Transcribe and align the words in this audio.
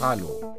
Hallo. 0.00 0.56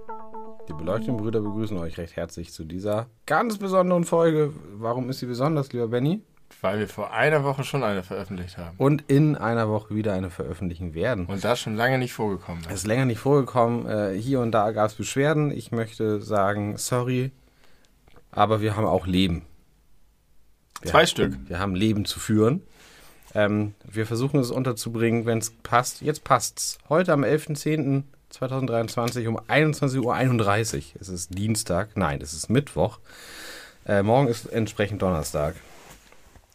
Die 0.68 0.74
beleuchteten 0.74 1.16
Brüder 1.16 1.40
begrüßen 1.40 1.78
euch 1.78 1.98
recht 1.98 2.18
herzlich 2.18 2.52
zu 2.52 2.66
dieser 2.66 3.08
ganz 3.26 3.58
besonderen 3.58 4.04
Folge. 4.04 4.52
Warum 4.74 5.10
ist 5.10 5.20
sie 5.20 5.28
besonders, 5.28 5.72
lieber 5.72 5.88
Benny? 5.88 6.22
Weil 6.62 6.80
wir 6.80 6.88
vor 6.88 7.12
einer 7.12 7.44
Woche 7.44 7.64
schon 7.64 7.84
eine 7.84 8.04
veröffentlicht 8.04 8.58
haben. 8.58 8.76
Und 8.78 9.04
in 9.08 9.36
einer 9.36 9.68
Woche 9.68 9.96
wieder 9.96 10.14
eine 10.14 10.30
veröffentlichen 10.30 10.94
werden. 10.94 11.26
Und 11.26 11.44
das 11.44 11.60
schon 11.60 11.76
lange 11.76 11.98
nicht 11.98 12.14
vorgekommen 12.14 12.64
Es 12.68 12.82
ist 12.82 12.88
länger 12.88 13.06
nicht 13.06 13.20
vorgekommen. 13.20 13.88
Äh, 13.88 14.14
hier 14.14 14.42
und 14.42 14.52
da 14.52 14.70
gab 14.72 14.92
es 14.92 14.94
Beschwerden. 14.94 15.50
Ich 15.52 15.72
möchte 15.72 16.22
sagen, 16.22 16.78
sorry, 16.78 17.32
aber 18.32 18.62
wir 18.62 18.76
haben 18.76 18.86
auch 18.86 19.08
Leben. 19.08 19.42
Wir 20.82 20.92
Zwei 20.92 21.00
haben, 21.00 21.08
Stück. 21.08 21.36
Wir 21.48 21.58
haben 21.58 21.74
Leben 21.74 22.06
zu 22.06 22.20
führen. 22.20 22.62
Ähm, 23.34 23.74
wir 23.84 24.06
versuchen 24.06 24.40
es 24.40 24.52
unterzubringen, 24.52 25.26
wenn 25.26 25.40
es 25.40 25.50
passt. 25.64 26.02
Jetzt 26.02 26.24
passt's. 26.24 26.78
Heute 26.90 27.14
am 27.14 27.24
11.10.2023 27.24 29.28
um 29.28 29.40
21.31 29.40 30.04
Uhr. 30.04 30.16
Es 31.00 31.10
ist 31.10 31.36
Dienstag. 31.38 31.90
Nein, 31.96 32.20
es 32.22 32.34
ist 32.34 32.50
Mittwoch. 32.50 33.00
Äh, 33.86 34.04
morgen 34.04 34.28
ist 34.28 34.46
entsprechend 34.46 35.02
Donnerstag. 35.02 35.56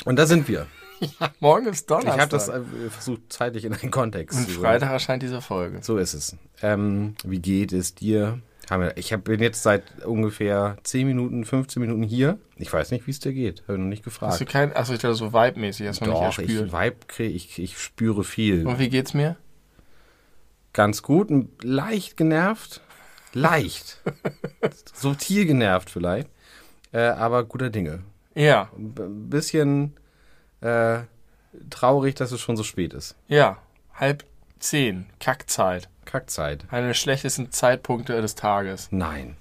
Und 0.05 0.17
da 0.17 0.27
sind 0.27 0.49
wir. 0.49 0.67
Morgen 1.41 1.67
ist 1.67 1.91
Donnerstag. 1.91 2.15
Ich 2.15 2.21
habe 2.21 2.31
das 2.31 2.49
äh, 2.49 2.61
versucht, 2.91 3.23
zeitlich 3.29 3.65
in 3.65 3.75
einen 3.75 3.91
Kontext 3.91 4.39
Und 4.39 4.49
zu. 4.49 4.61
Freitag 4.61 4.91
erscheint 4.91 5.23
diese 5.23 5.41
Folge. 5.41 5.81
So 5.83 5.99
ist 5.99 6.15
es. 6.15 6.37
Ähm, 6.63 7.15
wie 7.25 7.39
geht 7.39 7.73
es 7.73 7.95
dir? 7.95 8.41
Ich 8.97 9.17
bin 9.19 9.41
jetzt 9.41 9.63
seit 9.63 10.05
ungefähr 10.05 10.77
10 10.83 11.07
Minuten, 11.07 11.45
15 11.45 11.81
Minuten 11.81 12.03
hier. 12.03 12.39
Ich 12.57 12.73
weiß 12.73 12.91
nicht, 12.91 13.07
wie 13.07 13.13
es 13.13 13.21
dir 13.21 13.33
geht. 13.33 13.63
Habe 13.69 13.79
noch 13.79 13.87
nicht 13.87 14.01
Hast 14.01 14.05
gefragt. 14.05 14.41
du 14.41 14.45
kein, 14.45 14.75
achso, 14.75 14.93
ich 14.93 14.99
dachte 14.99 15.15
so 15.15 15.27
vibe-mäßig, 15.27 15.87
hast 15.87 16.01
du 16.01 16.07
Doch, 16.07 16.27
nicht 16.27 16.39
ich 16.39 16.57
erspürt. 16.57 16.73
Vibe 16.73 16.97
krieg, 17.07 17.35
ich, 17.37 17.59
ich 17.61 17.79
spüre 17.79 18.25
viel. 18.25 18.67
Und 18.67 18.81
wie 18.81 18.89
geht's 18.89 19.15
mir? 19.15 19.37
Ganz 20.73 21.03
gut, 21.03 21.29
leicht 21.63 22.17
genervt. 22.17 22.81
Leicht. 23.35 24.01
Subtil 24.95 25.47
genervt 25.47 25.89
vielleicht. 25.89 26.29
Äh, 26.91 27.03
aber 27.03 27.45
guter 27.45 27.71
Dinge. 27.71 28.01
Ja, 28.37 28.71
Ein 28.77 29.31
bisschen 29.31 29.95
äh, 30.61 30.99
traurig, 31.71 32.15
dass 32.15 32.31
es 32.33 32.41
schon 32.41 32.57
so 32.57 32.63
spät 32.63 32.95
ist. 32.95 33.17
ja. 33.29 33.59
Halb 33.95 34.25
zehn. 34.59 35.07
Kackzeit. 35.21 35.89
Kackzeit. 36.05 36.67
Einer 36.71 36.89
der 36.89 36.95
schlechtesten 36.95 37.51
Zeitpunkte 37.51 38.21
des 38.21 38.35
Tages, 38.35 38.89
Nein. 38.91 39.37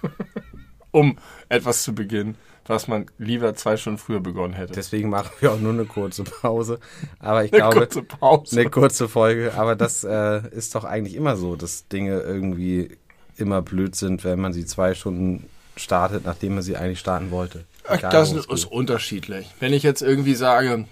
um 0.92 1.18
etwas 1.50 1.82
zu 1.82 1.94
beginnen, 1.94 2.36
was 2.66 2.88
man 2.88 3.06
lieber 3.18 3.54
zwei 3.54 3.76
Stunden 3.76 3.98
früher 3.98 4.20
begonnen 4.20 4.54
hätte. 4.54 4.72
Deswegen 4.72 5.10
machen 5.10 5.30
wir 5.40 5.52
auch 5.52 5.60
nur 5.60 5.72
eine 5.74 5.84
kurze 5.84 6.24
Pause. 6.24 6.78
Aber 7.18 7.44
ich 7.44 7.52
Eine 7.52 7.60
glaube, 7.60 7.76
kurze 7.80 8.02
Pause. 8.02 8.60
eine 8.60 8.70
kurze 8.70 9.08
Folge. 9.10 9.52
Aber 9.54 9.76
das 9.76 10.04
äh, 10.04 10.48
ist 10.52 10.74
doch 10.74 10.84
eigentlich 10.84 11.14
immer 11.16 11.36
so, 11.36 11.54
dass 11.56 11.86
Dinge 11.88 12.20
irgendwie 12.20 12.96
immer 13.36 13.60
blöd 13.62 13.94
sind, 13.94 14.24
wenn 14.24 14.40
man 14.40 14.52
sie 14.54 14.64
zwei 14.64 14.94
Stunden 14.94 15.48
startet, 15.76 16.24
nachdem 16.24 16.54
man 16.54 16.62
sie 16.62 16.76
eigentlich 16.76 17.00
starten 17.00 17.30
wollte. 17.30 17.64
Egal, 17.88 18.10
das 18.10 18.32
ist, 18.32 18.48
geht. 18.48 18.64
unterschiedlich. 18.66 19.50
Wenn 19.60 19.72
ich 19.72 19.82
jetzt 19.82 20.02
irgendwie 20.02 20.34
sage, 20.34 20.86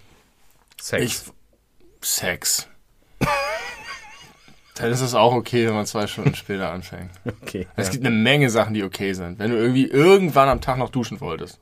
Sex. 0.81 1.05
ich 1.05 1.21
Sex. 2.01 2.69
Dann 4.75 4.91
ist 4.91 5.01
es 5.01 5.15
auch 5.15 5.35
okay, 5.35 5.67
wenn 5.67 5.75
man 5.75 5.87
zwei 5.87 6.07
Stunden 6.07 6.35
später 6.35 6.73
anfängt. 6.73 7.11
okay. 7.43 7.67
Es 7.77 7.89
ja. 7.89 7.93
gibt 7.93 8.07
eine 8.07 8.15
Menge 8.15 8.51
Sachen, 8.51 8.75
die 8.75 8.83
okay 8.83 9.13
sind. 9.13 9.39
Wenn 9.39 9.51
du 9.51 9.57
irgendwie 9.57 9.87
irgendwann 9.87 10.49
am 10.49 10.61
Tag 10.61 10.79
noch 10.79 10.91
duschen 10.91 11.21
wolltest. 11.21 11.61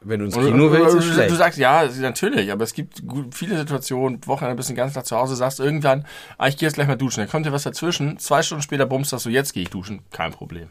Wenn 0.00 0.18
du 0.18 0.26
ins 0.26 0.36
Und 0.36 0.44
Kino 0.44 0.68
du, 0.68 0.72
willst, 0.72 0.94
du, 0.94 0.98
ist 0.98 1.08
du 1.08 1.12
schlecht. 1.14 1.34
sagst, 1.36 1.58
ja, 1.58 1.88
natürlich, 2.00 2.52
aber 2.52 2.62
es 2.64 2.74
gibt 2.74 3.02
viele 3.30 3.56
Situationen, 3.56 4.20
Wochenende 4.26 4.56
bist 4.56 4.68
den 4.68 4.76
ganzen 4.76 4.94
Tag 4.94 5.06
zu 5.06 5.16
Hause, 5.16 5.34
sagst 5.34 5.60
irgendwann, 5.60 6.04
ah, 6.36 6.46
ich 6.48 6.58
gehe 6.58 6.66
jetzt 6.66 6.74
gleich 6.74 6.86
mal 6.86 6.96
duschen. 6.96 7.20
Dann 7.20 7.30
kommt 7.30 7.46
dir 7.46 7.52
was 7.52 7.62
dazwischen, 7.62 8.18
zwei 8.18 8.42
Stunden 8.42 8.60
später 8.60 8.84
bummst 8.84 9.10
sagst 9.10 9.24
du, 9.24 9.30
jetzt 9.30 9.54
gehe 9.54 9.62
ich 9.62 9.70
duschen. 9.70 10.00
Kein 10.10 10.32
Problem. 10.32 10.68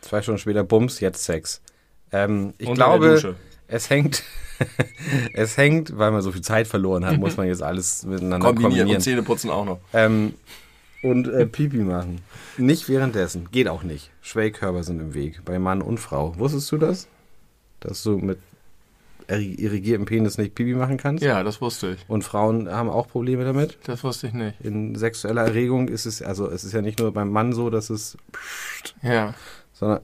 Zwei 0.00 0.22
Stunden 0.22 0.38
später 0.38 0.62
Bums, 0.62 1.00
jetzt 1.00 1.24
Sex. 1.24 1.60
Ähm, 2.12 2.54
ich 2.58 2.66
Unter 2.68 2.84
glaube, 2.84 3.36
es 3.68 3.90
hängt, 3.90 4.22
es 5.34 5.56
hängt, 5.56 5.96
weil 5.98 6.10
man 6.10 6.22
so 6.22 6.32
viel 6.32 6.42
Zeit 6.42 6.66
verloren 6.66 7.04
hat, 7.04 7.18
muss 7.18 7.36
man 7.36 7.46
jetzt 7.46 7.62
alles 7.62 8.04
miteinander 8.04 8.46
kombinieren. 8.46 8.70
Kombinieren 8.72 8.96
und 8.96 9.02
Zähneputzen 9.02 9.50
auch 9.50 9.64
noch. 9.64 9.78
Ähm, 9.92 10.34
und 11.02 11.28
äh, 11.28 11.46
Pipi 11.46 11.78
machen. 11.78 12.20
Nicht 12.56 12.88
währenddessen. 12.88 13.50
Geht 13.52 13.68
auch 13.68 13.82
nicht. 13.84 14.10
Schwellkörper 14.20 14.82
sind 14.82 15.00
im 15.00 15.14
Weg. 15.14 15.44
Bei 15.44 15.58
Mann 15.58 15.80
und 15.80 15.98
Frau. 15.98 16.36
Wusstest 16.38 16.72
du 16.72 16.76
das? 16.78 17.06
Dass 17.78 18.02
du 18.02 18.18
mit 18.18 18.38
irri- 19.28 19.56
irrigiertem 19.60 20.06
Penis 20.06 20.38
nicht 20.38 20.56
Pipi 20.56 20.74
machen 20.74 20.96
kannst? 20.96 21.22
Ja, 21.22 21.44
das 21.44 21.60
wusste 21.60 21.92
ich. 21.92 22.04
Und 22.08 22.24
Frauen 22.24 22.68
haben 22.68 22.88
auch 22.90 23.06
Probleme 23.06 23.44
damit. 23.44 23.78
Das 23.84 24.02
wusste 24.02 24.26
ich 24.26 24.32
nicht. 24.32 24.60
In 24.60 24.96
sexueller 24.96 25.42
Erregung 25.44 25.86
ist 25.86 26.04
es, 26.04 26.20
also 26.20 26.50
es 26.50 26.64
ist 26.64 26.72
ja 26.72 26.82
nicht 26.82 26.98
nur 26.98 27.12
beim 27.12 27.30
Mann 27.30 27.52
so, 27.52 27.70
dass 27.70 27.90
es, 27.90 28.16
Ja, 29.00 29.34
sondern 29.74 30.00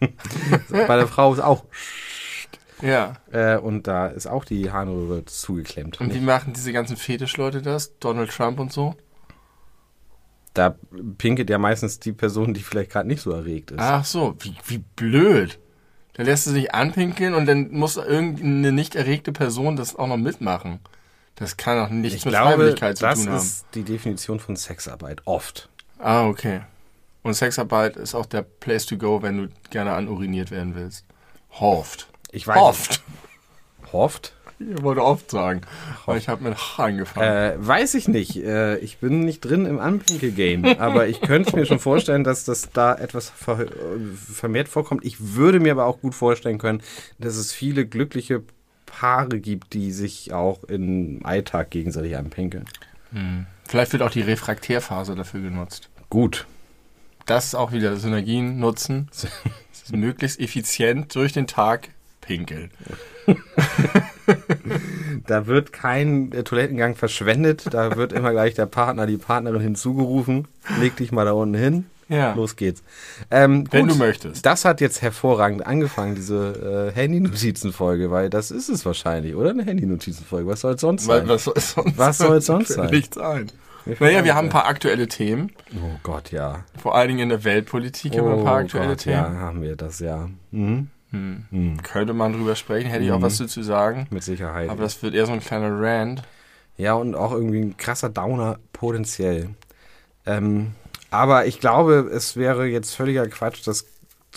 bei 0.70 0.96
der 0.96 1.06
Frau 1.06 1.32
ist 1.32 1.40
auch. 1.40 1.64
ja. 2.82 3.14
Äh, 3.30 3.58
und 3.58 3.86
da 3.86 4.08
ist 4.08 4.26
auch 4.26 4.44
die 4.44 4.70
Harnröhre 4.70 5.24
zugeklemmt. 5.24 6.00
Und 6.00 6.14
wie 6.14 6.20
machen 6.20 6.52
diese 6.52 6.72
ganzen 6.72 6.96
Fetischleute 6.96 7.62
das? 7.62 7.98
Donald 7.98 8.30
Trump 8.30 8.58
und 8.58 8.72
so? 8.72 8.96
Da 10.54 10.74
pinkelt 11.18 11.48
ja 11.48 11.58
meistens 11.58 12.00
die 12.00 12.12
Person, 12.12 12.54
die 12.54 12.60
vielleicht 12.60 12.90
gerade 12.90 13.06
nicht 13.06 13.22
so 13.22 13.30
erregt 13.30 13.70
ist. 13.70 13.78
Ach 13.80 14.04
so, 14.04 14.34
wie, 14.40 14.54
wie 14.66 14.78
blöd. 14.78 15.58
Dann 16.14 16.26
lässt 16.26 16.46
du 16.46 16.50
sich 16.50 16.74
anpinkeln 16.74 17.34
und 17.34 17.46
dann 17.46 17.70
muss 17.70 17.96
irgendeine 17.96 18.72
nicht 18.72 18.96
erregte 18.96 19.32
Person 19.32 19.76
das 19.76 19.94
auch 19.94 20.08
noch 20.08 20.16
mitmachen. 20.16 20.80
Das 21.36 21.56
kann 21.56 21.78
doch 21.78 21.88
nichts 21.88 22.18
ich 22.18 22.24
mit 22.24 22.32
glaube, 22.32 22.50
Freiwilligkeit 22.50 22.98
zu 22.98 23.04
das 23.04 23.20
tun 23.20 23.28
haben. 23.28 23.36
ist 23.38 23.66
die 23.74 23.84
Definition 23.84 24.40
von 24.40 24.56
Sexarbeit. 24.56 25.22
Oft. 25.24 25.70
Ah, 25.98 26.26
okay. 26.26 26.62
Und 27.22 27.34
Sexarbeit 27.34 27.96
ist 27.96 28.14
auch 28.14 28.26
der 28.26 28.42
Place 28.42 28.86
to 28.86 28.96
go, 28.96 29.22
wenn 29.22 29.36
du 29.36 29.48
gerne 29.70 29.92
anuriniert 29.92 30.50
werden 30.50 30.74
willst. 30.74 31.04
Hofft. 31.52 32.08
Ich 32.32 32.46
weiß. 32.46 32.56
Hofft. 32.56 33.02
Hofft? 33.92 34.32
Ich 34.58 34.82
wollte 34.82 35.02
oft 35.02 35.30
sagen. 35.30 35.62
Aber 36.04 36.18
ich 36.18 36.28
habe 36.28 36.44
mit 36.44 36.54
H 36.54 36.84
angefangen. 36.84 37.26
Äh, 37.26 37.54
weiß 37.66 37.94
ich 37.94 38.08
nicht. 38.08 38.36
Äh, 38.36 38.76
ich 38.78 38.98
bin 38.98 39.20
nicht 39.20 39.40
drin 39.40 39.64
im 39.64 39.78
Anpinkel-Game. 39.78 40.64
aber 40.78 41.08
ich 41.08 41.22
könnte 41.22 41.56
mir 41.56 41.64
schon 41.64 41.78
vorstellen, 41.78 42.24
dass 42.24 42.44
das 42.44 42.70
da 42.70 42.94
etwas 42.94 43.30
ver 43.30 43.60
äh, 43.60 43.68
vermehrt 44.14 44.68
vorkommt. 44.68 45.04
Ich 45.04 45.34
würde 45.34 45.60
mir 45.60 45.72
aber 45.72 45.86
auch 45.86 46.00
gut 46.00 46.14
vorstellen 46.14 46.58
können, 46.58 46.82
dass 47.18 47.36
es 47.36 47.52
viele 47.52 47.86
glückliche 47.86 48.42
Paare 48.84 49.40
gibt, 49.40 49.72
die 49.72 49.92
sich 49.92 50.32
auch 50.34 50.64
im 50.64 51.20
Alltag 51.24 51.70
gegenseitig 51.70 52.16
anpinkeln. 52.16 52.66
Vielleicht 53.66 53.92
wird 53.92 54.02
auch 54.02 54.10
die 54.10 54.20
Refraktärphase 54.20 55.14
dafür 55.14 55.40
genutzt. 55.40 55.88
Gut. 56.10 56.46
Das 57.30 57.54
auch 57.54 57.70
wieder 57.70 57.96
Synergien 57.96 58.58
nutzen. 58.58 59.08
möglichst 59.92 60.40
effizient 60.40 61.14
durch 61.14 61.32
den 61.32 61.46
Tag 61.46 61.90
pinkeln. 62.20 62.70
Da 65.26 65.46
wird 65.46 65.72
kein 65.72 66.32
äh, 66.32 66.44
Toilettengang 66.44 66.94
verschwendet. 66.94 67.64
Da 67.72 67.96
wird 67.96 68.12
immer 68.12 68.30
gleich 68.30 68.54
der 68.54 68.66
Partner, 68.66 69.06
die 69.06 69.16
Partnerin 69.16 69.60
hinzugerufen. 69.60 70.46
Leg 70.80 70.96
dich 70.96 71.10
mal 71.12 71.24
da 71.24 71.32
unten 71.32 71.56
hin. 71.56 71.86
Ja. 72.08 72.34
Los 72.34 72.56
geht's. 72.56 72.82
Ähm, 73.30 73.66
Wenn 73.70 73.86
gut, 73.86 73.96
du 73.96 73.98
möchtest. 73.98 74.46
Das 74.46 74.64
hat 74.64 74.80
jetzt 74.80 75.02
hervorragend 75.02 75.66
angefangen, 75.66 76.14
diese 76.14 76.90
äh, 76.92 76.96
Handy-Notizen-Folge, 76.96 78.10
weil 78.10 78.30
das 78.30 78.50
ist 78.50 78.68
es 78.68 78.84
wahrscheinlich, 78.86 79.34
oder? 79.34 79.50
Eine 79.50 79.64
Handy-Notizen-Folge. 79.64 80.48
Was 80.48 80.60
soll 80.60 80.74
es 80.74 80.80
sonst 80.80 81.06
Weil, 81.08 81.20
sein? 81.20 81.28
was 81.28 81.44
soll 81.44 81.54
es 81.56 81.70
sonst, 81.72 81.98
Was 81.98 82.18
soll 82.18 82.40
sonst 82.40 82.68
sein? 82.68 82.90
Nichts 82.90 83.18
ein. 83.18 83.50
Naja, 83.86 84.24
wir 84.24 84.34
haben 84.34 84.46
ein 84.48 84.52
paar 84.52 84.66
aktuelle 84.66 85.08
Themen. 85.08 85.52
Oh 85.74 85.98
Gott, 86.02 86.32
ja. 86.32 86.64
Vor 86.80 86.94
allen 86.94 87.08
Dingen 87.08 87.20
in 87.20 87.28
der 87.30 87.44
Weltpolitik 87.44 88.16
haben 88.16 88.26
wir 88.26 88.34
ein 88.38 88.44
paar 88.44 88.58
aktuelle 88.58 88.88
Gott, 88.88 88.98
Themen. 88.98 89.16
ja, 89.16 89.40
haben 89.40 89.62
wir 89.62 89.76
das, 89.76 90.00
ja. 90.00 90.28
Mhm. 90.50 90.88
Könnte 91.82 92.12
man 92.14 92.32
drüber 92.32 92.54
sprechen, 92.54 92.88
hätte 92.88 93.04
ich 93.04 93.10
auch 93.10 93.22
was 93.22 93.38
dazu 93.38 93.62
sagen. 93.62 94.06
Mit 94.10 94.22
Sicherheit. 94.22 94.70
Aber 94.70 94.82
das 94.82 95.02
wird 95.02 95.14
eher 95.14 95.26
so 95.26 95.32
ein 95.32 95.40
kleiner 95.40 95.80
Rand. 95.80 96.22
Ja, 96.76 96.94
und 96.94 97.14
auch 97.14 97.32
irgendwie 97.32 97.60
ein 97.60 97.76
krasser 97.76 98.08
Downer 98.08 98.58
potenziell. 98.72 99.50
Ähm, 100.24 100.72
aber 101.10 101.46
ich 101.46 101.58
glaube, 101.60 102.08
es 102.12 102.36
wäre 102.36 102.66
jetzt 102.66 102.94
völliger 102.94 103.26
Quatsch, 103.26 103.66
das 103.66 103.86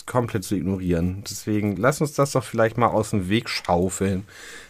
komplett 0.06 0.44
zu 0.44 0.56
ignorieren. 0.56 1.22
Deswegen 1.30 1.76
lass 1.76 2.00
uns 2.00 2.14
das 2.14 2.32
doch 2.32 2.44
vielleicht 2.44 2.76
mal 2.76 2.88
aus 2.88 3.10
dem 3.10 3.28
Weg 3.28 3.48
schaufeln, 3.48 4.26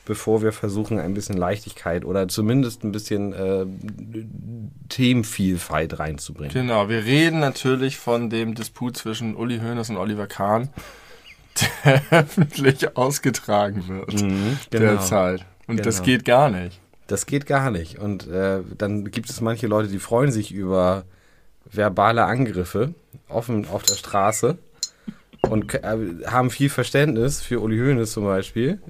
bevor 0.07 0.43
wir 0.43 0.53
versuchen, 0.53 0.99
ein 0.99 1.15
bisschen 1.15 1.37
Leichtigkeit 1.37 2.05
oder 2.05 2.29
zumindest 2.29 2.85
ein 2.85 2.93
bisschen 2.93 3.33
äh, 3.33 3.65
Themenvielfalt 4.89 5.99
reinzubringen. 5.99 6.53
Genau, 6.53 6.89
wir 6.89 7.05
reden 7.05 7.41
natürlich 7.41 7.99
von 7.99 8.31
dem 8.31 8.55
Disput 8.55 8.97
zwischen 8.97 9.35
Uli 9.37 9.59
Hoeneß 9.61 9.91
und 9.91 9.97
Oliver 9.97 10.27
Kahn, 10.27 10.69
der 11.85 12.03
öffentlich 12.11 12.97
ausgetragen 12.97 13.85
wird 13.89 14.13
Mhm, 14.23 14.59
derzeit. 14.73 15.45
Und 15.67 15.85
das 15.87 15.97
Genau. 15.97 16.07
geht 16.07 16.25
gar 16.25 16.51
nicht. 16.51 16.81
Das 17.07 17.27
geht 17.27 17.47
gar 17.47 17.71
nicht. 17.71 17.99
Und 17.99 18.27
äh, 18.29 18.61
dann 18.79 19.11
gibt 19.11 19.31
es 19.31 19.41
manche 19.41 19.67
Leute, 19.67 19.89
die 19.89 19.99
freuen 19.99 20.33
sich 20.33 20.53
über 20.53 21.05
verbale 21.71 22.25
Angriffe 22.25 22.95
offen 23.29 23.67
auf 23.69 23.83
der 23.83 23.95
Straße 23.95 24.59
und 25.43 25.75
äh, 25.75 25.97
haben 26.27 26.51
viel 26.51 26.69
Verständnis 26.71 27.41
für 27.41 27.61
Uli 27.61 27.79
Hoeneß 27.79 28.13
zum 28.13 28.25
Beispiel. 28.25 28.81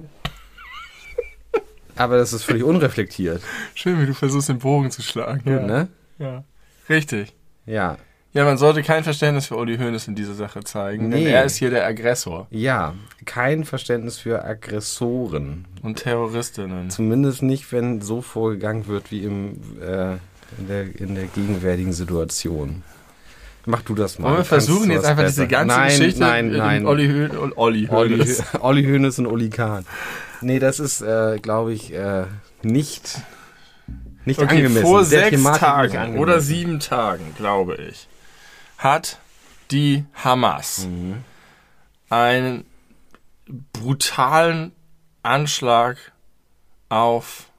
Aber 1.95 2.17
das 2.17 2.33
ist 2.33 2.43
völlig 2.43 2.63
unreflektiert, 2.63 3.41
Schön, 3.73 4.01
wie 4.01 4.05
du 4.05 4.13
versuchst, 4.13 4.49
den 4.49 4.59
Bogen 4.59 4.91
zu 4.91 5.01
schlagen. 5.01 5.41
Ja. 5.49 5.59
ne? 5.65 5.87
ja. 6.19 6.43
Richtig. 6.89 7.33
Ja. 7.65 7.97
Ja, 8.33 8.43
man 8.43 8.57
sollte 8.57 8.83
kein 8.83 9.05
Verständnis 9.05 9.45
für 9.45 9.55
Uli 9.55 9.77
Hoeneß 9.77 10.09
in 10.09 10.15
dieser 10.15 10.33
Sache 10.33 10.61
zeigen, 10.65 11.09
denn 11.09 11.23
Nee. 11.23 11.29
er 11.31 11.45
ist 11.45 11.55
hier 11.55 11.69
der 11.69 11.85
Aggressor 11.85 12.47
Ja, 12.51 12.93
kein 13.23 13.63
Verständnis 13.63 14.17
für 14.17 14.43
Aggressoren. 14.43 15.65
und 15.83 15.99
Terroristinnen. 15.99 16.89
Zumindest 16.89 17.43
nicht, 17.43 17.71
wenn 17.71 18.01
so 18.01 18.21
vorgegangen 18.21 18.87
wird 18.87 19.09
wie 19.09 19.23
im, 19.23 19.53
äh, 19.81 20.15
in, 20.59 20.67
der, 20.67 20.99
in 20.99 21.15
der 21.15 21.25
gegenwärtigen 21.27 21.93
Situation. 21.93 22.83
Mach 23.65 23.81
du 23.83 23.95
das 23.95 24.19
mal. 24.19 24.27
Wollen 24.27 24.37
wir 24.39 24.45
versuchen 24.45 24.91
jetzt 24.91 25.05
einfach 25.05 25.23
besser. 25.23 25.43
diese 25.43 25.47
ganze 25.47 25.75
nein, 25.75 25.87
Geschichte 25.97 26.19
Nein, 26.19 26.51
in 26.51 26.57
nein, 26.57 26.85
Olli, 26.85 27.07
Olli 27.55 27.55
Olli, 27.55 27.87
Hoeneß. 27.87 28.43
Olli 28.59 28.83
Hoeneß 28.83 29.19
und 29.19 29.27
Olli 29.27 29.49
Kahn. 29.49 29.85
Nee, 30.41 30.59
das 30.59 30.79
ist, 30.79 31.01
äh, 31.01 31.39
glaube 31.41 31.73
ich, 31.73 31.93
äh, 31.93 32.25
nicht, 32.61 33.19
nicht 34.25 34.39
Okay, 34.39 34.57
angemessen. 34.57 34.81
vor 34.81 34.99
Der 34.99 35.05
sechs 35.05 35.29
Thematik 35.31 35.59
Tagen 35.61 36.17
oder 36.19 36.39
sieben 36.41 36.79
Tagen, 36.79 37.33
glaube 37.37 37.75
ich, 37.75 38.07
hat 38.77 39.19
die 39.71 40.05
Hamas 40.23 40.87
Mhm. 40.87 41.23
einen 42.09 42.65
brutalen 43.73 44.71
Anschlag 45.23 45.97
auf 46.89 47.49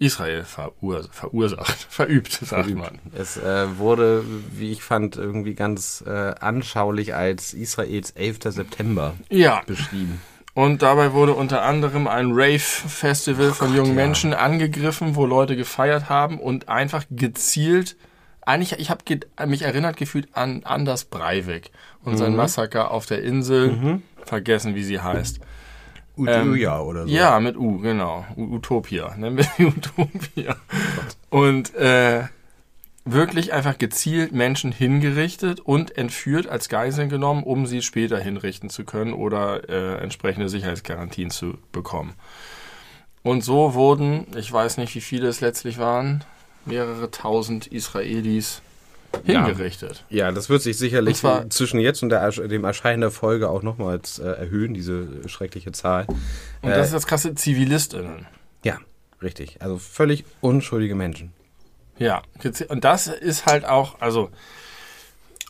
Israel 0.00 0.44
verur 0.44 1.08
verursacht, 1.10 1.76
verübt, 1.90 2.32
sagt 2.32 2.70
man. 2.74 3.00
Es 3.16 3.36
äh, 3.36 3.78
wurde, 3.78 4.24
wie 4.52 4.70
ich 4.70 4.82
fand, 4.82 5.16
irgendwie 5.16 5.54
ganz 5.54 6.04
äh, 6.06 6.34
anschaulich 6.40 7.14
als 7.14 7.52
Israels 7.52 8.12
11. 8.12 8.38
September 8.44 9.14
Ja, 9.28 9.62
beschrieben. 9.66 10.20
Und 10.58 10.82
dabei 10.82 11.12
wurde 11.12 11.34
unter 11.34 11.62
anderem 11.62 12.08
ein 12.08 12.32
Rave-Festival 12.32 13.52
von 13.52 13.76
jungen 13.76 13.90
ja. 13.90 13.94
Menschen 13.94 14.34
angegriffen, 14.34 15.14
wo 15.14 15.24
Leute 15.24 15.54
gefeiert 15.54 16.08
haben 16.08 16.40
und 16.40 16.68
einfach 16.68 17.04
gezielt 17.10 17.94
eigentlich, 18.40 18.72
ich 18.80 18.90
habe 18.90 19.04
mich 19.46 19.62
erinnert 19.62 19.96
gefühlt 19.96 20.30
an 20.32 20.62
Anders 20.64 21.04
Breivik 21.04 21.70
und 22.02 22.16
sein 22.16 22.34
Massaker 22.34 22.90
auf 22.90 23.06
der 23.06 23.22
Insel, 23.22 24.00
vergessen, 24.24 24.74
wie 24.74 24.82
sie 24.82 25.00
heißt. 25.00 25.38
Utopia 26.16 26.80
oder 26.80 27.06
so. 27.06 27.08
Ja, 27.08 27.38
mit 27.38 27.56
U, 27.56 27.78
genau. 27.78 28.26
U 28.36 28.56
Utopia. 28.56 29.14
Nennen 29.16 29.36
wir 29.36 29.44
sie 29.44 29.64
Utopia. 29.66 30.56
Und 31.30 31.72
äh, 31.76 32.24
wirklich 33.04 33.52
einfach 33.52 33.78
gezielt 33.78 34.32
Menschen 34.32 34.70
hingerichtet 34.72 35.60
und 35.60 35.96
entführt 35.96 36.46
als 36.46 36.68
Geiseln 36.68 37.08
genommen, 37.08 37.42
um 37.42 37.66
sie 37.66 37.80
später 37.82 38.18
hinrichten 38.18 38.68
zu 38.70 38.84
können 38.84 39.12
oder 39.14 39.68
äh, 39.68 40.02
entsprechende 40.02 40.48
Sicherheitsgarantien 40.48 41.30
zu 41.30 41.58
bekommen. 41.72 42.14
Und 43.22 43.42
so 43.42 43.74
wurden, 43.74 44.26
ich 44.36 44.52
weiß 44.52 44.76
nicht, 44.76 44.94
wie 44.94 45.00
viele 45.00 45.28
es 45.28 45.40
letztlich 45.40 45.78
waren, 45.78 46.24
mehrere 46.66 47.10
tausend 47.10 47.66
Israelis 47.66 48.60
Ja. 49.24 49.44
hingerichtet. 49.46 50.04
Ja, 50.10 50.30
das 50.30 50.50
wird 50.50 50.60
sich 50.60 50.76
sicherlich 50.76 51.16
zwar- 51.16 51.48
zwischen 51.48 51.80
jetzt 51.80 52.02
und 52.02 52.10
der, 52.10 52.30
dem 52.30 52.64
Erscheinen 52.64 53.00
der 53.00 53.10
Folge 53.10 53.48
auch 53.48 53.62
nochmals 53.62 54.18
äh, 54.18 54.24
erhöhen, 54.28 54.74
diese 54.74 55.26
schreckliche 55.28 55.72
Zahl. 55.72 56.06
Und 56.60 56.70
Äh, 56.70 56.74
das 56.76 56.88
ist 56.88 56.94
das 56.94 57.06
krasse 57.06 57.34
ZivilistInnen. 57.34 58.26
Ja, 58.64 58.76
richtig. 59.22 59.62
Also 59.62 59.78
völlig 59.78 60.24
unschuldige 60.42 60.94
Menschen. 60.94 61.32
Ja, 61.98 62.22
und 62.68 62.84
das 62.84 63.06
ist 63.06 63.46
halt 63.46 63.64
auch, 63.64 64.00
also, 64.00 64.30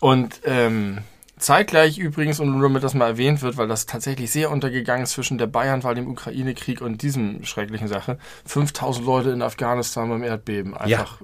und 0.00 0.40
ähm, 0.44 0.98
zeitgleich 1.38 1.98
übrigens, 1.98 2.40
und 2.40 2.50
nur 2.50 2.62
damit 2.62 2.82
das 2.82 2.94
mal 2.94 3.06
erwähnt 3.06 3.42
wird, 3.42 3.56
weil 3.56 3.68
das 3.68 3.86
tatsächlich 3.86 4.30
sehr 4.30 4.50
untergegangen 4.50 5.04
ist 5.04 5.12
zwischen 5.12 5.38
der 5.38 5.46
Bayernwahl, 5.46 5.94
dem 5.94 6.08
Ukraine-Krieg 6.08 6.80
und 6.80 7.02
diesem 7.02 7.44
schrecklichen 7.44 7.88
Sache, 7.88 8.18
5000 8.46 9.06
Leute 9.06 9.30
in 9.30 9.42
Afghanistan 9.42 10.08
beim 10.08 10.22
Erdbeben, 10.22 10.76
einfach 10.76 11.20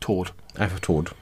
tot. 0.00 0.34
Einfach 0.56 0.80
tot. 0.80 1.14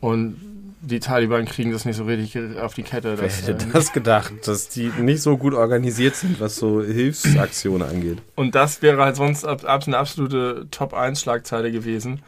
Und 0.00 0.57
die 0.88 1.00
Taliban 1.00 1.44
kriegen 1.44 1.70
das 1.70 1.84
nicht 1.84 1.96
so 1.96 2.04
richtig 2.04 2.36
auf 2.58 2.74
die 2.74 2.82
Kette. 2.82 3.18
Wer 3.18 3.28
hätte 3.28 3.52
äh, 3.52 3.72
das 3.72 3.92
gedacht, 3.92 4.32
dass 4.46 4.68
die 4.68 4.90
nicht 4.98 5.22
so 5.22 5.36
gut 5.36 5.54
organisiert 5.54 6.16
sind, 6.16 6.40
was 6.40 6.56
so 6.56 6.82
Hilfsaktionen 6.82 7.88
angeht? 7.88 8.18
Und 8.34 8.54
das 8.54 8.82
wäre 8.82 9.02
halt 9.04 9.16
sonst 9.16 9.44
ab, 9.44 9.64
ab, 9.64 9.84
eine 9.86 9.98
absolute 9.98 10.66
Top-1-Schlagzeile 10.70 11.70
gewesen. 11.70 12.22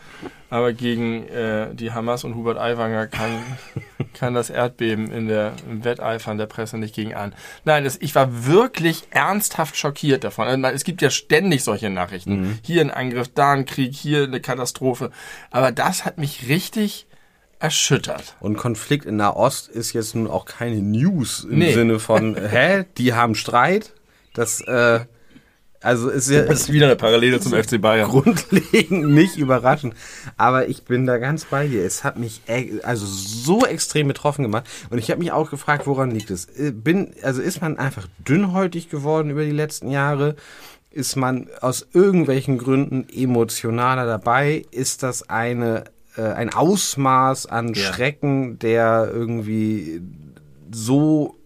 Aber 0.50 0.72
gegen 0.72 1.28
äh, 1.28 1.72
die 1.74 1.92
Hamas 1.92 2.24
und 2.24 2.34
Hubert 2.34 2.58
Aiwanger 2.58 3.06
kann, 3.06 3.30
kann 4.14 4.34
das 4.34 4.50
Erdbeben 4.50 5.10
in 5.10 5.28
der, 5.28 5.52
im 5.68 5.84
Wetteifern 5.84 6.38
der 6.38 6.46
Presse 6.46 6.76
nicht 6.76 6.94
gegen 6.94 7.14
an. 7.14 7.34
Nein, 7.64 7.84
das, 7.84 7.96
ich 8.00 8.14
war 8.14 8.46
wirklich 8.46 9.04
ernsthaft 9.10 9.76
schockiert 9.76 10.24
davon. 10.24 10.48
Also, 10.48 10.66
es 10.74 10.84
gibt 10.84 11.02
ja 11.02 11.10
ständig 11.10 11.62
solche 11.62 11.88
Nachrichten. 11.88 12.58
Hier 12.62 12.80
ein 12.80 12.90
Angriff, 12.90 13.28
da 13.32 13.52
ein 13.52 13.64
Krieg, 13.64 13.94
hier 13.94 14.24
eine 14.24 14.40
Katastrophe. 14.40 15.12
Aber 15.52 15.70
das 15.70 16.04
hat 16.04 16.18
mich 16.18 16.48
richtig 16.48 17.06
erschüttert. 17.60 18.34
Und 18.40 18.56
Konflikt 18.56 19.04
in 19.06 19.16
Nahost 19.16 19.68
ist 19.68 19.92
jetzt 19.92 20.14
nun 20.16 20.26
auch 20.26 20.46
keine 20.46 20.80
News 20.82 21.44
im 21.48 21.58
Nee. 21.58 21.72
Sinne 21.74 21.98
von, 22.00 22.34
hä, 22.50 22.84
die 22.98 23.14
haben 23.14 23.34
Streit. 23.34 23.92
Das, 24.34 24.60
äh, 24.62 25.00
also 25.82 26.08
ist 26.10 26.28
ja 26.30 26.42
Das 26.42 26.60
ist 26.62 26.72
wieder 26.72 26.86
eine 26.86 26.96
Parallele 26.96 27.40
zum 27.40 27.52
FC 27.52 27.80
Bayern. 27.80 28.08
grundlegend 28.10 29.08
nicht 29.14 29.36
überraschend. 29.36 29.94
Aber 30.36 30.68
ich 30.68 30.84
bin 30.84 31.06
da 31.06 31.18
ganz 31.18 31.44
bei 31.46 31.68
dir. 31.68 31.84
Es 31.84 32.04
hat 32.04 32.18
mich 32.18 32.42
e- 32.48 32.80
also 32.82 33.06
so 33.06 33.64
extrem 33.64 34.08
betroffen 34.08 34.42
gemacht. 34.42 34.64
Und 34.90 34.98
ich 34.98 35.10
habe 35.10 35.20
mich 35.20 35.32
auch 35.32 35.50
gefragt, 35.50 35.86
woran 35.86 36.10
liegt 36.10 36.30
es? 36.30 36.46
Äh, 36.46 36.72
Bin, 36.72 37.14
also 37.22 37.40
ist 37.42 37.60
man 37.62 37.78
einfach 37.78 38.06
dünnhäutig 38.26 38.88
geworden 38.90 39.30
über 39.30 39.44
die 39.44 39.50
letzten 39.52 39.90
Jahre? 39.90 40.36
Ist 40.90 41.14
man 41.16 41.48
aus 41.60 41.86
irgendwelchen 41.92 42.58
Gründen 42.58 43.06
emotionaler 43.14 44.06
dabei? 44.06 44.64
Ist 44.72 45.02
das 45.02 45.28
eine, 45.30 45.84
äh, 46.20 46.32
ein 46.34 46.52
Ausmaß 46.52 47.46
an 47.46 47.74
Ja. 47.74 47.92
Schrecken, 47.92 48.58
der 48.58 49.10
irgendwie 49.12 50.02
so 50.72 51.36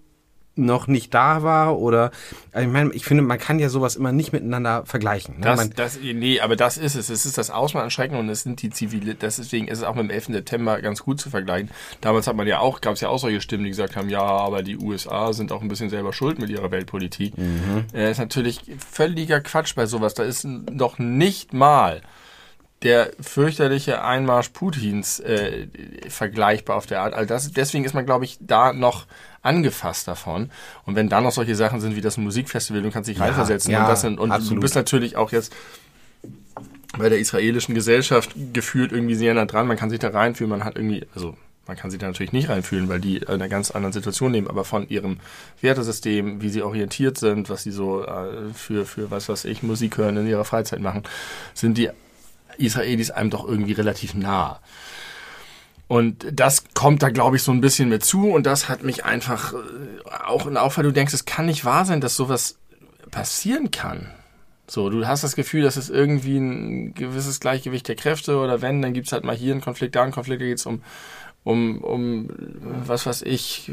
noch 0.56 0.86
nicht 0.86 1.12
da 1.12 1.42
war 1.42 1.78
oder 1.78 2.10
also 2.52 2.68
ich 2.68 2.72
meine, 2.72 2.92
ich 2.92 3.04
finde, 3.04 3.22
man 3.24 3.38
kann 3.38 3.58
ja 3.58 3.68
sowas 3.68 3.96
immer 3.96 4.12
nicht 4.12 4.32
miteinander 4.32 4.84
vergleichen. 4.86 5.36
Ne? 5.36 5.46
Das, 5.46 5.56
man, 5.56 5.70
das, 5.74 5.98
nee, 6.00 6.40
aber 6.40 6.54
das 6.54 6.78
ist 6.78 6.94
es. 6.94 7.10
Es 7.10 7.26
ist 7.26 7.36
das 7.38 7.50
Ausmaß 7.50 7.82
an 7.82 7.90
Schrecken 7.90 8.16
und 8.16 8.28
es 8.28 8.42
sind 8.42 8.62
die 8.62 8.70
Zivile. 8.70 9.14
Deswegen 9.14 9.66
ist 9.66 9.78
es 9.78 9.84
auch 9.84 9.94
mit 9.94 10.04
dem 10.04 10.10
11. 10.10 10.26
September 10.26 10.80
ganz 10.80 11.02
gut 11.02 11.20
zu 11.20 11.30
vergleichen. 11.30 11.70
Damals 12.00 12.26
hat 12.26 12.36
man 12.36 12.46
ja 12.46 12.60
auch, 12.60 12.80
gab 12.80 12.94
es 12.94 13.00
ja 13.00 13.08
auch 13.08 13.18
solche 13.18 13.40
Stimmen, 13.40 13.64
die 13.64 13.70
gesagt 13.70 13.96
haben, 13.96 14.08
ja, 14.08 14.22
aber 14.22 14.62
die 14.62 14.76
USA 14.78 15.32
sind 15.32 15.50
auch 15.50 15.60
ein 15.60 15.68
bisschen 15.68 15.90
selber 15.90 16.12
schuld 16.12 16.38
mit 16.38 16.50
ihrer 16.50 16.70
Weltpolitik. 16.70 17.36
Mhm. 17.36 17.86
Äh, 17.92 18.12
ist 18.12 18.18
natürlich 18.18 18.60
völliger 18.92 19.40
Quatsch 19.40 19.74
bei 19.74 19.86
sowas. 19.86 20.14
Da 20.14 20.22
ist 20.22 20.44
noch 20.44 20.98
nicht 20.98 21.52
mal 21.52 22.00
der 22.84 23.10
fürchterliche 23.20 24.04
Einmarsch 24.04 24.50
Putins 24.50 25.18
äh, 25.20 25.66
vergleichbar 26.08 26.76
auf 26.76 26.86
der 26.86 27.00
Art. 27.00 27.14
Also 27.14 27.26
das, 27.26 27.50
deswegen 27.50 27.84
ist 27.84 27.94
man, 27.94 28.04
glaube 28.04 28.26
ich, 28.26 28.36
da 28.40 28.72
noch 28.72 29.06
angefasst 29.42 30.06
davon. 30.06 30.50
Und 30.84 30.94
wenn 30.94 31.08
da 31.08 31.20
noch 31.20 31.32
solche 31.32 31.56
Sachen 31.56 31.80
sind 31.80 31.96
wie 31.96 32.02
das 32.02 32.18
Musikfestival, 32.18 32.82
du 32.82 32.90
kannst 32.90 33.08
dich 33.08 33.18
reinversetzen 33.18 33.72
ja, 33.72 33.82
und, 33.82 33.88
das 33.88 34.02
sind, 34.02 34.20
und 34.20 34.50
du 34.50 34.60
bist 34.60 34.74
natürlich 34.74 35.16
auch 35.16 35.32
jetzt 35.32 35.52
bei 36.96 37.08
der 37.08 37.18
israelischen 37.18 37.74
Gesellschaft 37.74 38.30
gefühlt 38.52 38.92
irgendwie 38.92 39.14
sehr 39.14 39.34
nah 39.34 39.46
dran. 39.46 39.66
Man 39.66 39.76
kann 39.76 39.90
sich 39.90 39.98
da 39.98 40.10
reinfühlen, 40.10 40.50
man 40.50 40.64
hat 40.64 40.76
irgendwie, 40.76 41.06
also 41.14 41.36
man 41.66 41.76
kann 41.78 41.90
sich 41.90 41.98
da 41.98 42.06
natürlich 42.06 42.32
nicht 42.32 42.50
reinfühlen, 42.50 42.88
weil 42.88 43.00
die 43.00 43.16
in 43.16 43.28
einer 43.28 43.48
ganz 43.48 43.70
anderen 43.70 43.94
Situation 43.94 44.32
leben, 44.32 44.48
aber 44.48 44.64
von 44.64 44.88
ihrem 44.88 45.18
Wertesystem, 45.62 46.42
wie 46.42 46.50
sie 46.50 46.62
orientiert 46.62 47.16
sind, 47.16 47.48
was 47.48 47.62
sie 47.62 47.72
so 47.72 48.04
äh, 48.04 48.52
für, 48.54 48.84
für 48.84 49.10
was 49.10 49.28
weiß 49.30 49.46
ich, 49.46 49.62
Musik 49.62 49.96
hören 49.96 50.18
in 50.18 50.26
ihrer 50.26 50.44
Freizeit 50.44 50.80
machen, 50.80 51.04
sind 51.54 51.78
die 51.78 51.88
Israelis 52.58 53.10
einem 53.10 53.30
doch 53.30 53.46
irgendwie 53.46 53.72
relativ 53.72 54.14
nah. 54.14 54.60
Und 55.86 56.26
das 56.32 56.64
kommt 56.74 57.02
da, 57.02 57.10
glaube 57.10 57.36
ich, 57.36 57.42
so 57.42 57.52
ein 57.52 57.60
bisschen 57.60 57.88
mit 57.88 58.04
zu. 58.04 58.30
Und 58.30 58.46
das 58.46 58.68
hat 58.68 58.82
mich 58.82 59.04
einfach 59.04 59.52
äh, 59.52 59.56
auch 60.26 60.46
in 60.46 60.56
Auffall, 60.56 60.84
du 60.84 60.92
denkst, 60.92 61.14
es 61.14 61.24
kann 61.24 61.46
nicht 61.46 61.64
wahr 61.64 61.84
sein, 61.84 62.00
dass 62.00 62.16
sowas 62.16 62.58
passieren 63.10 63.70
kann. 63.70 64.10
So, 64.66 64.88
du 64.88 65.06
hast 65.06 65.22
das 65.22 65.36
Gefühl, 65.36 65.62
dass 65.62 65.76
es 65.76 65.90
irgendwie 65.90 66.38
ein 66.38 66.94
gewisses 66.94 67.38
Gleichgewicht 67.38 67.86
der 67.86 67.96
Kräfte 67.96 68.38
oder 68.38 68.62
wenn, 68.62 68.80
dann 68.80 68.94
gibt's 68.94 69.12
halt 69.12 69.24
mal 69.24 69.36
hier 69.36 69.52
einen 69.52 69.60
Konflikt, 69.60 69.94
da 69.94 70.02
einen 70.02 70.12
Konflikt, 70.12 70.40
da 70.40 70.46
geht's 70.46 70.64
um, 70.64 70.80
um, 71.44 71.78
um, 71.82 72.28
was 72.86 73.04
weiß 73.06 73.22
ich, 73.22 73.70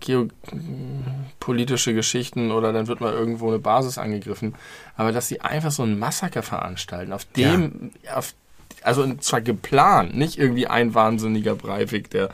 geopolitische 0.00 1.94
Geschichten 1.94 2.50
oder 2.50 2.72
dann 2.72 2.88
wird 2.88 3.00
mal 3.00 3.12
irgendwo 3.12 3.48
eine 3.48 3.58
Basis 3.60 3.96
angegriffen. 3.98 4.54
Aber 4.96 5.12
dass 5.12 5.28
sie 5.28 5.40
einfach 5.40 5.70
so 5.70 5.84
ein 5.84 5.98
Massaker 5.98 6.42
veranstalten, 6.42 7.12
auf 7.12 7.24
dem, 7.24 7.92
auf, 8.12 8.34
also 8.82 9.02
und 9.02 9.22
zwar 9.22 9.40
geplant, 9.40 10.16
nicht 10.16 10.38
irgendwie 10.38 10.66
ein 10.66 10.94
wahnsinniger 10.94 11.54
Breivik, 11.54 12.10
der 12.10 12.30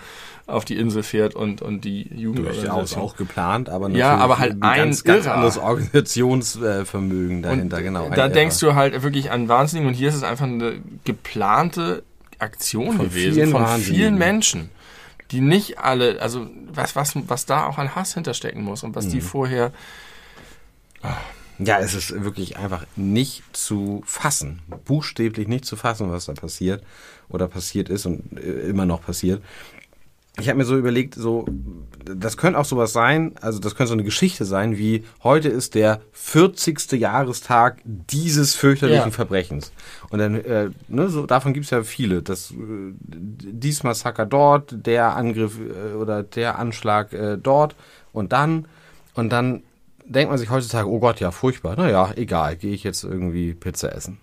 auf 0.46 0.64
die 0.64 0.76
Insel 0.76 1.02
fährt 1.02 1.34
und, 1.34 1.62
und 1.62 1.84
die 1.84 2.08
Jugend 2.14 2.46
Durchaus 2.46 2.96
auch 2.96 3.16
geplant, 3.16 3.68
aber 3.68 3.88
Ja, 3.90 4.08
natürlich 4.08 4.22
aber 4.24 4.38
halt 4.38 4.52
ein 4.54 4.62
ein 4.62 4.76
ganz, 4.78 5.04
ganz 5.04 5.26
Irrer. 5.26 5.34
anderes 5.34 5.56
Organisationsvermögen 5.58 7.42
dahinter, 7.42 7.82
genau. 7.82 8.10
Da 8.10 8.28
denkst 8.28 8.60
Irrer. 8.62 8.72
du 8.72 8.76
halt 8.76 9.02
wirklich 9.02 9.30
an 9.30 9.48
Wahnsinnigen 9.48 9.88
und 9.88 9.94
hier 9.94 10.08
ist 10.08 10.16
es 10.16 10.24
einfach 10.24 10.46
eine 10.46 10.80
geplante 11.04 12.02
Aktion 12.42 12.96
Von 12.96 13.08
gewesen 13.08 13.34
vielen 13.34 13.50
von 13.50 13.62
Wahnsinnigen. 13.62 13.96
vielen 13.96 14.18
Menschen. 14.18 14.70
die 15.30 15.40
nicht 15.40 15.78
alle, 15.78 16.20
also 16.20 16.48
was, 16.66 16.94
was, 16.94 17.14
was 17.26 17.46
da 17.46 17.66
auch 17.66 17.78
an 17.78 17.94
Hass 17.94 18.14
hinterstecken 18.14 18.62
muss 18.62 18.82
und 18.82 18.94
was 18.94 19.08
die 19.08 19.20
vorher. 19.22 19.72
Ja, 21.58 21.78
es 21.78 21.94
ist 21.94 22.22
wirklich 22.24 22.58
einfach 22.58 22.84
nicht 22.96 23.42
zu 23.52 24.02
fassen. 24.04 24.60
Buchstäblich 24.84 25.48
nicht 25.48 25.64
zu 25.64 25.76
fassen, 25.76 26.10
was 26.10 26.26
da 26.26 26.34
passiert 26.34 26.84
oder 27.28 27.48
passiert 27.48 27.88
ist 27.88 28.04
und 28.06 28.36
äh, 28.36 28.68
immer 28.68 28.84
noch 28.84 29.02
passiert. 29.02 29.42
Ich 30.38 30.48
habe 30.48 30.56
mir 30.56 30.64
so 30.64 30.78
überlegt, 30.78 31.14
so, 31.14 31.44
das 32.04 32.38
könnte 32.38 32.58
auch 32.58 32.64
sowas 32.64 32.92
sein, 32.94 33.34
also 33.42 33.58
das 33.58 33.74
könnte 33.74 33.88
so 33.88 33.92
eine 33.94 34.02
Geschichte 34.02 34.46
sein, 34.46 34.78
wie 34.78 35.04
heute 35.22 35.48
ist 35.48 35.74
der 35.74 36.00
40. 36.12 36.92
Jahrestag 36.92 37.80
dieses 37.84 38.54
fürchterlichen 38.54 39.04
Ja. 39.04 39.10
Verbrechens. 39.10 39.72
Und 40.08 40.20
dann, 40.20 40.36
äh, 40.36 40.70
ne, 40.88 41.08
so, 41.10 41.26
davon 41.26 41.52
gibt 41.52 41.64
es 41.64 41.70
ja 41.70 41.82
viele. 41.82 42.22
Das, 42.22 42.50
äh, 42.50 42.54
dies 42.54 43.82
Massaker 43.82 44.24
dort, 44.24 44.74
der 44.86 45.16
Angriff 45.16 45.58
äh, 45.58 45.94
oder 45.94 46.22
der 46.22 46.58
Anschlag 46.58 47.12
äh, 47.12 47.36
dort 47.36 47.76
und 48.12 48.32
dann. 48.32 48.66
Und 49.14 49.30
dann 49.30 49.62
denkt 50.06 50.30
man 50.30 50.38
sich 50.38 50.48
heutzutage, 50.48 50.88
oh 50.88 50.98
Gott, 50.98 51.20
ja, 51.20 51.30
furchtbar. 51.30 51.76
Naja, 51.76 52.10
egal, 52.16 52.56
gehe 52.56 52.72
ich 52.72 52.84
jetzt 52.84 53.04
irgendwie 53.04 53.52
Pizza 53.52 53.94
essen. 53.94 54.18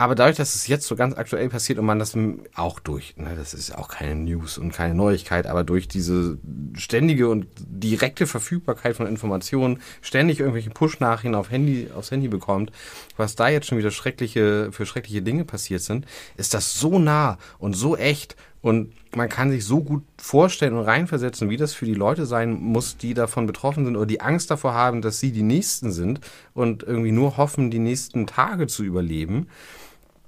Aber 0.00 0.14
dadurch, 0.14 0.36
dass 0.36 0.54
es 0.54 0.68
jetzt 0.68 0.86
so 0.86 0.94
ganz 0.94 1.18
aktuell 1.18 1.48
passiert 1.48 1.80
und 1.80 1.84
man 1.84 1.98
das 1.98 2.16
auch 2.54 2.78
durch, 2.78 3.16
ne, 3.16 3.34
das 3.36 3.52
ist 3.52 3.76
auch 3.76 3.88
keine 3.88 4.14
News 4.14 4.56
und 4.56 4.70
keine 4.70 4.94
Neuigkeit, 4.94 5.48
aber 5.48 5.64
durch 5.64 5.88
diese 5.88 6.38
ständige 6.74 7.28
und 7.28 7.48
direkte 7.58 8.28
Verfügbarkeit 8.28 8.94
von 8.94 9.08
Informationen 9.08 9.80
ständig 10.00 10.38
irgendwelche 10.38 10.70
Push-Nachrichten 10.70 11.34
auf 11.34 11.50
Handy, 11.50 11.88
aufs 11.92 12.12
Handy 12.12 12.28
bekommt, 12.28 12.70
was 13.16 13.34
da 13.34 13.48
jetzt 13.48 13.66
schon 13.66 13.78
wieder 13.78 13.90
schreckliche, 13.90 14.70
für 14.70 14.86
schreckliche 14.86 15.20
Dinge 15.20 15.44
passiert 15.44 15.82
sind, 15.82 16.06
ist 16.36 16.54
das 16.54 16.78
so 16.78 17.00
nah 17.00 17.36
und 17.58 17.74
so 17.74 17.96
echt 17.96 18.36
und 18.60 18.92
man 19.16 19.28
kann 19.28 19.50
sich 19.50 19.64
so 19.64 19.82
gut 19.82 20.04
vorstellen 20.16 20.74
und 20.74 20.84
reinversetzen, 20.84 21.48
wie 21.50 21.56
das 21.56 21.74
für 21.74 21.86
die 21.86 21.94
Leute 21.94 22.26
sein 22.26 22.52
muss, 22.52 22.96
die 22.96 23.14
davon 23.14 23.46
betroffen 23.46 23.84
sind 23.84 23.96
oder 23.96 24.06
die 24.06 24.20
Angst 24.20 24.50
davor 24.50 24.74
haben, 24.74 25.00
dass 25.00 25.20
sie 25.20 25.32
die 25.32 25.42
Nächsten 25.42 25.92
sind 25.92 26.20
und 26.54 26.82
irgendwie 26.82 27.12
nur 27.12 27.36
hoffen, 27.36 27.70
die 27.70 27.78
nächsten 27.78 28.26
Tage 28.26 28.66
zu 28.66 28.84
überleben. 28.84 29.48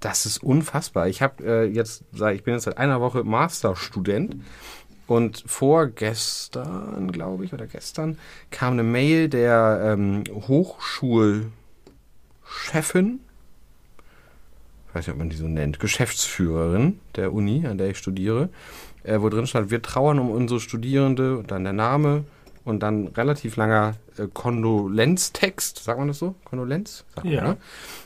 Das 0.00 0.26
ist 0.26 0.42
unfassbar. 0.42 1.08
Ich 1.08 1.22
habe 1.22 1.44
äh, 1.44 1.64
jetzt, 1.64 2.04
ich 2.12 2.42
bin 2.42 2.54
jetzt 2.54 2.64
seit 2.64 2.78
einer 2.78 3.00
Woche 3.00 3.22
Masterstudent 3.22 4.36
und 5.06 5.44
vorgestern, 5.46 7.12
glaube 7.12 7.44
ich, 7.44 7.52
oder 7.52 7.66
gestern, 7.66 8.18
kam 8.50 8.74
eine 8.74 8.82
Mail 8.82 9.28
der 9.28 9.80
ähm, 9.92 10.24
Hochschulchefin, 10.32 11.50
ich 14.88 14.94
weiß 14.94 15.06
nicht, 15.06 15.12
ob 15.12 15.18
man 15.18 15.30
die 15.30 15.36
so 15.36 15.46
nennt, 15.46 15.78
Geschäftsführerin 15.78 16.98
der 17.14 17.32
Uni, 17.32 17.66
an 17.66 17.78
der 17.78 17.90
ich 17.90 17.98
studiere, 17.98 18.48
äh, 19.02 19.20
wo 19.20 19.28
drin 19.28 19.46
stand, 19.46 19.70
wir 19.70 19.82
trauern 19.82 20.18
um 20.18 20.30
unsere 20.30 20.60
Studierende 20.60 21.38
und 21.38 21.50
dann 21.50 21.64
der 21.64 21.72
Name 21.72 22.24
und 22.70 22.80
dann 22.80 23.08
relativ 23.08 23.56
langer 23.56 23.94
äh, 24.16 24.26
Kondolenztext, 24.32 25.82
sagt 25.84 25.98
man 25.98 26.08
das 26.08 26.18
so? 26.18 26.34
Kondolenz? 26.44 27.04
Sagt 27.14 27.26
Ja. 27.26 27.42
Man, 27.42 27.50
ne? 27.52 27.56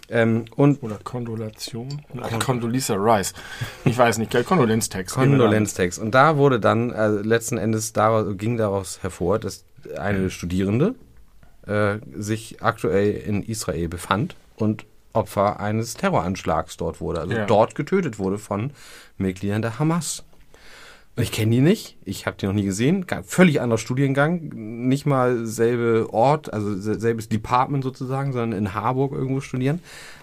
ähm, 0.09 0.45
und 0.57 0.83
Oder 0.83 0.99
Kondolation? 1.05 2.03
Kon 2.13 2.39
Condoleezza 2.41 2.95
Rice. 2.95 3.33
Ich 3.85 3.97
weiß 3.97 4.19
nicht, 4.19 4.31
gell? 4.31 4.45
Kondolenztext. 4.45 5.15
Kondolenztext. 5.15 5.99
Und 5.99 6.13
da 6.15 6.37
wurde 6.37 6.59
dann 6.61 6.91
äh, 6.91 7.09
letzten 7.09 7.59
Endes 7.59 7.93
daraus, 7.93 8.37
ging 8.37 8.57
daraus 8.57 9.03
hervor, 9.03 9.39
dass 9.39 9.65
eine 9.99 10.31
Studierende 10.31 10.95
äh, 11.67 11.99
sich 12.17 12.63
aktuell 12.63 13.13
in 13.13 13.43
Israel 13.43 13.89
befand 13.89 14.35
und 14.57 14.85
Opfer 15.13 15.61
eines 15.61 15.95
Terroranschlags 15.95 16.77
dort 16.77 17.01
wurde. 17.01 17.21
Also 17.21 17.35
Ja. 17.35 17.47
dort 17.47 17.75
getötet 17.75 18.19
wurde 18.19 18.39
von 18.39 18.71
Mitgliedern 19.17 19.63
der 19.63 19.79
Hamas. 19.79 20.25
Ich 21.17 21.31
kenne 21.31 21.53
die 21.53 21.61
nicht, 21.61 21.97
ich 22.05 22.27
habe 22.27 22.37
die 22.37 22.47
noch 22.47 22.53
nie 22.53 22.65
gesehen. 22.65 23.07
Völlig 23.25 23.61
anderer 23.61 23.79
Studiengang, 23.79 24.51
nicht 24.89 25.07
mal 25.07 25.47
selbe 25.47 26.09
Ort, 26.13 26.53
also 26.53 26.77
se- 26.77 26.99
selbes 26.99 27.29
Department 27.29 27.85
sozusagen, 27.85 28.33
sondern 28.33 28.59
in 28.59 28.75
Harburg 28.75 29.13
irgendwo 29.13 29.41
studieren. 29.41 29.81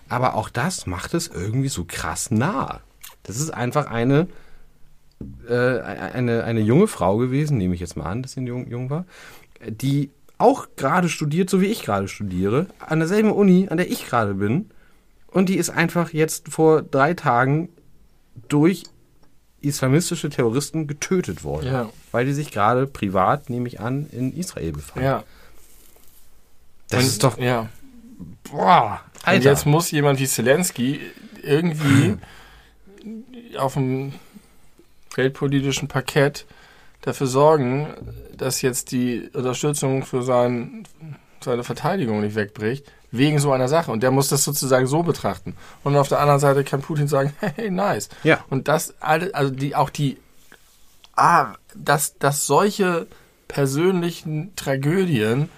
Aber 0.10 0.36
auch 0.36 0.50
das 0.50 0.88
macht 0.88 1.14
es 1.14 1.30
irgendwie 1.30 1.70
so 1.70 1.86
krass 1.88 2.30
nah. 2.30 2.82
Das 3.24 3.40
ist 3.40 3.52
einfach 3.52 3.86
eine, 3.86 4.28
äh, 5.48 5.80
eine, 5.80 6.44
eine 6.44 6.60
junge 6.60 6.88
Frau 6.88 7.16
gewesen, 7.18 7.58
nehme 7.58 7.74
ich 7.74 7.80
jetzt 7.80 7.96
mal 7.96 8.06
an, 8.08 8.22
dass 8.22 8.34
sie 8.34 8.42
jung, 8.42 8.68
jung 8.68 8.90
war, 8.90 9.06
die 9.66 10.10
auch 10.40 10.68
gerade 10.76 11.08
studiert, 11.08 11.50
so 11.50 11.62
wie 11.62 11.68
ich 11.68 11.84
gerade 11.84 12.10
studiere, 12.10 12.66
an 12.80 13.00
derselben 13.00 13.32
Uni, 13.32 13.68
an 13.70 13.78
der 13.78 13.90
ich 13.90 14.06
gerade 14.08 14.34
bin. 14.34 14.72
Und 15.28 15.48
die 15.48 15.56
ist 15.56 15.70
einfach 15.70 16.12
jetzt 16.12 16.50
vor 16.50 16.82
drei 16.82 17.14
Tagen 17.14 17.70
durch 18.50 18.84
islamistische 19.62 20.30
Terroristen 20.30 20.88
getötet 20.88 21.44
worden. 21.44 21.68
Ja. 21.68 21.90
Weil 22.12 22.26
die 22.26 22.34
sich 22.34 22.52
gerade 22.52 22.88
privat, 22.88 23.50
nehme 23.50 23.68
ich 23.68 23.80
an, 23.80 24.08
in 24.12 24.36
Israel 24.36 24.72
befanden. 24.72 25.04
Ja. 25.06 25.24
Das 26.90 27.02
Und- 27.04 27.08
ist 27.08 27.24
doch, 27.24 27.38
Ja. 27.38 27.70
boah, 28.52 29.02
Und 29.22 29.28
Alter. 29.28 29.50
jetzt 29.50 29.66
muss 29.66 29.92
jemand 29.92 30.20
wie 30.20 30.28
Zelensky 30.28 31.00
irgendwie 31.44 32.18
auf 33.58 33.74
dem 33.74 34.14
weltpolitischen 35.16 35.88
Parkett 35.88 36.46
dafür 37.02 37.28
sorgen, 37.28 37.88
dass 38.38 38.62
jetzt 38.62 38.92
die 38.92 39.30
Unterstützung 39.34 40.04
für 40.06 40.22
sein, 40.24 40.84
seine 41.44 41.64
Verteidigung 41.64 42.22
nicht 42.22 42.36
wegbricht, 42.36 42.86
wegen 43.12 43.40
so 43.40 43.52
einer 43.52 43.68
Sache. 43.68 43.92
Und 43.92 44.04
der 44.04 44.12
muss 44.12 44.30
das 44.30 44.44
sozusagen 44.44 44.88
so 44.88 45.04
betrachten. 45.04 45.56
Und 45.84 45.96
auf 45.96 46.08
der 46.08 46.20
anderen 46.20 46.40
Seite 46.40 46.64
kann 46.64 46.82
Putin 46.82 47.08
sagen, 47.08 47.34
hey, 47.40 47.70
nice. 47.70 48.10
Ja. 48.24 48.44
Und 48.50 48.68
das 48.68 48.96
alle, 49.00 49.34
also 49.36 49.54
die, 49.54 49.76
auch 49.76 49.90
die, 49.90 50.18
ah, 51.16 51.54
dass, 51.76 52.18
dass 52.18 52.48
solche 52.48 53.08
persönlichen 53.48 54.56
Tragödien 54.56 55.50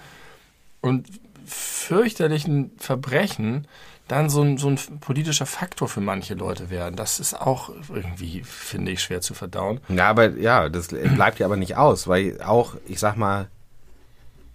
und 0.80 1.06
fürchterlichen 1.46 2.72
Verbrechen 2.78 3.66
dann 4.08 4.28
so 4.28 4.42
ein, 4.42 4.58
so 4.58 4.68
ein 4.68 4.78
politischer 5.00 5.46
Faktor 5.46 5.88
für 5.88 6.00
manche 6.00 6.34
Leute 6.34 6.68
werden. 6.68 6.96
Das 6.96 7.20
ist 7.20 7.34
auch 7.40 7.70
irgendwie, 7.88 8.42
finde 8.42 8.92
ich, 8.92 9.02
schwer 9.02 9.22
zu 9.22 9.32
verdauen. 9.32 9.80
Ja, 9.88 10.10
aber 10.10 10.30
ja, 10.36 10.68
das 10.68 10.88
bleibt 10.88 11.38
ja 11.38 11.46
aber 11.46 11.56
nicht 11.56 11.76
aus, 11.76 12.06
weil 12.06 12.40
auch, 12.42 12.74
ich 12.86 12.98
sag 12.98 13.16
mal, 13.16 13.48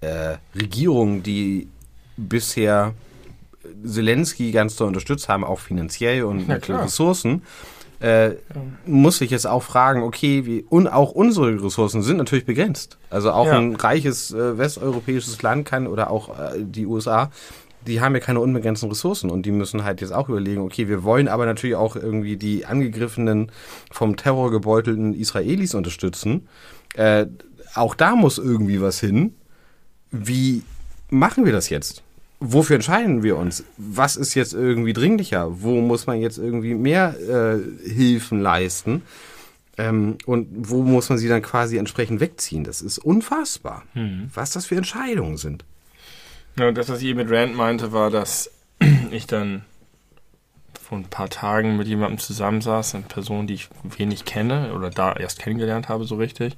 äh, 0.01 0.37
Regierungen, 0.55 1.23
die 1.23 1.67
bisher 2.27 2.93
Zelensky 3.85 4.51
ganz 4.51 4.75
doll 4.75 4.87
unterstützt 4.87 5.29
haben, 5.29 5.43
auch 5.43 5.59
finanziell 5.59 6.23
und 6.23 6.47
Na 6.47 6.55
mit 6.55 6.63
klar. 6.63 6.83
Ressourcen, 6.85 7.43
äh, 7.99 8.31
muss 8.85 9.19
ich 9.21 9.29
jetzt 9.29 9.45
auch 9.45 9.63
fragen, 9.63 10.03
okay, 10.03 10.45
wie, 10.45 10.65
und 10.69 10.87
auch 10.87 11.11
unsere 11.11 11.61
Ressourcen 11.63 12.01
sind 12.01 12.17
natürlich 12.17 12.45
begrenzt. 12.45 12.97
Also 13.09 13.31
auch 13.31 13.45
Ja. 13.47 13.57
ein 13.57 13.75
reiches 13.75 14.31
äh, 14.31 14.57
westeuropäisches 14.57 15.41
Land 15.41 15.65
kann 15.67 15.85
oder 15.87 16.09
auch 16.09 16.29
äh, 16.29 16.59
die 16.59 16.85
USA, 16.85 17.29
die 17.85 17.99
haben 18.01 18.13
ja 18.15 18.21
keine 18.21 18.39
unbegrenzten 18.39 18.89
Ressourcen 18.89 19.29
und 19.29 19.45
die 19.45 19.51
müssen 19.51 19.83
halt 19.83 19.99
jetzt 20.01 20.13
auch 20.13 20.29
überlegen, 20.29 20.61
okay, 20.61 20.87
wir 20.87 21.03
wollen 21.03 21.27
aber 21.27 21.45
natürlich 21.45 21.75
auch 21.75 21.95
irgendwie 21.95 22.37
die 22.37 22.65
angegriffenen, 22.65 23.51
vom 23.91 24.15
Terror 24.15 24.49
gebeutelten 24.51 25.13
Israelis 25.13 25.75
unterstützen. 25.75 26.47
Äh, 26.95 27.25
auch 27.75 27.95
da 27.95 28.15
muss 28.15 28.37
irgendwie 28.37 28.81
was 28.81 28.99
hin. 28.99 29.35
Wie 30.11 30.63
machen 31.09 31.45
wir 31.45 31.51
das 31.51 31.69
jetzt? 31.69 32.01
Wofür 32.39 32.75
entscheiden 32.75 33.21
wir 33.21 33.35
uns? 33.35 33.65
Was 33.77 34.15
ist 34.15 34.33
jetzt 34.33 34.53
irgendwie 34.53 34.93
dringlicher? 34.93 35.61
Wo 35.61 35.81
muss 35.81 36.07
man 36.07 36.21
jetzt 36.21 36.37
irgendwie 36.37 36.73
mehr 36.73 37.15
äh, 37.19 37.89
Hilfen 37.89 38.41
leisten? 38.41 39.03
Ähm, 39.77 40.17
und 40.25 40.47
wo 40.51 40.83
muss 40.83 41.09
man 41.09 41.17
sie 41.17 41.27
dann 41.27 41.41
quasi 41.41 41.77
entsprechend 41.77 42.21
wegziehen? 42.21 42.63
Das 42.63 42.81
ist 42.81 42.97
unfassbar, 42.97 43.83
was 44.33 44.51
das 44.51 44.65
für 44.65 44.75
Entscheidungen 44.75 45.37
sind. 45.37 45.65
Ja, 46.57 46.67
und 46.67 46.77
das, 46.77 46.89
was 46.89 47.01
ich 47.01 47.07
eben 47.07 47.19
mit 47.19 47.31
Rand 47.31 47.55
meinte, 47.55 47.91
war, 47.91 48.09
dass 48.09 48.51
ich 49.11 49.27
dann 49.27 49.63
vor 50.81 50.97
ein 50.97 51.05
paar 51.05 51.29
Tagen 51.29 51.77
mit 51.77 51.87
jemandem 51.87 52.19
zusammensaß, 52.19 52.95
eine 52.95 53.03
Person, 53.03 53.47
die 53.47 53.53
ich 53.53 53.69
wenig 53.83 54.25
kenne 54.25 54.73
oder 54.73 54.89
da 54.89 55.13
erst 55.13 55.39
kennengelernt 55.39 55.87
habe, 55.87 56.05
so 56.05 56.15
richtig. 56.15 56.57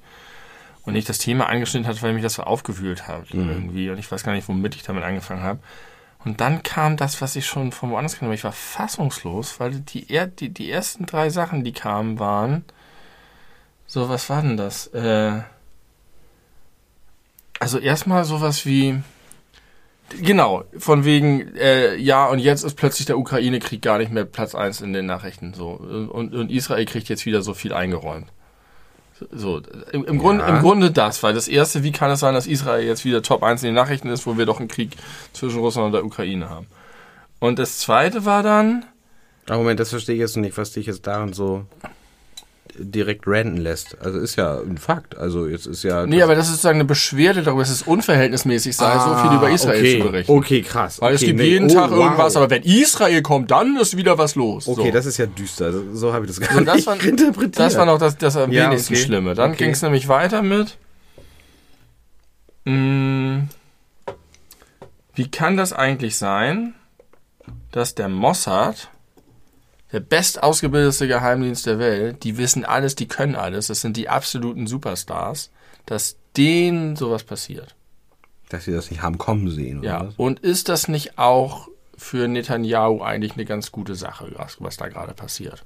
Und 0.84 0.96
ich 0.96 1.06
das 1.06 1.20
Thema 1.20 1.48
angeschnitten 1.48 1.88
hatte, 1.88 2.02
weil 2.02 2.14
mich 2.14 2.24
das 2.24 2.34
so 2.34 2.44
aufgewühlt 2.44 3.08
hat 3.08 3.26
irgendwie. 3.32 3.90
Und 3.90 4.00
ich 4.00 4.12
weiß 4.12 4.24
gar 4.24 4.34
nicht, 4.34 4.48
womit 4.48 4.76
ich 4.76 4.84
damit 4.84 5.04
angefangen 5.04 5.44
habe. 5.44 5.60
Und 6.24 6.42
dann 6.42 6.64
kam 6.64 6.98
das, 6.98 7.22
was 7.22 7.36
ich 7.36 7.46
schon 7.46 7.72
von 7.72 7.92
woanders 7.92 8.18
kannte. 8.18 8.34
Ich 8.34 8.44
war 8.44 8.52
fassungslos, 8.52 9.60
weil 9.60 9.72
die, 9.72 10.06
die, 10.40 10.50
die 10.50 10.72
ersten 10.72 11.06
drei 11.06 11.30
Sachen, 11.30 11.64
die 11.64 11.74
kamen, 11.74 12.20
waren 12.20 12.64
so, 13.86 14.08
was 14.10 14.30
war 14.30 14.42
denn 14.42 14.58
das? 14.58 14.88
Äh, 14.88 15.42
also 17.60 17.78
erstmal 17.78 18.24
sowas 18.24 18.66
wie, 18.66 19.02
Genau, 20.20 20.66
von 20.78 21.06
wegen, 21.06 21.56
äh, 21.56 21.96
ja, 21.96 22.28
und 22.28 22.40
jetzt 22.40 22.64
ist 22.64 22.76
plötzlich 22.76 23.06
der 23.06 23.18
Ukraine-Krieg 23.18 23.82
gar 23.82 23.98
nicht 23.98 24.12
mehr 24.12 24.26
Platz 24.26 24.56
eins 24.56 24.82
in 24.82 24.94
den 24.94 25.06
Nachrichten. 25.06 25.54
So. 25.54 25.70
Und, 25.70 26.34
und 26.34 26.52
Israel 26.52 26.86
kriegt 26.86 27.08
jetzt 27.10 27.26
wieder 27.26 27.42
so 27.42 27.54
viel 27.54 27.74
eingeräumt. 27.74 28.28
So, 29.30 29.62
im, 29.92 30.06
im, 30.06 30.18
Grunde, 30.18 30.44
im 30.46 30.60
Grunde 30.60 30.92
das, 30.92 31.22
weil 31.22 31.34
das 31.34 31.48
erste, 31.48 31.84
wie 31.84 31.92
kann 31.92 32.10
es 32.10 32.22
sein, 32.22 32.34
dass 32.34 32.48
Israel 32.48 32.86
jetzt 32.86 33.06
wieder 33.06 33.22
Top 33.22 33.44
1 33.44 33.62
in 33.62 33.68
den 33.68 33.76
Nachrichten 33.76 34.10
ist, 34.10 34.26
wo 34.26 34.38
wir 34.38 34.46
doch 34.46 34.60
einen 34.60 34.68
Krieg 34.68 34.98
zwischen 35.34 35.60
Russland 35.60 35.88
und 35.88 35.92
der 35.92 36.06
Ukraine 36.06 36.50
haben. 36.50 36.68
Und 37.40 37.60
das 37.60 37.80
zweite 37.80 38.26
war 38.26 38.44
dann, 38.44 38.86
Moment, 39.50 39.80
das 39.80 39.90
verstehe 39.90 40.16
ich 40.16 40.22
jetzt 40.22 40.38
nicht. 40.38 40.58
Was 40.58 40.72
dich 40.72 40.86
jetzt 40.86 41.06
daran 41.08 41.34
so. 41.34 41.66
Direkt 42.78 43.24
ranten 43.28 43.58
lässt. 43.58 43.98
Also 44.02 44.20
ist 44.20 44.36
ja 44.36 44.60
ein 44.60 44.78
Fakt. 44.78 45.18
Also 45.18 45.48
jetzt 45.48 45.66
ist 45.68 45.84
ja. 45.84 46.06
Nee, 46.06 46.22
aber 46.22 46.36
das 46.36 46.46
ist 46.46 46.52
sozusagen 46.54 46.78
eine 46.80 46.86
Beschwerde 46.86 47.44
darüber, 47.44 47.62
dass 47.62 47.70
es 47.72 47.82
unverhältnismäßig 47.84 48.76
sei, 48.76 48.98
so 49.00 49.16
viel 49.28 49.38
über 49.38 49.50
Israel 49.50 49.76
Ah, 49.78 49.80
okay. 49.80 49.98
zu 50.00 50.04
berichten. 50.12 50.32
Okay, 50.32 50.62
krass. 50.62 51.02
Weil 51.02 51.14
es 51.16 51.22
okay, 51.22 51.28
gibt 51.28 51.40
nee. 51.40 51.48
jeden 51.48 51.70
Oh, 51.70 51.74
Tag 51.74 51.92
wow. 51.92 51.98
irgendwas, 52.00 52.36
aber 52.36 52.50
wenn 52.50 52.64
Israel 52.64 53.22
kommt, 53.22 53.52
dann 53.52 53.78
ist 53.78 53.98
wieder 53.98 54.18
was 54.18 54.36
los. 54.36 54.68
Okay, 54.68 54.88
so. 54.88 54.92
das 54.92 55.06
ist 55.06 55.18
ja 55.18 55.26
düster. 55.26 55.72
So, 55.72 55.84
so 55.94 56.14
habe 56.14 56.26
ich 56.26 56.32
das 56.36 56.40
gar 56.40 56.62
das 56.64 56.76
nicht 56.76 56.88
war, 56.88 57.04
interpretiert. 57.04 57.60
das 57.60 57.78
war 57.78 57.86
noch 57.86 57.98
das, 58.00 58.18
das 58.18 58.38
am 58.38 58.52
Ja, 58.52 58.68
wenigsten 58.70 58.94
okay. 58.94 59.04
Schlimme. 59.04 59.34
Dann 59.36 59.56
ging 59.56 59.72
es 59.72 59.82
nämlich 59.82 60.08
weiter 60.08 60.42
mit. 60.42 60.78
Mh, 62.66 63.48
wie 65.16 65.30
kann 65.30 65.58
das 65.58 65.74
eigentlich 65.74 66.16
sein, 66.18 66.74
dass 67.72 67.96
der 67.96 68.08
Mossad, 68.08 68.90
der 69.92 70.00
bestausgebildete 70.00 71.08
Geheimdienst 71.08 71.66
der 71.66 71.80
Welt, 71.80 72.24
die 72.24 72.38
wissen 72.38 72.66
alles, 72.66 72.96
die 72.96 73.08
können 73.08 73.36
alles, 73.36 73.68
das 73.68 73.82
sind 73.82 73.98
die 73.98 74.10
absoluten 74.10 74.68
Superstars, 74.68 75.52
dass 75.86 76.16
denen 76.38 76.96
sowas 76.96 77.24
passiert? 77.24 77.76
Dass 78.50 78.66
sie 78.66 78.72
das 78.72 78.90
nicht 78.92 79.02
haben 79.02 79.18
kommen 79.18 79.50
sehen, 79.50 79.80
oder 79.80 79.88
Ja. 79.88 80.08
was? 80.08 80.14
Und 80.18 80.40
ist 80.40 80.70
das 80.70 80.88
nicht 80.88 81.18
auch 81.18 81.68
für 81.98 82.28
Netanyahu 82.28 83.02
eigentlich 83.02 83.34
eine 83.34 83.46
ganz 83.46 83.72
gute 83.72 83.96
Sache, 83.96 84.32
was, 84.36 84.58
was 84.60 84.78
da 84.78 84.88
gerade 84.88 85.14
passiert? 85.14 85.64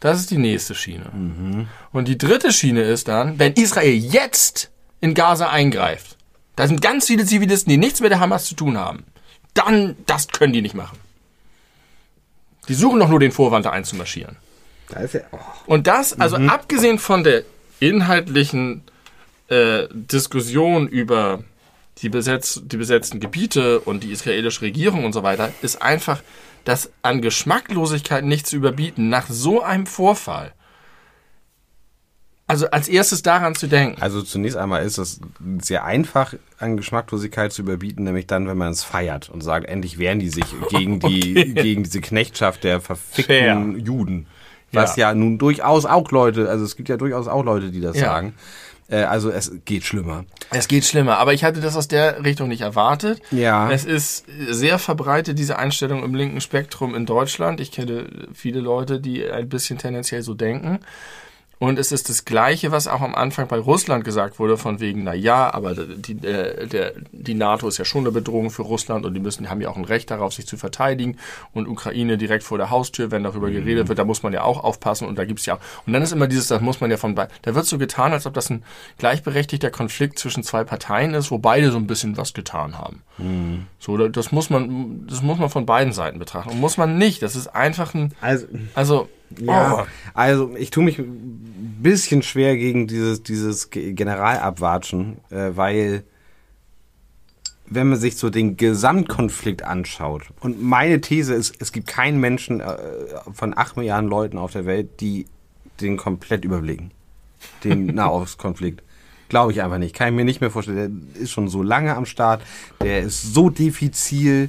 Das 0.00 0.20
ist 0.20 0.30
die 0.30 0.38
nächste 0.38 0.74
Schiene. 0.74 1.66
Und 1.92 2.06
die 2.08 2.18
dritte 2.18 2.52
Schiene 2.52 2.82
ist 2.82 3.08
dann, 3.08 3.38
wenn 3.38 3.54
Israel 3.54 3.94
jetzt 3.94 4.70
in 5.00 5.14
Gaza 5.14 5.48
eingreift, 5.50 6.16
da 6.56 6.66
sind 6.66 6.82
ganz 6.82 7.06
viele 7.06 7.24
Zivilisten, 7.24 7.70
die 7.70 7.76
nichts 7.76 8.00
mit 8.00 8.10
der 8.10 8.20
Hamas 8.20 8.44
zu 8.44 8.54
tun 8.54 8.76
haben, 8.78 9.04
dann, 9.54 9.96
das 10.06 10.28
können 10.28 10.52
die 10.52 10.62
nicht 10.62 10.74
machen. 10.74 10.98
Die 12.68 12.74
suchen 12.74 13.00
doch 13.00 13.08
nur 13.08 13.20
den 13.20 13.32
Vorwand, 13.32 13.66
da 13.66 13.70
einzumarschieren. 13.70 14.36
Da 14.88 15.00
ist 15.00 15.14
ja, 15.14 15.20
oh. 15.32 15.38
Und 15.66 15.86
das, 15.86 16.18
also 16.18 16.36
abgesehen 16.36 16.98
von 16.98 17.24
der 17.24 17.42
inhaltlichen 17.80 18.82
äh, 19.48 19.86
Diskussion 19.92 20.88
über 20.88 21.42
die, 21.98 22.08
besetz, 22.08 22.60
die 22.64 22.76
besetzten 22.76 23.20
Gebiete 23.20 23.80
und 23.80 24.04
die 24.04 24.12
israelische 24.12 24.62
Regierung 24.62 25.04
und 25.04 25.12
so 25.12 25.22
weiter, 25.22 25.52
ist 25.62 25.82
einfach 25.82 26.22
das 26.64 26.90
an 27.02 27.22
Geschmacklosigkeit 27.22 28.24
nicht 28.24 28.46
zu 28.46 28.56
überbieten 28.56 29.08
nach 29.08 29.26
so 29.28 29.62
einem 29.62 29.86
Vorfall. 29.86 30.52
Also 32.48 32.70
als 32.70 32.88
erstes 32.88 33.22
daran 33.22 33.54
zu 33.54 33.66
denken. 33.66 34.00
Also 34.00 34.22
zunächst 34.22 34.56
einmal 34.56 34.82
ist 34.84 34.96
es 34.98 35.20
sehr 35.60 35.84
einfach 35.84 36.34
an 36.58 36.76
Geschmacklosigkeit 36.78 37.52
zu 37.52 37.60
überbieten, 37.62 38.04
nämlich 38.04 38.26
dann, 38.26 38.48
wenn 38.48 38.56
man 38.56 38.72
es 38.72 38.82
feiert 38.82 39.28
und 39.28 39.42
sagt, 39.42 39.66
endlich 39.68 39.98
wehren 39.98 40.18
die 40.18 40.30
sich 40.30 40.46
gegen 40.70 40.98
die 40.98 41.34
gegen 41.54 41.82
diese 41.84 42.00
Knechtschaft 42.00 42.64
der 42.64 42.80
verfickten 42.80 43.74
Fair. 43.74 43.84
Juden. 43.84 44.26
Was 44.72 44.96
Ja. 44.96 45.08
ja. 45.10 45.14
nun 45.14 45.36
durchaus 45.38 45.84
auch 45.86 46.10
Leute, 46.10 46.48
also 46.48 46.64
es 46.64 46.74
gibt 46.74 46.88
ja 46.88 46.96
durchaus 46.96 47.28
auch 47.28 47.44
Leute, 47.44 47.70
die 47.70 47.80
das 47.82 47.96
Ja. 47.98 48.06
sagen. 48.06 48.34
Äh, 48.90 49.02
also 49.02 49.30
es 49.30 49.52
geht 49.66 49.84
schlimmer. 49.84 50.24
Es 50.50 50.68
geht 50.68 50.86
schlimmer, 50.86 51.18
aber 51.18 51.34
ich 51.34 51.44
hatte 51.44 51.60
das 51.60 51.76
aus 51.76 51.88
der 51.88 52.24
Richtung 52.24 52.48
nicht 52.48 52.62
erwartet. 52.62 53.20
Ja. 53.30 53.70
Es 53.70 53.84
ist 53.84 54.24
sehr 54.48 54.78
verbreitet, 54.78 55.38
diese 55.38 55.58
Einstellung 55.58 56.02
im 56.02 56.14
linken 56.14 56.40
Spektrum 56.40 56.94
in 56.94 57.04
Deutschland. 57.04 57.60
Ich 57.60 57.72
kenne 57.72 58.06
viele 58.32 58.60
Leute, 58.60 59.00
die 59.00 59.30
ein 59.30 59.50
bisschen 59.50 59.76
tendenziell 59.76 60.22
so 60.22 60.32
denken. 60.32 60.78
Und 61.60 61.78
es 61.78 61.90
ist 61.90 62.08
das 62.08 62.24
Gleiche, 62.24 62.70
was 62.70 62.86
auch 62.86 63.00
am 63.00 63.14
Anfang 63.16 63.48
bei 63.48 63.58
Russland 63.58 64.04
gesagt 64.04 64.38
wurde, 64.38 64.56
von 64.56 64.78
wegen, 64.78 65.02
na 65.02 65.12
ja, 65.14 65.52
aber 65.52 65.74
die, 65.74 66.12
äh, 66.24 66.66
der, 66.68 66.92
die 67.10 67.34
NATO 67.34 67.66
ist 67.66 67.78
ja 67.78 67.84
schon 67.84 68.02
eine 68.02 68.12
Bedrohung 68.12 68.50
für 68.50 68.62
Russland 68.62 69.04
und 69.04 69.14
die 69.14 69.20
müssen, 69.20 69.42
die 69.42 69.48
haben 69.48 69.60
ja 69.60 69.68
auch 69.68 69.76
ein 69.76 69.84
Recht 69.84 70.10
darauf, 70.10 70.32
sich 70.32 70.46
zu 70.46 70.56
verteidigen. 70.56 71.16
Und 71.52 71.66
Ukraine 71.66 72.16
direkt 72.16 72.44
vor 72.44 72.58
der 72.58 72.70
Haustür, 72.70 73.10
wenn 73.10 73.24
darüber 73.24 73.50
geredet 73.50 73.88
wird, 73.88 73.98
da 73.98 74.04
muss 74.04 74.22
man 74.22 74.32
ja 74.32 74.42
auch 74.42 74.62
aufpassen 74.62 75.08
und 75.08 75.18
da 75.18 75.24
gibt's 75.24 75.46
ja 75.46 75.54
auch. 75.54 75.60
Und 75.86 75.92
dann 75.94 76.02
ist 76.02 76.12
immer 76.12 76.28
dieses, 76.28 76.46
das 76.46 76.60
muss 76.60 76.80
man 76.80 76.90
ja 76.92 76.96
von 76.96 77.14
beiden. 77.16 77.32
Da 77.42 77.54
wird 77.56 77.66
so 77.66 77.76
getan, 77.78 78.12
als 78.12 78.24
ob 78.26 78.34
das 78.34 78.50
ein 78.50 78.62
gleichberechtigter 78.98 79.70
Konflikt 79.70 80.18
zwischen 80.18 80.42
zwei 80.42 80.62
Parteien 80.64 81.14
ist, 81.14 81.30
wo 81.30 81.38
beide 81.38 81.70
so 81.72 81.76
ein 81.78 81.86
bisschen 81.86 82.16
was 82.16 82.34
getan 82.34 82.78
haben. 82.78 83.02
So, 83.80 83.96
da- 83.96 84.08
das 84.08 84.30
muss 84.32 84.48
man, 84.50 85.06
das 85.08 85.22
muss 85.22 85.38
man 85.38 85.50
von 85.50 85.66
beiden 85.66 85.92
Seiten 85.92 86.18
betrachten. 86.20 86.50
Und 86.50 86.60
muss 86.60 86.76
man 86.76 86.98
nicht. 86.98 87.22
Das 87.22 87.34
ist 87.34 87.48
einfach 87.48 87.94
ein, 87.94 88.14
Also 88.20 88.46
also, 88.74 89.08
Ja, 89.40 89.82
oh, 89.82 89.86
also 90.14 90.54
ich 90.56 90.70
tue 90.70 90.84
mich 90.84 90.98
ein 90.98 91.76
bisschen 91.82 92.22
schwer 92.22 92.56
gegen 92.56 92.86
dieses, 92.86 93.22
dieses 93.22 93.70
Ge- 93.70 93.92
Generalabwatschen, 93.92 95.18
äh, 95.30 95.50
weil 95.54 96.04
wenn 97.66 97.88
man 97.88 97.98
sich 97.98 98.16
so 98.16 98.30
den 98.30 98.56
Gesamtkonflikt 98.56 99.62
anschaut, 99.62 100.22
und 100.40 100.62
meine 100.62 101.00
These 101.02 101.34
ist, 101.34 101.54
es 101.60 101.72
gibt 101.72 101.86
keinen 101.86 102.18
Menschen 102.18 102.60
äh, 102.60 102.76
von 103.32 103.56
acht 103.56 103.76
Milliarden 103.76 104.08
Leuten 104.08 104.38
auf 104.38 104.52
der 104.52 104.64
Welt, 104.64 105.00
die 105.00 105.26
den 105.80 105.96
komplett 105.98 106.44
überblicken. 106.44 106.90
Den 107.64 107.86
Nahostkonflikt. 107.94 108.82
Glaube 109.28 109.52
ich 109.52 109.60
einfach 109.62 109.76
nicht. 109.76 109.94
Kann 109.94 110.08
ich 110.08 110.14
mir 110.14 110.24
nicht 110.24 110.40
mehr 110.40 110.50
vorstellen. 110.50 111.10
Der 111.14 111.22
ist 111.22 111.30
schon 111.30 111.48
so 111.48 111.62
lange 111.62 111.94
am 111.94 112.06
Start. 112.06 112.40
Der 112.80 113.00
ist 113.00 113.34
so 113.34 113.50
diffizil. 113.50 114.48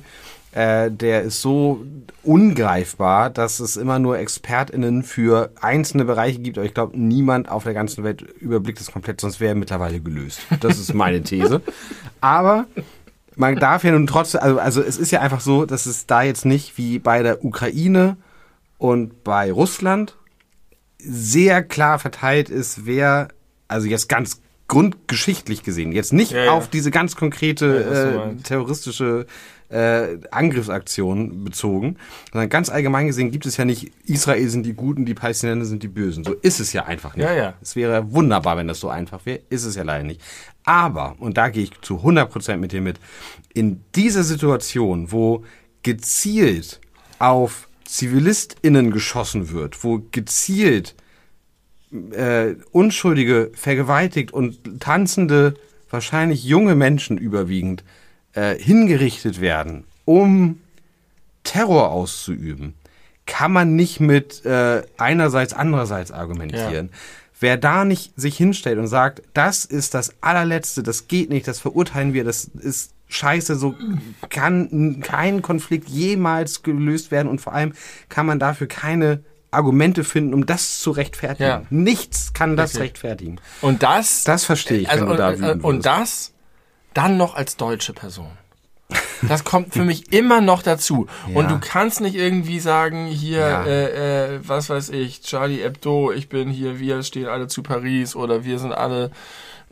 Äh, 0.52 0.90
der 0.90 1.22
ist 1.22 1.42
so 1.42 1.86
ungreifbar, 2.24 3.30
dass 3.30 3.60
es 3.60 3.78
immer 3.78 4.00
nur 4.00 4.18
ExpertInnen 4.18 5.04
für 5.04 5.52
einzelne 5.62 6.06
Bereiche 6.06 6.40
gibt. 6.40 6.58
Aber 6.58 6.66
ich 6.66 6.74
glaube, 6.74 7.00
niemand 7.00 7.50
auf 7.50 7.64
der 7.64 7.76
ganzen 7.76 8.04
Welt 8.04 8.22
überblickt 8.22 8.82
es 8.82 8.92
komplett, 8.92 9.22
sonst 9.22 9.40
wäre 9.40 9.52
er 9.52 9.56
mittlerweile 9.56 10.00
gelöst. 10.00 10.42
Das 10.60 10.80
ist 10.80 10.94
meine 10.94 11.22
These. 11.22 11.62
Aber 12.22 12.66
man 13.36 13.56
darf 13.58 13.84
ja 13.84 13.92
nun 13.92 14.08
trotzdem, 14.08 14.42
also, 14.42 14.60
also 14.60 14.82
es 14.82 14.98
ist 14.98 15.12
ja 15.12 15.22
einfach 15.22 15.40
so, 15.40 15.66
dass 15.66 15.86
es 15.86 16.08
da 16.08 16.24
jetzt 16.24 16.46
nicht 16.46 16.78
wie 16.78 16.98
bei 16.98 17.22
der 17.22 17.46
Ukraine 17.46 18.18
und 18.80 19.24
bei 19.24 19.52
Russland 19.52 20.18
sehr 20.98 21.64
klar 21.64 22.00
verteilt 22.00 22.50
ist, 22.50 22.86
wer, 22.86 23.30
also 23.68 23.88
jetzt 23.88 24.10
ganz 24.10 24.42
grundgeschichtlich 24.68 25.64
gesehen, 25.64 25.92
jetzt 25.92 26.14
nicht 26.14 26.32
Ja, 26.32 26.46
ja. 26.46 26.52
auf 26.52 26.68
diese 26.70 26.92
ganz 26.92 27.16
konkrete 27.16 27.66
Ja, 27.66 28.32
äh, 28.32 28.36
terroristische 28.44 29.26
äh, 29.70 30.18
Angriffsaktion 30.32 31.44
bezogen, 31.44 31.98
sondern 32.32 32.50
ganz 32.50 32.70
allgemein 32.70 33.08
gesehen 33.08 33.32
gibt 33.32 33.46
es 33.46 33.58
ja 33.58 33.66
nicht, 33.66 33.92
Israel 34.06 34.50
sind 34.50 34.66
die 34.66 34.74
Guten, 34.74 35.06
die 35.06 35.14
Palästinenser 35.14 35.66
sind 35.66 35.84
die 35.84 35.88
Bösen. 35.88 36.24
So 36.24 36.34
ist 36.34 36.60
es 36.60 36.74
ja 36.74 36.86
einfach 36.86 37.16
nicht. 37.16 37.26
Ja, 37.26 37.34
ja. 37.34 37.54
Es 37.62 37.76
wäre 37.76 38.12
wunderbar, 38.12 38.58
wenn 38.58 38.68
das 38.68 38.80
so 38.80 38.90
einfach 38.90 39.26
wäre, 39.26 39.42
ist 39.50 39.66
es 39.66 39.76
ja 39.76 39.84
leider 39.84 40.04
nicht. 40.04 40.22
Aber, 40.64 41.16
und 41.20 41.38
da 41.38 41.50
gehe 41.50 41.64
ich 41.64 41.82
zu 41.82 41.98
100% 41.98 42.58
mit 42.58 42.72
dir 42.72 42.82
mit, 42.82 43.00
in 43.54 43.84
dieser 43.96 44.24
Situation, 44.24 45.12
wo 45.12 45.44
gezielt 45.84 46.80
auf 47.20 47.68
ZivilistInnen 47.86 48.92
geschossen 48.92 49.52
wird, 49.52 49.84
wo 49.84 50.02
gezielt 50.12 50.96
äh, 52.12 52.56
Unschuldige 52.72 53.52
vergewaltigt 53.54 54.32
und 54.32 54.80
tanzende, 54.80 55.56
wahrscheinlich 55.90 56.44
junge 56.44 56.76
Menschen 56.76 57.18
überwiegend, 57.18 57.84
äh, 58.40 58.58
hingerichtet 58.58 59.42
werden, 59.42 59.84
um 60.06 60.62
Terror 61.44 61.92
auszuüben, 61.92 62.74
kann 63.26 63.52
man 63.52 63.76
nicht 63.76 64.00
mit 64.00 64.46
äh, 64.46 64.84
einerseits, 64.98 65.54
andererseits 65.54 66.12
argumentieren. 66.12 66.90
Wer 67.42 67.58
da 67.58 67.84
nicht 67.84 68.14
sich 68.16 68.38
hinstellt 68.38 68.80
und 68.80 68.88
sagt, 68.88 69.24
das 69.34 69.66
ist 69.66 69.94
das 69.94 70.14
allerletzte, 70.22 70.84
das 70.84 71.08
geht 71.10 71.30
nicht, 71.30 71.48
das 71.50 71.60
verurteilen 71.60 72.14
wir, 72.14 72.24
das 72.24 72.46
ist 72.46 72.94
scheiße, 73.10 73.56
so 73.56 73.76
kann 74.30 75.02
kein 75.02 75.42
Konflikt 75.42 75.90
jemals 75.90 76.64
gelöst 76.64 77.12
werden 77.12 77.28
und 77.28 77.42
vor 77.42 77.54
allem 77.54 77.74
kann 78.08 78.26
man 78.26 78.40
dafür 78.40 78.68
keine 78.68 79.22
Argumente 79.52 80.04
finden, 80.06 80.34
um 80.34 80.46
das 80.46 80.80
zu 80.80 80.92
rechtfertigen. 80.92 81.50
Ja. 81.50 81.64
Nichts 81.70 82.34
kann 82.34 82.56
das 82.56 82.72
Richtig. 82.72 82.82
rechtfertigen. 82.84 83.42
und 83.62 83.84
das, 83.84 84.24
Das 84.24 84.46
verstehe 84.46 84.80
ich, 84.80 84.90
also, 84.90 85.08
und, 85.08 85.64
und 85.64 85.76
wirst. 85.78 85.86
das 85.86 86.34
dann 86.94 87.18
noch 87.18 87.36
als 87.36 87.58
deutsche 87.58 87.94
Person. 87.94 88.32
Das 89.28 89.44
kommt 89.44 89.74
für 89.74 89.84
mich 89.84 90.14
immer 90.14 90.42
noch 90.42 90.64
dazu. 90.64 91.08
Und 91.28 91.44
Ja. 91.44 91.50
du 91.50 91.60
kannst 91.60 92.02
nicht 92.02 92.16
irgendwie 92.16 92.60
sagen, 92.60 93.06
hier, 93.06 93.40
Ja. 93.40 93.64
äh, 93.66 94.36
äh, 94.36 94.40
was 94.42 94.70
weiß 94.70 94.90
ich, 94.90 95.22
Charlie 95.22 95.62
Hebdo, 95.62 96.12
ich 96.12 96.30
bin 96.30 96.50
hier, 96.50 96.80
wir 96.80 97.04
stehen 97.04 97.28
alle 97.28 97.48
zu 97.48 97.62
Paris 97.62 98.16
oder 98.16 98.46
wir 98.46 98.58
sind 98.58 98.72
alle, 98.72 99.12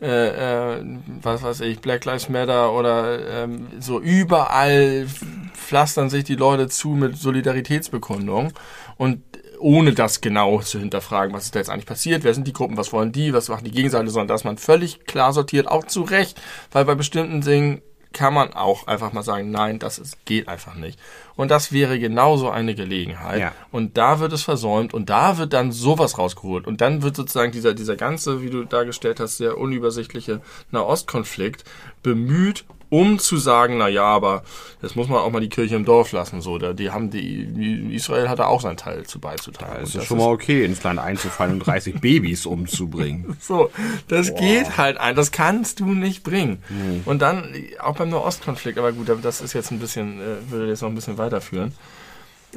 äh, 0.00 0.76
äh, 0.76 0.84
was 1.22 1.42
weiß 1.42 1.60
ich, 1.62 1.80
Black 1.80 2.04
Lives 2.04 2.28
Matter 2.28 2.72
oder 2.72 3.44
ähm, 3.44 3.66
so 3.80 3.98
überall 4.00 5.06
pflastern 5.54 6.10
sich 6.10 6.24
die 6.24 6.36
Leute 6.36 6.68
zu 6.68 6.90
mit 6.90 7.16
Solidaritätsbekundung 7.16 8.52
und 8.96 9.22
ohne 9.58 9.92
das 9.92 10.20
genau 10.20 10.60
zu 10.60 10.78
hinterfragen, 10.78 11.34
was 11.34 11.44
ist 11.44 11.54
da 11.54 11.60
jetzt 11.60 11.70
eigentlich 11.70 11.86
passiert, 11.86 12.24
wer 12.24 12.34
sind 12.34 12.46
die 12.46 12.52
Gruppen, 12.52 12.76
was 12.76 12.92
wollen 12.92 13.12
die, 13.12 13.32
was 13.32 13.48
machen 13.48 13.64
die 13.64 13.70
Gegenseite, 13.70 14.10
sondern 14.10 14.28
dass 14.28 14.44
man 14.44 14.58
völlig 14.58 15.04
klar 15.06 15.32
sortiert, 15.32 15.68
auch 15.68 15.84
zu 15.84 16.02
Recht, 16.02 16.40
weil 16.72 16.84
bei 16.84 16.94
bestimmten 16.94 17.40
Dingen 17.40 17.82
kann 18.12 18.32
man 18.32 18.54
auch 18.54 18.86
einfach 18.86 19.12
mal 19.12 19.22
sagen, 19.22 19.50
nein, 19.50 19.78
das 19.78 19.98
ist, 19.98 20.24
geht 20.24 20.48
einfach 20.48 20.74
nicht. 20.74 20.98
Und 21.36 21.50
das 21.50 21.72
wäre 21.72 21.98
genauso 21.98 22.50
eine 22.50 22.74
Gelegenheit. 22.74 23.40
Ja. 23.40 23.52
Und 23.70 23.98
da 23.98 24.18
wird 24.18 24.32
es 24.32 24.42
versäumt 24.42 24.94
und 24.94 25.10
da 25.10 25.38
wird 25.38 25.52
dann 25.52 25.72
sowas 25.72 26.18
rausgeholt. 26.18 26.66
Und 26.66 26.80
dann 26.80 27.02
wird 27.02 27.16
sozusagen 27.16 27.52
dieser, 27.52 27.74
dieser 27.74 27.96
ganze, 27.96 28.42
wie 28.42 28.50
du 28.50 28.64
dargestellt 28.64 29.20
hast, 29.20 29.36
sehr 29.36 29.58
unübersichtliche 29.58 30.40
Nahostkonflikt 30.70 31.64
bemüht, 32.02 32.64
um 32.90 33.18
zu 33.18 33.36
sagen, 33.36 33.78
na 33.78 33.88
ja, 33.88 34.04
aber 34.04 34.42
jetzt 34.82 34.96
muss 34.96 35.08
man 35.08 35.18
auch 35.18 35.30
mal 35.30 35.40
die 35.40 35.48
Kirche 35.48 35.76
im 35.76 35.84
Dorf 35.84 36.12
lassen. 36.12 36.40
So, 36.40 36.58
da, 36.58 36.72
die 36.72 36.90
haben 36.90 37.10
die, 37.10 37.94
Israel 37.94 38.28
hat 38.28 38.38
da 38.38 38.46
auch 38.46 38.60
seinen 38.60 38.76
Teil 38.76 39.04
zu 39.04 39.18
beizutragen. 39.20 39.76
Ja, 39.76 39.82
es 39.82 39.94
ist 39.94 40.06
schon 40.06 40.18
mal 40.18 40.28
okay, 40.28 40.64
ins 40.64 40.82
Land 40.82 40.98
einzufallen 40.98 41.54
und 41.54 41.66
30 41.66 41.94
Babys 42.00 42.46
umzubringen. 42.46 43.36
So, 43.40 43.70
das 44.08 44.30
Boah. 44.30 44.40
geht 44.40 44.76
halt 44.78 44.98
ein, 44.98 45.14
das 45.16 45.32
kannst 45.32 45.80
du 45.80 45.86
nicht 45.86 46.22
bringen. 46.22 46.62
Nee. 46.68 47.02
Und 47.04 47.20
dann 47.20 47.54
auch 47.80 47.96
beim 47.96 48.08
Nahostkonflikt, 48.08 48.78
aber 48.78 48.92
gut, 48.92 49.08
das 49.22 49.40
ist 49.40 49.52
jetzt 49.52 49.70
ein 49.70 49.78
bisschen, 49.78 50.20
äh, 50.20 50.50
würde 50.50 50.68
jetzt 50.68 50.82
noch 50.82 50.88
ein 50.88 50.94
bisschen 50.94 51.18
weiterführen. 51.18 51.74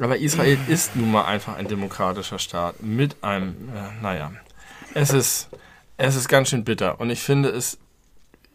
Aber 0.00 0.16
Israel 0.16 0.58
ist 0.68 0.96
nun 0.96 1.12
mal 1.12 1.24
einfach 1.26 1.56
ein 1.56 1.68
demokratischer 1.68 2.38
Staat 2.38 2.82
mit 2.82 3.16
einem, 3.22 3.50
äh, 3.74 4.02
naja, 4.02 4.32
es 4.94 5.12
ist, 5.12 5.48
es 5.96 6.16
ist 6.16 6.28
ganz 6.28 6.48
schön 6.48 6.64
bitter. 6.64 7.00
Und 7.00 7.10
ich 7.10 7.20
finde 7.20 7.50
es 7.50 7.78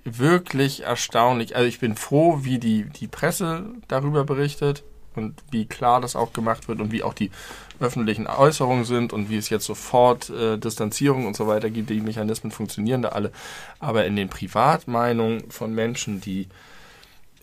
wirklich 0.07 0.83
erstaunlich. 0.83 1.55
Also 1.55 1.67
ich 1.67 1.79
bin 1.79 1.95
froh, 1.95 2.39
wie 2.43 2.59
die, 2.59 2.85
die 2.85 3.07
Presse 3.07 3.65
darüber 3.87 4.23
berichtet 4.23 4.83
und 5.15 5.35
wie 5.51 5.65
klar 5.65 5.99
das 5.99 6.15
auch 6.15 6.33
gemacht 6.33 6.67
wird 6.67 6.79
und 6.79 6.91
wie 6.91 7.03
auch 7.03 7.13
die 7.13 7.31
öffentlichen 7.79 8.27
Äußerungen 8.27 8.85
sind 8.85 9.13
und 9.13 9.29
wie 9.29 9.37
es 9.37 9.49
jetzt 9.49 9.65
sofort 9.65 10.29
äh, 10.29 10.57
Distanzierung 10.57 11.25
und 11.25 11.35
so 11.35 11.47
weiter 11.47 11.69
gibt. 11.69 11.89
Die 11.89 12.01
Mechanismen 12.01 12.51
funktionieren 12.51 13.01
da 13.01 13.09
alle. 13.09 13.31
Aber 13.79 14.05
in 14.05 14.15
den 14.15 14.29
Privatmeinungen 14.29 15.49
von 15.51 15.73
Menschen, 15.73 16.21
die 16.21 16.47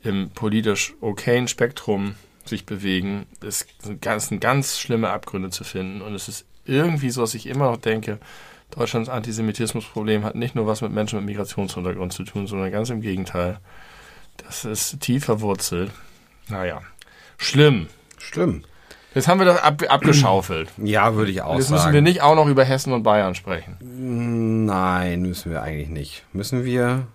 im 0.02 0.30
politisch 0.30 0.94
okayen 1.00 1.48
Spektrum 1.48 2.14
sich 2.44 2.66
bewegen, 2.66 3.26
ist, 3.42 3.66
sind 3.82 4.02
ganz, 4.02 4.30
ganz 4.40 4.78
schlimme 4.78 5.10
Abgründe 5.10 5.50
zu 5.50 5.64
finden. 5.64 6.02
Und 6.02 6.14
es 6.14 6.28
ist 6.28 6.44
irgendwie 6.66 7.10
so, 7.10 7.22
dass 7.22 7.34
ich 7.34 7.46
immer 7.46 7.70
noch 7.70 7.78
denke, 7.78 8.18
Deutschlands 8.76 9.08
Antisemitismusproblem 9.08 10.24
hat 10.24 10.34
nicht 10.34 10.54
nur 10.54 10.66
was 10.66 10.80
mit 10.80 10.92
Menschen 10.92 11.18
mit 11.18 11.26
Migrationshintergrund 11.26 12.12
zu 12.12 12.24
tun, 12.24 12.46
sondern 12.46 12.72
ganz 12.72 12.90
im 12.90 13.00
Gegenteil. 13.00 13.58
Das 14.38 14.64
ist 14.64 15.00
tief 15.00 15.24
verwurzelt. 15.24 15.90
Naja, 16.48 16.80
schlimm. 17.38 17.86
Schlimm. 18.18 18.64
Jetzt 19.14 19.28
haben 19.28 19.38
wir 19.38 19.44
das 19.44 19.62
ab, 19.62 19.82
abgeschaufelt. 19.88 20.70
Ja, 20.78 21.14
würde 21.14 21.30
ich 21.30 21.42
auch 21.42 21.54
Jetzt 21.54 21.68
sagen. 21.68 21.76
Jetzt 21.76 21.84
müssen 21.84 21.94
wir 21.94 22.02
nicht 22.02 22.22
auch 22.22 22.34
noch 22.34 22.48
über 22.48 22.64
Hessen 22.64 22.92
und 22.92 23.04
Bayern 23.04 23.34
sprechen. 23.36 23.76
Nein, 24.66 25.22
müssen 25.22 25.52
wir 25.52 25.62
eigentlich 25.62 25.88
nicht. 25.88 26.24
Müssen 26.32 26.64
wir? 26.64 27.06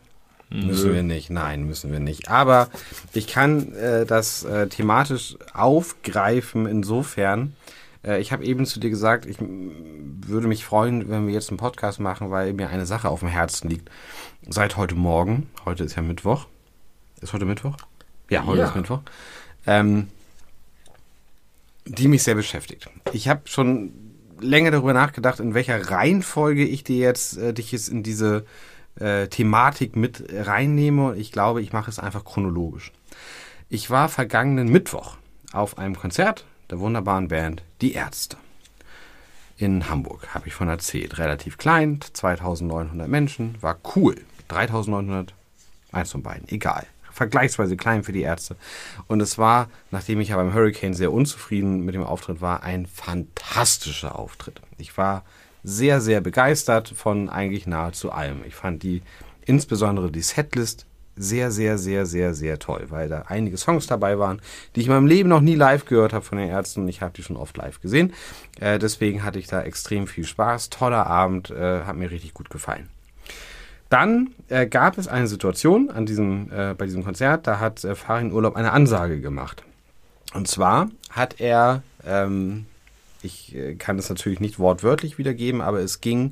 Nö. 0.50 0.68
Müssen 0.68 0.94
wir 0.94 1.04
nicht. 1.04 1.30
Nein, 1.30 1.66
müssen 1.66 1.92
wir 1.92 2.00
nicht. 2.00 2.30
Aber 2.30 2.70
ich 3.14 3.28
kann 3.28 3.74
äh, 3.74 4.06
das 4.06 4.44
äh, 4.46 4.68
thematisch 4.68 5.36
aufgreifen 5.54 6.66
insofern, 6.66 7.54
äh, 8.04 8.20
ich 8.20 8.32
habe 8.32 8.46
eben 8.46 8.66
zu 8.66 8.80
dir 8.80 8.90
gesagt, 8.90 9.26
ich 9.26 9.38
würde 9.40 10.48
mich 10.48 10.66
freuen, 10.66 11.10
wenn 11.10 11.28
wir 11.28 11.34
jetzt 11.34 11.50
einen 11.50 11.58
Podcast 11.58 12.00
machen, 12.00 12.32
weil 12.32 12.54
mir 12.54 12.70
eine 12.70 12.86
Sache 12.86 13.10
auf 13.10 13.20
dem 13.20 13.30
Herzen 13.30 13.70
liegt. 13.70 13.90
Seit 14.48 14.78
heute 14.78 14.96
Morgen, 14.96 15.50
heute 15.66 15.84
ist 15.84 15.96
ja 15.96 16.02
Mittwoch. 16.02 16.48
Ist 17.22 17.34
heute 17.34 17.46
Mittwoch? 17.46 17.76
Ja, 18.30 18.46
heute 18.46 18.62
ja. 18.62 18.68
ist 18.68 18.76
Mittwoch. 18.76 19.02
Ähm, 19.66 20.08
die 21.86 22.08
mich 22.08 22.24
sehr 22.24 22.36
beschäftigt. 22.36 22.90
Ich 23.14 23.28
habe 23.28 23.42
schon 23.46 23.92
länger 24.40 24.72
darüber 24.72 24.94
nachgedacht, 24.94 25.40
in 25.40 25.54
welcher 25.54 25.90
Reihenfolge 25.90 26.66
ich 26.66 26.84
dir 26.84 26.98
jetzt, 26.98 27.38
äh, 27.38 27.54
dich 27.54 27.72
jetzt 27.72 27.90
in 27.90 28.04
diese 28.04 28.46
äh, 29.00 29.28
Thematik 29.28 29.96
mit 29.96 30.24
reinnehme. 30.32 31.16
Ich 31.16 31.32
glaube, 31.32 31.62
ich 31.62 31.74
mache 31.74 31.90
es 31.90 32.00
einfach 32.00 32.24
chronologisch. 32.24 32.92
Ich 33.70 33.90
war 33.90 34.10
vergangenen 34.10 34.70
Mittwoch 34.70 35.18
auf 35.52 35.78
einem 35.78 35.96
Konzert 35.96 36.46
der 36.70 36.80
wunderbaren 36.80 37.28
Band 37.28 37.64
Die 37.82 37.94
Ärzte. 37.94 38.38
In 39.58 39.90
Hamburg, 39.90 40.34
habe 40.34 40.48
ich 40.48 40.54
von 40.54 40.70
erzählt. 40.70 41.18
Relativ 41.18 41.58
klein, 41.58 42.00
2900 42.14 43.08
Menschen, 43.08 43.62
war 43.62 43.78
cool. 43.96 44.16
3900, 44.48 45.34
eins 45.92 46.12
von 46.12 46.24
beiden, 46.24 46.48
egal. 46.50 46.86
Vergleichsweise 47.12 47.76
klein 47.76 48.04
für 48.04 48.14
die 48.14 48.22
Ärzte. 48.22 48.56
Und 49.08 49.20
es 49.20 49.38
war, 49.38 49.70
nachdem 49.92 50.22
ich 50.22 50.30
ja 50.30 50.38
beim 50.38 50.54
Hurricane 50.54 50.94
sehr 50.94 51.12
unzufrieden 51.12 51.84
mit 51.84 51.96
dem 51.96 52.04
Auftritt 52.04 52.40
war, 52.40 52.64
ein 52.64 52.86
fantastischer 52.86 54.18
Auftritt. 54.18 54.62
Ich 54.78 54.98
war 54.98 55.26
sehr, 55.64 56.00
sehr 56.00 56.22
begeistert 56.22 56.88
von 56.88 57.30
eigentlich 57.30 57.68
nahezu 57.68 58.12
allem. 58.12 58.44
Ich 58.48 58.56
fand 58.56 58.84
die, 58.84 59.02
insbesondere 59.46 60.10
die 60.12 60.22
Setlist 60.22 60.86
sehr, 61.20 61.52
sehr, 61.52 61.78
sehr, 61.78 62.06
sehr, 62.06 62.34
sehr 62.34 62.60
toll, 62.60 62.86
weil 62.90 63.10
da 63.10 63.26
einige 63.28 63.58
Songs 63.58 63.88
dabei 63.88 64.18
waren, 64.18 64.42
die 64.76 64.80
ich 64.80 64.88
in 64.88 64.94
meinem 64.94 65.06
Leben 65.06 65.28
noch 65.28 65.42
nie 65.42 65.56
live 65.56 65.86
gehört 65.86 66.14
habe 66.14 66.24
von 66.24 66.38
den 66.38 66.48
Ärzten. 66.50 66.88
Ich 66.88 67.02
habe 67.02 67.14
die 67.14 67.24
schon 67.24 67.36
oft 67.36 67.58
live 67.58 67.82
gesehen. 67.82 68.14
Äh, 68.60 68.80
deswegen 68.80 69.24
hatte 69.24 69.38
ich 69.38 69.48
da 69.48 69.62
extrem 69.62 70.08
viel 70.08 70.26
Spaß. 70.26 70.70
Toller 70.70 71.06
Abend, 71.06 71.52
äh, 71.52 71.82
hat 71.82 71.98
mir 71.98 72.10
richtig 72.10 72.34
gut 72.34 72.50
gefallen. 72.50 72.88
Dann 73.90 74.30
äh, 74.48 74.66
gab 74.66 74.98
es 74.98 75.08
eine 75.08 75.28
Situation 75.28 75.90
an 75.90 76.06
diesem, 76.06 76.50
äh, 76.52 76.74
bei 76.74 76.86
diesem 76.86 77.04
Konzert, 77.04 77.48
da 77.48 77.60
hat 77.60 77.84
äh, 77.84 77.96
Farin 77.96 78.32
Urlaub 78.32 78.56
eine 78.56 78.72
Ansage 78.72 79.20
gemacht. 79.20 79.64
Und 80.34 80.48
zwar 80.48 80.90
hat 81.10 81.42
er, 81.42 81.82
ähm, 82.06 82.66
ich 83.24 83.56
äh, 83.56 83.76
kann 83.76 84.00
es 84.00 84.08
natürlich 84.08 84.40
nicht 84.40 84.60
wortwörtlich 84.60 85.18
wiedergeben, 85.18 85.60
aber 85.60 85.80
es 85.80 86.02
ging 86.02 86.32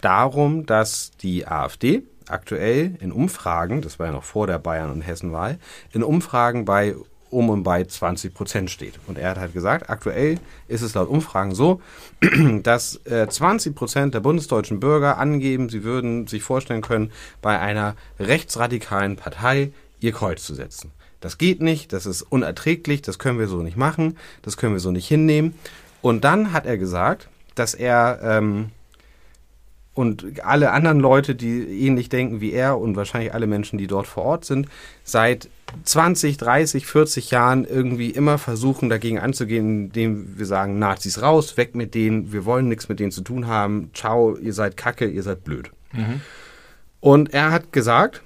darum, 0.00 0.66
dass 0.66 1.12
die 1.22 1.46
AfD, 1.46 2.02
aktuell 2.28 2.96
in 3.00 3.12
Umfragen, 3.12 3.82
das 3.82 3.98
war 3.98 4.06
ja 4.06 4.12
noch 4.12 4.24
vor 4.24 4.46
der 4.46 4.58
Bayern- 4.58 4.92
und 4.92 5.02
Hessenwahl, 5.02 5.58
in 5.92 6.02
Umfragen 6.02 6.64
bei 6.64 6.94
um 7.30 7.50
und 7.50 7.64
bei 7.64 7.84
20 7.84 8.34
Prozent 8.34 8.70
steht. 8.70 8.94
Und 9.06 9.18
er 9.18 9.30
hat 9.30 9.38
halt 9.38 9.52
gesagt, 9.52 9.90
aktuell 9.90 10.38
ist 10.68 10.82
es 10.82 10.94
laut 10.94 11.08
Umfragen 11.08 11.54
so, 11.54 11.80
dass 12.62 13.00
äh, 13.06 13.26
20 13.28 13.74
Prozent 13.74 14.14
der 14.14 14.20
bundesdeutschen 14.20 14.80
Bürger 14.80 15.18
angeben, 15.18 15.68
sie 15.68 15.84
würden 15.84 16.26
sich 16.26 16.42
vorstellen 16.42 16.82
können, 16.82 17.12
bei 17.42 17.58
einer 17.58 17.96
rechtsradikalen 18.18 19.16
Partei 19.16 19.72
ihr 20.00 20.12
Kreuz 20.12 20.44
zu 20.44 20.54
setzen. 20.54 20.92
Das 21.20 21.38
geht 21.38 21.60
nicht, 21.60 21.92
das 21.92 22.06
ist 22.06 22.22
unerträglich, 22.22 23.02
das 23.02 23.18
können 23.18 23.38
wir 23.38 23.48
so 23.48 23.62
nicht 23.62 23.76
machen, 23.76 24.16
das 24.42 24.56
können 24.56 24.74
wir 24.74 24.80
so 24.80 24.90
nicht 24.90 25.08
hinnehmen. 25.08 25.54
Und 26.02 26.24
dann 26.24 26.52
hat 26.52 26.66
er 26.66 26.78
gesagt, 26.78 27.28
dass 27.54 27.74
er 27.74 28.20
ähm, 28.22 28.70
und 29.96 30.44
alle 30.44 30.72
anderen 30.72 31.00
Leute, 31.00 31.34
die 31.34 31.86
ähnlich 31.86 32.10
denken 32.10 32.42
wie 32.42 32.52
er 32.52 32.78
und 32.78 32.96
wahrscheinlich 32.96 33.32
alle 33.32 33.46
Menschen, 33.46 33.78
die 33.78 33.86
dort 33.86 34.06
vor 34.06 34.24
Ort 34.24 34.44
sind, 34.44 34.68
seit 35.04 35.48
20, 35.84 36.36
30, 36.36 36.86
40 36.86 37.30
Jahren 37.30 37.64
irgendwie 37.64 38.10
immer 38.10 38.36
versuchen, 38.36 38.90
dagegen 38.90 39.18
anzugehen, 39.18 39.86
indem 39.86 40.38
wir 40.38 40.44
sagen, 40.44 40.78
Nazis 40.78 41.22
raus, 41.22 41.56
weg 41.56 41.74
mit 41.74 41.94
denen, 41.94 42.30
wir 42.30 42.44
wollen 42.44 42.68
nichts 42.68 42.90
mit 42.90 43.00
denen 43.00 43.10
zu 43.10 43.22
tun 43.22 43.46
haben, 43.46 43.90
ciao, 43.94 44.36
ihr 44.36 44.52
seid 44.52 44.76
kacke, 44.76 45.06
ihr 45.06 45.22
seid 45.22 45.44
blöd. 45.44 45.70
Mhm. 45.92 46.20
Und 47.00 47.32
er 47.32 47.50
hat 47.50 47.72
gesagt, 47.72 48.22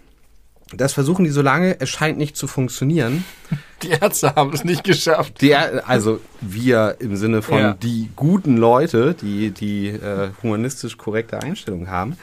das 0.72 0.92
versuchen 0.92 1.24
die 1.24 1.30
so 1.30 1.42
lange, 1.42 1.80
es 1.80 1.88
scheint 1.88 2.18
nicht 2.18 2.36
zu 2.36 2.48
funktionieren. 2.48 3.24
Die 3.82 3.90
Ärzte 3.90 4.34
haben 4.34 4.52
es 4.52 4.64
nicht 4.64 4.84
geschafft. 4.84 5.40
Die, 5.40 5.54
also 5.54 6.20
wir 6.40 6.96
im 6.98 7.16
Sinne 7.16 7.42
von 7.42 7.58
ja. 7.58 7.72
die 7.74 8.10
guten 8.16 8.56
Leute, 8.56 9.14
die 9.14 9.50
die 9.50 9.88
äh, 9.88 10.30
humanistisch 10.42 10.96
korrekte 10.96 11.42
Einstellung 11.42 11.88
haben. 11.88 12.16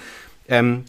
Ähm, 0.48 0.86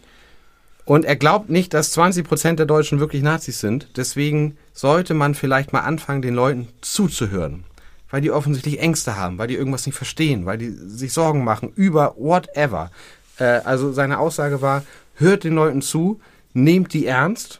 und 0.85 1.05
er 1.05 1.15
glaubt 1.15 1.49
nicht, 1.49 1.73
dass 1.73 1.91
20 1.91 2.27
Prozent 2.27 2.57
der 2.59 2.65
Deutschen 2.65 2.99
wirklich 2.99 3.21
Nazis 3.21 3.59
sind. 3.59 3.89
Deswegen 3.95 4.57
sollte 4.73 5.13
man 5.13 5.35
vielleicht 5.35 5.71
mal 5.71 5.81
anfangen, 5.81 6.23
den 6.23 6.33
Leuten 6.33 6.67
zuzuhören. 6.81 7.63
Weil 8.09 8.21
die 8.21 8.31
offensichtlich 8.31 8.79
Ängste 8.79 9.15
haben, 9.15 9.37
weil 9.37 9.47
die 9.47 9.53
irgendwas 9.53 9.85
nicht 9.85 9.95
verstehen, 9.95 10.47
weil 10.47 10.57
die 10.57 10.69
sich 10.71 11.13
Sorgen 11.13 11.43
machen 11.43 11.71
über 11.75 12.15
whatever. 12.17 12.89
Äh, 13.37 13.43
also 13.43 13.91
seine 13.91 14.17
Aussage 14.17 14.63
war, 14.63 14.83
hört 15.13 15.43
den 15.43 15.53
Leuten 15.53 15.83
zu, 15.83 16.19
nehmt 16.53 16.93
die 16.93 17.05
ernst 17.05 17.59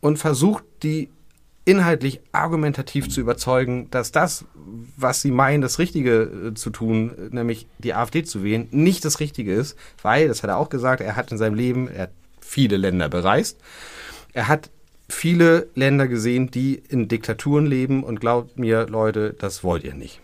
und 0.00 0.18
versucht 0.18 0.64
die 0.82 1.10
inhaltlich 1.70 2.20
argumentativ 2.32 3.08
zu 3.08 3.20
überzeugen, 3.20 3.88
dass 3.90 4.10
das, 4.10 4.44
was 4.96 5.22
sie 5.22 5.30
meinen, 5.30 5.60
das 5.60 5.78
Richtige 5.78 6.22
äh, 6.22 6.54
zu 6.54 6.70
tun, 6.70 7.12
nämlich 7.30 7.68
die 7.78 7.94
AfD 7.94 8.24
zu 8.24 8.42
wählen, 8.42 8.66
nicht 8.72 9.04
das 9.04 9.20
Richtige 9.20 9.54
ist, 9.54 9.76
weil, 10.02 10.26
das 10.28 10.42
hat 10.42 10.50
er 10.50 10.58
auch 10.58 10.68
gesagt, 10.68 11.00
er 11.00 11.14
hat 11.14 11.30
in 11.30 11.38
seinem 11.38 11.54
Leben, 11.54 11.88
er 11.88 12.04
hat 12.04 12.12
viele 12.40 12.76
Länder 12.76 13.08
bereist, 13.08 13.58
er 14.32 14.48
hat 14.48 14.70
viele 15.08 15.68
Länder 15.74 16.08
gesehen, 16.08 16.50
die 16.50 16.74
in 16.74 17.08
Diktaturen 17.08 17.66
leben 17.66 18.02
und 18.02 18.20
glaubt 18.20 18.58
mir, 18.58 18.86
Leute, 18.86 19.34
das 19.38 19.62
wollt 19.62 19.84
ihr 19.84 19.94
nicht 19.94 20.20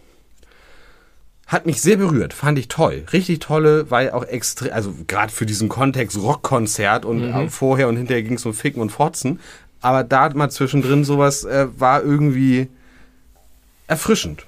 hat 1.47 1.65
mich 1.65 1.81
sehr 1.81 1.97
berührt, 1.97 2.35
fand 2.35 2.59
ich 2.59 2.67
toll. 2.67 3.05
Richtig 3.13 3.39
tolle, 3.39 3.89
weil 3.89 4.11
auch 4.11 4.25
extrem, 4.25 4.73
also 4.73 4.93
gerade 5.07 5.33
für 5.33 5.47
diesen 5.47 5.69
Kontext 5.69 6.19
Rockkonzert 6.19 7.05
und 7.05 7.31
mhm. 7.31 7.51
vorher 7.51 7.89
und 7.89 7.97
hinterher 7.97 8.25
ging 8.25 8.35
es 8.35 8.45
um 8.45 8.53
Ficken 8.53 8.83
und 8.83 8.91
Fotzen. 8.91 9.39
Aber 9.81 10.05
da 10.05 10.29
mal 10.35 10.51
zwischendrin 10.51 11.05
sowas 11.05 11.45
äh, 11.45 11.69
war 11.79 12.03
irgendwie 12.03 12.69
erfrischend. 13.87 14.46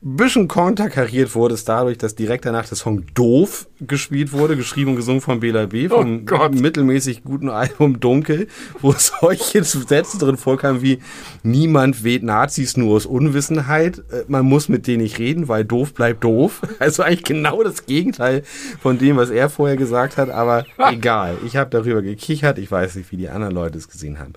Bisschen 0.00 0.46
konterkariert 0.46 1.34
wurde 1.34 1.54
es 1.54 1.64
dadurch, 1.64 1.98
dass 1.98 2.14
direkt 2.14 2.44
danach 2.44 2.68
der 2.68 2.76
Song 2.76 3.04
Doof 3.14 3.66
gespielt 3.80 4.32
wurde, 4.32 4.56
geschrieben 4.56 4.90
und 4.90 4.96
gesungen 4.96 5.20
von 5.20 5.40
Bela 5.40 5.66
B. 5.66 5.88
vom 5.88 6.24
Gott. 6.24 6.54
mittelmäßig 6.54 7.24
guten 7.24 7.48
Album 7.48 7.98
Dunkel, 7.98 8.46
wo 8.80 8.92
solche 8.96 9.64
Sätze 9.64 10.18
drin 10.18 10.36
vorkamen 10.36 10.82
wie 10.82 11.00
Niemand 11.42 12.04
weht 12.04 12.22
Nazis 12.22 12.76
nur 12.76 12.94
aus 12.94 13.06
Unwissenheit, 13.06 13.98
äh, 14.10 14.24
man 14.28 14.44
muss 14.44 14.68
mit 14.68 14.86
denen 14.86 15.02
nicht 15.02 15.18
reden, 15.18 15.48
weil 15.48 15.64
doof 15.64 15.94
bleibt 15.94 16.22
doof. 16.24 16.62
Also 16.78 17.02
eigentlich 17.02 17.24
genau 17.24 17.62
das 17.62 17.86
Gegenteil 17.86 18.42
von 18.80 18.98
dem, 18.98 19.16
was 19.16 19.30
er 19.30 19.50
vorher 19.50 19.76
gesagt 19.76 20.16
hat, 20.16 20.30
aber 20.30 20.64
egal. 20.92 21.36
Ich 21.44 21.56
habe 21.56 21.70
darüber 21.70 22.02
gekichert, 22.02 22.58
ich 22.58 22.70
weiß 22.70 22.94
nicht, 22.94 23.10
wie 23.10 23.16
die 23.16 23.28
anderen 23.28 23.54
Leute 23.54 23.78
es 23.78 23.88
gesehen 23.88 24.18
haben. 24.18 24.34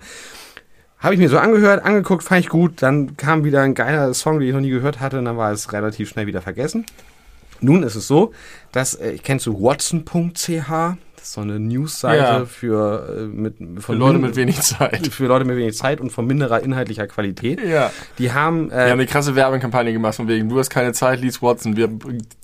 Habe 1.01 1.15
ich 1.15 1.19
mir 1.19 1.29
so 1.29 1.39
angehört, 1.39 1.83
angeguckt, 1.83 2.23
fand 2.23 2.41
ich 2.41 2.49
gut. 2.49 2.83
Dann 2.83 3.17
kam 3.17 3.43
wieder 3.43 3.63
ein 3.63 3.73
geiler 3.73 4.13
Song, 4.13 4.39
den 4.39 4.47
ich 4.47 4.53
noch 4.53 4.61
nie 4.61 4.69
gehört 4.69 4.99
hatte, 4.99 5.17
und 5.17 5.25
dann 5.25 5.35
war 5.35 5.51
es 5.51 5.73
relativ 5.73 6.09
schnell 6.09 6.27
wieder 6.27 6.43
vergessen. 6.43 6.85
Nun 7.59 7.81
ist 7.81 7.95
es 7.95 8.07
so, 8.07 8.33
dass, 8.71 8.93
äh, 8.93 9.17
kennst 9.17 9.47
du 9.47 9.59
watson.ch? 9.59 10.69
Das 11.21 11.27
ist 11.27 11.33
so 11.35 11.41
eine 11.41 11.59
Newsseite 11.59 12.17
Ja. 12.17 12.45
für, 12.45 13.15
äh, 13.15 13.21
mit, 13.27 13.53
Für 13.79 13.93
Leute 13.93 14.17
mit 14.17 14.35
wenig 14.35 14.59
Zeit. 14.59 15.05
für 15.11 15.27
Leute 15.27 15.45
mit 15.45 15.55
wenig 15.55 15.77
Zeit 15.77 16.01
und 16.01 16.09
von 16.11 16.25
minderer 16.25 16.63
inhaltlicher 16.63 17.05
Qualität. 17.05 17.61
Ja. 17.63 17.91
Die 18.17 18.31
haben, 18.31 18.71
Wir 18.71 18.75
haben 18.77 18.87
äh, 18.89 18.91
eine 18.93 19.05
krasse 19.05 19.35
Werbekampagne 19.35 19.93
gemacht 19.93 20.15
von 20.15 20.27
wegen, 20.27 20.49
du 20.49 20.57
hast 20.57 20.71
keine 20.71 20.93
Zeit, 20.93 21.21
lies 21.21 21.39
Watson. 21.39 21.77
Wir 21.77 21.89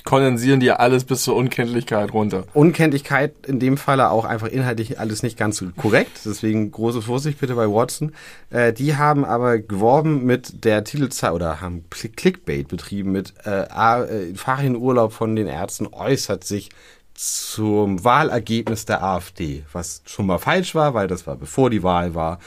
kondensieren 0.03 0.59
dir 0.59 0.79
alles 0.79 1.05
bis 1.05 1.23
zur 1.23 1.35
Unkenntlichkeit 1.35 2.13
runter. 2.13 2.43
Unkenntlichkeit 2.53 3.33
in 3.47 3.59
dem 3.59 3.77
Falle 3.77 4.11
auch 4.11 4.25
einfach 4.25 4.47
inhaltlich 4.47 4.99
alles 4.99 5.23
nicht 5.23 5.39
ganz 5.39 5.57
so 5.57 5.65
korrekt. 5.75 6.11
Deswegen 6.23 6.69
große 6.69 7.01
Vorsicht 7.01 7.39
bitte 7.39 7.55
bei 7.55 7.67
Watson. 7.67 8.11
Äh, 8.51 8.73
die 8.73 8.95
haben 8.95 9.25
aber 9.25 9.57
geworben 9.57 10.23
mit 10.23 10.63
der 10.65 10.83
Titelzahl 10.83 11.31
oder 11.33 11.61
haben 11.61 11.85
Cl- 11.91 12.15
Clickbait 12.15 12.67
betrieben 12.67 13.11
mit 13.11 13.33
äh, 13.43 13.63
äh, 13.63 14.35
Ferienurlaub 14.35 15.13
von 15.13 15.35
den 15.35 15.47
Ärzten 15.47 15.87
äußert 15.91 16.43
sich 16.43 16.69
zum 17.17 18.03
Wahlergebnis 18.03 18.85
der 18.85 19.03
AfD, 19.03 19.63
was 19.73 20.01
schon 20.05 20.27
mal 20.27 20.37
falsch 20.37 20.75
war, 20.75 20.93
weil 20.93 21.07
das 21.07 21.25
war 21.25 21.35
bevor 21.35 21.69
die 21.71 21.81
Wahl 21.83 22.13
war. 22.15 22.39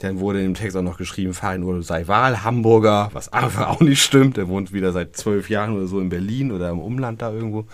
Dann 0.00 0.20
wurde 0.20 0.44
im 0.44 0.54
Text 0.54 0.76
auch 0.76 0.82
noch 0.82 0.98
geschrieben, 0.98 1.32
Ferienurlaub 1.34 1.82
sei 1.82 2.06
Wahlhamburger, 2.06 3.08
was 3.14 3.32
einfach 3.32 3.68
auch 3.68 3.80
nicht 3.80 4.02
stimmt. 4.02 4.36
Der 4.36 4.46
wohnt 4.48 4.72
wieder 4.72 4.92
seit 4.92 5.16
zwölf 5.16 5.48
Jahren 5.48 5.74
oder 5.76 5.86
so 5.86 5.98
in 5.98 6.10
Berlin 6.10 6.52
oder 6.52 6.68
im 6.70 6.78
Umland 6.78 7.22
da 7.22 7.32
irgendwo. 7.32 7.64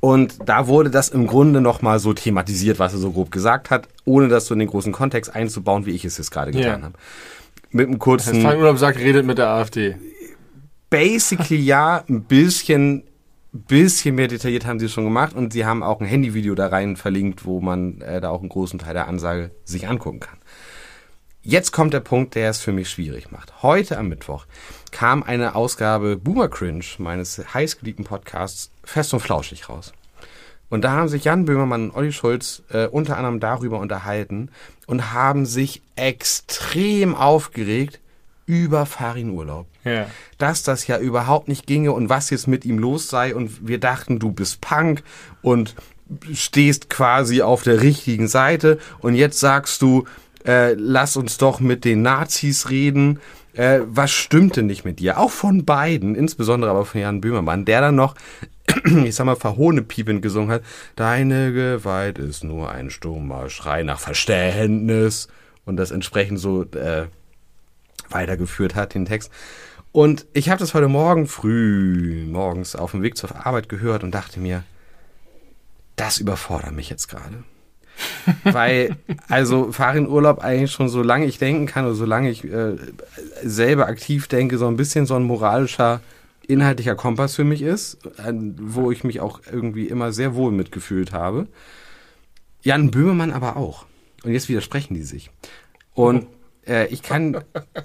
Und 0.00 0.38
da 0.48 0.66
wurde 0.68 0.90
das 0.90 1.08
im 1.08 1.26
Grunde 1.26 1.60
nochmal 1.60 1.98
so 1.98 2.12
thematisiert, 2.12 2.78
was 2.78 2.92
er 2.92 2.98
so 3.00 3.10
grob 3.10 3.30
gesagt 3.32 3.70
hat, 3.70 3.88
ohne 4.04 4.28
das 4.28 4.46
so 4.46 4.54
in 4.54 4.60
den 4.60 4.68
großen 4.68 4.92
Kontext 4.92 5.34
einzubauen, 5.34 5.86
wie 5.86 5.90
ich 5.92 6.04
es 6.04 6.18
jetzt 6.18 6.30
gerade 6.30 6.52
getan 6.52 6.80
Ja. 6.80 6.84
habe. 6.86 6.94
Mit 7.70 7.86
einem 7.86 7.94
Das 7.98 8.04
kurzen, 8.04 8.42
Feinurlaub 8.42 8.78
sagt, 8.78 8.98
redet 8.98 9.26
mit 9.26 9.38
der 9.38 9.48
AfD. 9.48 9.96
basically 10.90 11.60
ja, 11.60 12.04
ein 12.08 12.22
bisschen, 12.22 13.02
bisschen 13.62 14.14
mehr 14.14 14.28
detailliert 14.28 14.66
haben 14.66 14.78
sie 14.78 14.86
es 14.86 14.92
schon 14.92 15.04
gemacht 15.04 15.34
und 15.34 15.52
sie 15.52 15.64
haben 15.64 15.82
auch 15.82 16.00
ein 16.00 16.06
Handyvideo 16.06 16.54
da 16.54 16.68
rein 16.68 16.96
verlinkt, 16.96 17.44
wo 17.44 17.60
man 17.60 18.00
äh, 18.00 18.20
da 18.20 18.30
auch 18.30 18.40
einen 18.40 18.48
großen 18.48 18.78
Teil 18.78 18.94
der 18.94 19.08
Ansage 19.08 19.50
sich 19.64 19.88
angucken 19.88 20.20
kann. 20.20 20.38
Jetzt 21.42 21.72
kommt 21.72 21.94
der 21.94 22.00
Punkt, 22.00 22.34
der 22.34 22.50
es 22.50 22.60
für 22.60 22.72
mich 22.72 22.90
schwierig 22.90 23.30
macht. 23.30 23.62
Heute 23.62 23.96
am 23.96 24.08
Mittwoch 24.08 24.44
kam 24.90 25.22
eine 25.22 25.54
Ausgabe 25.54 26.16
Boomer 26.16 26.48
Cringe, 26.48 26.84
meines 26.98 27.42
heißgeliebten 27.54 28.04
Podcasts, 28.04 28.70
fest 28.84 29.14
und 29.14 29.20
flauschig 29.20 29.68
raus. 29.68 29.92
Und 30.68 30.82
da 30.82 30.92
haben 30.92 31.08
sich 31.08 31.24
Jan 31.24 31.46
Böhmermann 31.46 31.90
und 31.90 31.96
Olli 31.96 32.12
Schulz 32.12 32.62
äh, 32.70 32.86
unter 32.86 33.16
anderem 33.16 33.40
darüber 33.40 33.78
unterhalten 33.78 34.50
und 34.86 35.12
haben 35.12 35.46
sich 35.46 35.80
extrem 35.96 37.14
aufgeregt 37.14 38.00
über 38.44 38.84
Farin 38.84 39.30
Urlaub 39.30 39.66
Ja. 39.88 40.06
dass 40.38 40.62
das 40.62 40.86
ja 40.86 40.98
überhaupt 40.98 41.48
nicht 41.48 41.66
ginge 41.66 41.92
und 41.92 42.08
was 42.08 42.30
jetzt 42.30 42.46
mit 42.46 42.64
ihm 42.64 42.78
los 42.78 43.08
sei 43.08 43.34
und 43.34 43.66
wir 43.66 43.80
dachten, 43.80 44.18
du 44.18 44.32
bist 44.32 44.60
Punk 44.60 45.02
und 45.42 45.74
stehst 46.32 46.88
quasi 46.88 47.42
auf 47.42 47.62
der 47.62 47.80
richtigen 47.82 48.28
Seite 48.28 48.78
und 49.00 49.14
jetzt 49.14 49.40
sagst 49.40 49.82
du, 49.82 50.04
äh, 50.46 50.74
lass 50.74 51.16
uns 51.16 51.38
doch 51.38 51.60
mit 51.60 51.84
den 51.84 52.02
Nazis 52.02 52.70
reden. 52.70 53.20
Äh, 53.54 53.80
was 53.86 54.10
stimmte 54.10 54.62
nicht 54.62 54.84
mit 54.84 55.00
dir? 55.00 55.18
Auch 55.18 55.30
von 55.30 55.64
beiden, 55.64 56.14
insbesondere 56.14 56.70
aber 56.70 56.84
von 56.84 57.00
Jan 57.00 57.20
Böhmermann, 57.20 57.64
der 57.64 57.80
dann 57.80 57.96
noch, 57.96 58.14
ich 59.04 59.14
sag 59.14 59.26
mal, 59.26 59.36
verhohne 59.36 59.82
Piepen 59.82 60.20
gesungen 60.20 60.50
hat. 60.50 60.62
Deine 60.96 61.52
Gewalt 61.52 62.18
ist 62.18 62.44
nur 62.44 62.70
ein 62.70 62.90
stummer 62.90 63.50
Schrei 63.50 63.82
nach 63.82 64.00
Verständnis 64.00 65.28
und 65.64 65.76
das 65.76 65.90
entsprechend 65.90 66.38
so 66.38 66.62
äh, 66.62 67.06
weitergeführt 68.10 68.74
hat, 68.74 68.94
den 68.94 69.04
Text. 69.04 69.30
Und 69.92 70.26
ich 70.32 70.50
habe 70.50 70.60
das 70.60 70.74
heute 70.74 70.88
Morgen 70.88 71.26
früh 71.26 72.26
morgens 72.26 72.76
auf 72.76 72.90
dem 72.90 73.02
Weg 73.02 73.16
zur 73.16 73.46
Arbeit 73.46 73.68
gehört 73.68 74.04
und 74.04 74.12
dachte 74.12 74.38
mir, 74.38 74.64
das 75.96 76.18
überfordert 76.18 76.72
mich 76.72 76.90
jetzt 76.90 77.08
gerade. 77.08 77.42
Weil, 78.44 78.96
also 79.28 79.72
Farin 79.72 80.06
Urlaub 80.06 80.38
eigentlich 80.38 80.70
schon 80.70 80.88
so 80.88 81.02
lange 81.02 81.26
ich 81.26 81.38
denken 81.38 81.66
kann 81.66 81.84
oder 81.84 81.94
solange 81.94 82.30
ich 82.30 82.44
äh, 82.44 82.76
selber 83.42 83.86
aktiv 83.86 84.28
denke, 84.28 84.58
so 84.58 84.68
ein 84.68 84.76
bisschen 84.76 85.06
so 85.06 85.14
ein 85.14 85.24
moralischer, 85.24 86.00
inhaltlicher 86.46 86.94
Kompass 86.94 87.34
für 87.34 87.44
mich 87.44 87.62
ist, 87.62 87.98
wo 88.58 88.90
ich 88.90 89.04
mich 89.04 89.20
auch 89.20 89.40
irgendwie 89.50 89.86
immer 89.86 90.12
sehr 90.12 90.34
wohl 90.34 90.52
mitgefühlt 90.52 91.12
habe. 91.12 91.48
Jan 92.62 92.90
Böhmermann 92.90 93.32
aber 93.32 93.56
auch. 93.56 93.84
Und 94.22 94.32
jetzt 94.32 94.48
widersprechen 94.48 94.94
die 94.94 95.02
sich. 95.02 95.30
Und 95.94 96.26
äh, 96.68 96.86
ich 96.86 97.02
kann, 97.02 97.44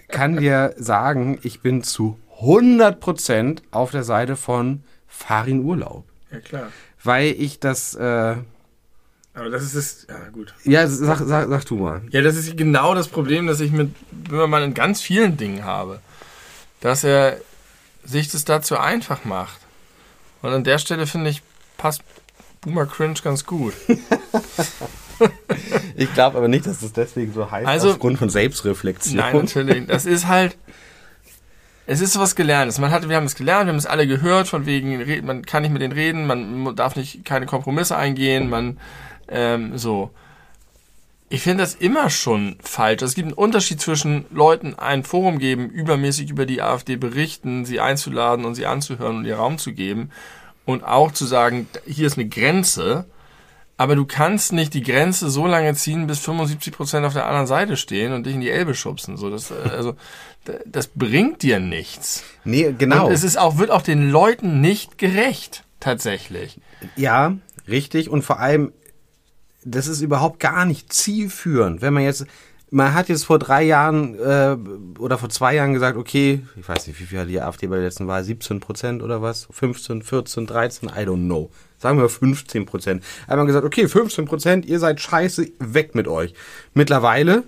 kann 0.10 0.38
dir 0.38 0.74
sagen, 0.78 1.40
ich 1.44 1.62
bin 1.62 1.84
zu 1.84 2.20
100% 2.42 3.62
auf 3.72 3.92
der 3.92 4.04
Seite 4.04 4.36
von 4.36 4.84
Farin 5.08 5.64
Urlaub. 5.64 6.06
Ja, 6.32 6.40
klar. 6.40 6.68
Weil 7.04 7.28
ich 7.38 7.60
das, 7.60 7.96
äh, 7.96 8.36
Aber 9.34 9.50
das 9.50 9.64
ist 9.64 9.76
es, 9.76 10.08
ja 10.10 10.30
gut. 10.30 10.54
ja, 10.64 10.88
sag, 10.88 11.20
sag, 11.20 11.48
sag 11.50 11.66
du 11.66 11.76
mal. 11.76 12.02
Ja, 12.10 12.22
das 12.22 12.36
ist 12.36 12.58
genau 12.58 12.96
das 12.96 13.08
Problem, 13.08 13.48
das 13.48 13.60
ich 13.60 13.72
mit 13.72 13.94
Böhmermann 14.12 14.64
in 14.64 14.74
ganz 14.74 15.02
vielen 15.02 15.38
Dingen 15.38 15.64
habe. 15.64 16.00
Dass 16.82 17.04
er 17.04 17.38
sich 18.04 18.30
das 18.30 18.44
dazu 18.46 18.78
einfach 18.78 19.24
macht. 19.24 19.60
Und 20.42 20.52
an 20.52 20.64
der 20.64 20.78
Stelle 20.78 21.08
finde 21.08 21.30
ich, 21.30 21.42
passt 21.78 22.04
Boomer 22.62 22.86
Cringe 22.86 23.20
ganz 23.24 23.46
gut. 23.46 23.74
Ich 25.96 26.12
glaube 26.14 26.38
aber 26.38 26.48
nicht, 26.48 26.66
dass 26.66 26.82
es 26.82 26.92
deswegen 26.94 27.34
so 27.34 27.50
heißt, 27.52 27.68
Also- 27.68 27.92
aufgrund 27.92 28.18
von 28.18 28.30
Selbstreflexion. 28.30 29.18
Nein, 29.18 29.36
natürlich. 29.36 29.86
Das 29.88 30.06
ist 30.06 30.28
halt. 30.28 30.58
Es 31.86 32.00
ist 32.02 32.14
sowas 32.14 32.36
Gelerntes. 32.36 32.80
Man 32.80 32.92
hat, 32.92 33.08
wir 33.10 33.16
haben 33.16 33.26
es 33.26 33.36
gelernt, 33.36 33.66
wir 33.66 33.74
haben 33.74 33.78
es 33.78 33.86
alle 33.86 34.08
gehört, 34.08 34.48
von 34.48 34.66
wegen, 34.66 35.26
man 35.26 35.46
kann 35.46 35.64
nicht 35.64 35.72
mit 35.72 35.82
denen 35.82 35.92
reden, 35.94 36.26
man 36.26 36.76
darf 36.78 36.96
nicht 36.96 37.26
keine 37.26 37.46
Kompromisse 37.46 37.98
eingehen, 37.98 38.50
man 38.50 38.78
ähm, 39.28 39.78
so. 39.78 40.10
Ich 41.30 41.42
finde 41.42 41.64
das 41.64 41.76
immer 41.76 42.10
schon 42.10 42.58
falsch. 42.62 43.02
Es 43.02 43.16
gibt 43.16 43.28
einen 43.28 43.34
Unterschied 43.34 43.82
zwischen 43.82 44.26
Leuten 44.32 44.76
ein 44.78 45.04
Forum 45.04 45.40
geben, 45.40 45.70
übermäßig 45.70 46.30
über 46.30 46.46
die 46.46 46.62
AfD 46.62 46.96
berichten, 46.96 47.66
sie 47.66 47.80
einzuladen 47.80 48.46
und 48.46 48.56
sie 48.56 48.66
anzuhören 48.66 49.18
und 49.18 49.26
ihr 49.26 49.36
Raum 49.38 49.58
zu 49.58 49.74
geben 49.74 50.12
und 50.66 50.84
auch 50.84 51.12
zu 51.12 51.26
sagen, 51.26 51.68
hier 51.86 52.08
ist 52.08 52.18
eine 52.18 52.30
Grenze, 52.30 53.06
aber 53.78 53.96
du 53.96 54.06
kannst 54.06 54.54
nicht 54.54 54.74
die 54.74 54.84
Grenze 54.84 55.30
so 55.30 55.48
lange 55.48 55.74
ziehen, 55.74 56.08
bis 56.08 56.20
75% 56.20 57.06
auf 57.06 57.14
der 57.14 57.26
anderen 57.26 57.48
Seite 57.48 57.76
stehen 57.76 58.14
und 58.14 58.26
dich 58.26 58.36
in 58.36 58.42
die 58.42 58.52
Elbe 58.52 58.76
schubsen. 58.76 59.18
So, 59.18 59.30
das, 59.30 59.52
äh, 59.52 59.70
also, 59.72 59.96
das 60.66 60.88
bringt 60.88 61.42
dir 61.42 61.60
nichts. 61.60 62.24
Nee, 62.44 62.74
genau. 62.78 63.08
Und 63.08 63.14
es 63.14 63.24
ist 63.24 63.38
auch, 63.38 63.58
wird 63.58 63.72
auch 63.72 63.82
den 63.82 64.10
Leuten 64.10 64.62
nicht 64.62 64.98
gerecht, 64.98 65.64
tatsächlich. 65.80 66.60
Ja, 66.96 67.38
richtig. 67.68 68.10
Und 68.10 68.22
vor 68.22 68.40
allem, 68.40 68.74
das 69.66 69.88
ist 69.88 70.02
überhaupt 70.02 70.40
gar 70.40 70.66
nicht 70.66 70.94
zielführend. 70.94 71.82
Wenn 71.82 71.94
man 71.94 72.04
jetzt, 72.04 72.26
man 72.70 72.94
hat 72.94 73.10
jetzt 73.10 73.26
vor 73.26 73.40
drei 73.40 73.64
Jahren 73.64 74.16
äh, 74.20 74.58
oder 75.00 75.18
vor 75.18 75.30
zwei 75.30 75.56
Jahren 75.56 75.74
gesagt, 75.74 75.98
okay, 75.98 76.46
ich 76.60 76.68
weiß 76.68 76.88
nicht, 76.88 77.00
wie 77.00 77.06
viel 77.06 77.20
hat 77.20 77.30
die 77.30 77.42
AfD 77.42 77.68
bei 77.68 77.76
der 77.76 77.86
letzten 77.86 78.08
Wahl, 78.08 78.24
17 78.24 78.60
Prozent 78.60 79.02
oder 79.02 79.22
was? 79.22 79.48
15, 79.50 80.04
14, 80.04 80.46
13, 80.46 80.90
I 80.90 80.92
don't 80.92 81.26
know. 81.26 81.50
Sagen 81.84 82.00
wir 82.00 82.08
15 82.08 82.66
Prozent. 82.66 83.04
Man 83.28 83.46
gesagt, 83.46 83.66
okay, 83.66 83.90
15 83.90 84.24
Prozent, 84.24 84.66
ihr 84.66 84.80
seid 84.80 85.02
scheiße, 85.02 85.50
weg 85.60 85.96
mit 85.96 86.08
euch. 86.08 86.34
Mittlerweile, 86.74 87.44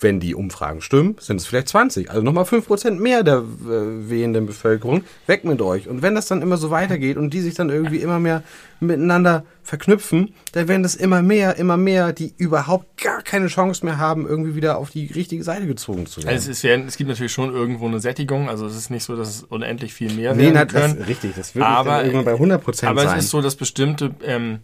wenn 0.00 0.20
die 0.20 0.34
Umfragen 0.34 0.80
stimmen, 0.80 1.16
sind 1.18 1.38
es 1.40 1.46
vielleicht 1.46 1.68
20. 1.68 2.10
Also 2.10 2.22
nochmal 2.22 2.44
5 2.44 2.66
Prozent 2.66 3.00
mehr 3.00 3.24
der 3.24 3.38
äh, 3.38 4.08
wählenden 4.08 4.46
Bevölkerung. 4.46 5.02
Weg 5.26 5.44
mit 5.44 5.60
euch. 5.60 5.88
Und 5.88 6.02
wenn 6.02 6.14
das 6.14 6.26
dann 6.26 6.40
immer 6.40 6.56
so 6.56 6.70
weitergeht 6.70 7.16
und 7.16 7.34
die 7.34 7.40
sich 7.40 7.54
dann 7.54 7.68
irgendwie 7.68 7.98
immer 7.98 8.20
mehr 8.20 8.42
miteinander 8.80 9.44
verknüpfen, 9.64 10.34
dann 10.52 10.68
werden 10.68 10.84
das 10.84 10.94
immer 10.94 11.20
mehr, 11.20 11.56
immer 11.56 11.76
mehr, 11.76 12.12
die 12.12 12.32
überhaupt 12.36 13.02
gar 13.02 13.22
keine 13.22 13.48
Chance 13.48 13.84
mehr 13.84 13.98
haben, 13.98 14.26
irgendwie 14.26 14.54
wieder 14.54 14.78
auf 14.78 14.90
die 14.90 15.06
richtige 15.06 15.42
Seite 15.42 15.66
gezogen 15.66 16.06
zu 16.06 16.22
werden. 16.22 16.28
Also 16.30 16.50
es, 16.50 16.62
ist, 16.62 16.64
es 16.64 16.96
gibt 16.96 17.10
natürlich 17.10 17.32
schon 17.32 17.52
irgendwo 17.52 17.86
eine 17.86 17.98
Sättigung, 17.98 18.48
also 18.48 18.66
es 18.66 18.76
ist 18.76 18.90
nicht 18.90 19.02
so, 19.04 19.16
dass 19.16 19.28
es 19.28 19.42
unendlich 19.42 19.92
viel 19.92 20.12
mehr 20.12 20.32
nee, 20.34 20.44
werden 20.44 20.54
na, 20.54 20.64
das, 20.64 20.92
können. 20.92 21.02
richtig, 21.02 21.32
das 21.34 21.54
wird 21.56 21.64
Aber- 21.64 22.04
irgendwann 22.04 22.24
bei 22.24 22.32
100 22.32 22.62
Prozent 22.62 22.90
Aber 22.90 23.02
sein. 23.02 23.18
es 23.18 23.24
ist 23.24 23.30
so, 23.30 23.42
dass 23.42 23.56
bestimmte, 23.56 24.14
ähm, 24.22 24.60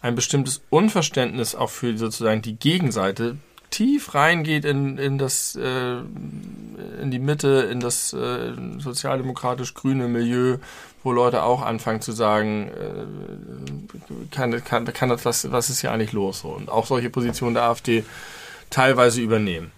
ein 0.00 0.14
bestimmtes 0.14 0.62
Unverständnis 0.70 1.54
auch 1.54 1.70
für 1.70 1.96
sozusagen 1.96 2.40
die 2.42 2.56
Gegenseite 2.56 3.36
aktiv 3.72 4.14
reingeht 4.14 4.66
in, 4.66 4.98
in 4.98 5.16
das 5.16 5.56
äh, 5.56 5.96
in 7.00 7.10
die 7.10 7.18
Mitte, 7.18 7.68
in 7.72 7.80
das 7.80 8.12
äh, 8.12 8.52
sozialdemokratisch-grüne 8.76 10.08
Milieu, 10.08 10.58
wo 11.02 11.10
Leute 11.10 11.42
auch 11.42 11.62
anfangen 11.62 12.02
zu 12.02 12.12
sagen, 12.12 12.68
äh, 12.68 14.30
kann, 14.30 14.62
kann, 14.62 14.84
kann 14.84 15.08
das, 15.08 15.24
was, 15.24 15.50
was 15.50 15.70
ist 15.70 15.80
hier 15.80 15.90
eigentlich 15.90 16.12
los? 16.12 16.40
So. 16.40 16.48
Und 16.48 16.68
auch 16.68 16.84
solche 16.84 17.08
Positionen 17.08 17.54
der 17.54 17.64
AfD 17.64 18.04
teilweise 18.68 19.22
übernehmen. 19.22 19.72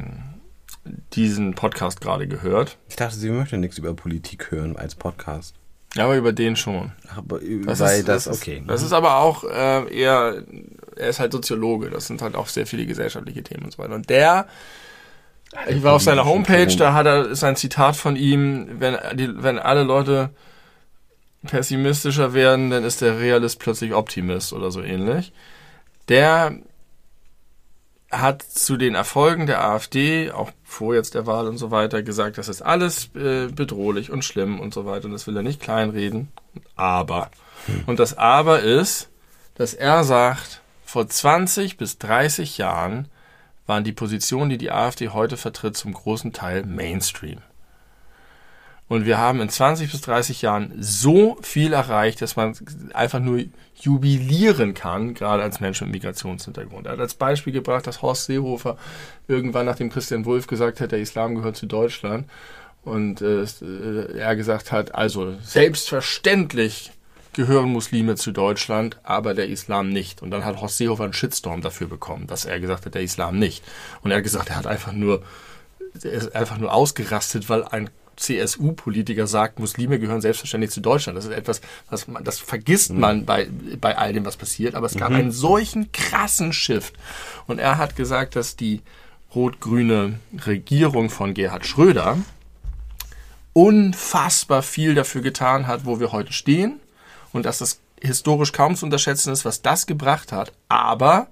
diesen 1.13 1.53
Podcast 1.53 2.01
gerade 2.01 2.27
gehört. 2.27 2.77
Ich 2.89 2.95
dachte, 2.95 3.15
sie 3.15 3.29
möchte 3.29 3.57
nichts 3.57 3.77
über 3.77 3.93
Politik 3.93 4.51
hören 4.51 4.75
als 4.77 4.95
Podcast. 4.95 5.55
Ja, 5.95 6.03
aber 6.05 6.17
über 6.17 6.33
den 6.33 6.55
schon. 6.55 6.91
Aber 7.15 7.39
Das 7.65 7.79
weil 7.79 7.99
ist, 7.99 8.07
das, 8.07 8.25
das 8.25 8.35
ist- 8.35 8.41
okay. 8.43 8.63
Das 8.67 8.83
ist 8.83 8.93
aber 8.93 9.17
auch 9.17 9.43
äh, 9.43 9.91
eher, 9.93 10.43
er 10.99 11.09
ist 11.09 11.19
halt 11.19 11.31
Soziologe, 11.31 11.89
das 11.89 12.07
sind 12.07 12.21
halt 12.21 12.35
auch 12.35 12.47
sehr 12.47 12.67
viele 12.67 12.85
gesellschaftliche 12.85 13.43
Themen 13.43 13.65
und 13.65 13.71
so 13.71 13.79
weiter. 13.79 13.95
Und 13.95 14.09
der, 14.09 14.47
ich 15.67 15.83
war 15.83 15.93
auf 15.93 16.01
seiner 16.01 16.25
Homepage, 16.25 16.75
da 16.75 16.93
hat 16.93 17.05
er, 17.05 17.27
ist 17.27 17.43
ein 17.43 17.55
Zitat 17.55 17.95
von 17.95 18.15
ihm, 18.15 18.79
wenn, 18.79 18.97
die, 19.17 19.29
wenn 19.41 19.57
alle 19.57 19.83
Leute 19.83 20.29
pessimistischer 21.47 22.33
werden, 22.33 22.69
dann 22.69 22.83
ist 22.83 23.01
der 23.01 23.19
Realist 23.19 23.59
plötzlich 23.59 23.93
Optimist 23.93 24.53
oder 24.53 24.71
so 24.71 24.81
ähnlich. 24.81 25.31
Der 26.09 26.55
hat 28.11 28.41
zu 28.41 28.75
den 28.75 28.95
Erfolgen 28.95 29.45
der 29.45 29.63
AfD, 29.63 30.31
auch 30.31 30.51
vor 30.63 30.95
jetzt 30.95 31.13
der 31.13 31.27
Wahl 31.27 31.47
und 31.47 31.57
so 31.57 31.71
weiter, 31.71 32.01
gesagt, 32.01 32.37
das 32.37 32.49
ist 32.49 32.61
alles 32.61 33.11
äh, 33.15 33.47
bedrohlich 33.47 34.11
und 34.11 34.25
schlimm 34.25 34.59
und 34.59 34.73
so 34.73 34.85
weiter 34.85 35.05
und 35.05 35.11
das 35.11 35.27
will 35.27 35.37
er 35.37 35.43
nicht 35.43 35.61
kleinreden. 35.61 36.29
Aber. 36.75 37.29
Und 37.85 37.99
das 37.99 38.17
Aber 38.17 38.61
ist, 38.61 39.09
dass 39.55 39.73
er 39.73 40.03
sagt, 40.03 40.58
vor 40.89 41.07
20 41.07 41.77
bis 41.77 41.99
30 41.99 42.57
Jahren 42.57 43.07
waren 43.67 43.83
die 43.83 43.91
Positionen, 43.91 44.49
die 44.49 44.57
die 44.57 44.71
AfD 44.71 45.09
heute 45.09 45.37
vertritt, 45.37 45.77
zum 45.77 45.93
großen 45.93 46.33
Teil 46.33 46.65
Mainstream. 46.65 47.37
Und 48.87 49.05
wir 49.05 49.19
haben 49.19 49.39
in 49.39 49.49
20 49.49 49.91
bis 49.91 50.01
30 50.01 50.41
Jahren 50.41 50.73
so 50.79 51.37
viel 51.43 51.73
erreicht, 51.73 52.23
dass 52.23 52.35
man 52.35 52.55
einfach 52.95 53.19
nur 53.19 53.43
jubilieren 53.75 54.73
kann, 54.73 55.13
gerade 55.13 55.43
als 55.43 55.59
Mensch 55.59 55.79
mit 55.81 55.91
Migrationshintergrund. 55.91 56.87
Er 56.87 56.93
hat 56.93 56.99
als 56.99 57.13
Beispiel 57.13 57.53
gebracht, 57.53 57.85
dass 57.85 58.01
Horst 58.01 58.25
Seehofer 58.25 58.75
irgendwann 59.27 59.67
nachdem 59.67 59.91
Christian 59.91 60.25
Wulff 60.25 60.47
gesagt 60.47 60.81
hat, 60.81 60.91
der 60.91 60.99
Islam 60.99 61.35
gehört 61.35 61.55
zu 61.55 61.67
Deutschland 61.67 62.27
und 62.83 63.21
äh, 63.21 63.45
er 64.17 64.35
gesagt 64.35 64.71
hat, 64.71 64.95
also 64.95 65.35
selbstverständlich 65.43 66.93
gehören 67.33 67.69
Muslime 67.69 68.15
zu 68.15 68.31
Deutschland, 68.31 68.99
aber 69.03 69.33
der 69.33 69.49
Islam 69.49 69.89
nicht. 69.89 70.21
Und 70.21 70.31
dann 70.31 70.45
hat 70.45 70.61
Horst 70.61 70.77
Seehofer 70.77 71.03
einen 71.03 71.13
Shitstorm 71.13 71.61
dafür 71.61 71.87
bekommen, 71.87 72.27
dass 72.27 72.45
er 72.45 72.59
gesagt 72.59 72.85
hat, 72.85 72.95
der 72.95 73.03
Islam 73.03 73.37
nicht. 73.37 73.63
Und 74.01 74.11
er 74.11 74.17
hat 74.17 74.23
gesagt, 74.23 74.49
er 74.49 74.55
hat 74.55 74.67
einfach 74.67 74.91
nur, 74.91 75.23
er 76.03 76.11
ist 76.11 76.35
einfach 76.35 76.57
nur 76.57 76.73
ausgerastet, 76.73 77.49
weil 77.49 77.63
ein 77.63 77.89
CSU-Politiker 78.19 79.27
sagt, 79.27 79.59
Muslime 79.59 79.97
gehören 79.99 80.21
selbstverständlich 80.21 80.71
zu 80.71 80.81
Deutschland. 80.81 81.17
Das 81.17 81.25
ist 81.25 81.31
etwas, 81.31 81.61
was 81.89 82.07
man, 82.07 82.23
das 82.23 82.39
vergisst 82.39 82.91
man 82.91 83.25
bei, 83.25 83.47
bei 83.79 83.97
all 83.97 84.13
dem, 84.13 84.25
was 84.25 84.35
passiert. 84.35 84.75
Aber 84.75 84.87
es 84.87 84.95
gab 84.95 85.11
einen 85.11 85.31
solchen 85.31 85.91
krassen 85.91 86.51
Shift. 86.51 86.95
Und 87.47 87.59
er 87.59 87.77
hat 87.77 87.95
gesagt, 87.95 88.35
dass 88.35 88.55
die 88.55 88.81
rot-grüne 89.33 90.19
Regierung 90.45 91.09
von 91.09 91.33
Gerhard 91.33 91.65
Schröder 91.65 92.17
unfassbar 93.53 94.63
viel 94.63 94.95
dafür 94.95 95.21
getan 95.21 95.67
hat, 95.67 95.85
wo 95.85 95.99
wir 95.99 96.11
heute 96.11 96.33
stehen. 96.33 96.79
Und 97.33 97.45
dass 97.45 97.59
das 97.59 97.79
historisch 98.01 98.51
kaum 98.51 98.75
zu 98.75 98.85
unterschätzen 98.85 99.31
ist, 99.31 99.45
was 99.45 99.61
das 99.61 99.85
gebracht 99.85 100.31
hat. 100.31 100.51
Aber 100.67 101.27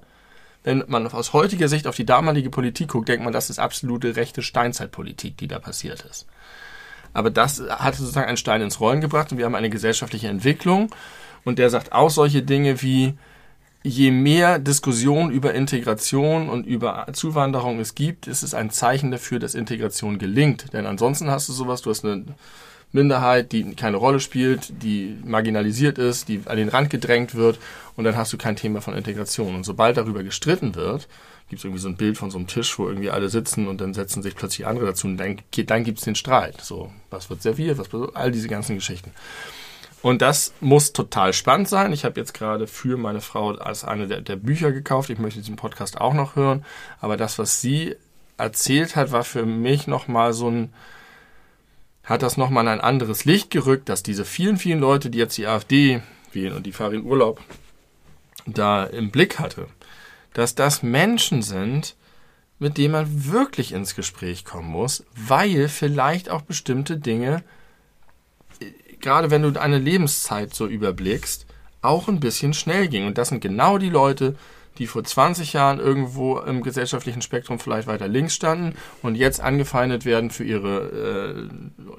wenn 0.63 0.83
man 0.88 1.07
aus 1.07 1.33
heutiger 1.33 1.67
Sicht 1.69 1.88
auf 1.88 1.95
die 1.95 2.05
damalige 2.05 2.49
Politik 2.49 2.89
guckt, 2.89 3.07
denkt 3.07 3.23
man, 3.23 3.33
das 3.33 3.49
ist 3.49 3.60
absolute 3.60 4.15
rechte 4.15 4.41
Steinzeitpolitik, 4.41 5.38
die 5.38 5.47
da 5.47 5.60
passiert 5.60 6.05
ist. 6.10 6.27
Aber 7.13 7.29
das 7.29 7.62
hat 7.69 7.95
sozusagen 7.95 8.27
einen 8.27 8.38
Stein 8.38 8.62
ins 8.62 8.79
Rollen 8.79 9.01
gebracht 9.01 9.31
und 9.31 9.38
wir 9.38 9.45
haben 9.45 9.55
eine 9.55 9.69
gesellschaftliche 9.69 10.27
Entwicklung. 10.27 10.93
Und 11.45 11.57
der 11.57 11.69
sagt 11.69 11.93
auch 11.93 12.10
solche 12.10 12.43
Dinge 12.43 12.81
wie, 12.81 13.17
je 13.83 14.12
mehr 14.12 14.60
Diskussion 14.60 15.31
über 15.31 15.53
Integration 15.53 16.49
und 16.49 16.65
über 16.65 17.07
Zuwanderung 17.13 17.79
es 17.79 17.95
gibt, 17.95 18.27
ist 18.27 18.43
es 18.43 18.53
ein 18.53 18.69
Zeichen 18.69 19.12
dafür, 19.12 19.39
dass 19.39 19.55
Integration 19.55 20.19
gelingt. 20.19 20.73
Denn 20.73 20.86
ansonsten 20.86 21.31
hast 21.31 21.47
du 21.47 21.53
sowas, 21.53 21.81
du 21.81 21.89
hast 21.89 22.03
eine 22.03 22.25
Minderheit, 22.91 23.52
die 23.52 23.76
keine 23.76 23.97
Rolle 23.97 24.19
spielt, 24.19 24.82
die 24.84 25.17
marginalisiert 25.23 25.97
ist, 25.97 26.30
die 26.30 26.41
an 26.45 26.58
den 26.58 26.69
Rand 26.69 26.89
gedrängt 26.89 27.36
wird 27.36 27.60
und 27.95 28.04
dann 28.04 28.15
hast 28.15 28.32
du 28.34 28.38
kein 28.38 28.56
Thema 28.56 28.82
von 28.82 28.95
Integration. 28.95 29.56
Und 29.56 29.65
sobald 29.65 29.97
darüber 29.97 30.23
gestritten 30.23 30.76
wird, 30.76 31.08
gibt 31.50 31.60
es 31.60 31.65
irgendwie 31.65 31.82
so 31.82 31.89
ein 31.89 31.97
Bild 31.97 32.17
von 32.17 32.32
so 32.32 32.38
einem 32.38 32.47
Tisch, 32.47 32.78
wo 32.78 32.88
irgendwie 32.88 33.10
alle 33.10 33.30
sitzen 33.30 33.67
und 33.67 33.82
dann 33.82 33.93
setzen 33.93 34.23
sich 34.23 34.36
plötzlich 34.36 34.67
andere 34.67 34.88
dazu 34.88 35.08
und 35.08 35.17
dann, 35.17 35.38
dann 35.65 35.84
gibt 35.84 36.00
es 36.00 36.06
den 36.06 36.15
Streit. 36.15 36.62
So, 36.62 36.91
was 37.10 37.30
wird 37.30 37.41
serviert, 37.41 37.78
was 37.78 37.88
all 38.15 38.32
diese 38.32 38.47
ganzen 38.47 38.76
Geschichten. 38.76 39.12
Und 40.02 40.21
das 40.21 40.54
muss 40.62 40.93
total 40.93 41.34
spannend 41.34 41.67
sein. 41.67 41.91
Ich 41.91 42.06
habe 42.06 42.19
jetzt 42.19 42.34
gerade 42.34 42.67
für 42.67 42.97
meine 42.97 43.21
Frau 43.21 43.52
als 43.52 43.84
eine 43.84 44.08
der, 44.08 44.21
der 44.21 44.36
Bücher 44.36 44.71
gekauft. 44.71 45.10
Ich 45.10 45.19
möchte 45.19 45.39
diesen 45.39 45.56
Podcast 45.56 46.00
auch 46.00 46.13
noch 46.13 46.36
hören. 46.36 46.63
Aber 47.02 47.17
das, 47.17 47.39
was 47.39 47.62
sie 47.62 47.95
erzählt 48.38 48.95
hat, 48.95 49.12
war 49.12 49.23
für 49.23 49.45
mich 49.45 49.88
nochmal 49.88 50.34
so 50.34 50.50
ein, 50.50 50.73
hat 52.07 52.23
das 52.23 52.37
nochmal 52.37 52.63
in 52.63 52.69
ein 52.69 52.81
anderes 52.81 53.25
Licht 53.25 53.51
gerückt, 53.51 53.89
dass 53.89 54.01
diese 54.01 54.25
vielen, 54.25 54.57
vielen 54.57 54.79
Leute, 54.79 55.11
die 55.11 55.19
jetzt 55.19 55.37
die 55.37 55.45
AfD 55.45 56.01
wählen 56.33 56.55
und 56.55 56.65
die 56.65 56.71
fahren 56.71 56.95
in 56.95 57.05
Urlaub, 57.05 57.39
da 58.47 58.85
im 58.85 59.11
Blick 59.11 59.37
hatte, 59.37 59.67
dass 60.33 60.55
das 60.55 60.81
Menschen 60.81 61.43
sind, 61.43 61.95
mit 62.57 62.79
denen 62.79 62.93
man 62.93 63.25
wirklich 63.31 63.71
ins 63.73 63.93
Gespräch 63.93 64.43
kommen 64.43 64.69
muss, 64.69 65.05
weil 65.15 65.69
vielleicht 65.69 66.29
auch 66.31 66.41
bestimmte 66.41 66.97
Dinge 66.97 67.43
gerade 68.99 69.31
wenn 69.31 69.41
du 69.41 69.59
eine 69.59 69.77
Lebenszeit 69.77 70.53
so 70.53 70.67
überblickst, 70.67 71.45
auch 71.81 72.07
ein 72.07 72.19
bisschen 72.19 72.53
schnell 72.53 72.87
ging. 72.87 73.05
Und 73.07 73.17
das 73.17 73.29
sind 73.29 73.41
genau 73.41 73.77
die 73.77 73.89
Leute, 73.89 74.35
die 74.77 74.87
vor 74.87 75.03
20 75.03 75.53
Jahren 75.53 75.79
irgendwo 75.79 76.39
im 76.39 76.61
gesellschaftlichen 76.61 77.21
Spektrum 77.21 77.59
vielleicht 77.59 77.87
weiter 77.87 78.07
links 78.07 78.35
standen 78.35 78.75
und 79.01 79.15
jetzt 79.15 79.39
angefeindet 79.39 80.05
werden 80.05 80.29
für 80.29 80.43
ihre 80.43 81.49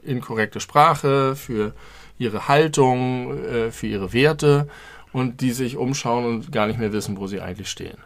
äh, 0.05 0.09
inkorrekte 0.09 0.61
Sprache, 0.61 1.37
für 1.37 1.75
ihre 2.19 2.49
Haltung, 2.49 3.39
äh, 3.45 3.71
für 3.71 3.87
ihre 3.87 4.13
Werte 4.13 4.69
und 5.13 5.41
die 5.41 5.53
sich 5.53 5.77
umschauen 5.77 6.25
und 6.25 6.53
gar 6.53 6.67
nicht 6.67 6.79
mehr 6.79 6.93
wissen, 6.93 7.19
wo 7.19 7.27
sie 7.27 7.41
eigentlich 7.41 7.71
stehen. 7.71 7.99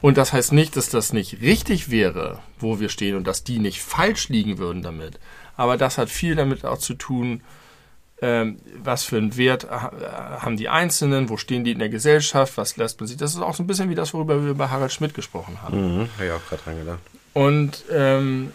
Und 0.00 0.16
das 0.16 0.32
heißt 0.32 0.52
nicht, 0.52 0.76
dass 0.76 0.88
das 0.88 1.12
nicht 1.12 1.42
richtig 1.42 1.90
wäre, 1.90 2.38
wo 2.58 2.80
wir 2.80 2.88
stehen 2.88 3.16
und 3.16 3.26
dass 3.26 3.44
die 3.44 3.58
nicht 3.58 3.82
falsch 3.82 4.28
liegen 4.30 4.58
würden 4.58 4.82
damit. 4.82 5.18
Aber 5.56 5.76
das 5.76 5.98
hat 5.98 6.08
viel 6.08 6.36
damit 6.36 6.64
auch 6.64 6.78
zu 6.78 6.94
tun, 6.94 7.42
was 8.82 9.04
für 9.04 9.16
einen 9.16 9.36
Wert 9.38 9.70
ha- 9.70 9.92
haben 10.40 10.56
die 10.58 10.68
Einzelnen, 10.68 11.28
wo 11.30 11.36
stehen 11.38 11.64
die 11.64 11.72
in 11.72 11.78
der 11.78 11.88
Gesellschaft, 11.88 12.56
was 12.56 12.76
lässt 12.76 13.00
man 13.00 13.06
sich. 13.06 13.16
Das 13.16 13.32
ist 13.34 13.40
auch 13.40 13.54
so 13.54 13.62
ein 13.62 13.66
bisschen 13.66 13.88
wie 13.88 13.94
das, 13.94 14.12
worüber 14.12 14.44
wir 14.44 14.54
bei 14.54 14.68
Harald 14.68 14.92
Schmidt 14.92 15.14
gesprochen 15.14 15.62
haben. 15.62 15.76
Mhm, 15.98 16.08
habe 16.16 16.26
ich 16.26 16.32
auch 16.32 16.46
gerade 16.48 16.62
dran 16.62 16.78
gedacht. 16.78 16.98
Und 17.32 17.84
ähm, 17.90 18.52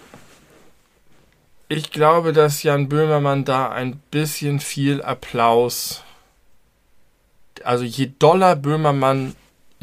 ich 1.67 1.91
glaube, 1.91 2.31
dass 2.31 2.61
Jan 2.61 2.89
Böhmermann 2.89 3.43
da 3.43 3.69
ein 3.69 3.99
bisschen 4.11 4.59
viel 4.59 5.01
Applaus, 5.01 6.03
also 7.63 7.83
je 7.83 8.11
doller 8.19 8.55
Böhmermann 8.55 9.35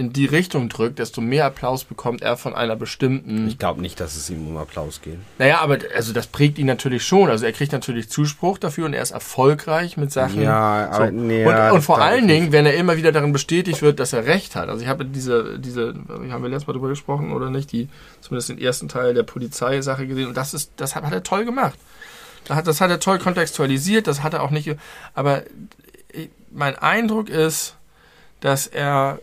in 0.02 0.12
die 0.12 0.26
Richtung 0.26 0.68
drückt, 0.68 0.98
desto 0.98 1.20
mehr 1.20 1.46
Applaus 1.46 1.84
bekommt 1.84 2.22
er 2.22 2.36
von 2.36 2.54
einer 2.54 2.74
bestimmten. 2.74 3.46
Ich 3.46 3.56
glaube 3.58 3.80
nicht, 3.80 4.00
dass 4.00 4.16
es 4.16 4.28
ihm 4.30 4.48
um 4.48 4.56
Applaus 4.56 5.00
geht. 5.00 5.18
Naja, 5.38 5.60
aber 5.60 5.78
also 5.94 6.12
das 6.12 6.26
prägt 6.26 6.58
ihn 6.58 6.66
natürlich 6.66 7.04
schon. 7.04 7.30
Also 7.30 7.46
er 7.46 7.52
kriegt 7.52 7.70
natürlich 7.70 8.10
Zuspruch 8.10 8.58
dafür 8.58 8.86
und 8.86 8.94
er 8.94 9.02
ist 9.02 9.12
erfolgreich 9.12 9.96
mit 9.96 10.10
Sachen. 10.10 10.42
Ja, 10.42 10.90
aber 10.90 11.06
so. 11.06 11.12
nee, 11.12 11.46
und, 11.46 11.54
und 11.54 11.82
vor 11.82 12.00
allen 12.00 12.26
Dingen, 12.26 12.50
wenn 12.50 12.66
er 12.66 12.74
immer 12.74 12.96
wieder 12.96 13.12
darin 13.12 13.32
bestätigt 13.32 13.80
wird, 13.80 14.00
dass 14.00 14.12
er 14.12 14.26
recht 14.26 14.56
hat. 14.56 14.68
Also 14.68 14.82
ich 14.82 14.88
habe 14.88 15.04
diese, 15.04 15.60
diese, 15.60 15.94
haben 16.30 16.42
wir 16.42 16.50
letztes 16.50 16.66
Mal 16.66 16.72
drüber 16.72 16.88
gesprochen 16.88 17.32
oder 17.32 17.48
nicht, 17.48 17.70
die 17.70 17.88
zumindest 18.20 18.48
den 18.48 18.58
ersten 18.58 18.88
Teil 18.88 19.14
der 19.14 19.22
Polizeisache 19.22 20.08
gesehen 20.08 20.26
und 20.26 20.36
das 20.36 20.52
ist, 20.52 20.72
das 20.78 20.96
hat, 20.96 21.04
hat 21.04 21.12
er 21.12 21.22
toll 21.22 21.44
gemacht. 21.44 21.78
Das 22.44 22.80
hat 22.80 22.90
er 22.90 22.98
toll 22.98 23.20
kontextualisiert, 23.20 24.08
das 24.08 24.24
hat 24.24 24.34
er 24.34 24.42
auch 24.42 24.50
nicht. 24.50 24.74
Aber 25.14 25.44
mein 26.50 26.76
Eindruck 26.76 27.28
ist, 27.28 27.76
dass 28.40 28.66
er 28.66 29.20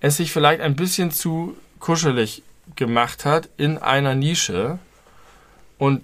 es 0.00 0.16
sich 0.16 0.32
vielleicht 0.32 0.60
ein 0.60 0.76
bisschen 0.76 1.10
zu 1.10 1.56
kuschelig 1.80 2.42
gemacht 2.74 3.24
hat 3.24 3.48
in 3.56 3.78
einer 3.78 4.14
Nische 4.14 4.78
und 5.78 6.02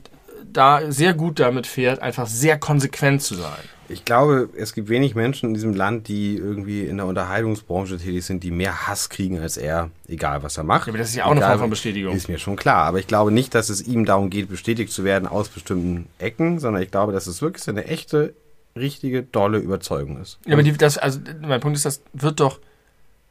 da 0.53 0.91
sehr 0.91 1.15
gut 1.15 1.41
damit 1.41 1.67
fährt, 1.67 2.01
einfach 2.03 2.27
sehr 2.27 2.59
konsequent 2.59 3.23
zu 3.23 3.35
sein. 3.35 3.63
Ich 3.89 4.05
glaube, 4.05 4.49
es 4.57 4.73
gibt 4.73 4.89
wenig 4.89 5.15
Menschen 5.15 5.51
in 5.51 5.55
diesem 5.55 5.75
Land, 5.75 6.09
die 6.09 6.37
irgendwie 6.37 6.83
in 6.83 6.97
der 6.97 7.07
Unterhaltungsbranche 7.07 7.99
tätig 7.99 8.25
sind, 8.25 8.43
die 8.43 8.51
mehr 8.51 8.87
Hass 8.87 9.11
kriegen 9.11 9.39
als 9.39 9.57
er, 9.57 9.91
egal 10.09 10.43
was 10.43 10.57
er 10.57 10.65
macht. 10.65 10.87
Ja, 10.87 10.93
aber 10.93 10.99
das 10.99 11.11
ist 11.11 11.17
ja 11.17 11.25
auch 11.27 11.33
egal, 11.33 11.43
eine 11.45 11.53
Form 11.53 11.61
von 11.61 11.71
Bestätigung. 11.71 12.15
Ist 12.17 12.29
mir 12.29 12.39
schon 12.39 12.57
klar. 12.57 12.85
Aber 12.85 13.01
ich 13.01 13.07
glaube 13.07 13.33
nicht, 13.33 13.55
dass 13.55 13.69
es 13.69 13.83
ihm 13.83 14.05
darum 14.07 14.31
geht, 14.31 14.49
bestätigt 14.49 14.93
zu 14.93 15.05
werden 15.05 15.29
aus 15.29 15.49
bestimmten 15.49 16.09
Ecken, 16.19 16.59
sondern 16.59 16.83
ich 16.83 16.91
glaube, 16.91 17.13
dass 17.13 17.27
es 17.27 17.43
wirklich 17.43 17.69
eine 17.69 17.85
echte, 17.85 18.35
richtige, 18.77 19.23
dolle 19.23 19.59
Überzeugung 19.59 20.20
ist. 20.20 20.39
Ja, 20.47 20.55
aber 20.55 20.62
die, 20.62 20.73
das, 20.73 20.99
also 20.99 21.20
mein 21.41 21.61
Punkt 21.61 21.77
ist, 21.77 21.85
das 21.85 22.03
wird 22.12 22.41
doch 22.41 22.61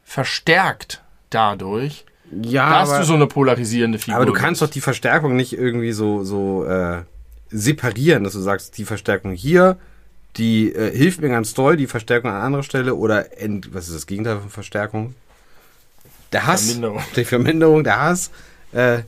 verstärkt 0.04 1.02
dadurch, 1.30 2.04
ja, 2.42 2.80
dass 2.80 2.90
aber, 2.90 3.00
du 3.00 3.04
so 3.04 3.14
eine 3.14 3.26
polarisierende 3.26 3.98
Figur 3.98 4.16
Aber 4.16 4.26
du 4.26 4.32
kannst 4.32 4.62
doch 4.62 4.70
die 4.70 4.80
Verstärkung 4.80 5.36
nicht 5.36 5.52
irgendwie 5.52 5.92
so, 5.92 6.24
so 6.24 6.64
äh, 6.64 7.02
separieren, 7.50 8.24
dass 8.24 8.32
du 8.32 8.40
sagst, 8.40 8.78
die 8.78 8.84
Verstärkung 8.84 9.32
hier, 9.32 9.78
die 10.36 10.72
äh, 10.72 10.96
hilft 10.96 11.20
mir 11.20 11.28
ganz 11.28 11.52
doll, 11.52 11.76
die 11.76 11.86
Verstärkung 11.86 12.30
an 12.30 12.40
anderer 12.40 12.62
Stelle 12.62 12.94
oder 12.94 13.38
ent, 13.38 13.74
was 13.74 13.88
ist 13.88 13.94
das 13.94 14.06
Gegenteil 14.06 14.40
von 14.40 14.48
Verstärkung? 14.48 15.14
Der 16.32 16.46
Hass. 16.46 16.64
Verminderung. 16.64 17.02
Die 17.16 17.24
Verminderung, 17.26 17.84
der 17.84 18.00
Hass. 18.00 18.30
Äh, 18.72 19.02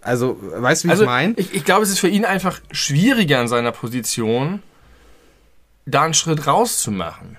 also, 0.00 0.38
weißt 0.40 0.84
du, 0.84 0.88
wie 0.88 0.92
also, 0.92 1.02
ich 1.02 1.06
meine? 1.06 1.34
Ich, 1.36 1.54
ich 1.54 1.64
glaube, 1.64 1.82
es 1.82 1.90
ist 1.90 1.98
für 1.98 2.08
ihn 2.08 2.24
einfach 2.24 2.60
schwieriger 2.70 3.38
in 3.42 3.48
seiner 3.48 3.72
Position, 3.72 4.62
da 5.86 6.02
einen 6.02 6.14
Schritt 6.14 6.46
rauszumachen. 6.46 7.36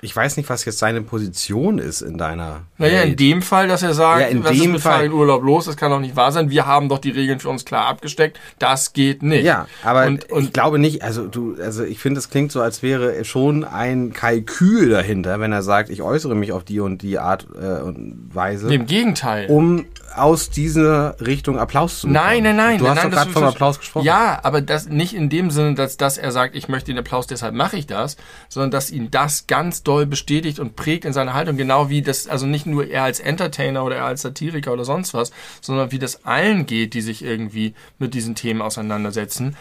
Ich 0.00 0.14
weiß 0.14 0.36
nicht, 0.36 0.50
was 0.50 0.66
jetzt 0.66 0.80
seine 0.80 1.00
Position 1.00 1.78
ist 1.78 2.02
in 2.02 2.18
deiner. 2.18 2.60
Naja, 2.76 3.00
in 3.00 3.08
Welt. 3.10 3.20
dem 3.20 3.40
Fall, 3.40 3.68
dass 3.68 3.82
er 3.82 3.94
sagt, 3.94 4.20
Ja, 4.20 4.26
in 4.26 4.44
was 4.44 4.50
ist 4.52 4.62
dem 4.62 4.72
mit 4.72 4.82
Fall- 4.82 5.06
in 5.06 5.12
Urlaub 5.12 5.42
los, 5.42 5.64
das 5.64 5.78
kann 5.78 5.90
doch 5.90 6.00
nicht 6.00 6.14
wahr 6.14 6.30
sein. 6.30 6.50
Wir 6.50 6.66
haben 6.66 6.90
doch 6.90 6.98
die 6.98 7.08
Regeln 7.10 7.40
für 7.40 7.48
uns 7.48 7.64
klar 7.64 7.86
abgesteckt. 7.86 8.38
Das 8.58 8.92
geht 8.92 9.22
nicht. 9.22 9.44
Ja, 9.46 9.66
aber 9.82 10.04
Und- 10.04 10.30
und- 10.30 10.42
ich 10.44 10.52
glaube 10.52 10.78
nicht, 10.78 11.02
also 11.02 11.26
du, 11.26 11.56
also 11.58 11.84
ich 11.84 12.00
finde, 12.00 12.18
es 12.18 12.28
klingt 12.28 12.52
so, 12.52 12.60
als 12.60 12.82
wäre 12.82 13.24
schon 13.24 13.64
ein 13.64 14.12
Kalkül 14.12 14.90
dahinter, 14.90 15.40
wenn 15.40 15.52
er 15.52 15.62
sagt, 15.62 15.88
ich 15.88 16.02
äußere 16.02 16.34
mich 16.34 16.52
auf 16.52 16.64
die 16.64 16.80
und 16.80 17.00
die 17.00 17.18
Art 17.18 17.46
äh, 17.58 17.80
und 17.80 18.28
Weise, 18.30 18.74
Im 18.74 18.84
Gegenteil. 18.84 19.46
um 19.48 19.86
aus 20.16 20.50
dieser 20.50 21.16
Richtung 21.20 21.58
Applaus 21.58 22.00
zu 22.00 22.08
bekommen. 22.08 22.24
Nein, 22.26 22.42
nein, 22.42 22.56
nein. 22.56 22.78
Du 22.78 22.88
hast 22.88 22.96
nein, 22.96 23.10
doch 23.10 23.18
gerade 23.18 23.30
vom 23.30 23.44
Applaus 23.44 23.78
gesprochen. 23.78 24.04
Ja, 24.04 24.40
aber 24.42 24.60
das 24.60 24.88
nicht 24.88 25.14
in 25.14 25.28
dem 25.28 25.50
Sinne, 25.50 25.74
dass, 25.74 25.96
dass 25.96 26.18
er 26.18 26.32
sagt, 26.32 26.54
ich 26.54 26.68
möchte 26.68 26.92
den 26.92 26.98
Applaus, 26.98 27.26
deshalb 27.26 27.54
mache 27.54 27.76
ich 27.76 27.86
das, 27.86 28.16
sondern 28.48 28.70
dass 28.70 28.90
ihn 28.90 29.10
das 29.10 29.46
ganz 29.46 29.82
doll 29.82 30.06
bestätigt 30.06 30.58
und 30.58 30.76
prägt 30.76 31.04
in 31.04 31.12
seiner 31.12 31.34
Haltung, 31.34 31.56
genau 31.56 31.88
wie 31.88 32.02
das, 32.02 32.28
also 32.28 32.46
nicht 32.46 32.66
nur 32.66 32.86
er 32.86 33.04
als 33.04 33.20
Entertainer 33.20 33.84
oder 33.84 33.96
er 33.96 34.04
als 34.04 34.22
Satiriker 34.22 34.72
oder 34.72 34.84
sonst 34.84 35.14
was, 35.14 35.32
sondern 35.60 35.92
wie 35.92 35.98
das 35.98 36.24
allen 36.24 36.66
geht, 36.66 36.94
die 36.94 37.00
sich 37.00 37.24
irgendwie 37.24 37.74
mit 37.98 38.14
diesen 38.14 38.34
Themen 38.34 38.62
auseinandersetzen. 38.62 39.56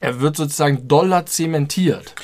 Er 0.00 0.20
wird 0.20 0.36
sozusagen 0.36 0.88
doller 0.88 1.26
zementiert. 1.26 2.14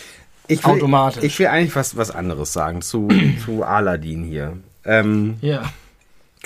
ich 0.48 0.64
will, 0.64 0.72
automatisch. 0.72 1.22
Ich 1.24 1.38
will 1.38 1.48
eigentlich 1.48 1.76
was, 1.76 1.96
was 1.96 2.10
anderes 2.10 2.52
sagen 2.52 2.80
zu, 2.82 3.08
zu 3.44 3.64
Aladdin 3.64 4.24
hier. 4.24 4.56
Ähm, 4.84 5.36
Ja. 5.40 5.62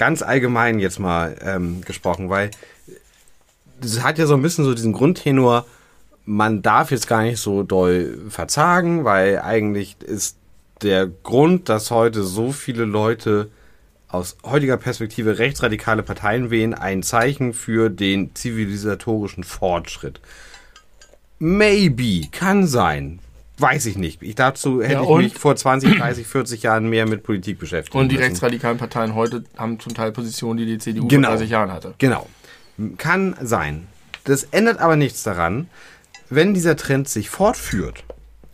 Ganz 0.00 0.22
allgemein 0.22 0.78
jetzt 0.78 0.98
mal 0.98 1.36
ähm, 1.42 1.82
gesprochen, 1.82 2.30
weil 2.30 2.50
das 3.82 4.02
hat 4.02 4.16
ja 4.16 4.24
so 4.24 4.32
ein 4.32 4.40
bisschen 4.40 4.64
so 4.64 4.72
diesen 4.72 4.94
Grundtenor, 4.94 5.66
man 6.24 6.62
darf 6.62 6.90
jetzt 6.90 7.06
gar 7.06 7.22
nicht 7.22 7.38
so 7.38 7.64
doll 7.64 8.18
verzagen, 8.30 9.04
weil 9.04 9.40
eigentlich 9.40 10.00
ist 10.00 10.38
der 10.80 11.06
Grund, 11.06 11.68
dass 11.68 11.90
heute 11.90 12.22
so 12.22 12.50
viele 12.50 12.86
Leute 12.86 13.50
aus 14.08 14.38
heutiger 14.42 14.78
Perspektive 14.78 15.38
rechtsradikale 15.38 16.02
Parteien 16.02 16.50
wählen, 16.50 16.72
ein 16.72 17.02
Zeichen 17.02 17.52
für 17.52 17.90
den 17.90 18.34
zivilisatorischen 18.34 19.44
Fortschritt. 19.44 20.22
Maybe, 21.38 22.28
kann 22.32 22.66
sein. 22.66 23.18
Weiß 23.60 23.86
ich 23.86 23.98
nicht. 23.98 24.22
Ich 24.22 24.34
dazu 24.34 24.82
hätte 24.82 24.92
Ja, 24.94 25.02
ich 25.02 25.16
mich 25.16 25.34
vor 25.34 25.54
20, 25.56 25.98
30, 25.98 26.26
40 26.26 26.62
Jahren 26.62 26.88
mehr 26.88 27.06
mit 27.06 27.22
Politik 27.22 27.58
beschäftigt. 27.58 27.94
Und 27.94 28.10
die 28.10 28.16
rechtsradikalen 28.16 28.78
Parteien 28.78 29.14
heute 29.14 29.44
haben 29.56 29.78
zum 29.80 29.94
Teil 29.94 30.12
Positionen, 30.12 30.58
die 30.58 30.66
die 30.66 30.78
CDU 30.78 31.08
Genau. 31.08 31.28
vor 31.28 31.36
30 31.36 31.50
Jahren 31.50 31.72
hatte. 31.72 31.94
Genau. 31.98 32.26
Kann 32.96 33.36
sein. 33.42 33.86
Das 34.24 34.44
ändert 34.44 34.78
aber 34.80 34.96
nichts 34.96 35.22
daran, 35.22 35.68
wenn 36.28 36.54
dieser 36.54 36.76
Trend 36.76 37.08
sich 37.08 37.28
fortführt 37.30 38.04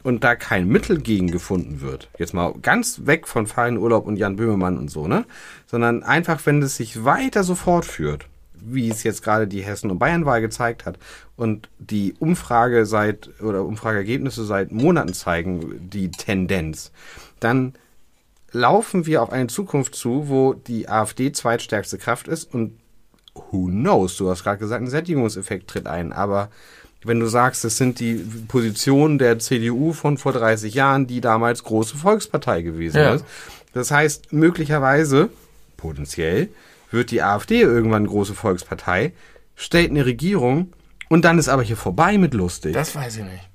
und 0.03 0.25
da 0.25 0.35
kein 0.37 0.67
Mittel 0.69 0.99
gegen 1.01 1.31
gefunden 1.31 1.81
wird, 1.81 2.09
jetzt 2.19 2.33
mal 2.33 2.55
ganz 2.63 3.03
weg 3.05 3.27
von 3.29 3.47
Fallen 3.47 3.77
Urlaub 3.77 4.07
und 4.07 4.17
Jan 4.17 4.37
Böhmermann 4.37 4.79
und 4.79 4.89
so, 4.91 5.07
ne? 5.09 5.25
Sondern 5.67 6.03
einfach, 6.03 6.41
wenn 6.47 6.63
es 6.63 6.77
sich 6.77 7.05
weiter 7.05 7.43
so 7.45 7.55
fortführt, 7.55 8.27
wie 8.61 8.89
es 8.89 9.03
jetzt 9.03 9.23
gerade 9.23 9.47
die 9.47 9.63
Hessen- 9.63 9.91
und 9.91 9.99
Bayernwahl 9.99 10.41
gezeigt 10.41 10.85
hat 10.87 10.99
und 11.37 11.69
die 11.79 12.15
Umfrage 12.19 12.87
seit 12.87 13.31
oder 13.41 13.65
Umfrageergebnisse 13.65 14.45
seit 14.45 14.73
Monaten 14.73 15.13
zeigen 15.15 15.89
die 15.91 16.11
Tendenz, 16.11 16.91
dann 17.41 17.75
laufen 18.53 19.07
wir 19.07 19.23
auf 19.23 19.31
eine 19.31 19.49
Zukunft 19.49 19.95
zu, 19.95 20.29
wo 20.29 20.55
die 20.55 20.89
AfD 20.89 21.33
zweitstärkste 21.33 21.99
Kraft 21.99 22.29
ist 22.29 22.53
und 22.55 22.79
who 23.35 23.67
knows, 23.67 24.17
du 24.17 24.31
hast 24.31 24.45
gerade 24.45 24.59
gesagt, 24.59 24.83
ein 24.83 24.89
Sättigungseffekt 24.89 25.69
tritt 25.69 25.87
ein, 25.87 26.13
aber 26.13 26.49
wenn 27.05 27.21
du 27.21 27.27
sagst, 27.27 27.65
es 27.65 27.77
sind 27.77 28.01
die 28.01 28.15
Positionen 28.49 29.19
der 29.19 29.39
CDU 29.39 29.93
von 29.93 30.17
vor 30.19 30.33
30 30.33 30.75
Jahren, 30.75 31.07
die 31.07 31.21
damals 31.21 31.63
große 31.63 31.97
Volkspartei 31.97 32.63
gewesen 32.63 32.97
Ja. 32.97 33.15
ist. 33.15 33.25
Das 33.75 33.91
heißt, 33.91 34.33
möglicherweise, 34.33 35.29
potenziell, 35.77 36.49
wird 36.91 37.11
die 37.11 37.22
AfD 37.22 37.61
irgendwann 37.61 38.07
große 38.07 38.34
Volkspartei, 38.34 39.12
stellt 39.55 39.91
eine 39.91 40.07
Regierung 40.07 40.72
und 41.09 41.24
dann 41.24 41.39
ist 41.39 41.49
aber 41.49 41.62
hier 41.62 41.76
vorbei 41.76 42.18
mit 42.18 42.34
lustig. 42.34 42.72
Das 42.74 42.95
weiß 42.95 43.16
ich 43.18 43.24
nicht. 43.24 43.49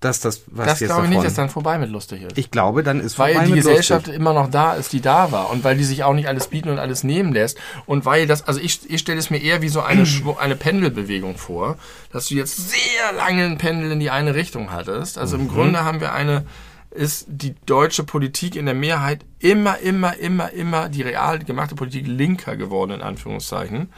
dass 0.00 0.20
das, 0.20 0.42
was 0.46 0.66
Das 0.66 0.78
jetzt 0.80 0.88
glaube 0.90 1.02
ich 1.02 1.08
davon, 1.08 1.10
nicht, 1.10 1.26
dass 1.26 1.34
dann 1.34 1.50
vorbei 1.50 1.76
mit 1.78 1.90
lustig 1.90 2.22
ist. 2.22 2.38
ich 2.38 2.52
glaube, 2.52 2.84
dann 2.84 3.00
ist 3.00 3.14
vorbei 3.16 3.34
weil 3.34 3.46
die 3.46 3.50
mit 3.52 3.60
Gesellschaft 3.64 4.06
lustig. 4.06 4.20
immer 4.20 4.32
noch 4.32 4.48
da 4.48 4.74
ist, 4.74 4.92
die 4.92 5.00
da 5.00 5.32
war 5.32 5.50
und 5.50 5.64
weil 5.64 5.76
die 5.76 5.82
sich 5.82 6.04
auch 6.04 6.14
nicht 6.14 6.28
alles 6.28 6.46
bieten 6.46 6.68
und 6.68 6.78
alles 6.78 7.02
nehmen 7.02 7.32
lässt 7.32 7.58
und 7.86 8.04
weil 8.04 8.28
das, 8.28 8.46
also 8.46 8.60
ich, 8.60 8.88
ich 8.88 9.00
stelle 9.00 9.18
es 9.18 9.30
mir 9.30 9.38
eher 9.42 9.60
wie 9.60 9.68
so 9.68 9.80
eine, 9.80 10.04
eine 10.40 10.54
Pendelbewegung 10.54 11.36
vor, 11.36 11.78
dass 12.12 12.26
du 12.26 12.34
jetzt 12.36 12.70
sehr 12.70 13.12
lange 13.16 13.44
ein 13.44 13.58
Pendel 13.58 13.90
in 13.90 13.98
die 13.98 14.10
eine 14.10 14.36
Richtung 14.36 14.70
hattest. 14.70 15.18
Also 15.18 15.36
Mhm. 15.36 15.42
im 15.42 15.48
Grunde 15.48 15.84
haben 15.84 16.00
wir 16.00 16.12
eine, 16.12 16.44
ist 16.90 17.26
die 17.28 17.54
deutsche 17.66 18.04
Politik 18.04 18.56
in 18.56 18.66
der 18.66 18.74
Mehrheit 18.74 19.24
immer, 19.38 19.78
immer, 19.78 20.16
immer, 20.16 20.50
immer 20.52 20.88
die 20.88 21.02
real 21.02 21.38
gemachte 21.38 21.74
Politik 21.74 22.06
linker 22.06 22.56
geworden, 22.56 22.92
in 22.92 23.02
Anführungszeichen. 23.02 23.92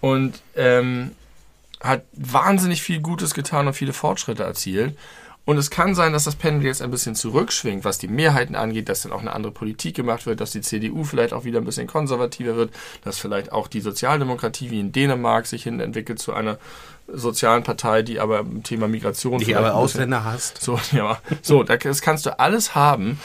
Und 0.00 0.42
ähm, 0.56 1.12
hat 1.80 2.04
wahnsinnig 2.12 2.82
viel 2.82 3.00
Gutes 3.00 3.34
getan 3.34 3.66
und 3.66 3.74
viele 3.74 3.92
Fortschritte 3.92 4.42
erzielt. 4.42 4.96
Und 5.44 5.56
es 5.58 5.70
kann 5.70 5.96
sein, 5.96 6.12
dass 6.12 6.22
das 6.24 6.36
Pendel 6.36 6.66
jetzt 6.66 6.82
ein 6.82 6.92
bisschen 6.92 7.16
zurückschwingt, 7.16 7.84
was 7.84 7.98
die 7.98 8.06
Mehrheiten 8.06 8.54
angeht, 8.54 8.88
dass 8.88 9.02
dann 9.02 9.10
auch 9.12 9.20
eine 9.22 9.32
andere 9.32 9.52
Politik 9.52 9.96
gemacht 9.96 10.24
wird, 10.24 10.40
dass 10.40 10.52
die 10.52 10.60
CDU 10.60 11.02
vielleicht 11.02 11.32
auch 11.32 11.42
wieder 11.44 11.58
ein 11.60 11.64
bisschen 11.64 11.88
konservativer 11.88 12.54
wird, 12.54 12.70
dass 13.04 13.18
vielleicht 13.18 13.50
auch 13.50 13.66
die 13.66 13.80
Sozialdemokratie 13.80 14.70
wie 14.70 14.78
in 14.78 14.92
Dänemark 14.92 15.46
sich 15.46 15.64
hin 15.64 15.80
entwickelt 15.80 16.20
zu 16.20 16.32
einer 16.32 16.58
sozialen 17.12 17.64
Partei, 17.64 18.02
die 18.02 18.20
aber 18.20 18.40
im 18.40 18.62
Thema 18.62 18.86
Migration 18.86 19.38
Die 19.38 19.56
aber 19.56 19.74
Ausländer 19.74 20.22
hasst. 20.24 20.60
so, 20.62 20.78
ja, 20.92 21.18
so, 21.42 21.64
da- 21.64 21.76
das 21.76 22.02
kannst 22.02 22.24
du 22.26 22.38
alles 22.38 22.76
haben. 22.76 23.18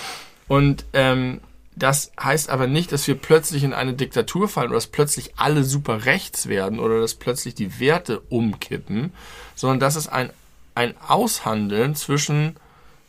Und 0.48 0.86
ähm, 0.94 1.42
das 1.76 2.12
heißt 2.20 2.50
aber 2.50 2.66
nicht, 2.66 2.92
dass 2.92 3.06
wir 3.08 3.14
plötzlich 3.14 3.64
in 3.64 3.74
eine 3.74 3.94
Diktatur 3.94 4.50
fallen 4.50 4.70
oder 4.70 4.78
dass 4.78 4.88
plötzlich 4.88 5.34
alle 5.38 5.64
super 5.64 6.06
rechts 6.06 6.48
werden 6.50 6.80
oder 6.80 7.00
dass 7.00 7.14
plötzlich 7.14 7.54
die 7.54 7.80
Werte 7.80 8.22
umkippen, 8.30 9.14
sondern 9.54 9.80
das 9.80 9.96
ist 9.96 10.08
ein, 10.08 10.32
ein 10.78 10.94
Aushandeln 11.08 11.96
zwischen 11.96 12.56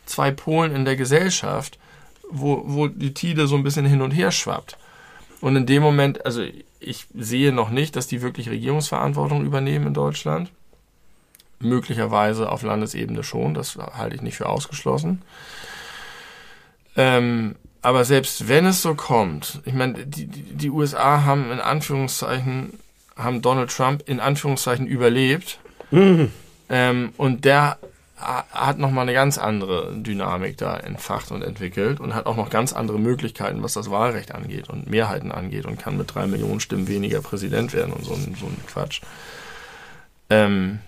zwei 0.07 0.31
Polen 0.31 0.75
in 0.75 0.85
der 0.85 0.95
Gesellschaft, 0.95 1.77
wo, 2.27 2.63
wo 2.65 2.87
die 2.87 3.13
Tide 3.13 3.45
so 3.45 3.55
ein 3.55 3.63
bisschen 3.63 3.85
hin 3.85 4.01
und 4.01 4.09
her 4.11 4.31
schwappt. 4.31 4.75
Und 5.39 5.55
in 5.55 5.67
dem 5.67 5.83
Moment, 5.83 6.25
also 6.25 6.43
ich 6.79 7.05
sehe 7.13 7.53
noch 7.53 7.69
nicht, 7.69 7.95
dass 7.95 8.07
die 8.07 8.23
wirklich 8.23 8.49
Regierungsverantwortung 8.49 9.45
übernehmen 9.45 9.87
in 9.87 9.93
Deutschland. 9.93 10.49
Möglicherweise 11.59 12.51
auf 12.51 12.63
Landesebene 12.63 13.23
schon, 13.23 13.53
das 13.53 13.75
halte 13.75 14.15
ich 14.15 14.23
nicht 14.23 14.37
für 14.37 14.49
ausgeschlossen. 14.49 15.21
Ähm, 16.95 17.55
aber 17.83 18.03
selbst 18.03 18.47
wenn 18.47 18.65
es 18.65 18.81
so 18.81 18.95
kommt, 18.95 19.61
ich 19.65 19.73
meine, 19.73 20.05
die, 20.07 20.25
die, 20.25 20.69
USA 20.71 21.23
haben 21.23 21.51
in 21.51 21.59
Anführungszeichen, 21.59 22.79
haben 23.15 23.41
Donald 23.41 23.69
Trump 23.69 24.03
in 24.07 24.19
Anführungszeichen 24.19 24.87
überlebt. 24.87 25.59
Mhm. 25.91 26.31
Ähm, 26.69 27.13
und 27.17 27.45
der 27.45 27.77
hat 28.21 28.79
nochmal 28.79 29.03
eine 29.03 29.13
ganz 29.13 29.37
andere 29.37 29.95
Dynamik 29.95 30.57
da 30.57 30.75
entfacht 30.77 31.31
und 31.31 31.41
entwickelt 31.41 32.01
und 32.01 32.13
hat 32.13 32.25
auch 32.25 32.35
noch 32.35 32.49
ganz 32.49 32.73
andere 32.73 32.99
Möglichkeiten, 32.99 33.63
was 33.63 33.73
das 33.73 33.89
Wahlrecht 33.89 34.35
angeht 34.35 34.69
und 34.69 34.89
Mehrheiten 34.89 35.31
angeht 35.31 35.65
und 35.65 35.79
kann 35.79 35.97
mit 35.97 36.13
drei 36.13 36.27
Millionen 36.27 36.59
Stimmen 36.59 36.89
weniger 36.89 37.21
Präsident 37.21 37.73
werden 37.73 37.93
und 37.93 38.03
so, 38.03 38.13
ein, 38.13 38.35
so 38.37 38.47
ein 38.47 38.57
Quatsch. 38.67 39.01
Ähm, 40.29 40.79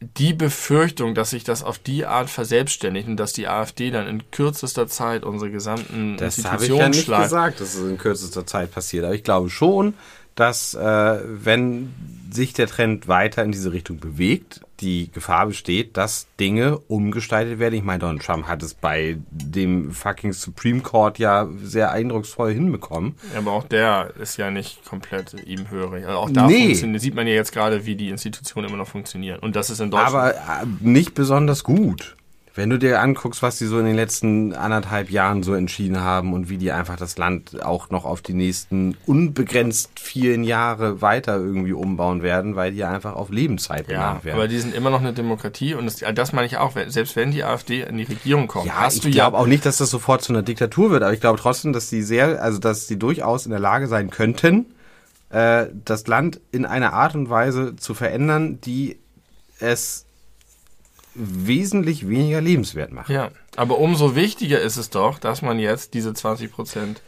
die 0.00 0.32
Befürchtung, 0.32 1.14
dass 1.14 1.30
sich 1.30 1.42
das 1.42 1.64
auf 1.64 1.78
die 1.78 2.06
Art 2.06 2.30
verselbstständigt 2.30 3.08
und 3.08 3.16
dass 3.16 3.32
die 3.32 3.48
AfD 3.48 3.90
dann 3.90 4.06
in 4.06 4.30
kürzester 4.30 4.86
Zeit 4.86 5.24
unsere 5.24 5.50
gesamten 5.50 6.16
das 6.16 6.38
Institutionen 6.38 6.38
Das 6.38 6.52
habe 6.52 6.64
ich 6.64 6.78
ja 6.78 6.88
nicht 6.88 7.04
schleift. 7.04 7.22
gesagt, 7.24 7.60
dass 7.60 7.74
es 7.74 7.88
in 7.88 7.98
kürzester 7.98 8.46
Zeit 8.46 8.70
passiert. 8.72 9.04
Aber 9.04 9.14
ich 9.14 9.24
glaube 9.24 9.50
schon, 9.50 9.94
dass 10.38 10.74
äh, 10.74 11.18
wenn 11.24 11.92
sich 12.30 12.52
der 12.52 12.66
Trend 12.66 13.08
weiter 13.08 13.42
in 13.42 13.52
diese 13.52 13.72
Richtung 13.72 13.98
bewegt, 13.98 14.60
die 14.80 15.10
Gefahr 15.10 15.46
besteht, 15.46 15.96
dass 15.96 16.28
Dinge 16.38 16.78
umgestaltet 16.78 17.58
werden. 17.58 17.74
Ich 17.74 17.82
meine, 17.82 17.98
Donald 17.98 18.22
Trump 18.22 18.46
hat 18.46 18.62
es 18.62 18.74
bei 18.74 19.18
dem 19.30 19.90
fucking 19.90 20.32
Supreme 20.32 20.80
Court 20.80 21.18
ja 21.18 21.48
sehr 21.62 21.90
eindrucksvoll 21.90 22.52
hinbekommen. 22.52 23.16
Ja, 23.32 23.40
aber 23.40 23.52
auch 23.52 23.64
der 23.64 24.12
ist 24.20 24.36
ja 24.36 24.50
nicht 24.50 24.84
komplett 24.84 25.34
ihm 25.46 25.70
hörig. 25.70 26.06
Also 26.06 26.18
auch 26.18 26.30
da 26.30 26.46
nee. 26.46 26.74
sieht 26.74 27.14
man 27.14 27.26
ja 27.26 27.34
jetzt 27.34 27.52
gerade, 27.52 27.86
wie 27.86 27.96
die 27.96 28.10
Institutionen 28.10 28.68
immer 28.68 28.78
noch 28.78 28.88
funktionieren. 28.88 29.40
Und 29.40 29.56
das 29.56 29.70
ist 29.70 29.80
in 29.80 29.90
Deutschland. 29.90 30.14
Aber 30.14 30.34
äh, 30.34 30.66
nicht 30.80 31.14
besonders 31.14 31.64
gut. 31.64 32.16
Wenn 32.54 32.70
du 32.70 32.78
dir 32.78 33.00
anguckst, 33.00 33.42
was 33.42 33.58
die 33.58 33.66
so 33.66 33.78
in 33.78 33.86
den 33.86 33.94
letzten 33.94 34.52
anderthalb 34.52 35.10
Jahren 35.10 35.42
so 35.42 35.54
entschieden 35.54 36.00
haben 36.00 36.32
und 36.32 36.48
wie 36.48 36.56
die 36.56 36.72
einfach 36.72 36.96
das 36.96 37.18
Land 37.18 37.62
auch 37.62 37.90
noch 37.90 38.04
auf 38.04 38.20
die 38.20 38.34
nächsten 38.34 38.96
unbegrenzt 39.06 40.00
vielen 40.00 40.44
Jahre 40.44 41.00
weiter 41.00 41.36
irgendwie 41.36 41.72
umbauen 41.72 42.22
werden, 42.22 42.56
weil 42.56 42.72
die 42.72 42.84
einfach 42.84 43.14
auf 43.14 43.30
Lebenszeit 43.30 43.88
ja, 43.88 44.20
werden. 44.22 44.36
Aber 44.38 44.48
die 44.48 44.58
sind 44.58 44.74
immer 44.74 44.90
noch 44.90 45.00
eine 45.00 45.12
Demokratie 45.12 45.74
und 45.74 45.86
das, 45.86 46.02
das 46.14 46.32
meine 46.32 46.46
ich 46.46 46.56
auch, 46.56 46.72
selbst 46.88 47.16
wenn 47.16 47.30
die 47.30 47.44
AfD 47.44 47.82
in 47.82 47.96
die 47.96 48.04
Regierung 48.04 48.48
kommt. 48.48 48.66
Ja, 48.66 48.88
ich 48.88 49.00
glaube 49.00 49.16
ja 49.16 49.32
auch 49.32 49.46
nicht, 49.46 49.64
dass 49.64 49.78
das 49.78 49.90
sofort 49.90 50.22
zu 50.22 50.32
einer 50.32 50.42
Diktatur 50.42 50.90
wird, 50.90 51.02
aber 51.02 51.12
ich 51.12 51.20
glaube 51.20 51.38
trotzdem, 51.38 51.72
dass 51.72 51.90
die 51.90 52.02
sehr, 52.02 52.42
also 52.42 52.58
dass 52.58 52.86
die 52.86 52.98
durchaus 52.98 53.46
in 53.46 53.50
der 53.50 53.60
Lage 53.60 53.86
sein 53.86 54.10
könnten, 54.10 54.66
äh, 55.30 55.66
das 55.84 56.06
Land 56.06 56.40
in 56.50 56.64
einer 56.64 56.92
Art 56.92 57.14
und 57.14 57.30
Weise 57.30 57.76
zu 57.76 57.94
verändern, 57.94 58.60
die 58.60 58.98
es 59.60 60.06
wesentlich 61.18 62.08
weniger 62.08 62.40
lebenswert 62.40 62.92
machen. 62.92 63.12
Ja, 63.12 63.30
aber 63.56 63.78
umso 63.78 64.14
wichtiger 64.14 64.60
ist 64.60 64.76
es 64.76 64.90
doch, 64.90 65.18
dass 65.18 65.42
man 65.42 65.58
jetzt 65.58 65.94
diese 65.94 66.14
20 66.14 66.50
Prozent. 66.52 67.02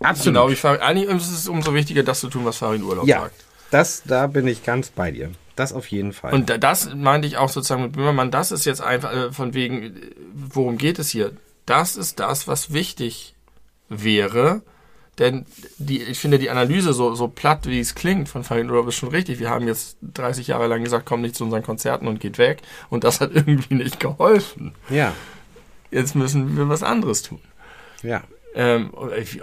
Absolut. 0.00 0.34
Genau 0.34 0.50
wie 0.50 0.56
Farin. 0.56 0.80
Eigentlich 0.80 1.08
ist 1.08 1.30
es 1.30 1.48
umso 1.48 1.74
wichtiger, 1.74 2.02
das 2.02 2.20
zu 2.20 2.28
tun, 2.28 2.44
was 2.44 2.58
Farin 2.58 2.82
Urlaub 2.82 3.06
ja, 3.06 3.20
sagt. 3.20 3.44
Das, 3.70 4.02
da 4.04 4.26
bin 4.26 4.46
ich 4.46 4.64
ganz 4.64 4.90
bei 4.90 5.10
dir. 5.10 5.30
Das 5.56 5.72
auf 5.72 5.86
jeden 5.88 6.12
Fall. 6.12 6.32
Und 6.32 6.62
das 6.62 6.94
meinte 6.94 7.26
ich 7.26 7.36
auch 7.36 7.48
sozusagen 7.48 7.82
mit 7.82 7.92
Böhmermann, 7.92 8.30
das 8.30 8.52
ist 8.52 8.64
jetzt 8.64 8.82
einfach 8.82 9.12
äh, 9.12 9.32
von 9.32 9.54
wegen, 9.54 10.00
worum 10.32 10.78
geht 10.78 10.98
es 10.98 11.10
hier? 11.10 11.32
Das 11.66 11.96
ist 11.96 12.20
das, 12.20 12.48
was 12.48 12.72
wichtig 12.72 13.34
wäre, 13.88 14.62
denn 15.18 15.44
die, 15.78 16.02
ich 16.02 16.18
finde 16.18 16.38
die 16.38 16.48
Analyse 16.48 16.94
so, 16.94 17.14
so 17.14 17.28
platt, 17.28 17.66
wie 17.66 17.80
es 17.80 17.94
klingt 17.94 18.28
von 18.28 18.44
Farin 18.44 18.70
Urlaub 18.70 18.88
ist 18.88 18.94
schon 18.94 19.10
richtig. 19.10 19.38
Wir 19.40 19.50
haben 19.50 19.66
jetzt 19.66 19.98
30 20.02 20.46
Jahre 20.46 20.68
lang 20.68 20.82
gesagt, 20.82 21.04
komm 21.04 21.20
nicht 21.20 21.36
zu 21.36 21.44
unseren 21.44 21.62
Konzerten 21.62 22.08
und 22.08 22.20
geht 22.20 22.38
weg. 22.38 22.62
Und 22.88 23.04
das 23.04 23.20
hat 23.20 23.32
irgendwie 23.34 23.74
nicht 23.74 24.00
geholfen. 24.00 24.74
Ja. 24.88 25.12
Jetzt 25.90 26.14
müssen 26.14 26.56
wir 26.56 26.68
was 26.68 26.82
anderes 26.82 27.22
tun. 27.22 27.40
Ja. 28.02 28.22
Ähm, 28.54 28.90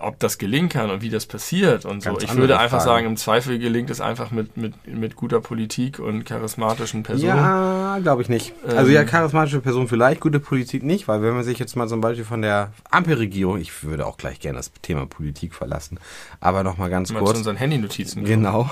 ob 0.02 0.20
das 0.20 0.38
gelingen 0.38 0.70
kann 0.70 0.92
und 0.92 1.02
wie 1.02 1.10
das 1.10 1.26
passiert 1.26 1.84
und 1.84 2.04
so. 2.04 2.20
ich 2.20 2.36
würde 2.36 2.60
einfach 2.60 2.78
Frage. 2.78 2.84
sagen, 2.84 3.06
im 3.08 3.18
Zweifel 3.18 3.58
gelingt 3.58 3.90
es 3.90 4.02
einfach 4.02 4.30
mit, 4.30 4.56
mit, 4.56 4.86
mit 4.86 5.16
guter 5.16 5.42
Politik 5.42 5.98
und 5.98 6.26
charismatischen 6.26 7.02
Personen. 7.02 7.36
Ja, 7.36 7.98
glaube 8.04 8.22
ich 8.22 8.30
nicht. 8.30 8.54
Ähm, 8.68 8.78
also 8.78 8.92
ja, 8.92 9.04
charismatische 9.06 9.62
Personen 9.62 9.88
vielleicht, 9.88 10.22
gute 10.22 10.40
Politik 10.40 10.84
nicht, 10.84 11.08
weil 11.08 11.24
wenn 11.24 11.34
man 11.34 11.44
sich 11.44 11.58
jetzt 11.58 11.76
mal 11.76 11.88
zum 11.88 12.02
Beispiel 12.02 12.24
von 12.24 12.44
der 12.44 12.72
Ampelregierung, 12.92 13.60
ich 13.60 13.84
würde 13.84 14.06
auch 14.06 14.18
gleich 14.18 14.40
gerne 14.40 14.58
das 14.58 14.72
Thema 14.84 15.08
Politik 15.08 15.56
verlassen, 15.56 16.00
aber 16.40 16.62
nochmal 16.62 16.92
ganz 16.92 17.12
mal 17.12 17.18
kurz. 17.18 17.32
Zu 17.32 17.38
unseren 17.40 17.56
Handynotizen. 17.58 18.26
Genau. 18.26 18.70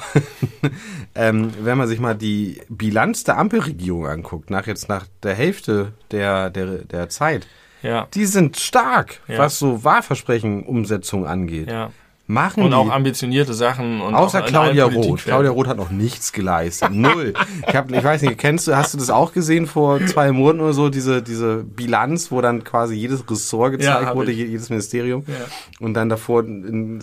ähm, 1.16 1.52
wenn 1.62 1.80
man 1.80 1.88
sich 1.88 2.00
mal 2.00 2.14
die 2.14 2.62
Bilanz 2.70 3.24
der 3.24 3.40
Ampelregierung 3.40 4.06
anguckt, 4.06 4.52
nach 4.52 4.68
jetzt 4.68 4.88
nach 4.88 5.08
der 5.24 5.34
Hälfte 5.34 5.94
der, 6.12 6.52
der, 6.52 6.78
der 6.84 7.10
Zeit, 7.10 7.48
ja. 7.82 8.08
Die 8.14 8.26
sind 8.26 8.58
stark, 8.58 9.22
ja. 9.28 9.40
was 9.40 9.60
so 9.60 9.84
Wahlversprechen-Umsetzung 9.84 11.26
angeht. 11.26 11.70
Ja 11.70 11.92
machen 12.28 12.64
und 12.64 12.74
auch 12.74 12.92
ambitionierte 12.92 13.54
Sachen 13.54 14.02
und 14.02 14.14
außer 14.14 14.42
Claudia 14.42 14.86
Roth. 14.86 15.24
Claudia 15.24 15.50
Roth 15.50 15.68
hat 15.68 15.78
noch 15.78 15.92
nichts 15.92 16.34
geleistet, 16.34 16.92
null. 16.92 17.34
ich 17.68 17.76
hab, 17.76 17.90
ich 17.90 18.04
weiß 18.04 18.22
nicht, 18.24 18.38
kennst 18.38 18.68
du, 18.68 18.76
hast 18.76 18.94
du 18.94 18.98
das 18.98 19.10
auch 19.10 19.32
gesehen 19.32 19.66
vor 19.66 20.06
zwei 20.06 20.34
Monaten 20.34 20.60
oder 20.60 20.74
so 20.74 20.90
diese 20.90 21.22
diese 21.22 21.64
Bilanz, 21.64 22.30
wo 22.32 22.42
dann 22.42 22.66
quasi 22.66 22.96
jedes 22.96 23.24
Ressort 23.30 23.72
gezeigt 23.72 24.04
ja, 24.04 24.16
wurde, 24.16 24.32
ich. 24.32 24.40
jedes 24.40 24.70
Ministerium 24.70 25.24
ja. 25.26 25.36
und 25.80 25.94
dann 25.94 26.10
davor 26.10 26.44
so 26.44 26.50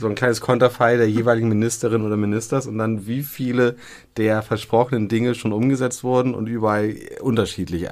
ein 0.09 0.15
kleines 0.15 0.43
Konterfei 0.43 0.97
der 0.97 1.09
jeweiligen 1.09 1.49
Ministerin 1.49 2.03
oder 2.03 2.19
Ministers 2.19 2.67
und 2.67 2.77
dann 2.77 3.07
wie 3.07 3.23
viele 3.23 3.77
der 4.19 4.43
versprochenen 4.43 5.09
Dinge 5.09 5.35
schon 5.35 5.53
umgesetzt 5.53 6.05
wurden 6.05 6.35
und 6.35 6.47
überall 6.47 6.95
unterschiedlich. 7.21 7.89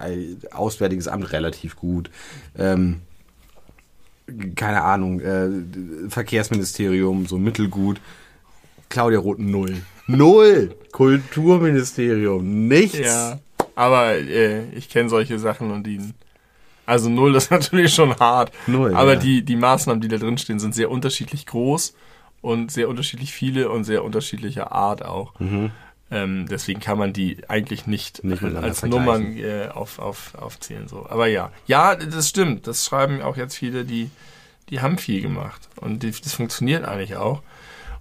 Auswärtiges 0.53 1.09
Amt 1.09 1.33
relativ 1.33 1.77
gut. 1.77 2.11
Ähm, 2.59 3.01
keine 4.57 4.83
Ahnung, 4.83 5.21
äh, 5.21 5.49
Verkehrsministerium, 6.09 7.27
so 7.27 7.39
mittelgut. 7.39 8.01
Claudia 8.89 9.19
Roth 9.19 9.39
null. 9.39 9.83
Null! 10.07 10.75
Kulturministerium, 10.93 12.69
nichts. 12.69 12.99
Ja, 12.99 13.39
aber 13.75 14.15
äh, 14.15 14.69
ich 14.73 14.89
kenne 14.89 15.09
solche 15.09 15.39
Sachen 15.39 15.71
und 15.71 15.87
die. 15.87 16.01
Also 16.85 17.09
null 17.09 17.35
ist 17.35 17.51
natürlich 17.51 17.95
schon 17.95 18.15
hart. 18.17 18.53
Null. 18.67 18.95
Aber 18.95 19.15
ja. 19.15 19.21
die, 19.21 19.43
die 19.43 19.57
Maßnahmen, 19.57 20.01
die 20.01 20.09
da 20.09 20.19
drin 20.19 20.39
stehen, 20.39 20.59
sind 20.59 20.75
sehr 20.75 20.91
unterschiedlich 20.91 21.47
groß 21.47 21.95
und 22.41 22.71
sehr 22.71 22.89
unterschiedlich 22.89 23.33
viele 23.33 23.71
und 23.71 23.85
sehr 23.85 24.05
unterschiedlicher 24.05 24.73
Art 24.73 25.05
auch. 25.05 25.39
Mhm. 25.41 25.71
Ähm, 26.13 26.47
deswegen 26.47 26.81
kann 26.81 26.99
man 26.99 27.15
die 27.15 27.39
eigentlich 27.49 27.87
nicht, 27.87 28.23
nicht 28.23 28.43
als 28.43 28.83
Nummern 28.83 29.35
äh, 29.39 29.69
auf, 29.73 29.99
auf, 29.99 30.35
aufzählen. 30.35 30.87
So. 30.87 31.07
Aber 31.09 31.27
ja, 31.27 31.51
ja, 31.67 31.97
das 31.97 32.29
stimmt. 32.29 32.67
Das 32.67 32.85
schreiben 32.85 33.23
auch 33.23 33.39
jetzt 33.39 33.57
viele, 33.57 33.87
die, 33.87 34.11
die 34.69 34.81
haben 34.83 34.99
viel 34.99 35.23
gemacht. 35.23 35.71
Und 35.77 36.03
die, 36.03 36.11
das 36.11 36.35
funktioniert 36.35 36.85
eigentlich 36.85 37.17
auch. 37.17 37.43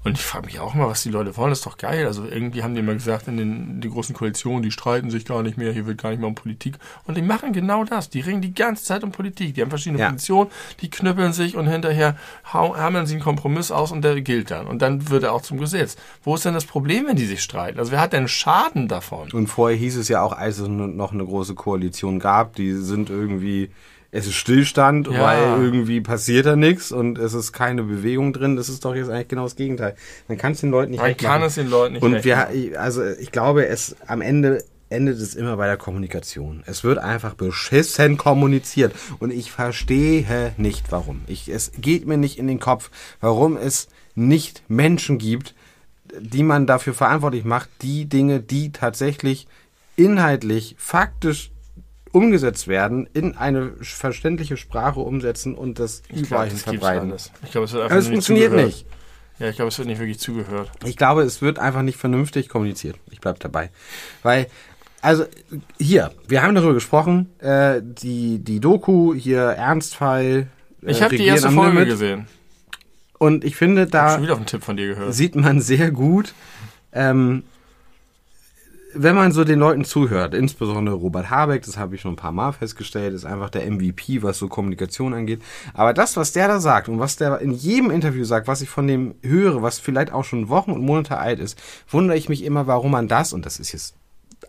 Und 0.03 0.17
ich 0.17 0.23
frage 0.23 0.47
mich 0.47 0.59
auch 0.59 0.73
mal, 0.73 0.87
was 0.87 1.03
die 1.03 1.09
Leute 1.09 1.37
wollen. 1.37 1.51
Das 1.51 1.59
ist 1.59 1.65
doch 1.65 1.77
geil. 1.77 2.07
Also 2.07 2.25
irgendwie 2.25 2.63
haben 2.63 2.73
die 2.73 2.79
immer 2.79 2.93
gesagt, 2.93 3.27
in 3.27 3.37
den 3.37 3.81
die 3.81 3.89
großen 3.89 4.15
Koalitionen, 4.15 4.63
die 4.63 4.71
streiten 4.71 5.11
sich 5.11 5.25
gar 5.25 5.43
nicht 5.43 5.57
mehr, 5.57 5.71
hier 5.71 5.85
wird 5.85 6.01
gar 6.01 6.09
nicht 6.09 6.19
mehr 6.19 6.27
um 6.27 6.33
Politik. 6.33 6.75
Und 7.05 7.17
die 7.17 7.21
machen 7.21 7.53
genau 7.53 7.83
das. 7.83 8.09
Die 8.09 8.19
ringen 8.19 8.41
die 8.41 8.53
ganze 8.53 8.83
Zeit 8.83 9.03
um 9.03 9.11
Politik. 9.11 9.53
Die 9.53 9.61
haben 9.61 9.69
verschiedene 9.69 9.99
ja. 9.99 10.09
Positionen, 10.09 10.49
die 10.81 10.89
knüppeln 10.89 11.33
sich 11.33 11.55
und 11.55 11.67
hinterher 11.67 12.17
haben 12.43 13.05
sie 13.05 13.13
einen 13.13 13.23
Kompromiss 13.23 13.69
aus 13.71 13.91
und 13.91 14.01
der 14.01 14.19
gilt 14.21 14.49
dann. 14.49 14.65
Und 14.65 14.81
dann 14.81 15.09
wird 15.09 15.23
er 15.23 15.33
auch 15.33 15.41
zum 15.41 15.59
Gesetz. 15.59 15.97
Wo 16.23 16.33
ist 16.33 16.45
denn 16.45 16.55
das 16.55 16.65
Problem, 16.65 17.05
wenn 17.05 17.15
die 17.15 17.27
sich 17.27 17.43
streiten? 17.43 17.77
Also 17.77 17.91
wer 17.91 18.01
hat 18.01 18.13
denn 18.13 18.27
Schaden 18.27 18.87
davon? 18.87 19.31
Und 19.31 19.47
vorher 19.47 19.77
hieß 19.77 19.97
es 19.97 20.07
ja 20.07 20.23
auch, 20.23 20.33
als 20.33 20.57
es 20.57 20.67
noch 20.67 21.11
eine 21.11 21.25
große 21.25 21.53
Koalition 21.53 22.19
gab, 22.19 22.55
die 22.55 22.71
sind 22.73 23.11
irgendwie 23.11 23.69
es 24.11 24.27
ist 24.27 24.35
Stillstand, 24.35 25.07
ja. 25.07 25.21
weil 25.21 25.63
irgendwie 25.63 26.01
passiert 26.01 26.45
da 26.45 26.55
nichts 26.55 26.91
und 26.91 27.17
es 27.17 27.33
ist 27.33 27.53
keine 27.53 27.83
Bewegung 27.83 28.33
drin. 28.33 28.57
Das 28.57 28.67
ist 28.67 28.83
doch 28.83 28.93
jetzt 28.93 29.09
eigentlich 29.09 29.29
genau 29.29 29.43
das 29.43 29.55
Gegenteil. 29.55 29.95
Man 30.27 30.37
kann 30.37 30.51
es 30.51 30.59
den 30.59 30.69
Leuten 30.69 30.91
nicht 30.91 31.01
Man 31.01 31.15
kann 31.15 31.39
machen. 31.39 31.43
es 31.43 31.55
den 31.55 31.69
Leuten 31.69 31.93
nicht 31.93 32.03
Und 32.03 32.23
wir, 32.25 32.49
also 32.79 33.05
ich 33.05 33.31
glaube, 33.31 33.67
es 33.67 33.95
am 34.07 34.21
Ende 34.21 34.63
endet 34.89 35.19
es 35.19 35.35
immer 35.35 35.55
bei 35.55 35.67
der 35.67 35.77
Kommunikation. 35.77 36.63
Es 36.65 36.83
wird 36.83 36.97
einfach 36.97 37.33
beschissen 37.33 38.17
kommuniziert 38.17 38.93
und 39.19 39.31
ich 39.31 39.49
verstehe 39.49 40.53
nicht, 40.57 40.91
warum. 40.91 41.21
Ich, 41.27 41.47
es 41.47 41.71
geht 41.79 42.05
mir 42.05 42.17
nicht 42.17 42.37
in 42.37 42.47
den 42.47 42.59
Kopf, 42.59 42.91
warum 43.21 43.55
es 43.55 43.87
nicht 44.15 44.63
Menschen 44.67 45.17
gibt, 45.17 45.55
die 46.19 46.43
man 46.43 46.67
dafür 46.67 46.93
verantwortlich 46.93 47.45
macht, 47.45 47.69
die 47.81 48.05
Dinge, 48.05 48.41
die 48.41 48.73
tatsächlich 48.73 49.47
inhaltlich, 49.95 50.75
faktisch 50.77 51.50
umgesetzt 52.11 52.67
werden, 52.67 53.07
in 53.13 53.37
eine 53.37 53.71
verständliche 53.81 54.57
Sprache 54.57 54.99
umsetzen 54.99 55.55
und 55.55 55.79
das 55.79 56.03
ich 56.09 56.23
überall 56.23 56.49
verbreiten. 56.49 57.13
Ich 57.43 57.51
glaube, 57.51 57.65
es 57.65 57.73
wird 57.73 57.83
einfach 57.83 57.95
Aber 57.95 57.99
es 57.99 58.07
funktioniert 58.07 58.49
zugehört. 58.51 58.67
nicht. 58.67 58.85
Ja, 59.39 59.49
ich 59.49 59.55
glaube, 59.55 59.69
es 59.69 59.77
wird 59.77 59.87
nicht 59.87 59.99
wirklich 59.99 60.19
zugehört. 60.19 60.69
Ich 60.85 60.97
glaube, 60.97 61.23
es 61.23 61.41
wird 61.41 61.57
einfach 61.57 61.81
nicht 61.81 61.97
vernünftig 61.97 62.47
kommuniziert. 62.47 62.97
Ich 63.09 63.21
bleibe 63.21 63.39
dabei. 63.39 63.71
Weil, 64.21 64.47
also 65.01 65.25
hier, 65.79 66.11
wir 66.27 66.43
haben 66.43 66.53
darüber 66.53 66.75
gesprochen, 66.75 67.29
äh, 67.39 67.81
die, 67.81 68.39
die 68.39 68.59
Doku 68.59 69.15
hier, 69.15 69.41
Ernstfall. 69.41 70.47
Äh, 70.83 70.91
ich 70.91 71.01
habe 71.01 71.17
die 71.17 71.25
erste 71.25 71.49
Folge 71.49 71.73
Limit. 71.79 71.89
gesehen. 71.89 72.27
Und 73.17 73.43
ich 73.43 73.55
finde, 73.55 73.87
da 73.87 74.07
ich 74.07 74.13
schon 74.13 74.23
wieder 74.23 74.33
auf 74.33 74.39
einen 74.39 74.47
Tipp 74.47 74.63
von 74.63 74.77
dir 74.77 74.87
gehört. 74.89 75.13
sieht 75.13 75.35
man 75.35 75.59
sehr 75.61 75.91
gut, 75.91 76.33
ähm, 76.91 77.43
wenn 78.93 79.15
man 79.15 79.31
so 79.31 79.43
den 79.43 79.59
Leuten 79.59 79.85
zuhört, 79.85 80.33
insbesondere 80.33 80.95
Robert 80.95 81.29
Habeck, 81.29 81.63
das 81.63 81.77
habe 81.77 81.95
ich 81.95 82.01
schon 82.01 82.13
ein 82.13 82.17
paar 82.17 82.31
Mal 82.31 82.51
festgestellt, 82.51 83.13
ist 83.13 83.25
einfach 83.25 83.49
der 83.49 83.69
MVP, 83.69 84.23
was 84.23 84.37
so 84.37 84.47
Kommunikation 84.47 85.13
angeht. 85.13 85.41
Aber 85.73 85.93
das, 85.93 86.17
was 86.17 86.31
der 86.31 86.47
da 86.47 86.59
sagt 86.59 86.89
und 86.89 86.99
was 86.99 87.15
der 87.15 87.39
in 87.39 87.51
jedem 87.51 87.91
Interview 87.91 88.23
sagt, 88.23 88.47
was 88.47 88.61
ich 88.61 88.69
von 88.69 88.87
dem 88.87 89.15
höre, 89.21 89.61
was 89.61 89.79
vielleicht 89.79 90.11
auch 90.11 90.23
schon 90.23 90.49
Wochen 90.49 90.71
und 90.71 90.81
Monate 90.81 91.17
alt 91.17 91.39
ist, 91.39 91.61
wundere 91.89 92.17
ich 92.17 92.29
mich 92.29 92.43
immer, 92.43 92.67
warum 92.67 92.91
man 92.91 93.07
das, 93.07 93.33
und 93.33 93.45
das 93.45 93.59
ist 93.59 93.71
jetzt 93.71 93.95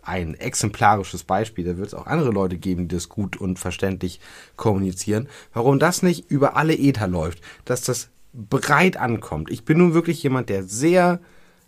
ein 0.01 0.33
exemplarisches 0.33 1.23
Beispiel, 1.23 1.65
da 1.65 1.77
wird 1.77 1.87
es 1.87 1.93
auch 1.93 2.07
andere 2.07 2.31
Leute 2.31 2.57
geben, 2.57 2.87
die 2.87 2.95
das 2.95 3.09
gut 3.09 3.37
und 3.37 3.59
verständlich 3.59 4.19
kommunizieren, 4.55 5.29
warum 5.53 5.79
das 5.79 6.03
nicht 6.03 6.29
über 6.29 6.57
alle 6.57 6.75
Ether 6.75 7.07
läuft, 7.07 7.41
dass 7.65 7.81
das 7.83 8.09
breit 8.33 8.97
ankommt. 8.97 9.51
Ich 9.51 9.63
bin 9.63 9.77
nun 9.77 9.93
wirklich 9.93 10.23
jemand, 10.23 10.49
der 10.49 10.63
sehr 10.63 11.19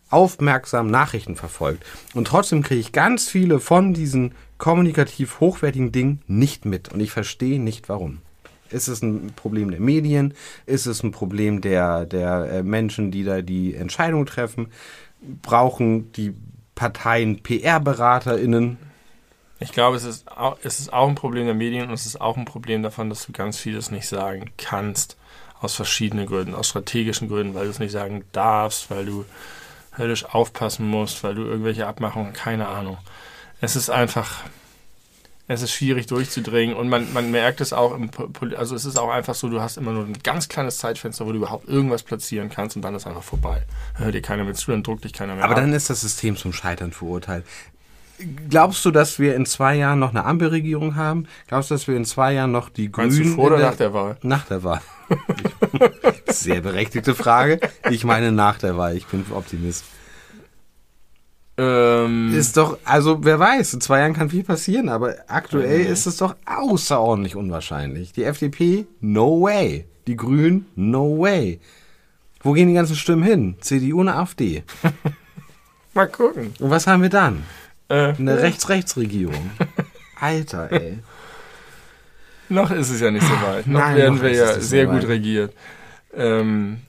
aufmerksam 0.10 0.89
Nachrichten 0.89 1.36
verfolgt. 1.36 1.84
Und 2.14 2.28
trotzdem 2.28 2.62
kriege 2.62 2.82
ich 2.82 2.91
ganz 2.91 3.28
viele 3.28 3.60
von 3.60 3.93
diesen 3.93 4.34
kommunikativ 4.58 5.39
hochwertigen 5.39 5.91
Dingen 5.91 6.22
nicht 6.28 6.66
mit. 6.66 6.93
Und 6.93 6.99
ich 6.99 7.12
verstehe 7.12 7.60
nicht 7.60 7.89
warum. 7.89 8.22
Ist 8.70 8.88
es 8.88 9.01
ein 9.01 9.34
Problem 9.36 9.72
der 9.72 9.80
Medien? 9.80 10.34
Ist 10.66 10.86
es 10.86 11.03
ein 11.03 11.12
Problem 11.12 11.62
der, 11.62 12.06
der 12.06 12.51
äh, 12.51 12.64
Menschen, 12.64 13.12
die 13.12 13.24
da 13.24 13.41
die 13.41 13.76
Entscheidung 13.76 14.26
treffen? 14.26 14.68
Brauchen 15.41 16.12
die 16.14 16.34
Parteien 16.74 17.41
PR-BeraterInnen? 17.41 18.78
Ich 19.60 19.72
glaube, 19.72 19.97
es 19.97 20.03
ist, 20.03 20.30
auch, 20.30 20.58
es 20.64 20.80
ist 20.80 20.91
auch 20.91 21.08
ein 21.08 21.16
Problem 21.16 21.45
der 21.45 21.56
Medien 21.56 21.88
und 21.88 21.93
es 21.93 22.06
ist 22.06 22.20
auch 22.20 22.38
ein 22.38 22.45
Problem 22.45 22.84
davon, 22.84 23.10
dass 23.10 23.26
du 23.26 23.32
ganz 23.32 23.58
vieles 23.58 23.91
nicht 23.91 24.08
sagen 24.08 24.51
kannst. 24.58 25.18
Aus 25.62 25.74
verschiedenen 25.74 26.28
Gründen, 26.28 26.53
aus 26.53 26.68
strategischen 26.68 27.30
Gründen, 27.30 27.56
weil 27.56 27.64
du 27.64 27.72
es 27.72 27.80
nicht 27.80 27.93
sagen 27.93 28.26
darfst, 28.34 28.91
weil 28.91 29.06
du 29.06 29.26
höllisch 29.98 30.26
aufpassen 30.26 30.88
musst, 30.88 31.24
weil 31.24 31.36
du 31.36 31.43
irgendwelche 31.43 31.88
Abmachungen, 31.88 32.34
keine 32.34 32.68
Ahnung. 32.68 32.98
Es 33.62 33.76
ist 33.76 33.89
einfach, 33.89 34.43
es 35.48 35.62
ist 35.62 35.72
schwierig 35.72 36.08
durchzudringen 36.08 36.76
und 36.76 36.89
man, 36.89 37.12
man 37.14 37.32
merkt 37.32 37.62
es 37.62 37.72
auch, 37.72 37.93
im, 37.96 38.10
also 38.58 38.76
es 38.76 38.86
ist 38.86 38.98
auch 38.98 39.10
einfach 39.10 39.36
so, 39.36 39.48
du 39.50 39.62
hast 39.62 39.78
immer 39.78 39.91
nur 39.91 40.06
ein 40.06 40.18
ganz 40.24 40.50
kleines 40.50 40.78
Zeitfenster, 40.78 41.26
wo 41.26 41.32
du 41.32 41.38
überhaupt 41.38 41.68
irgendwas 41.68 42.04
platzieren 42.04 42.50
kannst 42.50 42.76
und 42.76 42.82
dann 42.82 42.96
ist 42.96 43.08
einfach 43.08 43.24
vorbei. 43.24 43.64
Hört 43.96 44.14
dir 44.16 44.22
keiner 44.22 44.43
mehr 44.43 44.54
zu, 44.56 44.72
dann 44.72 44.84
druckt 44.84 45.04
dich 45.04 45.14
keiner 45.14 45.36
mehr 45.36 45.43
Aber 45.46 45.56
ab. 45.56 45.62
dann 45.62 45.74
ist 45.74 45.89
das 45.89 46.02
System 46.02 46.36
zum 46.36 46.52
Scheitern 46.52 46.91
verurteilt. 46.91 47.46
Glaubst 48.49 48.86
du, 48.86 48.91
dass 48.91 49.20
wir 49.20 49.36
in 49.36 49.45
zwei 49.45 49.76
Jahren 49.76 49.99
noch 49.99 50.11
eine 50.11 50.24
Ampelregierung 50.26 50.95
haben? 50.95 51.28
Glaubst 51.47 51.70
du, 51.70 51.76
dass 51.76 51.88
wir 51.88 51.97
in 51.97 52.05
zwei 52.05 52.34
Jahren 52.34 52.51
noch 52.51 52.70
die 52.70 52.89
Meinst 52.89 53.18
Grünen... 53.18 53.30
du 53.32 53.36
vor 53.36 53.45
oder 53.47 53.57
der, 53.57 53.70
nach 53.70 53.76
der 53.78 53.93
Wahl? 53.93 54.18
Nach 54.24 54.45
der 54.45 54.63
Wahl. 54.63 54.82
Sehr 56.28 56.61
berechtigte 56.61 57.13
Frage. 57.13 57.59
Ich 57.89 58.03
meine 58.05 58.32
nach 58.32 58.57
der 58.57 58.78
Wahl. 58.78 58.95
Ich 58.95 59.05
bin 59.07 59.26
Optimist. 59.32 59.84
Ähm, 61.57 62.34
Ist 62.34 62.57
doch, 62.57 62.78
also 62.84 63.24
wer 63.24 63.39
weiß, 63.39 63.74
in 63.76 63.82
zwei 63.82 63.99
Jahren 63.99 64.13
kann 64.13 64.30
viel 64.30 64.43
passieren, 64.43 64.89
aber 64.89 65.16
aktuell 65.28 65.84
Nee. 65.84 65.89
ist 65.89 66.05
es 66.05 66.18
doch 66.18 66.36
außerordentlich 66.45 67.36
unwahrscheinlich. 67.38 68.11
Die 68.11 68.24
FDP, 68.26 68.86
no 68.99 69.41
way. 69.41 69.86
Die 70.07 70.18
Grünen, 70.18 70.66
no 70.76 71.18
way. 71.20 71.59
Wo 72.41 72.51
gehen 72.53 72.68
die 72.68 72.74
ganzen 72.74 72.95
Stimmen 72.97 73.24
hin? 73.24 73.55
CDU 73.61 74.01
und 74.01 74.09
AfD. 74.09 74.63
mal 75.93 76.07
gucken. 76.09 76.53
Und 76.59 76.70
was 76.70 76.88
haben 76.88 77.01
wir 77.01 77.09
dann? 77.09 77.43
Äh, 77.90 78.14
Eine 78.18 78.42
Rechts-Rechts-Regierung. 78.42 79.52
Alter, 80.20 80.72
ey. 80.72 81.00
Noch 82.50 82.72
ist 82.72 82.90
es 82.90 83.00
ja 83.02 83.12
nicht 83.12 83.26
so 83.26 83.34
weit. 83.34 83.68
Noch 83.68 83.80
Nein, 83.80 83.96
werden 83.98 84.16
noch 84.16 84.24
wir 84.24 84.32
ja 84.34 84.54
so 84.54 84.62
sehr 84.62 84.86
gut 84.86 85.08
regiert. 85.08 85.54
Ähm, 86.16 86.82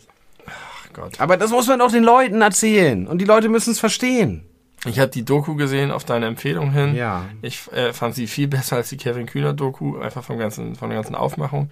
ach 0.46 0.92
Gott. 0.92 1.20
Aber 1.20 1.36
das 1.36 1.50
muss 1.50 1.66
man 1.66 1.78
doch 1.78 1.90
den 1.90 2.04
Leuten 2.04 2.42
erzählen. 2.42 3.06
Und 3.06 3.18
die 3.18 3.24
Leute 3.24 3.48
müssen 3.48 3.70
es 3.70 3.80
verstehen. 3.80 4.44
Ich 4.84 4.98
habe 5.00 5.10
die 5.10 5.24
Doku 5.24 5.56
gesehen 5.56 5.90
auf 5.90 6.04
deine 6.04 6.26
Empfehlung 6.26 6.70
hin. 6.70 6.94
Ja. 6.94 7.24
Ich 7.42 7.70
äh, 7.72 7.92
fand 7.92 8.14
sie 8.14 8.26
viel 8.26 8.48
besser 8.48 8.76
als 8.76 8.90
die 8.90 8.96
Kevin 8.96 9.26
Kühner 9.26 9.52
Doku, 9.52 9.98
einfach 9.98 10.22
vom 10.22 10.38
ganzen, 10.38 10.76
von 10.76 10.90
der 10.90 10.96
ganzen 10.98 11.14
Aufmachung. 11.14 11.70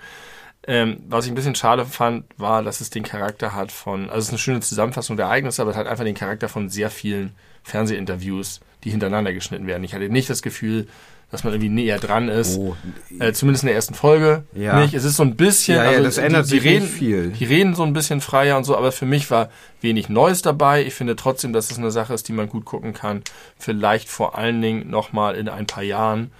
Ähm, 0.66 1.02
was 1.08 1.26
ich 1.26 1.30
ein 1.30 1.34
bisschen 1.34 1.54
schade 1.54 1.84
fand, 1.84 2.24
war, 2.38 2.62
dass 2.62 2.80
es 2.80 2.88
den 2.88 3.02
Charakter 3.02 3.54
hat 3.54 3.70
von, 3.70 4.08
also 4.08 4.18
es 4.18 4.24
ist 4.24 4.30
eine 4.30 4.38
schöne 4.38 4.60
Zusammenfassung 4.60 5.16
der 5.18 5.26
Ereignisse, 5.26 5.60
aber 5.60 5.72
es 5.72 5.76
hat 5.76 5.86
einfach 5.86 6.04
den 6.04 6.14
Charakter 6.14 6.48
von 6.48 6.70
sehr 6.70 6.88
vielen 6.90 7.34
Fernsehinterviews, 7.64 8.60
die 8.84 8.90
hintereinander 8.90 9.32
geschnitten 9.32 9.66
werden. 9.66 9.82
Ich 9.84 9.94
hatte 9.94 10.08
nicht 10.08 10.28
das 10.30 10.42
Gefühl, 10.42 10.86
dass 11.30 11.42
man 11.42 11.52
irgendwie 11.52 11.70
näher 11.70 11.98
dran 11.98 12.28
ist. 12.28 12.58
Oh. 12.58 12.76
Äh, 13.18 13.32
zumindest 13.32 13.64
in 13.64 13.68
der 13.68 13.74
ersten 13.74 13.94
Folge 13.94 14.44
Ja. 14.54 14.80
nicht. 14.80 14.94
Es 14.94 15.04
ist 15.04 15.16
so 15.16 15.24
ein 15.24 15.34
bisschen, 15.34 15.76
Ja, 15.76 15.84
ja, 15.84 15.90
also 15.90 16.04
das 16.04 16.18
ändert 16.18 16.46
die, 16.46 16.50
sich 16.50 16.64
reden, 16.64 16.86
viel. 16.86 17.30
Die 17.30 17.44
reden 17.44 17.74
so 17.74 17.82
ein 17.82 17.92
bisschen 17.92 18.20
freier 18.20 18.56
und 18.56 18.64
so, 18.64 18.76
aber 18.76 18.92
für 18.92 19.06
mich 19.06 19.30
war 19.30 19.50
wenig 19.80 20.08
Neues 20.08 20.42
dabei. 20.42 20.84
Ich 20.84 20.94
finde 20.94 21.16
trotzdem, 21.16 21.52
dass 21.52 21.70
es 21.70 21.78
eine 21.78 21.90
Sache 21.90 22.14
ist, 22.14 22.28
die 22.28 22.32
man 22.32 22.48
gut 22.48 22.64
gucken 22.64 22.92
kann. 22.92 23.22
Vielleicht 23.58 24.08
vor 24.08 24.38
allen 24.38 24.60
Dingen 24.62 24.88
nochmal 24.90 25.34
in 25.34 25.48
ein 25.48 25.66
paar 25.66 25.82
Jahren, 25.82 26.30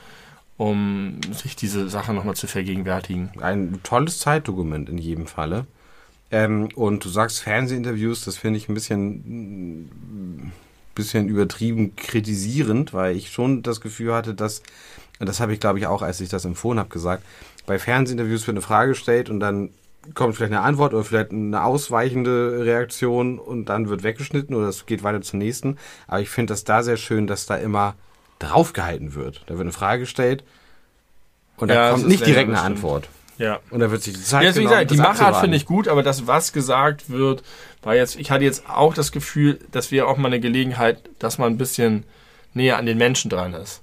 um 0.59 1.19
sich 1.33 1.57
diese 1.57 1.89
Sache 1.89 2.13
nochmal 2.15 2.37
zu 2.37 2.47
vergegenwärtigen. 2.47 3.31
Ein 3.41 3.81
tolles 3.83 4.19
Zeitdokument 4.21 4.89
in 4.89 4.99
jedem 4.99 5.27
Falle. 5.27 5.67
Ähm, 6.31 6.69
und 6.77 7.05
du 7.05 7.09
sagst 7.09 7.41
Fernsehinterviews, 7.41 8.25
das 8.25 8.37
finde 8.37 8.59
ich 8.59 8.69
ein 8.69 8.75
bisschen, 8.75 10.53
bisschen 10.95 11.29
übertrieben 11.29 11.97
kritisierend, 11.97 12.93
weil 12.93 13.17
ich 13.17 13.31
schon 13.31 13.63
das 13.63 13.81
Gefühl 13.81 14.15
hatte, 14.15 14.35
dass, 14.35 14.63
und 15.19 15.29
das 15.29 15.41
habe 15.41 15.53
ich 15.53 15.61
glaube 15.61 15.79
ich 15.79 15.87
auch, 15.87 16.03
als 16.03 16.21
ich 16.21 16.29
das 16.29 16.45
empfohlen 16.45 16.79
habe, 16.79 16.89
gesagt, 16.89 17.25
bei 17.67 17.79
Fernsehinterviews 17.79 18.47
wird 18.47 18.57
eine 18.57 18.63
Frage 18.63 18.91
gestellt 18.91 19.31
und 19.31 19.41
dann 19.41 19.71
kommt 20.13 20.37
vielleicht 20.37 20.53
eine 20.53 20.61
Antwort 20.61 20.93
oder 20.93 21.05
vielleicht 21.05 21.31
eine 21.31 21.65
ausweichende 21.65 22.65
Reaktion 22.65 23.39
und 23.39 23.67
dann 23.71 23.89
wird 23.89 24.03
weggeschnitten 24.03 24.55
oder 24.55 24.69
es 24.69 24.85
geht 24.87 25.03
weiter 25.03 25.23
zum 25.23 25.39
nächsten. 25.39 25.79
Aber 26.07 26.21
ich 26.21 26.29
finde 26.29 26.53
das 26.53 26.65
da 26.65 26.83
sehr 26.83 26.99
schön, 26.99 27.27
dass 27.27 27.47
da 27.47 27.57
immer 27.57 27.95
draufgehalten 28.39 29.15
wird. 29.15 29.43
Da 29.47 29.55
wird 29.55 29.63
eine 29.63 29.73
Frage 29.73 30.01
gestellt 30.01 30.45
und 31.57 31.69
da 31.69 31.75
Ja, 31.75 31.91
das 31.91 32.01
kommt 32.01 32.09
nicht 32.09 32.27
direkt 32.27 32.49
eine 32.49 32.53
das 32.53 32.61
stimmt. 32.61 32.77
Antwort. 32.77 33.09
Ja. 33.39 33.61
Und 33.71 33.81
da 33.81 33.91
wird 33.91 34.03
sich 34.03 34.15
die 34.15 34.23
Zeit 34.23 34.45
Ja, 34.45 34.53
genommen, 34.53 34.71
gesagt, 34.71 34.91
die 34.91 34.97
Machart 34.97 35.37
finde 35.39 35.57
ich 35.57 35.67
gut, 35.67 35.89
aber 35.89 36.03
das, 36.03 36.27
was 36.27 36.53
gesagt 36.53 37.11
wird, 37.11 37.43
war 37.83 37.95
jetzt, 37.95 38.17
ich 38.17 38.31
hatte 38.31 38.45
jetzt 38.45 38.69
auch 38.69 38.95
das 38.95 39.13
Gefühl, 39.13 39.59
dass 39.73 39.91
wir 39.91 40.09
auch 40.09 40.17
mal 40.17 40.29
eine 40.29 40.41
Gelegenheit, 40.41 40.99
dass 41.19 41.39
man 41.39 41.53
ein 41.53 41.59
bisschen 41.59 42.05
näher 42.55 42.79
an 42.79 42.87
den 42.87 42.99
Menschen 42.99 43.31
dran 43.31 43.55
ist. 43.55 43.83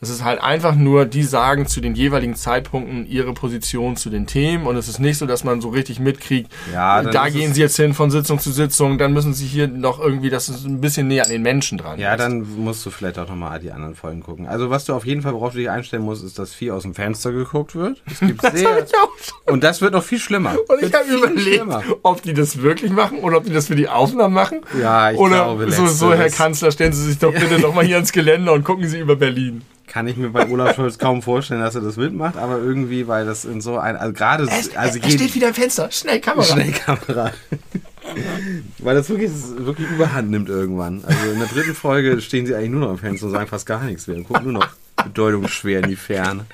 Es 0.00 0.10
ist 0.10 0.22
halt 0.22 0.40
einfach 0.40 0.76
nur, 0.76 1.06
die 1.06 1.24
sagen 1.24 1.66
zu 1.66 1.80
den 1.80 1.96
jeweiligen 1.96 2.36
Zeitpunkten 2.36 3.04
ihre 3.08 3.32
Position 3.34 3.96
zu 3.96 4.10
den 4.10 4.28
Themen 4.28 4.66
und 4.68 4.76
es 4.76 4.86
ist 4.88 5.00
nicht 5.00 5.18
so, 5.18 5.26
dass 5.26 5.42
man 5.42 5.60
so 5.60 5.70
richtig 5.70 5.98
mitkriegt, 5.98 6.52
Ja, 6.72 7.02
da 7.02 7.26
ist 7.26 7.34
gehen 7.34 7.52
sie 7.52 7.60
jetzt 7.62 7.74
hin 7.74 7.94
von 7.94 8.10
Sitzung 8.12 8.38
zu 8.38 8.52
Sitzung, 8.52 8.98
dann 8.98 9.12
müssen 9.12 9.34
sie 9.34 9.44
hier 9.46 9.66
noch 9.66 9.98
irgendwie, 9.98 10.30
dass 10.30 10.48
es 10.48 10.64
ein 10.64 10.80
bisschen 10.80 11.08
näher 11.08 11.24
an 11.24 11.30
den 11.30 11.42
Menschen 11.42 11.78
dran 11.78 11.98
Ja, 11.98 12.12
ist. 12.14 12.20
dann 12.20 12.46
musst 12.62 12.86
du 12.86 12.90
vielleicht 12.90 13.18
auch 13.18 13.28
nochmal 13.28 13.58
die 13.58 13.72
anderen 13.72 13.96
Folgen 13.96 14.22
gucken. 14.22 14.46
Also 14.46 14.70
was 14.70 14.84
du 14.84 14.94
auf 14.94 15.04
jeden 15.04 15.22
Fall, 15.22 15.34
worauf 15.34 15.50
du 15.52 15.58
dich 15.58 15.68
einstellen 15.70 16.04
musst, 16.04 16.22
ist, 16.24 16.38
dass 16.38 16.54
viel 16.54 16.70
aus 16.70 16.84
dem 16.84 16.94
Fenster 16.94 17.32
geguckt 17.32 17.74
wird. 17.74 18.00
Es 18.06 18.20
gibt 18.20 18.44
Das 18.44 18.52
sehr, 18.56 18.78
ich 18.84 18.94
auch 18.94 19.10
schon. 19.20 19.52
und 19.54 19.64
das 19.64 19.80
wird 19.80 19.94
noch 19.94 20.04
viel 20.04 20.20
schlimmer. 20.20 20.54
Und 20.68 20.80
ich 20.80 20.94
habe 20.94 21.08
überlegt, 21.12 21.40
schlimmer. 21.40 21.82
ob 22.04 22.22
die 22.22 22.34
das 22.34 22.62
wirklich 22.62 22.92
machen 22.92 23.18
oder 23.18 23.38
ob 23.38 23.44
die 23.46 23.52
das 23.52 23.66
für 23.66 23.74
die 23.74 23.88
Aufnahmen 23.88 24.32
machen. 24.34 24.60
Ja, 24.80 25.10
ich 25.10 25.18
oder 25.18 25.34
glaube, 25.56 25.72
so, 25.72 25.86
so, 25.88 26.14
Herr. 26.14 26.30
Kanzler, 26.30 26.70
stellen 26.70 26.92
Sie 26.92 27.02
sich 27.04 27.18
doch 27.18 27.32
bitte 27.32 27.58
noch 27.58 27.74
mal 27.74 27.84
hier 27.84 27.96
ans 27.96 28.12
Geländer 28.12 28.52
und 28.52 28.62
gucken 28.62 28.86
Sie 28.86 29.00
über 29.00 29.16
Berlin. 29.16 29.62
Kann 29.88 30.06
ich 30.06 30.16
mir 30.16 30.30
bei 30.30 30.48
Olaf 30.48 30.76
Scholz 30.76 30.98
kaum 30.98 31.22
vorstellen, 31.22 31.60
dass 31.60 31.74
er 31.74 31.80
das 31.80 31.96
mitmacht, 31.96 32.36
aber 32.36 32.58
irgendwie, 32.58 33.08
weil 33.08 33.24
das 33.24 33.44
in 33.44 33.60
so 33.60 33.78
ein, 33.78 33.96
also 33.96 34.12
gerade, 34.12 34.46
also 34.76 34.98
er 34.98 35.10
steht 35.10 35.34
wieder 35.34 35.48
im 35.48 35.54
Fenster. 35.54 35.90
Schnell, 35.90 36.20
Kamera. 36.20 36.44
Schnellkamera. 36.44 37.32
Weil 38.78 38.94
das 38.94 39.08
wirklich, 39.08 39.30
das 39.30 39.64
wirklich 39.64 39.88
überhand 39.90 40.30
nimmt 40.30 40.48
irgendwann. 40.48 41.02
Also 41.06 41.30
in 41.30 41.38
der 41.38 41.48
dritten 41.48 41.74
Folge 41.74 42.20
stehen 42.20 42.46
sie 42.46 42.54
eigentlich 42.54 42.70
nur 42.70 42.80
noch 42.80 42.90
am 42.90 42.98
Fenster 42.98 43.26
und 43.26 43.32
sagen 43.32 43.46
fast 43.46 43.66
gar 43.66 43.82
nichts 43.84 44.06
mehr. 44.06 44.16
Und 44.16 44.24
gucken 44.24 44.44
nur 44.44 44.62
noch 44.62 44.68
bedeutungsschwer 45.04 45.82
in 45.82 45.88
die 45.90 45.96
Ferne. 45.96 46.46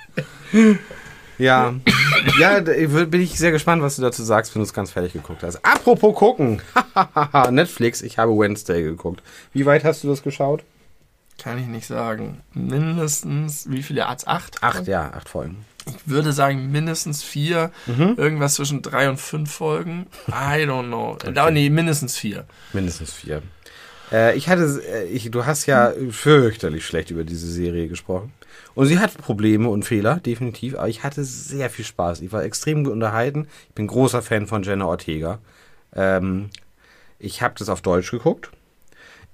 Ja, 1.38 1.74
ja, 2.38 2.60
bin 2.60 3.20
ich 3.20 3.36
sehr 3.36 3.50
gespannt, 3.50 3.82
was 3.82 3.96
du 3.96 4.02
dazu 4.02 4.22
sagst, 4.22 4.54
wenn 4.54 4.60
du 4.60 4.64
es 4.64 4.72
ganz 4.72 4.92
fertig 4.92 5.12
geguckt 5.12 5.42
hast. 5.42 5.64
Apropos 5.64 6.14
gucken. 6.14 6.62
Netflix, 7.50 8.02
ich 8.02 8.18
habe 8.18 8.32
Wednesday 8.32 8.82
geguckt. 8.82 9.22
Wie 9.52 9.66
weit 9.66 9.84
hast 9.84 10.04
du 10.04 10.08
das 10.08 10.22
geschaut? 10.22 10.62
Kann 11.44 11.58
ich 11.58 11.66
nicht 11.66 11.86
sagen. 11.86 12.40
Mindestens, 12.54 13.70
wie 13.70 13.82
viele 13.82 14.06
Arts? 14.06 14.26
Acht? 14.26 14.62
Acht, 14.62 14.86
ja, 14.86 15.12
acht 15.12 15.28
Folgen. 15.28 15.66
Ich 15.84 16.08
würde 16.08 16.32
sagen, 16.32 16.72
mindestens 16.72 17.22
vier. 17.22 17.70
Mhm. 17.84 18.14
Irgendwas 18.16 18.54
zwischen 18.54 18.80
drei 18.80 19.10
und 19.10 19.20
fünf 19.20 19.52
Folgen. 19.52 20.06
I 20.28 20.64
don't 20.64 20.86
know. 20.86 21.18
Aber 21.22 21.50
nee, 21.50 21.68
mindestens 21.68 22.16
vier. 22.16 22.46
Mindestens 22.72 23.12
vier. 23.12 23.42
Äh, 24.10 24.38
ich 24.38 24.48
hatte, 24.48 24.82
äh, 24.90 25.04
ich, 25.04 25.30
du 25.30 25.44
hast 25.44 25.66
ja 25.66 25.92
fürchterlich 26.08 26.86
schlecht 26.86 27.10
über 27.10 27.24
diese 27.24 27.52
Serie 27.52 27.88
gesprochen. 27.88 28.32
Und 28.74 28.86
sie 28.86 28.98
hat 28.98 29.14
Probleme 29.18 29.68
und 29.68 29.84
Fehler, 29.84 30.20
definitiv. 30.20 30.76
Aber 30.76 30.88
ich 30.88 31.02
hatte 31.02 31.24
sehr 31.24 31.68
viel 31.68 31.84
Spaß. 31.84 32.22
Ich 32.22 32.32
war 32.32 32.42
extrem 32.42 32.84
gut 32.84 32.92
unterhalten. 32.94 33.48
Ich 33.68 33.74
bin 33.74 33.86
großer 33.86 34.22
Fan 34.22 34.46
von 34.46 34.62
Jenna 34.62 34.86
Ortega. 34.86 35.40
Ähm, 35.94 36.48
ich 37.18 37.42
habe 37.42 37.54
das 37.58 37.68
auf 37.68 37.82
Deutsch 37.82 38.10
geguckt. 38.10 38.50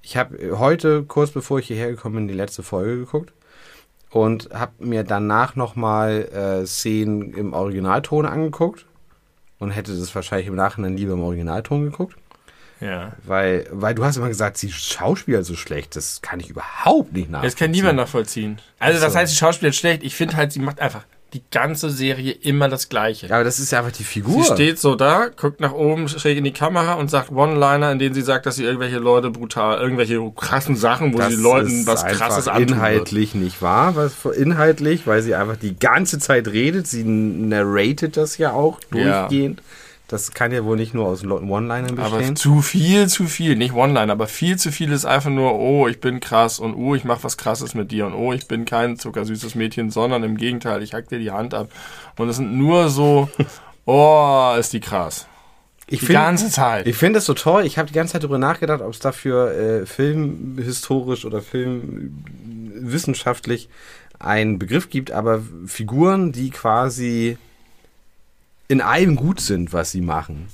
Ich 0.01 0.17
habe 0.17 0.57
heute, 0.57 1.03
kurz 1.03 1.31
bevor 1.31 1.59
ich 1.59 1.67
hierher 1.67 1.89
gekommen 1.89 2.15
bin, 2.15 2.27
die 2.27 2.33
letzte 2.33 2.63
Folge 2.63 2.97
geguckt. 2.97 3.33
Und 4.09 4.49
habe 4.53 4.73
mir 4.79 5.03
danach 5.03 5.55
nochmal 5.55 6.27
äh, 6.33 6.65
Szenen 6.65 7.33
im 7.33 7.53
Originalton 7.53 8.25
angeguckt. 8.25 8.85
Und 9.59 9.71
hätte 9.71 9.95
das 9.95 10.13
wahrscheinlich 10.15 10.47
im 10.47 10.55
Nachhinein 10.55 10.97
lieber 10.97 11.13
im 11.13 11.21
Originalton 11.21 11.85
geguckt. 11.85 12.17
Ja. 12.81 13.13
Weil, 13.23 13.67
weil 13.71 13.93
du 13.93 14.03
hast 14.03 14.17
immer 14.17 14.27
gesagt, 14.27 14.57
sie 14.57 14.71
Schauspieler 14.71 15.43
so 15.43 15.55
schlecht. 15.55 15.95
Das 15.95 16.21
kann 16.21 16.39
ich 16.39 16.49
überhaupt 16.49 17.13
nicht 17.13 17.29
nachvollziehen. 17.29 17.51
Das 17.51 17.55
kann 17.55 17.71
niemand 17.71 17.95
nachvollziehen. 17.97 18.59
Also, 18.79 18.97
Ach 18.97 19.03
das 19.03 19.13
so. 19.13 19.19
heißt, 19.19 19.31
die 19.31 19.37
Schauspieler 19.37 19.71
schlecht. 19.71 20.03
Ich 20.03 20.15
finde 20.15 20.35
halt, 20.35 20.51
sie 20.51 20.59
macht 20.59 20.79
einfach 20.79 21.05
die 21.33 21.43
ganze 21.49 21.89
Serie 21.89 22.31
immer 22.33 22.67
das 22.67 22.89
Gleiche. 22.89 23.27
Ja, 23.27 23.35
aber 23.35 23.43
das 23.45 23.59
ist 23.59 23.71
ja 23.71 23.79
einfach 23.79 23.93
die 23.93 24.03
Figur. 24.03 24.43
Sie 24.43 24.53
steht 24.53 24.79
so 24.79 24.95
da, 24.95 25.29
guckt 25.29 25.61
nach 25.61 25.71
oben, 25.71 26.09
schräg 26.09 26.37
in 26.37 26.43
die 26.43 26.51
Kamera 26.51 26.95
und 26.95 27.09
sagt 27.09 27.31
One-Liner, 27.31 27.91
in 27.91 27.99
denen 27.99 28.13
sie 28.13 28.21
sagt, 28.21 28.45
dass 28.45 28.57
sie 28.57 28.65
irgendwelche 28.65 28.99
Leute 28.99 29.29
brutal, 29.29 29.79
irgendwelche 29.79 30.19
krassen 30.35 30.75
Sachen, 30.75 31.13
wo 31.13 31.19
das 31.19 31.29
sie 31.29 31.41
Leuten 31.41 31.87
was 31.87 32.05
krasses 32.05 32.47
antun 32.47 32.67
wird. 32.67 32.71
inhaltlich 32.71 33.33
nicht 33.35 33.61
wahr, 33.61 33.95
was 33.95 34.25
inhaltlich, 34.35 35.07
weil 35.07 35.21
sie 35.21 35.35
einfach 35.35 35.55
die 35.55 35.77
ganze 35.77 36.19
Zeit 36.19 36.49
redet. 36.49 36.87
Sie 36.87 37.03
narratet 37.03 38.17
das 38.17 38.37
ja 38.37 38.51
auch 38.51 38.79
Ja. 38.93 39.27
Das 40.11 40.31
kann 40.33 40.51
ja 40.51 40.63
wohl 40.65 40.75
nicht 40.77 40.93
nur 40.93 41.07
aus 41.07 41.23
One-Linern 41.23 41.97
Aber 41.97 42.17
bestehen. 42.17 42.35
zu 42.35 42.61
viel, 42.61 43.07
zu 43.07 43.25
viel. 43.27 43.55
Nicht 43.55 43.73
One-Liner, 43.73 44.11
aber 44.11 44.27
viel 44.27 44.57
zu 44.57 44.69
viel 44.71 44.91
ist 44.91 45.05
einfach 45.05 45.29
nur, 45.29 45.57
oh, 45.57 45.87
ich 45.87 46.01
bin 46.01 46.19
krass 46.19 46.59
und 46.59 46.75
oh, 46.75 46.95
ich 46.95 47.05
mach 47.05 47.23
was 47.23 47.37
krasses 47.37 47.73
mit 47.75 47.91
dir 47.91 48.05
und 48.07 48.13
oh, 48.13 48.33
ich 48.33 48.45
bin 48.47 48.65
kein 48.65 48.99
zuckersüßes 48.99 49.55
Mädchen, 49.55 49.89
sondern 49.89 50.23
im 50.23 50.35
Gegenteil, 50.35 50.83
ich 50.83 50.93
hack 50.93 51.07
dir 51.07 51.19
die 51.19 51.31
Hand 51.31 51.53
ab. 51.53 51.69
Und 52.17 52.27
es 52.27 52.35
sind 52.35 52.57
nur 52.57 52.89
so, 52.89 53.29
oh, 53.85 54.53
ist 54.59 54.73
die 54.73 54.81
krass. 54.81 55.27
Ich 55.87 55.99
Die 56.01 56.05
find- 56.07 56.19
ganze 56.19 56.49
Zeit. 56.49 56.87
Ich 56.87 56.95
finde 56.97 57.19
es 57.19 57.25
so 57.25 57.33
toll. 57.33 57.65
Ich 57.65 57.77
habe 57.77 57.87
die 57.87 57.93
ganze 57.93 58.11
Zeit 58.13 58.23
darüber 58.23 58.37
nachgedacht, 58.37 58.81
ob 58.81 58.91
es 58.93 58.99
dafür 58.99 59.51
äh, 59.53 59.85
filmhistorisch 59.85 61.23
oder 61.25 61.41
filmwissenschaftlich 61.41 63.69
einen 64.19 64.59
Begriff 64.59 64.89
gibt, 64.89 65.11
aber 65.11 65.41
Figuren, 65.65 66.31
die 66.31 66.49
quasi 66.51 67.37
in 68.71 68.81
allem 68.81 69.15
gut 69.15 69.39
sind, 69.41 69.73
was 69.73 69.91
sie 69.91 70.01
machen. 70.01 70.47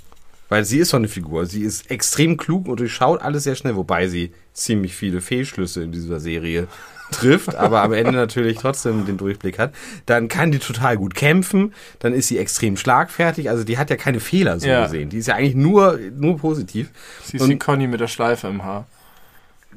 Weil 0.49 0.63
sie 0.63 0.79
ist 0.79 0.89
so 0.89 0.97
eine 0.97 1.09
Figur. 1.09 1.45
Sie 1.45 1.61
ist 1.61 1.91
extrem 1.91 2.37
klug 2.37 2.67
und 2.67 2.79
durchschaut 2.79 3.21
alles 3.21 3.43
sehr 3.43 3.55
schnell, 3.55 3.75
wobei 3.75 4.07
sie 4.07 4.31
ziemlich 4.53 4.95
viele 4.95 5.19
Fehlschlüsse 5.21 5.83
in 5.83 5.91
dieser 5.91 6.19
Serie 6.21 6.67
trifft, 7.11 7.55
aber 7.55 7.81
am 7.83 7.93
Ende 7.93 8.11
natürlich 8.13 8.57
trotzdem 8.57 9.05
den 9.05 9.17
Durchblick 9.17 9.59
hat. 9.59 9.73
Dann 10.05 10.27
kann 10.29 10.51
die 10.51 10.59
total 10.59 10.97
gut 10.97 11.15
kämpfen, 11.15 11.73
dann 11.99 12.13
ist 12.13 12.27
sie 12.27 12.37
extrem 12.37 12.75
schlagfertig, 12.77 13.49
also 13.49 13.63
die 13.63 13.77
hat 13.77 13.89
ja 13.89 13.95
keine 13.97 14.19
Fehler 14.19 14.59
so 14.59 14.67
Ja. 14.67 14.83
gesehen. 14.83 15.09
Die 15.09 15.17
ist 15.17 15.27
ja 15.27 15.35
eigentlich 15.35 15.55
nur, 15.55 15.99
nur 16.17 16.37
positiv. 16.37 16.89
Sie 17.23 17.37
ist 17.37 17.43
Und- 17.43 17.49
wie 17.49 17.59
Conny 17.59 17.87
mit 17.87 17.99
der 18.01 18.07
Schleife 18.07 18.47
im 18.47 18.63
Haar. 18.63 18.87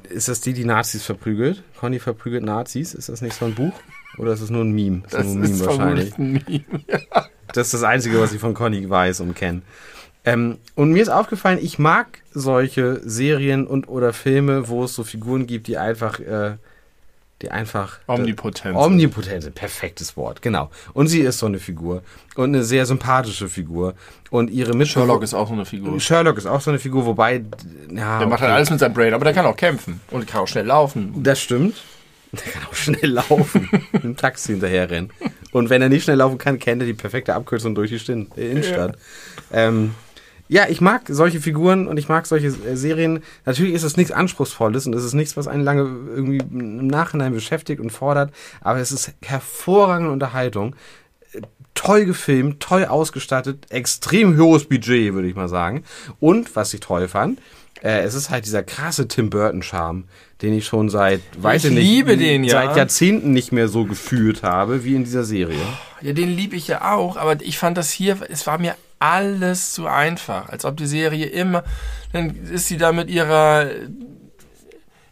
Ist 0.09 0.29
das 0.29 0.41
die, 0.41 0.53
die 0.55 0.65
Nazis 0.65 1.03
verprügelt? 1.05 1.63
Conny 1.79 1.99
verprügelt 1.99 2.45
Nazis? 2.45 2.95
Ist 2.95 3.09
das 3.09 3.21
nicht 3.23 3.37
so 3.37 3.45
ein 3.45 3.55
Buch? 3.55 3.75
Oder 4.21 4.35
ist 4.35 4.43
das 4.43 4.51
nur 4.51 4.63
ein 4.63 4.73
Meme? 4.73 5.03
Das 5.11 5.27
nur 5.27 5.45
ein 5.45 5.51
ist 5.51 5.63
vermutlich 5.63 6.19
ein 6.19 6.33
Meme. 6.33 6.65
Das 7.53 7.67
ist 7.67 7.75
das 7.75 7.83
Einzige, 7.83 8.21
was 8.21 8.33
ich 8.33 8.39
von 8.39 8.55
Conny 8.55 8.89
weiß 8.89 9.23
und 9.23 9.35
kenne. 9.35 9.63
Ähm, 10.25 10.59
und 10.77 10.93
mir 10.93 11.03
ist 11.03 11.09
aufgefallen, 11.09 11.59
ich 11.61 11.81
mag 11.81 12.23
solche 12.33 13.01
Serien 13.05 13.67
und 13.67 13.89
oder 13.89 14.13
Filme, 14.13 14.69
wo 14.69 14.85
es 14.85 14.95
so 14.95 15.03
Figuren 15.03 15.49
gibt, 15.49 15.67
die 15.67 15.77
einfach, 15.77 16.21
äh, 16.21 16.59
die 17.43 17.51
einfach 17.51 17.99
Omnipotenz. 18.07 18.77
Omnipotenz, 18.77 19.47
ein 19.47 19.53
perfektes 19.53 20.17
Wort, 20.17 20.43
genau. 20.43 20.71
Und 20.93 21.09
sie 21.09 21.23
ist 21.23 21.39
so 21.39 21.47
eine 21.47 21.59
Figur 21.59 22.05
und 22.37 22.55
eine 22.55 22.63
sehr 22.63 22.87
sympathische 22.87 23.49
Figur 23.49 23.95
und 24.31 24.49
ihre 24.49 24.73
Mitschüler. 24.73 25.07
Sherlock 25.07 25.25
ist 25.25 25.35
auch 25.35 25.49
so 25.49 25.55
eine 25.55 25.65
Figur. 25.65 25.99
Sherlock 25.99 26.39
ist 26.39 26.47
auch 26.47 26.61
so 26.61 26.71
eine 26.71 26.79
Figur, 26.79 27.05
wobei 27.05 27.43
ja, 27.93 28.19
Der 28.21 28.29
macht 28.29 28.39
okay. 28.39 28.43
halt 28.43 28.53
alles 28.53 28.71
mit 28.71 28.79
seinem 28.79 28.95
Brain, 28.95 29.13
aber 29.13 29.25
der 29.25 29.35
kann 29.35 29.47
auch 29.47 29.57
kämpfen 29.57 30.01
und 30.13 30.25
kann 30.29 30.43
auch 30.43 30.49
schnell 30.49 30.67
laufen. 30.67 31.15
Das 31.21 31.41
stimmt. 31.41 31.75
Der 32.33 32.53
kann 32.53 32.65
auch 32.71 32.75
schnell 32.75 33.11
laufen, 33.11 33.69
dem 34.03 34.17
Taxi 34.17 34.53
hinterherrennen. 34.53 35.13
Und 35.53 35.69
wenn 35.71 35.83
er 35.83 35.89
nicht 35.89 36.05
schnell 36.05 36.17
laufen 36.19 36.39
kann, 36.39 36.59
kennt 36.59 36.81
er 36.83 36.87
die 36.87 36.95
perfekte 36.95 37.35
Abkürzung 37.35 37.75
durch 37.75 37.91
die 37.91 37.99
Stin- 37.99 38.29
äh, 38.37 38.51
Innenstadt. 38.51 38.97
Ja. 39.53 39.69
Ähm, 39.69 39.95
ja, 40.49 40.67
ich 40.69 40.81
mag 40.81 41.03
solche 41.09 41.41
Figuren 41.41 41.87
und 41.87 41.97
ich 41.97 42.09
mag 42.09 42.27
solche 42.27 42.49
äh, 42.49 42.77
Serien. 42.77 43.23
Natürlich 43.47 43.75
ist 43.75 43.83
es 43.85 43.97
nichts 43.97 44.13
Anspruchsvolles 44.13 44.87
und 44.87 44.95
es 44.95 45.05
ist 45.05 45.15
nichts, 45.15 45.37
was 45.37 45.49
einen 45.49 45.63
lange 45.63 45.83
irgendwie 45.83 46.39
im 46.39 46.87
Nachhinein 46.87 47.33
beschäftigt 47.33 47.81
und 47.81 47.91
fordert, 47.91 48.33
aber 48.61 48.79
es 48.81 48.91
ist 48.93 49.13
hervorragende 49.23 50.13
Unterhaltung. 50.13 50.75
Äh, 51.33 51.41
Toll 51.75 52.05
gefilmt, 52.05 52.61
toll 52.61 52.85
ausgestattet, 52.85 53.65
extrem 53.71 54.37
hohes 54.37 54.67
Budget, 54.67 55.15
würde 55.15 55.29
ich 55.29 55.35
mal 55.35 55.49
sagen. 55.49 55.85
Und 56.19 56.55
was 56.55 56.75
ich 56.75 56.81
toll 56.81 57.09
fand, 57.09 57.41
äh, 57.83 58.01
es 58.03 58.15
ist 58.15 58.31
halt 58.31 58.45
dieser 58.47 58.63
krasse 58.63 59.09
Tim 59.09 59.31
Burton-Charme, 59.31 60.05
den 60.43 60.55
ich 60.55 60.67
schon 60.67 60.89
seit, 60.89 61.21
weiß 61.39 61.65
Ich 61.65 61.71
ich 61.71 61.77
nicht, 61.77 61.85
liebe 61.85 62.17
den, 62.17 62.45
ja. 62.45 62.53
seit 62.63 62.77
Jahrzehnten 62.77 63.33
nicht 63.33 63.53
mehr 63.53 63.69
so 63.69 63.85
gefühlt 63.85 64.43
habe 64.43 64.85
wie 64.85 64.95
in 64.95 65.05
dieser 65.05 65.25
Serie. 65.25 65.59
Ja, 66.01 66.13
den 66.13 66.31
liebe 66.31 66.57
ich 66.57 66.69
ja 66.69 66.93
auch, 66.95 67.17
aber 67.17 67.41
ich 67.41 67.59
fand 67.59 67.77
das 67.77 67.91
hier, 67.91 68.19
es 68.29 68.47
war 68.47 68.59
mir 68.59 68.75
alles 68.99 69.73
zu 69.73 69.87
einfach. 69.87 70.49
Als 70.49 70.65
ob 70.65 70.77
die 70.77 70.87
Serie 70.87 71.27
immer, 71.27 71.65
dann 72.13 72.37
ist 72.51 72.69
sie 72.69 72.77
da 72.77 72.93
mit 72.93 73.09
ihrer. 73.11 73.71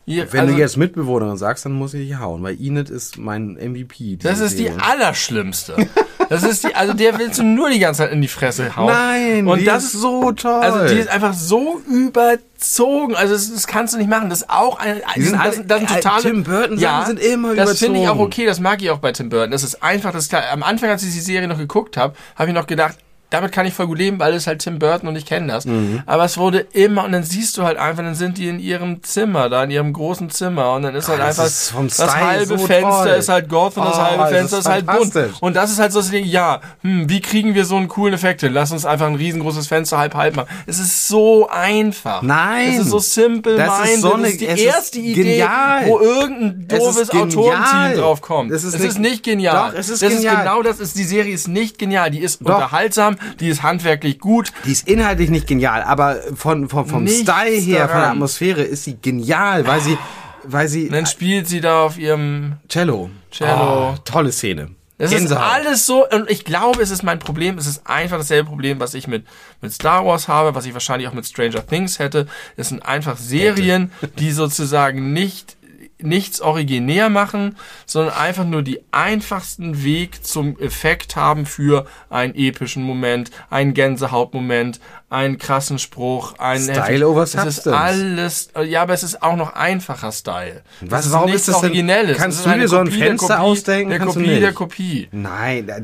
ihr, 0.07 0.31
Wenn 0.33 0.41
also, 0.41 0.55
du 0.55 0.61
jetzt 0.61 0.77
Mitbewohnerin 0.77 1.37
sagst, 1.37 1.64
dann 1.64 1.73
muss 1.73 1.95
ich 1.95 2.09
dich 2.09 2.19
hauen, 2.19 2.43
weil 2.43 2.61
Enid 2.61 2.91
ist 2.91 3.19
mein 3.19 3.55
MVP. 3.55 4.16
Das 4.16 4.41
ist 4.41 4.59
die 4.59 4.64
Serie. 4.64 4.83
allerschlimmste. 4.83 5.77
Das 6.29 6.43
ist 6.43 6.64
die, 6.64 6.74
also 6.74 6.93
der 6.93 7.18
willst 7.18 7.39
du 7.39 7.43
nur 7.43 7.70
die 7.70 7.79
ganze 7.79 8.03
Zeit 8.03 8.12
in 8.12 8.20
die 8.20 8.29
Fresse 8.29 8.76
hauen. 8.76 8.87
Nein, 8.93 9.47
und 9.47 9.59
die 9.61 9.64
das 9.64 9.85
ist 9.85 9.93
so 9.93 10.33
toll. 10.33 10.61
Also 10.61 10.87
die 10.95 11.01
ist 11.01 11.09
einfach 11.09 11.33
so 11.33 11.81
überzogen. 11.89 13.14
Also 13.14 13.35
das, 13.35 13.53
das 13.53 13.66
kannst 13.66 13.95
du 13.95 13.99
nicht 13.99 14.11
machen. 14.11 14.29
Das 14.31 14.43
ist 14.43 14.51
auch 14.51 14.79
ein, 14.79 15.01
Die 15.16 15.22
sind 15.22 15.39
das, 15.43 15.61
das 15.66 15.79
sind 15.79 15.91
äh, 15.91 15.95
totale. 16.01 16.22
Tim 16.22 16.45
Burton 16.45 16.79
Sachen 16.79 17.07
sind 17.18 17.20
immer 17.20 17.55
Das 17.55 17.79
finde 17.79 18.01
ich 18.01 18.09
auch 18.09 18.14
überzogen. 18.14 18.26
okay. 18.33 18.47
Das 18.47 18.61
mag 18.61 18.83
ich 18.83 18.91
auch 18.91 18.99
bei 18.99 19.12
Tim 19.12 19.29
Burton. 19.29 19.51
Das 19.51 19.62
ist 19.62 19.83
einfach. 19.83 20.12
Das 20.12 20.29
klar. 20.29 20.43
Am 20.53 20.62
Anfang, 20.62 20.91
als 20.91 21.03
ich 21.03 21.12
die 21.12 21.20
Serie 21.20 21.49
noch 21.49 21.59
geguckt 21.59 21.97
habe, 21.97 22.14
habe 22.37 22.49
ich 22.51 22.55
noch 22.55 22.66
gedacht. 22.66 22.97
Damit 23.31 23.53
kann 23.53 23.66
ich 23.66 23.74
voll 23.74 23.87
gut 23.89 23.99
leben, 23.99 24.18
weil 24.18 24.33
es 24.33 24.47
halt 24.47 24.61
Tim 24.61 24.79
Burton 24.79 25.07
und 25.09 25.14
ich 25.16 25.26
kenne 25.26 25.49
das. 25.53 25.66
Mhm. 25.66 26.03
Aber 26.07 26.24
es 26.24 26.39
wurde 26.39 26.61
immer, 26.72 27.05
und 27.05 27.12
dann 27.12 27.24
siehst 27.24 27.59
du 27.59 27.62
halt 27.64 27.76
einfach, 27.76 28.03
dann 28.03 28.14
sind 28.14 28.39
die 28.39 28.49
in 28.49 28.59
ihrem 28.59 29.03
Zimmer, 29.03 29.51
da 29.51 29.64
in 29.64 29.70
ihrem 29.70 29.93
großen 29.93 30.31
Zimmer, 30.31 30.72
und 30.72 30.83
dann 30.83 30.95
ist 30.95 31.09
halt 31.09 31.20
Ah, 31.20 31.26
das 31.26 31.39
einfach, 31.39 31.85
ist 31.87 31.99
das 32.01 32.16
halbe 32.16 32.47
so 32.47 32.66
Fenster 32.66 33.05
toll. 33.05 33.09
ist 33.18 33.29
halt 33.29 33.49
Goth 33.51 33.76
und 33.76 33.85
das 33.85 33.97
Oh, 33.97 34.01
halbe 34.03 34.26
Fenster 34.29 34.59
ist 34.59 34.64
ist 34.64 34.70
halt 34.70 34.87
bunt. 34.87 35.12
Und 35.41 35.57
das 35.57 35.70
ist 35.70 35.79
halt 35.79 35.93
so 35.93 35.99
das 36.01 36.11
Ding, 36.11 36.24
ja, 36.24 36.61
hm, 36.83 37.09
wie 37.11 37.20
kriegen 37.20 37.55
wir 37.55 37.66
so 37.66 37.76
einen 37.76 37.89
coolen 37.89 38.14
Effekt 38.14 38.41
hin? 38.41 38.53
Lass 38.55 38.72
uns 38.72 38.87
einfach 38.87 39.07
ein 39.07 39.14
riesengroßes 39.16 39.66
Fenster 39.66 39.99
halb 39.99 40.14
halb 40.14 40.35
machen. 40.37 40.49
Es 40.66 40.79
ist 40.79 41.07
so 41.09 41.49
einfach. 41.51 42.22
Nein. 42.22 42.70
Es 42.74 42.79
ist 42.87 42.91
so 42.91 42.99
simple 42.99 43.57
Das 43.57 43.79
ist 43.81 43.85
minded. 43.85 44.01
so 44.01 44.12
eine- 44.14 44.22
das 44.22 44.31
ist 44.33 44.41
die 44.41 44.47
es 44.47 44.59
ist 44.61 44.64
erste 44.66 44.99
Idee, 45.01 45.22
genial. 45.22 45.87
wo 45.87 46.01
irgendein 46.01 46.66
Es 46.70 46.97
ist 46.97 47.12
doofes. 47.12 47.37
Autorenteam 47.37 47.99
drauf 48.01 48.22
kommt. 48.22 48.51
Es 48.53 48.64
ist 48.64 48.72
es 48.74 48.81
nicht- 48.81 48.89
ist 48.89 48.99
nicht 48.99 49.22
genial. 49.22 49.70
Doch, 49.72 49.79
es 49.79 49.91
ist 49.91 50.03
das 50.03 50.09
genial. 50.14 50.35
ist 50.35 50.41
genau 50.41 50.62
das 50.62 50.81
ist, 50.81 50.97
die 50.97 51.05
Serie 51.05 51.35
ist 51.35 51.47
nicht 51.49 51.79
genial. 51.79 52.11
Die 52.11 52.20
ist 52.20 52.41
Doch. 52.41 52.55
unterhaltsam, 52.55 53.16
die 53.41 53.49
ist 53.49 53.62
handwerklich 53.62 54.19
gut. 54.19 54.53
Die 54.64 54.73
ist 54.73 54.89
inhaltlich 54.89 55.31
nicht 55.31 55.47
genial, 55.47 55.83
aber 55.83 56.16
von, 56.35 56.69
von, 56.69 56.87
vom 56.87 57.05
Nichts 57.05 57.21
Style 57.21 57.51
her, 57.51 57.61
von 57.61 57.73
der 57.73 57.87
daran. 57.87 58.11
Atmosphäre 58.12 58.62
ist 58.62 58.85
sie 58.85 58.99
genial, 59.01 59.66
weil 59.66 59.81
sie, 59.81 59.99
weil 60.45 60.69
sie 60.69 60.87
Und 60.87 60.93
dann 60.93 61.07
spielt 61.07 61.49
sie 61.49 61.61
da 61.61 61.83
auf 61.83 61.99
ihrem 61.99 62.57
Cello. 62.69 63.11
Cello. 63.31 63.93
Oh, 63.93 63.95
tolle 64.05 64.33
Szene. 64.33 64.71
Es 65.01 65.12
ist 65.12 65.33
alles 65.33 65.87
so, 65.87 66.09
und 66.09 66.29
ich 66.29 66.45
glaube, 66.45 66.83
es 66.83 66.91
ist 66.91 67.05
mein 67.05 67.21
Problem, 67.21 67.57
es 67.57 67.69
ist 67.69 67.87
einfach 67.87 68.19
dasselbe 68.19 68.49
Problem, 68.49 68.81
was 68.81 68.95
ich 68.95 69.07
mit, 69.07 69.25
mit 69.61 69.73
Star 69.73 70.05
Wars 70.05 70.27
habe, 70.27 70.57
was 70.57 70.66
ich 70.66 70.73
wahrscheinlich 70.73 71.07
auch 71.07 71.12
mit 71.12 71.25
Stranger 71.25 71.64
Things 71.64 72.01
hätte. 72.01 72.27
Es 72.57 72.71
sind 72.71 72.85
einfach 72.85 73.16
Serien, 73.16 73.93
die 74.19 74.33
sozusagen 74.33 75.12
nicht 75.12 75.57
nichts 76.01 76.41
originär 76.41 77.09
machen, 77.11 77.57
sondern 77.87 78.15
einfach 78.15 78.45
nur 78.45 78.63
die 78.63 78.81
einfachsten 78.93 79.83
Weg 79.83 80.25
zum 80.25 80.59
Effekt 80.61 81.17
haben 81.17 81.45
für 81.47 81.87
einen 82.09 82.35
epischen 82.35 82.83
Moment, 82.85 83.31
einen 83.51 83.75
Gänsehautmoment, 83.75 84.81
einen 85.11 85.39
krassen 85.39 85.79
Spruch, 85.79 86.35
einen 86.39 86.63
Style 86.63 86.81
heftig- 86.83 87.05
over 87.05 87.23
Es 87.23 87.35
ist 87.35 87.67
alles, 87.69 88.51
ja, 88.67 88.83
aber 88.83 88.95
es 88.95 89.03
ist 89.03 89.23
auch 89.23 89.37
noch 89.37 89.55
einfacher 89.55 90.13
Style. 90.13 90.63
Was- 90.83 91.07
ist 91.07 91.13
warum 91.13 91.33
ist 91.33 91.49
das 91.49 91.57
denn- 91.61 91.65
Originelles. 91.71 92.17
kannst 92.19 92.41
Es 92.41 92.47
ist 92.47 92.53
du 92.55 92.59
dir 92.59 92.69
so 92.69 92.79
ein 92.79 92.91
Fenster 92.91 93.35
Kopie 93.37 93.41
ausdenken? 93.43 93.91
Der 93.91 93.99
Kannst 93.99 94.15
Kopie 94.17 94.41
der 94.41 94.53
Kopie. 94.53 95.09
Nein, 95.13 95.69
äh, 95.69 95.83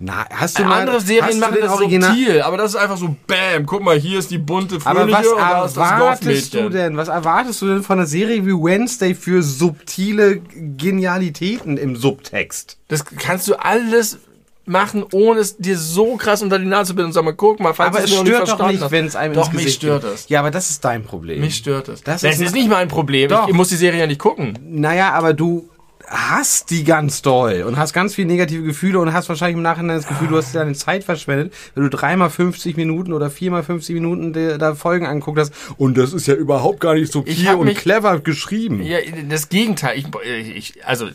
na, 0.00 0.26
hast 0.30 0.58
du 0.58 0.64
mal 0.64 0.80
Andere 0.80 1.00
Serien 1.00 1.38
machen 1.38 1.56
das 1.60 1.70
Original 1.72 2.10
subtil, 2.14 2.42
aber 2.42 2.56
das 2.56 2.72
ist 2.74 2.76
einfach 2.76 2.96
so, 2.96 3.16
bam, 3.26 3.64
guck 3.64 3.82
mal, 3.82 3.96
hier 3.98 4.18
ist 4.18 4.30
die 4.30 4.38
bunte 4.38 4.76
Aber 4.84 5.00
Fröhliche 5.00 5.18
was 5.18 5.26
und 5.28 5.38
da 5.38 5.64
ist 5.64 5.76
das 5.76 5.90
erwartest 5.90 6.54
du 6.54 6.68
denn? 6.68 6.96
Was 6.96 7.08
erwartest 7.08 7.62
du 7.62 7.66
denn 7.68 7.82
von 7.82 7.98
einer 7.98 8.06
Serie 8.06 8.44
wie 8.44 8.52
Wednesday 8.52 9.14
für 9.14 9.42
subtile 9.42 10.40
Genialitäten 10.88 11.76
im 11.76 11.96
Subtext? 11.96 12.76
Das 12.88 13.04
kannst 13.04 13.48
du 13.48 13.54
alles 13.54 14.18
machen, 14.66 15.04
ohne 15.12 15.40
es 15.40 15.56
dir 15.58 15.76
so 15.78 16.16
krass 16.16 16.40
unter 16.42 16.58
die 16.58 16.64
Nase 16.64 16.88
zu 16.90 16.94
binden 16.94 17.08
und 17.08 17.12
sag 17.12 17.24
mal, 17.24 17.34
guck 17.34 17.60
mal, 17.60 17.74
falls 17.74 17.88
Aber 17.94 18.04
es 18.04 18.10
es 18.10 18.18
stört 18.18 18.48
doch 18.48 18.66
nicht, 18.68 18.90
wenn 18.90 19.04
es 19.06 19.14
einem 19.16 19.34
Doch, 19.34 19.46
ins 19.46 19.52
mich 19.54 19.64
Gesicht 19.64 19.82
stört 19.82 20.02
geht. 20.04 20.14
es. 20.14 20.28
Ja, 20.28 20.40
aber 20.40 20.50
das 20.50 20.70
ist 20.70 20.84
dein 20.84 21.04
Problem. 21.04 21.40
Mich 21.40 21.56
stört 21.56 21.88
es. 21.88 22.02
Das 22.02 22.22
Das, 22.22 22.34
ist 22.34 22.40
ist, 22.40 22.48
ein- 22.48 22.54
nicht 22.54 22.68
mein 22.70 22.88
Problem. 22.88 23.28
Doch. 23.28 23.46
Ich 23.48 23.54
muss 23.54 23.68
die 23.68 23.76
Serie 23.76 24.00
ja 24.00 24.06
nicht 24.06 24.20
gucken. 24.20 24.58
Naja, 24.62 25.12
aber 25.12 25.34
du 25.34 25.68
hast 26.06 26.70
die 26.70 26.84
ganz 26.84 27.22
doll 27.22 27.64
und 27.66 27.76
hast 27.76 27.92
ganz 27.92 28.14
viele 28.14 28.28
negative 28.28 28.62
Gefühle 28.62 28.98
und 29.00 29.12
hast 29.12 29.28
wahrscheinlich 29.28 29.56
im 29.56 29.62
Nachhinein 29.62 29.96
das 29.96 30.06
Gefühl, 30.06 30.28
du 30.28 30.36
hast 30.36 30.54
deine 30.54 30.74
Zeit 30.74 31.04
verschwendet, 31.04 31.52
wenn 31.74 31.84
du 31.84 31.90
dreimal 31.90 32.30
50 32.30 32.76
Minuten 32.76 33.12
oder 33.12 33.30
viermal 33.30 33.62
50 33.62 33.94
Minuten 33.94 34.32
der, 34.32 34.58
der 34.58 34.74
Folgen 34.74 35.06
angeguckt 35.06 35.38
hast. 35.38 35.52
Und 35.76 35.96
das 35.98 36.12
ist 36.12 36.26
ja 36.26 36.34
überhaupt 36.34 36.80
gar 36.80 36.94
nicht 36.94 37.14
hab 37.14 37.58
und 37.58 37.66
mich- 37.66 37.78
clever 37.78 38.20
geschrieben. 38.20 38.82
Ja, 38.82 38.98
das 39.28 39.48
Gegenteil. 39.48 39.98
Ich, 39.98 40.06
ich, 40.56 40.86
also, 40.86 41.08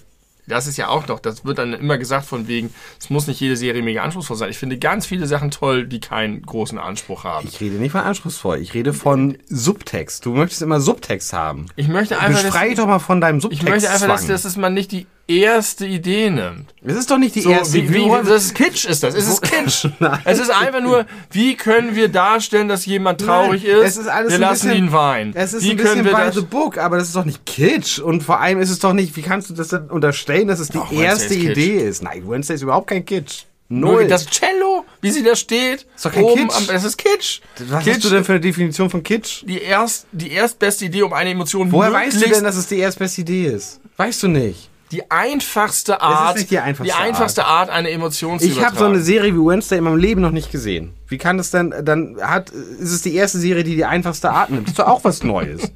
das 0.50 0.68
ist 0.68 0.78
ja 0.78 0.90
auch 0.90 1.08
noch, 1.08 1.20
das 1.20 1.46
wird 1.46 1.58
dann 1.58 1.74
immer 1.74 1.98
gesagt 1.98 2.26
von 2.26 2.48
wegen, 2.48 2.74
es 3.00 3.10
muss 3.10 3.28
nicht 3.28 3.40
jede 3.40 3.56
Serie 3.56 3.82
mega 3.82 4.04
anspruchsvoll 4.04 4.38
sein. 4.38 4.50
Ich 4.50 4.58
finde 4.58 4.78
ganz 4.78 5.06
viele 5.06 5.28
Sachen 5.28 5.52
toll, 5.52 5.88
die 5.88 6.00
keinen 6.00 6.42
großen 6.42 6.78
Anspruch 6.78 7.24
haben. 7.24 7.48
Ich 7.48 7.62
rede 7.62 7.76
nicht 7.76 7.92
von 7.92 8.02
anspruchsvoll, 8.02 8.60
ich 8.60 8.74
rede 8.74 8.94
von 8.94 9.38
Subtext. 9.48 10.26
Du 10.26 10.34
möchtest 10.34 10.62
immer 10.62 10.82
Subtext 10.82 11.34
haben. 11.34 11.68
Ich 11.76 11.88
möchte 11.88 12.20
einfach, 12.20 12.44
Befrei 12.44 12.74
doch 12.74 12.88
mal 12.88 13.00
von 13.00 13.22
deinem 13.22 13.38
ich 13.38 13.44
Subtext. 13.44 13.70
möchte 13.70 13.90
einfach, 13.90 14.08
dass, 14.08 14.28
dass 14.28 14.46
es 14.46 14.58
man 14.58 14.74
nicht 14.74 14.92
die 14.92 15.08
erste 15.30 15.86
Idee 15.86 16.30
nimmt. 16.30 16.74
es 16.84 16.96
ist 16.96 17.12
doch 17.12 17.18
nicht 17.18 17.36
die 17.36 17.42
So, 17.42 17.52
erste. 17.52 17.74
wie, 17.76 17.90
wie, 17.90 18.06
wir- 18.06 18.24
das 18.24 18.46
ist 18.46 18.56
Kitsch 18.56 18.86
ist 18.86 19.04
das. 19.04 19.14
Es 19.16 19.28
ist 19.28 19.42
Kitsch. 19.44 19.86
Nein. 20.00 20.20
Es 20.26 20.40
ist 20.40 20.50
einfach 20.50 20.82
nur, 20.82 21.06
wie 21.32 21.56
können 21.56 21.96
wir 21.96 22.10
darstellen, 22.10 22.68
dass 22.68 22.86
jemand 22.86 23.22
traurig 23.22 23.64
Nein, 23.64 23.82
ist? 23.84 23.98
Es 23.98 24.06
wir 24.06 24.38
lassen 24.38 24.68
bisschen, 24.70 24.86
ihn 24.86 24.92
weinen. 24.92 25.34
Es 25.36 25.54
ist 25.54 25.64
wie 25.64 25.72
ein 25.72 25.78
bisschen 25.78 26.04
by 26.04 26.10
das? 26.12 26.36
the 26.36 26.42
book, 26.42 26.78
aber 26.78 26.98
das 26.98 27.08
ist 27.08 27.16
doch 27.16 27.26
nicht 27.26 27.46
Kitsch. 27.46 28.00
Und 28.00 28.24
vor 28.24 28.40
allem 28.40 28.60
ist 28.60 28.70
es 28.70 28.80
doch 28.80 28.94
nicht, 28.94 29.16
wie 29.16 29.22
kannst 29.22 29.50
du 29.50 29.54
das 29.54 29.68
denn 29.70 29.90
unterstellen, 29.90 30.48
dass 30.48 30.60
es 30.60 30.70
die 30.70 30.78
Doch, 30.78 30.92
erste 30.92 31.34
ist 31.34 31.42
Kitsch. 31.42 31.52
Idee 31.58 31.88
ist? 31.88 32.04
Nein, 32.04 32.28
Wednesday 32.28 32.56
ist 32.56 32.62
überhaupt 32.64 32.88
kein 32.88 33.06
Kitsch. 33.06 33.44
Null. 33.72 34.08
Das 34.08 34.26
Cello, 34.26 34.84
wie 35.00 35.12
sie 35.12 35.22
da 35.22 35.36
steht. 35.36 35.86
Ist 35.96 36.04
doch 36.04 36.12
kein 36.12 36.24
oben 36.24 36.48
Kitsch. 36.48 36.58
Am, 36.58 36.68
das 36.68 36.84
ist 36.84 36.98
Kitsch. 36.98 37.42
Was 37.68 37.84
Kitsch, 37.84 37.96
hast 37.98 38.04
du 38.06 38.10
denn 38.10 38.24
für 38.24 38.32
eine 38.32 38.42
Definition 38.42 38.90
von 38.90 39.04
Kitsch? 39.04 39.44
die, 39.46 39.62
erst, 39.62 40.08
die 40.12 40.32
erstbeste 40.32 40.86
Idee, 40.86 41.04
um 41.04 41.14
eine 41.14 41.30
Emotion 41.30 41.72
Woher 41.72 41.94
weißt 41.94 42.20
du 42.20 42.28
denn, 42.30 42.44
dass 42.44 42.56
es 42.56 42.66
die 42.66 42.80
erstbeste 42.80 43.22
Idee 43.22 43.46
ist? 43.46 43.80
Weißt 43.98 44.24
du 44.24 44.28
nicht. 44.28 44.70
Die 44.92 45.10
einfachste 45.12 46.02
Art, 46.02 46.50
die 46.50 46.60
einfachste 46.60 46.96
einfachste 46.98 47.46
Art, 47.46 47.70
eine 47.70 47.90
Emotion 47.92 48.40
zu 48.40 48.46
Ich 48.48 48.64
habe 48.64 48.78
so 48.78 48.86
eine 48.86 49.02
Serie 49.02 49.34
wie 49.34 49.40
Wednesday 49.40 49.78
in 49.78 49.84
meinem 49.84 49.98
Leben 49.98 50.22
noch 50.22 50.32
nicht 50.32 50.52
gesehen. 50.52 50.94
Wie 51.10 51.18
kann 51.18 51.38
das 51.38 51.52
denn, 51.52 51.74
dann 51.84 52.18
hat, 52.22 52.52
ist 52.52 52.92
es 52.92 53.02
die 53.02 53.16
erste 53.16 53.40
Serie, 53.40 53.64
die 53.64 53.76
die 53.76 53.86
einfachste 53.86 54.30
Art 54.30 54.52
nimmt. 54.52 54.68
Das 54.68 54.72
ist 54.74 54.80
doch 54.80 54.88
auch 54.88 55.04
was 55.04 55.24
Neues. 55.24 55.72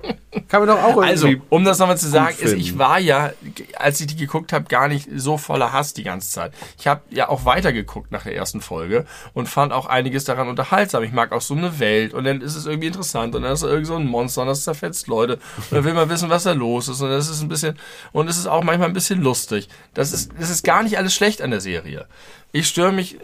Kann 0.48 0.66
man 0.66 0.68
doch 0.68 0.84
auch 0.84 0.98
irgendwie... 0.98 1.10
Also, 1.10 1.30
um 1.50 1.64
das 1.64 1.80
nochmal 1.80 1.98
zu 1.98 2.08
sagen, 2.08 2.36
ist, 2.40 2.54
ich 2.54 2.78
war 2.78 3.00
ja, 3.00 3.32
als 3.76 4.00
ich 4.00 4.08
die 4.08 4.16
geguckt 4.16 4.54
habe, 4.54 4.66
gar 4.66 4.88
nicht 4.88 5.10
so 5.16 5.38
voller 5.38 5.74
Hass 5.74 5.94
die 5.94 6.04
ganze 6.04 6.30
Zeit. 6.30 6.54
Ich 6.78 6.88
habe 6.88 7.02
ja 7.10 7.30
auch 7.30 7.46
weitergeguckt 7.46 8.12
nach 8.12 8.24
der 8.24 8.36
ersten 8.36 8.62
Folge 8.62 9.06
und 9.34 9.50
fand 9.50 9.74
auch 9.74 9.88
einiges 9.88 10.24
daran 10.24 10.48
unterhaltsam. 10.48 11.04
Ich 11.04 11.12
mag 11.12 11.32
auch 11.32 11.42
so 11.42 11.56
eine 11.56 11.80
Welt 11.80 12.14
und 12.14 12.24
dann 12.24 12.42
ist 12.42 12.56
es 12.56 12.68
irgendwie 12.68 12.88
interessant 12.88 13.36
und 13.36 13.42
dann 13.42 13.54
ist 13.54 13.64
da 13.64 13.68
irgend 13.68 13.88
so 13.88 13.96
ein 13.96 14.06
Monster 14.06 14.42
und 14.42 14.48
das 14.48 14.64
zerfetzt 14.64 15.08
Leute 15.08 15.34
und 15.34 15.72
dann 15.72 15.84
will 15.84 15.94
man 15.94 16.10
wissen, 16.10 16.30
was 16.30 16.44
da 16.44 16.52
los 16.52 16.88
ist 16.88 17.02
und 17.02 17.10
das 17.10 17.30
ist 17.30 17.42
ein 17.42 17.50
bisschen, 17.50 17.78
und 18.12 18.28
es 18.28 18.38
ist 18.38 18.48
auch 18.48 18.64
manchmal 18.64 18.88
ein 18.88 18.94
bisschen 18.94 19.22
lustig. 19.22 19.68
Das 19.94 20.14
ist, 20.14 20.32
das 20.40 20.50
ist 20.52 20.64
gar 20.64 20.84
nicht 20.84 20.98
alles 20.98 21.14
schlecht 21.14 21.42
an 21.42 21.52
der 21.52 21.62
Serie. 21.62 22.06
Ich 22.52 22.68
störe 22.68 22.92
mich 22.92 23.18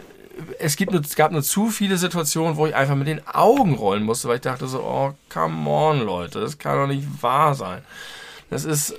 es, 0.59 0.75
gibt 0.75 0.91
nur, 0.91 1.01
es 1.01 1.15
gab 1.15 1.31
nur 1.31 1.43
zu 1.43 1.69
viele 1.69 1.97
Situationen, 1.97 2.57
wo 2.57 2.67
ich 2.67 2.75
einfach 2.75 2.95
mit 2.95 3.07
den 3.07 3.25
Augen 3.27 3.75
rollen 3.75 4.03
musste, 4.03 4.27
weil 4.27 4.35
ich 4.35 4.41
dachte 4.41 4.67
so, 4.67 4.79
oh, 4.81 5.13
come 5.31 5.69
on, 5.69 6.01
Leute, 6.01 6.39
das 6.39 6.57
kann 6.57 6.77
doch 6.77 6.87
nicht 6.87 7.07
wahr 7.21 7.55
sein. 7.55 7.81
Das 8.49 8.65
ist, 8.65 8.95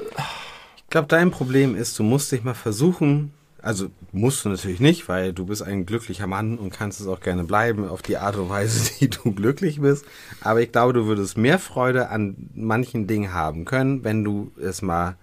Ich 0.77 0.91
glaube, 0.91 1.09
dein 1.09 1.31
Problem 1.31 1.77
ist, 1.77 1.99
du 1.99 2.03
musst 2.03 2.33
dich 2.33 2.43
mal 2.43 2.55
versuchen, 2.55 3.33
also 3.63 3.89
musst 4.13 4.45
du 4.45 4.49
natürlich 4.49 4.81
nicht, 4.81 5.09
weil 5.09 5.33
du 5.33 5.47
bist 5.47 5.63
ein 5.63 5.87
glücklicher 5.87 6.27
Mann 6.27 6.59
und 6.59 6.73
kannst 6.73 7.01
es 7.01 7.07
auch 7.07 7.21
gerne 7.21 7.45
bleiben 7.45 7.87
auf 7.87 8.03
die 8.03 8.17
Art 8.17 8.37
und 8.37 8.49
Weise, 8.49 8.91
die 9.01 9.11
du 9.11 9.33
glücklich 9.33 9.81
bist. 9.81 10.05
Aber 10.41 10.61
ich 10.61 10.73
glaube, 10.73 10.93
du 10.93 11.07
würdest 11.07 11.37
mehr 11.37 11.59
Freude 11.59 12.09
an 12.09 12.51
manchen 12.55 13.07
Dingen 13.07 13.33
haben 13.33 13.65
können, 13.65 14.05
wenn 14.05 14.25
du 14.25 14.51
es 14.61 14.83
mal 14.83 15.17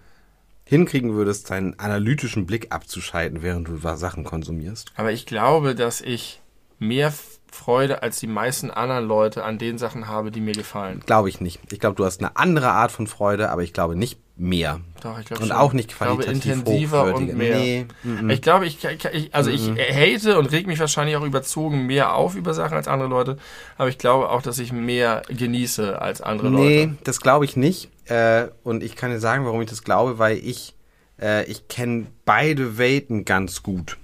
hinkriegen 0.68 1.14
würdest, 1.14 1.50
deinen 1.50 1.80
analytischen 1.80 2.46
Blick 2.46 2.72
abzuschalten, 2.72 3.42
während 3.42 3.68
du 3.68 3.78
Sachen 3.96 4.24
konsumierst. 4.24 4.92
aber 4.96 5.12
ich 5.12 5.26
glaube, 5.26 5.76
dass 5.76 6.02
ich 6.02 6.42
mehr 6.80 7.14
Freude 7.52 8.04
als 8.04 8.20
die 8.20 8.28
meisten 8.28 8.70
anderen 8.70 9.08
Leute 9.08 9.44
an 9.44 9.58
den 9.58 9.78
Sachen 9.78 10.08
habe, 10.08 10.32
die 10.32 10.42
mir 10.42 10.54
gefallen. 10.54 11.02
Glaube 11.06 11.30
ich 11.30 11.42
nicht. 11.42 11.60
Ich 11.72 11.80
glaube, 11.80 11.96
du 11.96 12.06
hast 12.06 12.20
eine 12.20 12.36
andere 12.38 12.70
Art 12.70 12.92
von 12.92 13.08
Freude, 13.08 13.50
aber 13.50 13.64
ich 13.64 13.74
glaube 13.74 13.96
nicht 13.96 14.20
mehr. 14.36 14.82
Doch, 15.02 15.18
ich 15.18 15.26
glaube 15.26 15.42
Und 15.44 15.50
schon. 15.50 15.58
auch 15.58 15.74
nicht 15.74 15.92
ich 15.92 15.98
glaube, 15.98 16.24
qualitativ 16.24 16.54
intensiver 16.54 17.16
und 17.16 17.36
mehr. 17.36 17.58
Nee, 17.58 17.86
mhm. 18.04 18.30
Ich 18.30 18.42
glaube, 18.42 18.68
ich, 18.68 18.84
ich, 18.84 19.34
also 19.34 19.50
ich 19.50 19.70
hate 19.70 20.38
und 20.38 20.52
reg 20.52 20.68
mich 20.68 20.80
wahrscheinlich 20.80 21.16
auch 21.16 21.24
überzogen 21.26 21.88
mehr 21.88 22.14
auf 22.14 22.36
über 22.36 22.54
Sachen 22.54 22.76
als 22.78 22.88
andere 22.88 23.10
Leute, 23.10 23.38
aber 23.78 23.90
ich 23.90 23.98
glaube 23.98 24.30
auch, 24.30 24.42
dass 24.44 24.60
ich 24.60 24.72
mehr 24.72 25.24
genieße 25.30 26.00
als 26.00 26.22
andere 26.22 26.52
Nee, 26.52 26.84
Leute. 26.86 26.98
das 27.06 27.22
glaube 27.22 27.46
ich 27.46 27.56
nicht. 27.56 27.90
Äh, 28.08 28.48
und 28.64 28.84
ich 28.84 28.96
kann 28.96 29.12
dir 29.12 29.20
sagen, 29.20 29.46
warum 29.46 29.62
ich 29.62 29.70
das 29.70 29.84
glaube, 29.84 30.18
weil 30.18 30.38
ich, 30.38 30.76
äh, 31.20 31.46
ich 31.46 31.68
kenne 31.68 32.08
beide 32.26 32.78
Welten 32.78 33.26
ganz 33.26 33.64
gut. 33.64 33.98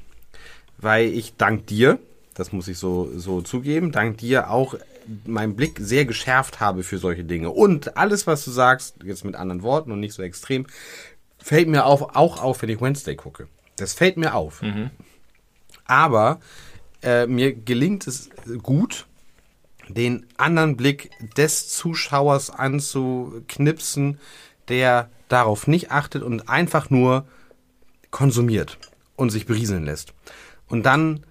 Weil 0.78 1.08
ich 1.08 1.36
dank 1.38 1.68
dir, 1.68 2.00
das 2.34 2.52
muss 2.52 2.68
ich 2.68 2.78
so, 2.78 3.10
so 3.16 3.42
zugeben, 3.42 3.92
dank 3.92 4.18
dir 4.18 4.50
auch 4.50 4.76
meinen 5.26 5.56
Blick 5.56 5.80
sehr 5.80 6.06
geschärft 6.06 6.60
habe 6.60 6.84
für 6.84 6.98
solche 6.98 7.24
Dinge. 7.24 7.50
Und 7.50 7.98
alles, 7.98 8.28
was 8.28 8.46
du 8.46 8.52
sagst, 8.52 8.96
jetzt 9.04 9.26
mit 9.26 9.36
anderen 9.36 9.62
Worten 9.62 9.92
und 9.92 10.00
nicht 10.00 10.14
so 10.14 10.24
extrem, 10.24 10.66
fällt 11.38 11.68
mir 11.68 11.86
auf, 11.86 12.16
auch 12.16 12.42
auf, 12.42 12.62
wenn 12.62 12.70
ich 12.70 12.82
Wednesday 12.82 13.16
gucke. 13.16 13.48
Das 13.78 13.94
fällt 13.94 14.18
mir 14.18 14.34
auf. 14.34 14.62
Aber 15.86 16.40
äh, 17.02 17.28
mir 17.28 17.54
gelingt 17.54 18.08
es 18.08 18.30
gut, 18.62 19.06
den 19.88 20.26
anderen 20.38 20.78
Blick 20.78 21.12
des 21.36 21.70
Zuschauers 21.70 22.50
anzuknipsen, 22.50 24.20
der 24.68 25.10
darauf 25.28 25.68
nicht 25.68 25.92
achtet 25.92 26.24
und 26.24 26.50
einfach 26.50 26.90
nur 26.90 27.26
konsumiert 28.12 28.78
und 29.16 29.30
sich 29.30 29.46
berieseln 29.46 29.86
lässt. 29.86 30.14
Und 30.68 30.86
dann 30.86 31.26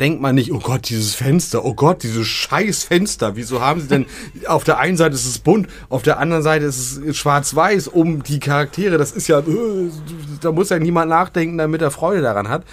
denkt 0.00 0.20
man 0.20 0.34
nicht, 0.34 0.52
oh 0.52 0.60
Gott, 0.60 0.88
dieses 0.88 1.14
Fenster, 1.14 1.64
oh 1.64 1.74
Gott, 1.74 2.02
dieses 2.02 2.26
scheiß 2.26 2.84
Fenster, 2.84 3.36
wieso 3.36 3.60
haben 3.60 3.80
sie 3.80 3.88
denn, 3.88 4.06
auf 4.46 4.64
der 4.64 4.78
einen 4.78 4.96
Seite 4.96 5.14
ist 5.14 5.26
es 5.26 5.38
bunt, 5.38 5.68
auf 5.88 6.02
der 6.02 6.18
anderen 6.18 6.42
Seite 6.42 6.66
ist 6.66 6.98
es 6.98 7.16
schwarz-weiß, 7.16 7.88
um 7.88 8.22
die 8.22 8.38
Charaktere, 8.38 8.96
das 8.96 9.12
ist 9.12 9.28
ja, 9.28 9.40
äh, 9.40 9.90
da 10.40 10.52
muss 10.52 10.70
ja 10.70 10.78
niemand 10.78 11.10
nachdenken, 11.10 11.58
damit 11.58 11.82
er 11.82 11.90
Freude 11.90 12.22
daran 12.22 12.48
hat. 12.48 12.64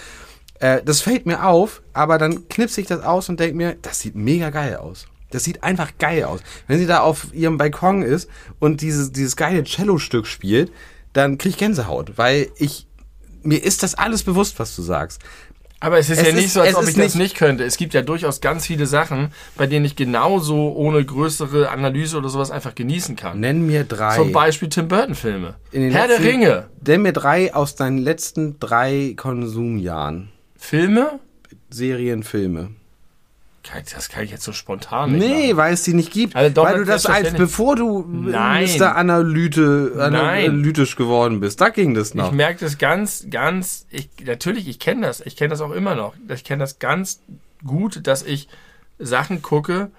Äh, 0.59 0.83
das 0.83 1.01
fällt 1.01 1.25
mir 1.25 1.45
auf, 1.45 1.81
aber 1.93 2.17
dann 2.17 2.47
knipse 2.47 2.81
ich 2.81 2.87
das 2.87 3.01
aus 3.01 3.27
und 3.29 3.39
denke 3.39 3.55
mir, 3.55 3.75
das 3.81 3.99
sieht 3.99 4.15
mega 4.15 4.51
geil 4.51 4.77
aus. 4.77 5.07
Das 5.31 5.43
sieht 5.43 5.63
einfach 5.63 5.93
geil 5.99 6.23
aus. 6.23 6.41
Wenn 6.67 6.79
sie 6.79 6.85
da 6.85 6.99
auf 7.01 7.27
ihrem 7.33 7.57
Balkon 7.57 8.01
ist 8.03 8.29
und 8.59 8.81
dieses, 8.81 9.11
dieses 9.11 9.35
geile 9.35 9.63
Cello-Stück 9.63 10.27
spielt, 10.27 10.71
dann 11.13 11.37
krieg 11.37 11.51
ich 11.53 11.57
Gänsehaut, 11.57 12.17
weil 12.17 12.49
ich, 12.57 12.87
mir 13.43 13.63
ist 13.63 13.83
das 13.83 13.95
alles 13.95 14.23
bewusst, 14.23 14.59
was 14.59 14.75
du 14.75 14.81
sagst. 14.81 15.21
Aber 15.81 15.99
es 15.99 16.09
ist 16.09 16.19
Es 16.19 16.27
ja 16.27 16.33
nicht 16.33 16.45
ist- 16.45 16.53
so, 16.53 16.61
als 16.61 16.75
ob 16.75 16.87
ich 16.87 16.95
das 16.95 17.15
nicht- 17.15 17.35
könnte. 17.35 17.63
Es 17.63 17.77
gibt 17.77 17.93
ja 17.93 18.01
durchaus 18.01 18.39
ganz 18.41 18.65
viele 18.65 18.85
Sachen, 18.87 19.29
bei 19.55 19.67
denen 19.67 19.85
ich 19.85 19.95
genauso 19.95 20.73
ohne 20.73 21.03
größere 21.03 21.69
Analyse 21.69 22.17
oder 22.17 22.29
sowas 22.29 22.49
einfach 22.49 22.73
genießen 22.75 23.15
kann. 23.15 23.39
Nenn 23.41 23.67
mir 23.67 23.83
drei. 23.83 24.15
Zum 24.15 24.31
Beispiel 24.31 24.69
Tim 24.69 24.87
Burton 24.87 25.15
Filme. 25.15 25.55
In 25.71 25.81
den 25.81 25.91
Herr 25.91 26.07
der 26.07 26.17
letzten- 26.19 26.31
Ringe. 26.31 26.69
Nenn 26.87 27.01
mir 27.01 27.11
drei 27.13 27.53
aus 27.53 27.75
deinen 27.75 27.97
letzten 27.97 28.57
drei 28.59 29.13
Konsumjahren. 29.17 30.29
Filme? 30.55 31.19
Serien, 31.69 32.23
Filme. 32.23 32.69
Das 33.93 34.09
kann 34.09 34.23
ich 34.23 34.31
jetzt 34.31 34.43
so 34.43 34.53
spontan 34.53 35.11
nicht 35.13 35.21
Nee, 35.27 35.47
machen. 35.47 35.57
weil 35.57 35.73
es 35.73 35.83
die 35.83 35.93
nicht 35.93 36.11
gibt. 36.11 36.35
Also 36.35 36.61
weil 36.63 36.79
du 36.79 36.85
das 36.85 37.05
als, 37.05 37.33
bevor 37.33 37.75
du 37.75 38.05
Nein. 38.07 38.69
Mr. 38.77 38.95
Analyte, 38.95 39.91
Nein. 39.95 40.13
analytisch 40.49 40.95
geworden 40.95 41.39
bist. 41.39 41.61
Da 41.61 41.69
ging 41.69 41.93
das 41.93 42.13
noch. 42.13 42.27
Ich 42.27 42.31
merke 42.33 42.63
das 42.63 42.77
ganz, 42.77 43.27
ganz, 43.29 43.87
ich, 43.89 44.09
natürlich, 44.23 44.67
ich 44.67 44.79
kenne 44.79 45.07
das, 45.07 45.21
ich 45.21 45.35
kenne 45.35 45.49
das 45.49 45.61
auch 45.61 45.71
immer 45.71 45.95
noch. 45.95 46.13
Ich 46.29 46.43
kenne 46.43 46.63
das 46.63 46.79
ganz 46.79 47.21
gut, 47.65 48.05
dass 48.07 48.23
ich 48.23 48.47
Sachen 48.99 49.41
gucke, 49.41 49.89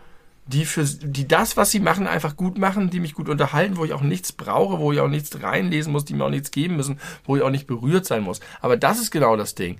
die 0.46 0.64
für, 0.64 0.84
die 0.84 1.26
das, 1.26 1.56
was 1.56 1.72
sie 1.72 1.80
machen, 1.80 2.06
einfach 2.06 2.36
gut 2.36 2.56
machen, 2.56 2.88
die 2.90 3.00
mich 3.00 3.14
gut 3.14 3.28
unterhalten, 3.28 3.76
wo 3.76 3.84
ich 3.84 3.92
auch 3.92 4.00
nichts 4.00 4.30
brauche, 4.32 4.78
wo 4.78 4.92
ich 4.92 5.00
auch 5.00 5.08
nichts 5.08 5.42
reinlesen 5.42 5.92
muss, 5.92 6.04
die 6.04 6.14
mir 6.14 6.24
auch 6.24 6.30
nichts 6.30 6.52
geben 6.52 6.76
müssen, 6.76 7.00
wo 7.24 7.36
ich 7.36 7.42
auch 7.42 7.50
nicht 7.50 7.66
berührt 7.66 8.06
sein 8.06 8.22
muss. 8.22 8.38
Aber 8.60 8.76
das 8.76 9.00
ist 9.00 9.10
genau 9.10 9.36
das 9.36 9.56
Ding. 9.56 9.78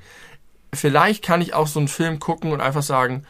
Vielleicht 0.75 1.25
kann 1.25 1.41
ich 1.41 1.55
auch 1.55 1.69
so 1.69 1.79
einen 1.79 1.87
Film 1.89 2.19
gucken 2.19 2.51
und 2.51 2.61
einfach 2.61 2.83
sagen, 2.83 3.25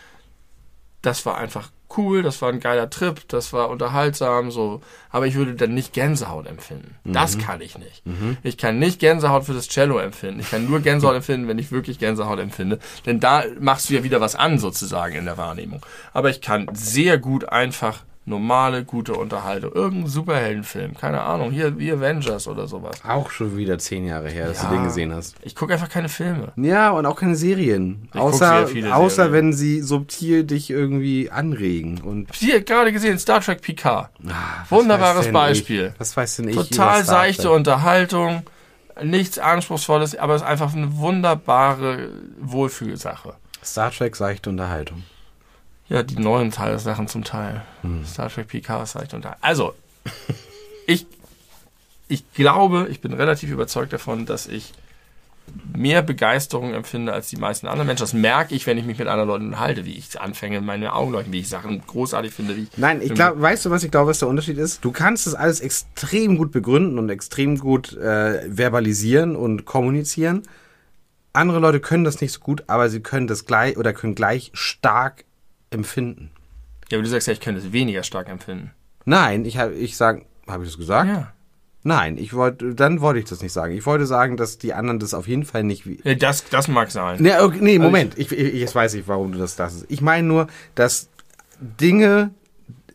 das 1.06 1.24
war 1.24 1.38
einfach 1.38 1.70
cool, 1.96 2.22
das 2.22 2.42
war 2.42 2.48
ein 2.48 2.58
geiler 2.58 2.90
Trip, 2.90 3.26
das 3.28 3.52
war 3.52 3.70
unterhaltsam, 3.70 4.50
so. 4.50 4.80
Aber 5.10 5.26
ich 5.26 5.36
würde 5.36 5.54
dann 5.54 5.72
nicht 5.72 5.92
Gänsehaut 5.92 6.46
empfinden. 6.46 6.96
Das 7.04 7.38
kann 7.38 7.60
ich 7.60 7.78
nicht. 7.78 8.02
Ich 8.42 8.58
kann 8.58 8.78
nicht 8.78 8.98
Gänsehaut 8.98 9.44
für 9.44 9.54
das 9.54 9.68
Cello 9.68 9.98
empfinden. 9.98 10.40
Ich 10.40 10.50
kann 10.50 10.68
nur 10.68 10.80
Gänsehaut 10.80 11.14
empfinden, 11.14 11.46
wenn 11.46 11.58
ich 11.58 11.70
wirklich 11.70 11.98
Gänsehaut 11.98 12.40
empfinde. 12.40 12.80
Denn 13.06 13.20
da 13.20 13.44
machst 13.60 13.88
du 13.88 13.94
ja 13.94 14.02
wieder 14.02 14.20
was 14.20 14.34
an, 14.34 14.58
sozusagen, 14.58 15.14
in 15.14 15.24
der 15.24 15.38
Wahrnehmung. 15.38 15.86
Aber 16.12 16.28
ich 16.28 16.40
kann 16.40 16.68
sehr 16.74 17.18
gut 17.18 17.48
einfach 17.48 18.02
normale, 18.26 18.84
gute 18.84 19.14
Unterhaltung. 19.14 19.72
Irgendein 19.72 20.08
Superheldenfilm, 20.10 20.94
keine 20.94 21.22
Ahnung, 21.22 21.50
hier 21.52 21.78
wie 21.78 21.90
Avengers 21.92 22.48
oder 22.48 22.66
sowas. 22.66 22.96
Auch 23.06 23.30
schon 23.30 23.56
wieder 23.56 23.78
zehn 23.78 24.04
Jahre 24.04 24.28
her, 24.28 24.48
dass 24.48 24.62
Ja. 24.62 24.68
du 24.68 24.74
den 24.74 24.84
gesehen 24.84 25.14
hast. 25.14 25.36
Ich 25.42 25.54
gucke 25.54 25.72
einfach 25.72 25.88
keine 25.88 26.08
Filme. 26.08 26.52
Ja, 26.56 26.90
und 26.90 27.06
auch 27.06 27.16
keine 27.16 27.36
Serien. 27.36 28.08
guck 28.12 28.20
außer 28.20 28.66
außer 28.92 29.14
Serien. 29.14 29.32
wenn 29.32 29.52
sie 29.52 29.80
subtil 29.80 30.44
dich 30.44 30.70
irgendwie 30.70 31.30
anregen. 31.30 32.00
Und 32.02 32.34
Hier, 32.34 32.62
gerade 32.62 32.92
gesehen, 32.92 33.18
Star 33.18 33.40
Trek 33.40 33.62
Picard. 33.62 34.10
was 34.18 34.34
Wunderbares 34.70 35.30
Beispiel. 35.30 35.92
Ich? 35.94 36.00
Was 36.00 36.16
weiß 36.16 36.36
denn 36.36 36.48
ich? 36.48 36.56
Total 36.56 37.04
seichte? 37.04 37.50
Unterhaltung, 37.50 38.42
nichts 39.02 39.38
Anspruchsvolles, 39.38 40.16
aber 40.16 40.34
es 40.34 40.42
ist 40.42 40.48
einfach 40.48 40.74
eine 40.74 40.96
wunderbare 40.98 42.08
Wohlfühlsache. 42.40 43.34
Star 43.64 43.90
Trek 43.92 44.16
seichte 44.16 44.50
Unterhaltung. 44.50 45.04
Ja, 45.88 46.02
die 46.02 46.16
neuen 46.16 46.50
Teile 46.50 46.78
Sachen 46.78 47.08
zum 47.08 47.24
Teil. 47.24 47.62
Hm. 47.82 48.04
Star 48.04 48.28
Trek 48.28 48.48
PK 48.48 48.82
ist 48.82 48.92
seichte 48.92 49.16
Unterhaltung. 49.16 49.44
Also, 49.44 49.74
ich, 50.86 51.06
ich 52.08 52.24
glaube, 52.32 52.88
ich 52.90 53.00
bin 53.00 53.12
relativ 53.12 53.50
überzeugt 53.50 53.92
davon, 53.92 54.26
dass 54.26 54.46
ich 54.46 54.72
mehr 55.76 56.02
Begeisterung 56.02 56.74
empfinde 56.74 57.12
als 57.12 57.28
die 57.28 57.36
meisten 57.36 57.66
anderen 57.66 57.86
Menschen. 57.86 58.02
Das 58.02 58.12
merke 58.12 58.54
ich, 58.54 58.66
wenn 58.66 58.78
ich 58.78 58.84
mich 58.84 58.98
mit 58.98 59.06
anderen 59.06 59.28
Leuten 59.28 59.46
unterhalte, 59.46 59.84
wie 59.84 59.92
ich 59.92 60.20
anfange, 60.20 60.60
meine 60.60 60.92
Augen 60.92 61.12
leuchten, 61.12 61.32
wie 61.32 61.40
ich 61.40 61.48
Sachen 61.48 61.82
großartig 61.86 62.32
finde. 62.32 62.56
Wie 62.56 62.62
ich 62.62 62.76
Nein, 62.76 63.00
ich 63.00 63.14
glaube, 63.14 63.40
weißt 63.40 63.66
du, 63.66 63.70
was 63.70 63.84
ich 63.84 63.90
glaube, 63.90 64.10
was 64.10 64.18
der 64.18 64.28
Unterschied 64.28 64.58
ist? 64.58 64.84
Du 64.84 64.90
kannst 64.90 65.26
das 65.26 65.34
alles 65.34 65.60
extrem 65.60 66.36
gut 66.36 66.52
begründen 66.52 66.98
und 66.98 67.10
extrem 67.10 67.58
gut 67.58 67.92
äh, 67.96 68.50
verbalisieren 68.50 69.36
und 69.36 69.64
kommunizieren. 69.64 70.42
Andere 71.32 71.58
Leute 71.58 71.80
können 71.80 72.04
das 72.04 72.20
nicht 72.20 72.32
so 72.32 72.40
gut, 72.40 72.64
aber 72.66 72.88
sie 72.88 73.00
können 73.00 73.26
das 73.26 73.44
gleich 73.44 73.76
oder 73.76 73.92
können 73.92 74.14
gleich 74.14 74.50
stark 74.54 75.24
empfinden. 75.70 76.30
Ja, 76.90 76.98
aber 76.98 77.02
du 77.04 77.08
sagst 77.08 77.26
ja, 77.26 77.32
ich 77.32 77.40
könnte 77.40 77.60
es 77.60 77.72
weniger 77.72 78.02
stark 78.02 78.28
empfinden. 78.28 78.70
Nein, 79.04 79.44
ich 79.44 79.58
habe, 79.58 79.74
ich 79.74 79.96
sag, 79.96 80.22
habe 80.46 80.64
ich 80.64 80.70
das 80.70 80.78
gesagt? 80.78 81.08
Ja. 81.08 81.32
Nein, 81.82 82.18
ich 82.18 82.34
wollte, 82.34 82.74
dann 82.74 83.00
wollte 83.00 83.20
ich 83.20 83.26
das 83.26 83.42
nicht 83.42 83.52
sagen. 83.52 83.72
Ich 83.72 83.86
wollte 83.86 84.06
sagen, 84.06 84.36
dass 84.36 84.58
die 84.58 84.72
anderen 84.74 84.98
das 84.98 85.14
auf 85.14 85.28
jeden 85.28 85.44
Fall 85.44 85.62
nicht. 85.62 85.86
Wie 85.86 86.00
Ja, 86.02 86.14
Das, 86.16 86.44
das 86.50 86.66
mag 86.66 86.90
sein. 86.90 87.22
nee, 87.22 87.38
okay, 87.38 87.58
nee, 87.60 87.78
Moment. 87.78 88.18
Ich, 88.18 88.32
ich, 88.32 88.54
jetzt 88.54 88.74
weiß 88.74 88.94
ich, 88.94 89.06
warum 89.06 89.30
du 89.32 89.38
das 89.38 89.54
das 89.54 89.74
ist. 89.76 89.86
Ich 89.88 90.00
meine 90.00 90.26
nur, 90.26 90.48
dass 90.74 91.08
Dinge, 91.60 92.30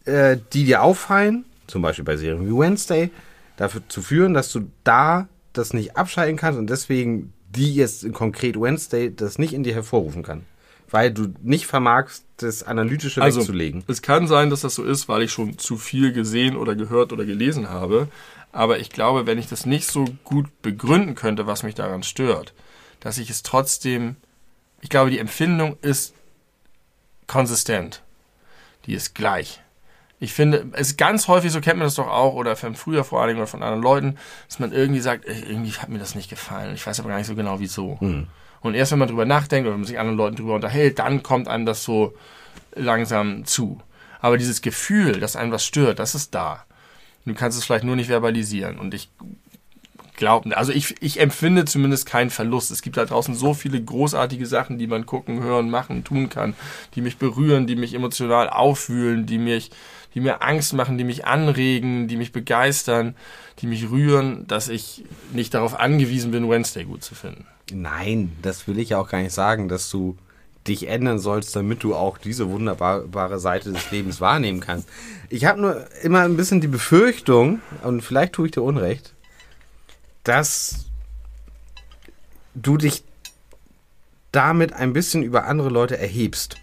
äh, 0.03 0.37
die 0.51 0.65
dir 0.65 0.83
auffallen, 0.83 1.45
zum 1.67 1.81
Beispiel 1.81 2.03
bei 2.03 2.17
Serien 2.17 2.45
wie 2.45 2.57
Wednesday, 2.57 3.11
dafür 3.55 3.81
zu 3.87 4.01
führen, 4.01 4.33
dass 4.33 4.51
du 4.51 4.69
da 4.83 5.29
das 5.53 5.73
nicht 5.73 5.95
abschalten 5.95 6.35
kannst 6.35 6.59
und 6.59 6.69
deswegen 6.69 7.31
die 7.49 7.73
jetzt 7.75 8.03
in 8.03 8.11
konkret 8.13 8.59
Wednesday 8.59 9.13
das 9.13 9.37
nicht 9.37 9.53
in 9.53 9.63
dir 9.63 9.73
hervorrufen 9.73 10.23
kann. 10.23 10.43
Weil 10.91 11.11
du 11.11 11.33
nicht 11.41 11.67
vermagst, 11.67 12.25
das 12.37 12.63
Analytische 12.63 13.21
Also, 13.21 13.39
wegzulegen. 13.39 13.83
es 13.87 14.01
kann 14.01 14.27
sein, 14.27 14.49
dass 14.49 14.61
das 14.61 14.75
so 14.75 14.83
ist, 14.83 15.07
weil 15.07 15.21
ich 15.23 15.31
schon 15.31 15.57
zu 15.57 15.77
viel 15.77 16.11
gesehen 16.11 16.55
oder 16.57 16.75
gehört 16.75 17.13
oder 17.13 17.23
gelesen 17.25 17.69
habe. 17.69 18.09
Aber 18.51 18.79
ich 18.79 18.89
glaube, 18.89 19.25
wenn 19.25 19.37
ich 19.37 19.47
das 19.47 19.65
nicht 19.65 19.87
so 19.87 20.05
gut 20.25 20.47
begründen 20.61 21.15
könnte, 21.15 21.47
was 21.47 21.63
mich 21.63 21.75
daran 21.75 22.03
stört, 22.03 22.53
dass 22.99 23.17
ich 23.17 23.29
es 23.29 23.41
trotzdem, 23.43 24.17
ich 24.81 24.89
glaube, 24.89 25.09
die 25.11 25.19
Empfindung 25.19 25.77
ist 25.81 26.13
konsistent. 27.27 28.01
Die 28.85 28.93
ist 28.93 29.15
gleich. 29.15 29.61
Ich 30.19 30.33
finde, 30.33 30.67
es 30.73 30.89
ist 30.89 30.97
ganz 30.97 31.27
häufig, 31.27 31.51
so 31.51 31.61
kennt 31.61 31.77
man 31.79 31.87
das 31.87 31.95
doch 31.95 32.07
auch, 32.07 32.33
oder 32.35 32.55
von 32.55 32.75
früher 32.75 33.03
vor 33.03 33.21
allen 33.21 33.29
Dingen 33.29 33.39
oder 33.39 33.47
von 33.47 33.63
anderen 33.63 33.81
Leuten, 33.81 34.17
dass 34.47 34.59
man 34.59 34.71
irgendwie 34.71 34.99
sagt, 34.99 35.25
"Ey, 35.25 35.41
irgendwie 35.47 35.71
hat 35.71 35.89
mir 35.89 35.97
das 35.99 36.13
nicht 36.13 36.29
gefallen. 36.29 36.75
Ich 36.75 36.85
weiß 36.85 36.99
aber 36.99 37.09
gar 37.09 37.17
nicht 37.17 37.27
so 37.27 37.35
genau, 37.35 37.59
wieso. 37.59 37.97
Und 38.61 38.75
erst 38.75 38.91
wenn 38.91 38.99
man 38.99 39.07
drüber 39.07 39.25
nachdenkt 39.25 39.67
oder 39.67 39.77
man 39.77 39.85
sich 39.85 39.99
anderen 39.99 40.17
Leuten 40.17 40.37
drüber 40.37 40.55
unterhält, 40.55 40.99
dann 40.99 41.23
kommt 41.23 41.47
einem 41.47 41.65
das 41.65 41.83
so 41.83 42.13
langsam 42.75 43.45
zu. 43.45 43.81
Aber 44.19 44.37
dieses 44.37 44.61
Gefühl, 44.61 45.19
dass 45.19 45.35
einem 45.35 45.51
was 45.51 45.65
stört, 45.65 45.99
das 45.99 46.15
ist 46.15 46.33
da. 46.35 46.65
Du 47.25 47.33
kannst 47.33 47.57
es 47.57 47.65
vielleicht 47.65 47.83
nur 47.83 47.95
nicht 47.95 48.07
verbalisieren. 48.07 48.79
Und 48.79 48.93
ich 48.93 49.09
glaube, 50.15 50.55
also 50.55 50.71
ich, 50.71 50.95
ich 51.01 51.19
empfinde 51.19 51.65
zumindest 51.65 52.05
keinen 52.05 52.29
Verlust. 52.29 52.69
Es 52.69 52.83
gibt 52.83 52.97
da 52.97 53.05
draußen 53.05 53.33
so 53.33 53.55
viele 53.55 53.81
großartige 53.83 54.45
Sachen, 54.45 54.77
die 54.77 54.87
man 54.87 55.07
gucken, 55.07 55.41
hören, 55.41 55.69
machen, 55.71 56.03
tun 56.03 56.29
kann, 56.29 56.53
die 56.93 57.01
mich 57.01 57.17
berühren, 57.17 57.65
die 57.65 57.75
mich 57.75 57.95
emotional 57.95 58.49
aufwühlen, 58.49 59.25
die 59.25 59.39
mich, 59.39 59.71
die 60.13 60.19
mir 60.19 60.43
Angst 60.43 60.73
machen, 60.73 60.99
die 60.99 61.03
mich 61.03 61.25
anregen, 61.25 62.07
die 62.07 62.17
mich 62.17 62.31
begeistern, 62.31 63.15
die 63.59 63.67
mich 63.67 63.89
rühren, 63.89 64.45
dass 64.47 64.67
ich 64.69 65.03
nicht 65.33 65.55
darauf 65.55 65.79
angewiesen 65.79 66.29
bin, 66.31 66.47
Wednesday 66.47 66.83
gut 66.83 67.03
zu 67.03 67.15
finden. 67.15 67.47
Nein, 67.71 68.35
das 68.41 68.67
will 68.67 68.79
ich 68.79 68.89
ja 68.89 68.99
auch 68.99 69.09
gar 69.09 69.21
nicht 69.21 69.33
sagen, 69.33 69.67
dass 69.67 69.89
du 69.89 70.17
dich 70.67 70.87
ändern 70.87 71.17
sollst, 71.17 71.55
damit 71.55 71.83
du 71.83 71.95
auch 71.95 72.17
diese 72.19 72.49
wunderbare 72.49 73.39
Seite 73.39 73.71
des 73.71 73.89
Lebens 73.89 74.21
wahrnehmen 74.21 74.59
kannst. 74.59 74.87
Ich 75.29 75.45
habe 75.45 75.59
nur 75.59 75.87
immer 76.03 76.21
ein 76.21 76.37
bisschen 76.37 76.61
die 76.61 76.67
Befürchtung, 76.67 77.61
und 77.83 78.01
vielleicht 78.01 78.33
tue 78.33 78.45
ich 78.45 78.51
dir 78.51 78.61
Unrecht, 78.61 79.13
dass 80.23 80.85
du 82.53 82.77
dich 82.77 83.03
damit 84.31 84.73
ein 84.73 84.93
bisschen 84.93 85.23
über 85.23 85.45
andere 85.45 85.69
Leute 85.69 85.97
erhebst. 85.97 86.57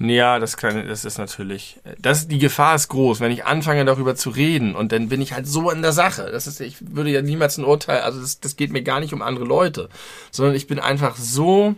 Ja, 0.00 0.38
das 0.38 0.56
kann, 0.56 0.88
das 0.88 1.04
ist 1.04 1.18
natürlich, 1.18 1.78
das, 1.98 2.26
die 2.26 2.38
Gefahr 2.38 2.74
ist 2.74 2.88
groß, 2.88 3.20
wenn 3.20 3.30
ich 3.30 3.44
anfange 3.44 3.84
darüber 3.84 4.16
zu 4.16 4.30
reden 4.30 4.74
und 4.74 4.92
dann 4.92 5.10
bin 5.10 5.20
ich 5.20 5.34
halt 5.34 5.46
so 5.46 5.70
in 5.70 5.82
der 5.82 5.92
Sache. 5.92 6.30
Das 6.32 6.46
ist, 6.46 6.60
ich 6.60 6.76
würde 6.80 7.10
ja 7.10 7.20
niemals 7.20 7.58
ein 7.58 7.64
Urteil, 7.64 8.00
also 8.00 8.20
das, 8.20 8.40
das 8.40 8.56
geht 8.56 8.72
mir 8.72 8.82
gar 8.82 9.00
nicht 9.00 9.12
um 9.12 9.20
andere 9.20 9.44
Leute, 9.44 9.90
sondern 10.30 10.54
ich 10.54 10.66
bin 10.66 10.78
einfach 10.78 11.16
so, 11.16 11.76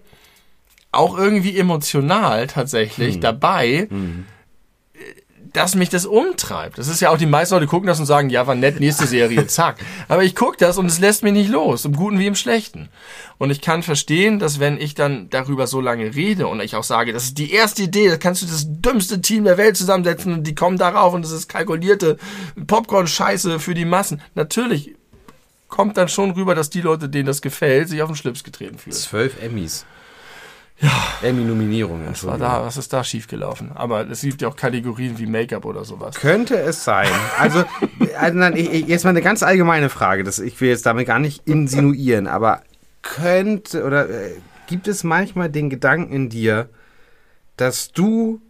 auch 0.93 1.16
irgendwie 1.16 1.59
emotional 1.59 2.47
tatsächlich 2.47 3.18
dabei, 3.18 3.89
dass 5.53 5.74
mich 5.74 5.90
das 5.90 6.07
umtreibt. 6.07 6.78
Das 6.78 6.88
ist 6.88 7.00
ja 7.00 7.11
auch, 7.11 7.18
die 7.18 7.26
meisten 7.26 7.55
Leute 7.55 7.66
gucken 7.66 7.86
das 7.86 8.00
und 8.00 8.07
sagen, 8.07 8.30
ja, 8.30 8.46
war 8.46 8.55
nett, 8.55 8.80
nächste 8.80 9.07
Serie, 9.07 9.46
zack. 9.48 9.76
Aber 10.09 10.24
ich 10.24 10.34
gucke 10.34 10.57
das 10.59 10.78
und 10.78 10.86
es 10.86 10.98
lässt 10.98 11.22
mich 11.22 11.32
nicht 11.32 11.50
los, 11.50 11.84
im 11.84 11.94
Guten 11.94 12.18
wie 12.18 12.26
im 12.26 12.34
Schlechten. 12.34 12.88
Und 13.38 13.50
ich 13.50 13.61
kann 13.61 13.82
verstehen, 13.82 14.38
dass 14.38 14.61
wenn 14.61 14.80
ich 14.80 14.94
dann 14.94 15.28
darüber 15.30 15.66
so 15.66 15.80
lange 15.80 16.14
rede 16.14 16.46
und 16.46 16.61
ich 16.61 16.76
auch 16.76 16.84
sage, 16.84 17.12
das 17.12 17.24
ist 17.24 17.38
die 17.38 17.53
erste 17.53 17.82
Idee, 17.82 18.09
da 18.09 18.16
kannst 18.16 18.42
du 18.42 18.46
das 18.46 18.64
dümmste 18.66 19.20
Team 19.20 19.44
der 19.44 19.59
Welt 19.59 19.76
zusammensetzen 19.76 20.32
und 20.32 20.46
die 20.46 20.55
kommen 20.55 20.78
darauf 20.78 21.12
und 21.12 21.22
das 21.22 21.32
ist 21.32 21.48
kalkulierte 21.48 22.16
Popcorn-Scheiße 22.66 23.59
für 23.59 23.74
die 23.74 23.84
Massen. 23.84 24.22
Natürlich 24.34 24.94
kommt 25.68 25.96
dann 25.96 26.09
schon 26.09 26.32
rüber, 26.32 26.55
dass 26.55 26.70
die 26.70 26.82
Leute, 26.82 27.09
denen 27.09 27.26
das 27.26 27.42
gefällt, 27.42 27.88
sich 27.88 28.03
auf 28.03 28.11
den 28.11 28.16
Schlips 28.16 28.44
getreten 28.44 28.78
fühlen. 28.78 28.94
Zwölf 28.94 29.42
Emmys. 29.42 29.86
Ja. 30.83 30.91
Emmy-Nominierungen. 31.22 32.09
Was 32.11 32.26
war 32.26 32.39
da, 32.39 32.64
was 32.64 32.76
ist 32.76 32.93
da 32.93 33.05
schiefgelaufen? 33.05 33.70
Aber 33.72 34.11
es 34.11 34.22
gibt 34.22 34.43
ja 34.43 34.49
auch 34.49 34.57
Kategorien 34.57 35.16
wie 35.16 35.26
Make-up 35.26 35.64
oder 35.64 35.85
sowas. 35.85 36.16
Könnte 36.16 36.59
es 36.59 36.83
sein. 36.83 37.09
Also, 37.39 37.64
also 38.18 38.39
nein, 38.39 38.57
ich, 38.57 38.72
ich, 38.72 38.89
jetzt 38.89 39.05
mal 39.05 39.11
eine 39.11 39.22
ganz 39.22 39.45
allgemeine 39.45 39.89
Frage. 39.89 40.24
Das, 40.24 40.41
ich 40.41 40.61
will 40.61 40.70
jetzt 40.70 40.85
damit 40.85 41.07
gar 41.07 41.20
nicht 41.20 41.47
insinuieren, 41.47 42.26
aber 42.26 42.62
könnte 43.03 43.85
oder 43.85 44.11
äh, 44.11 44.35
gibt 44.66 44.89
es 44.89 45.05
manchmal 45.05 45.51
den 45.51 45.70
Gedanken 45.70 46.12
in 46.12 46.28
dir, 46.28 46.68
dass 47.57 47.93
du 47.93 48.41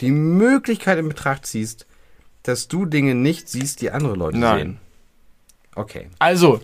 die 0.00 0.10
Möglichkeit 0.10 0.98
in 0.98 1.08
Betracht 1.08 1.46
ziehst, 1.46 1.86
dass 2.42 2.68
du 2.68 2.84
Dinge 2.84 3.14
nicht 3.14 3.48
siehst, 3.48 3.80
die 3.80 3.90
andere 3.90 4.14
Leute 4.14 4.38
Nein. 4.38 4.58
sehen? 4.58 4.80
Okay. 5.74 6.10
Also, 6.18 6.60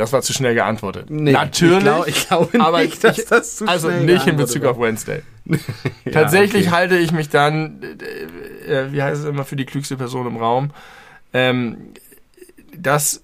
das 0.00 0.12
war 0.12 0.22
zu 0.22 0.32
schnell 0.32 0.54
geantwortet. 0.54 1.10
Nee, 1.10 1.32
Natürlich. 1.32 1.76
ich 1.78 1.84
glaub- 1.84 2.08
ich 2.08 2.28
glaube 2.28 2.60
aber 2.60 2.82
nicht, 2.82 3.04
dass 3.04 3.18
ich, 3.18 3.26
das 3.26 3.56
zu 3.56 3.66
Also 3.66 3.88
schnell 3.88 4.04
nicht 4.06 4.26
in 4.26 4.36
Bezug 4.36 4.62
war. 4.64 4.72
auf 4.72 4.80
Wednesday. 4.80 5.22
Ja, 6.04 6.12
Tatsächlich 6.12 6.66
okay. 6.68 6.74
halte 6.76 6.96
ich 6.98 7.12
mich 7.12 7.28
dann, 7.28 7.80
äh, 8.66 8.72
äh, 8.72 8.92
wie 8.92 9.02
heißt 9.02 9.22
es 9.22 9.26
immer, 9.28 9.44
für 9.44 9.56
die 9.56 9.64
klügste 9.66 9.96
Person 9.96 10.26
im 10.26 10.36
Raum. 10.36 10.70
Ähm, 11.32 11.76
das, 12.76 13.22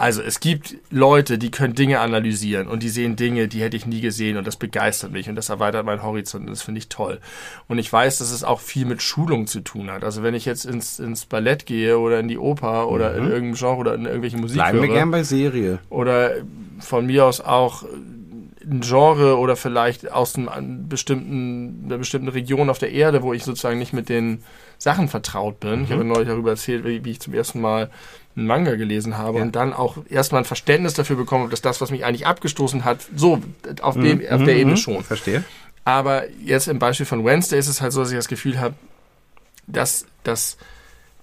also 0.00 0.22
es 0.22 0.40
gibt 0.40 0.76
Leute, 0.90 1.36
die 1.36 1.50
können 1.50 1.74
Dinge 1.74 2.00
analysieren 2.00 2.68
und 2.68 2.82
die 2.82 2.88
sehen 2.88 3.16
Dinge, 3.16 3.48
die 3.48 3.60
hätte 3.60 3.76
ich 3.76 3.84
nie 3.84 4.00
gesehen 4.00 4.38
und 4.38 4.46
das 4.46 4.56
begeistert 4.56 5.12
mich 5.12 5.28
und 5.28 5.34
das 5.36 5.50
erweitert 5.50 5.84
meinen 5.84 6.02
Horizont 6.02 6.44
und 6.44 6.50
das 6.50 6.62
finde 6.62 6.78
ich 6.78 6.88
toll. 6.88 7.20
Und 7.68 7.78
ich 7.78 7.92
weiß, 7.92 8.16
dass 8.16 8.30
es 8.30 8.42
auch 8.42 8.60
viel 8.60 8.86
mit 8.86 9.02
Schulung 9.02 9.46
zu 9.46 9.60
tun 9.60 9.90
hat. 9.90 10.02
Also 10.02 10.22
wenn 10.22 10.32
ich 10.34 10.46
jetzt 10.46 10.64
ins, 10.64 10.98
ins 10.98 11.26
Ballett 11.26 11.66
gehe 11.66 11.98
oder 11.98 12.18
in 12.18 12.28
die 12.28 12.38
Oper 12.38 12.88
oder 12.88 13.14
in 13.14 13.24
irgendeinem 13.24 13.54
Genre 13.54 13.76
oder 13.76 13.94
in 13.94 14.06
irgendwelche 14.06 14.38
Musik 14.38 14.56
Mhm. 14.56 14.60
Bleiben 14.62 14.80
wir 14.80 14.88
höre, 14.88 14.96
gern 14.96 15.10
bei 15.10 15.22
Serie. 15.22 15.78
oder 15.90 16.30
von 16.78 17.04
mir 17.04 17.26
aus 17.26 17.42
auch 17.42 17.84
ein 18.62 18.80
Genre 18.80 19.38
oder 19.38 19.54
vielleicht 19.56 20.10
aus 20.10 20.34
einem 20.36 20.88
bestimmten, 20.88 21.82
einer 21.86 21.98
bestimmten 21.98 22.28
Region 22.28 22.70
auf 22.70 22.78
der 22.78 22.92
Erde, 22.92 23.22
wo 23.22 23.32
ich 23.34 23.44
sozusagen 23.44 23.78
nicht 23.78 23.92
mit 23.92 24.08
den 24.08 24.42
Sachen 24.78 25.08
vertraut 25.08 25.60
bin. 25.60 25.84
Ich 25.84 25.92
habe 25.92 26.04
neulich 26.04 26.28
darüber 26.28 26.50
erzählt, 26.50 26.84
wie 26.84 27.10
ich 27.10 27.20
zum 27.20 27.34
ersten 27.34 27.60
Mal 27.60 27.90
einen 28.36 28.46
Manga 28.46 28.76
gelesen 28.76 29.18
habe 29.18 29.38
Ja. 29.38 29.42
und 29.44 29.56
dann 29.56 29.72
auch 29.72 29.98
erstmal 30.08 30.42
ein 30.42 30.44
Verständnis 30.46 30.94
dafür 30.94 31.16
bekommen 31.16 31.42
habe, 31.42 31.50
dass 31.50 31.62
das, 31.62 31.80
was 31.80 31.90
mich 31.90 32.04
eigentlich 32.04 32.26
abgestoßen 32.26 32.84
hat, 32.84 33.00
so 33.16 33.40
auf, 33.82 33.94
dem, 33.94 34.20
auf 34.30 34.44
der 34.44 34.56
Ebene 34.56 34.76
schon. 34.76 35.02
Verstehe. 35.02 35.44
Aber 35.84 36.30
jetzt 36.44 36.68
im 36.68 36.78
Beispiel 36.78 37.06
von 37.06 37.24
Wednesday 37.24 37.58
ist 37.58 37.68
es 37.68 37.80
halt 37.80 37.92
so, 37.92 38.00
dass 38.00 38.10
ich 38.10 38.16
das 38.16 38.28
Gefühl 38.28 38.60
habe, 38.60 38.74
dass 39.66 40.06
das 40.24 40.56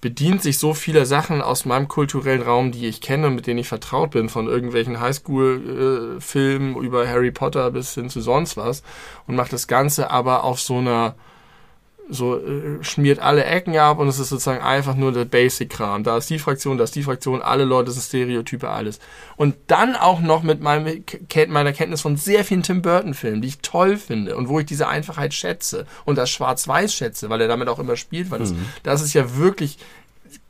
bedient 0.02 0.44
sich 0.44 0.60
so 0.60 0.74
vieler 0.74 1.06
Sachen 1.06 1.42
aus 1.42 1.66
meinem 1.66 1.88
kulturellen 1.88 2.42
Raum, 2.44 2.72
die 2.72 2.86
ich 2.88 3.02
kenne 3.02 3.28
und 3.28 3.36
mit 3.36 3.48
denen 3.48 3.60
ich 3.60 3.68
vertraut 3.68 4.12
bin, 4.12 4.30
von 4.30 4.48
irgendwelchen 4.48 5.00
Highschool-Filmen 5.00 6.76
über 6.78 7.08
Harry 7.08 7.32
Potter 7.32 7.72
bis 7.72 7.94
hin 7.94 8.10
zu 8.10 8.22
sonst 8.22 8.58
was 8.58 8.84
und 9.28 9.36
macht 9.36 9.54
das 9.54 9.68
Ganze 9.68 10.12
aber 10.12 10.44
auf 10.44 10.60
so 10.60 10.78
einer 10.78 11.16
so 12.10 12.38
äh, 12.38 12.84
schmiert 12.84 13.20
alle 13.20 13.44
Ecken 13.44 13.78
ab 13.78 14.00
und 14.00 14.08
es 14.08 14.20
ist 14.20 14.30
sozusagen 14.30 14.62
einfach 14.62 14.96
nur 14.96 15.12
der 15.12 15.26
Basic-Kram. 15.26 16.04
Da 16.04 16.18
ist 16.18 16.30
die 16.30 16.40
Fraktion, 16.40 16.78
da 16.78 16.86
ist 16.86 16.96
die 16.96 17.04
Fraktion, 17.04 17.42
alle 17.42 17.66
Leute 17.66 17.92
sind 17.92 18.04
Stereotype, 18.04 18.70
alles. 18.70 19.00
Und 19.36 19.56
dann 19.68 19.96
auch 19.96 20.20
noch 20.20 20.44
mit 20.44 20.62
meinem, 20.62 21.04
meiner 21.50 21.74
Kenntnis 21.74 22.02
von 22.02 22.18
sehr 22.18 22.46
vielen 22.46 22.64
Tim 22.64 22.82
Burton-Filmen, 22.82 23.42
die 23.42 23.50
ich 23.50 23.60
toll 23.60 23.98
finde 23.98 24.38
und 24.38 24.48
wo 24.48 24.60
ich 24.60 24.66
diese 24.66 24.88
Einfachheit 24.88 25.34
schätze 25.34 25.86
und 26.06 26.18
das 26.18 26.30
Schwarz-Weiß 26.30 26.94
schätze, 26.94 27.30
weil 27.30 27.42
er 27.42 27.48
damit 27.48 27.68
auch 27.68 27.80
immer 27.80 27.98
spielt, 27.98 28.32
weil 28.32 28.40
das, 28.40 28.54
das 28.84 29.02
ist 29.02 29.14
ja 29.14 29.36
wirklich 29.36 29.78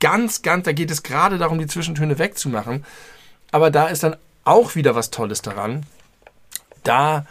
ganz, 0.00 0.42
ganz, 0.42 0.64
da 0.64 0.72
geht 0.72 0.90
es 0.90 1.02
gerade 1.02 1.38
darum, 1.38 1.58
die 1.58 1.66
Zwischentöne 1.66 2.18
wegzumachen. 2.18 2.84
Aber 3.50 3.70
da 3.70 3.88
ist 3.88 4.02
dann 4.02 4.16
auch 4.44 4.74
wieder 4.74 4.94
was 4.94 5.10
Tolles 5.10 5.42
daran. 5.42 5.84
Da 6.84 7.26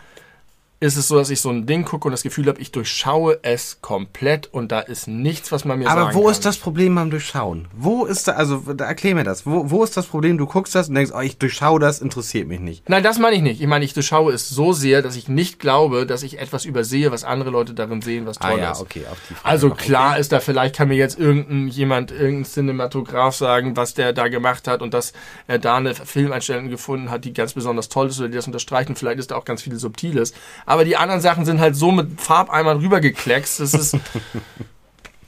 ist 0.80 0.96
es 0.96 1.08
so, 1.08 1.16
dass 1.16 1.32
ich 1.32 1.42
so 1.42 1.50
ein 1.50 1.66
Ding 1.66 1.86
gucke 1.86 2.08
und 2.08 2.12
das 2.12 2.22
Gefühl 2.22 2.46
habe, 2.48 2.62
ich 2.62 2.72
durchschaue 2.72 3.40
es 3.42 3.82
komplett 3.82 4.54
und 4.54 4.72
da 4.72 4.80
ist 4.80 5.08
nichts, 5.08 5.52
was 5.52 5.66
man 5.66 5.80
mir 5.80 5.90
Aber 5.90 6.04
sagen 6.04 6.16
wo 6.16 6.24
kann. 6.24 6.32
ist 6.32 6.46
das 6.46 6.58
Problem 6.58 6.94
beim 6.94 7.10
Durchschauen? 7.10 7.68
Wo 7.76 8.06
ist 8.06 8.28
da, 8.28 8.34
also 8.34 8.58
da, 8.58 8.86
erklär 8.86 9.16
mir 9.16 9.24
das. 9.24 9.48
Wo, 9.48 9.72
wo 9.72 9.84
ist 9.84 9.98
das 9.98 10.06
Problem? 10.06 10.38
Du 10.38 10.46
guckst 10.46 10.76
das 10.76 10.90
und 10.90 10.96
denkst, 10.96 11.12
oh, 11.16 11.20
ich 11.20 11.40
durchschaue 11.40 11.80
das, 11.80 12.00
interessiert 12.00 12.48
mich 12.48 12.60
nicht. 12.60 12.88
Nein, 12.90 13.02
das 13.02 13.18
meine 13.18 13.36
ich 13.36 13.42
nicht. 13.42 13.60
Ich 13.60 13.66
meine, 13.66 13.86
ich 13.86 13.96
durchschaue 13.96 14.32
es 14.32 14.50
so 14.50 14.72
sehr, 14.72 15.02
dass 15.02 15.16
ich 15.16 15.28
nicht 15.28 15.60
glaube, 15.60 16.06
dass 16.06 16.22
ich 16.22 16.38
etwas 16.40 16.64
übersehe, 16.64 17.12
was 17.12 17.24
andere 17.24 17.50
Leute 17.50 17.74
darin 17.74 18.04
sehen, 18.04 18.28
was 18.28 18.38
toll 18.38 18.52
ah 18.52 18.58
ja, 18.58 18.72
ist. 18.74 18.82
okay, 18.82 19.06
auf 19.12 19.18
die 19.30 19.34
Frage. 19.34 19.50
Also 19.50 19.70
noch. 19.70 19.78
klar 19.78 20.20
ist 20.20 20.32
da, 20.32 20.40
vielleicht 20.40 20.76
kann 20.76 20.90
mir 20.90 20.98
jetzt 20.98 21.18
irgendein 21.18 21.70
jemand, 21.70 22.12
irgendein 22.12 22.46
Cinematograph 22.46 23.36
sagen, 23.36 23.76
was 23.76 23.96
der 23.96 24.14
da 24.14 24.28
gemacht 24.28 24.68
hat 24.68 24.84
und 24.84 24.94
dass 24.94 25.14
er 25.48 25.58
da 25.58 25.78
eine 25.78 25.96
Filmeinstellung 25.96 26.70
gefunden 26.70 27.10
hat, 27.10 27.26
die 27.26 27.34
ganz 27.34 27.54
besonders 27.54 27.90
toll 27.90 28.10
ist 28.10 28.20
oder 28.20 28.30
die 28.30 28.36
das 28.36 28.46
unterstreicht 28.46 28.90
und 28.90 29.00
vielleicht 29.00 29.18
ist 29.18 29.32
da 29.32 29.38
auch 29.38 29.46
ganz 29.46 29.64
viel 29.64 29.76
Subtiles. 29.76 30.34
Aber 30.68 30.84
die 30.84 30.98
anderen 30.98 31.22
Sachen 31.22 31.46
sind 31.46 31.60
halt 31.62 31.76
so 31.76 31.92
mit 31.92 32.20
Farbeimern 32.22 32.80
rübergekleckst, 32.80 33.62
dass 33.62 33.74
es, 33.74 33.98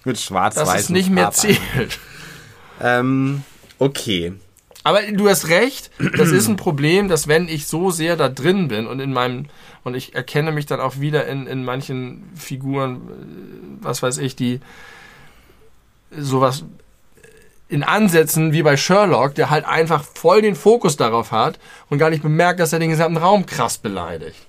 Mit 0.03 0.19
schwarz-weiß. 0.19 0.67
dass 0.67 0.81
es 0.81 0.89
nicht 0.89 1.09
mehr 1.09 1.31
zählt. 1.31 1.97
Ähm, 2.81 3.43
okay. 3.79 4.33
Aber 4.83 5.01
du 5.01 5.29
hast 5.29 5.47
recht, 5.47 5.91
das 6.17 6.29
ist 6.29 6.47
ein 6.47 6.57
Problem, 6.57 7.07
dass 7.07 7.27
wenn 7.27 7.47
ich 7.47 7.67
so 7.67 7.89
sehr 7.89 8.17
da 8.17 8.27
drin 8.27 8.67
bin 8.67 8.85
und 8.85 8.99
in 8.99 9.13
meinem, 9.13 9.45
und 9.83 9.95
ich 9.95 10.13
erkenne 10.13 10.51
mich 10.51 10.65
dann 10.65 10.81
auch 10.81 10.99
wieder 10.99 11.25
in, 11.27 11.47
in 11.47 11.63
manchen 11.63 12.29
Figuren, 12.35 12.95
äh, 12.95 13.83
was 13.83 14.03
weiß 14.03 14.17
ich, 14.17 14.35
die 14.35 14.59
sowas 16.11 16.65
in 17.69 17.83
Ansätzen 17.83 18.51
wie 18.51 18.63
bei 18.63 18.75
Sherlock, 18.75 19.35
der 19.35 19.49
halt 19.49 19.63
einfach 19.63 20.03
voll 20.03 20.41
den 20.41 20.55
Fokus 20.55 20.97
darauf 20.97 21.31
hat 21.31 21.59
und 21.89 21.97
gar 21.97 22.09
nicht 22.09 22.23
bemerkt, 22.23 22.59
dass 22.59 22.73
er 22.73 22.79
den 22.79 22.89
gesamten 22.89 23.17
Raum 23.17 23.45
krass 23.45 23.77
beleidigt. 23.77 24.47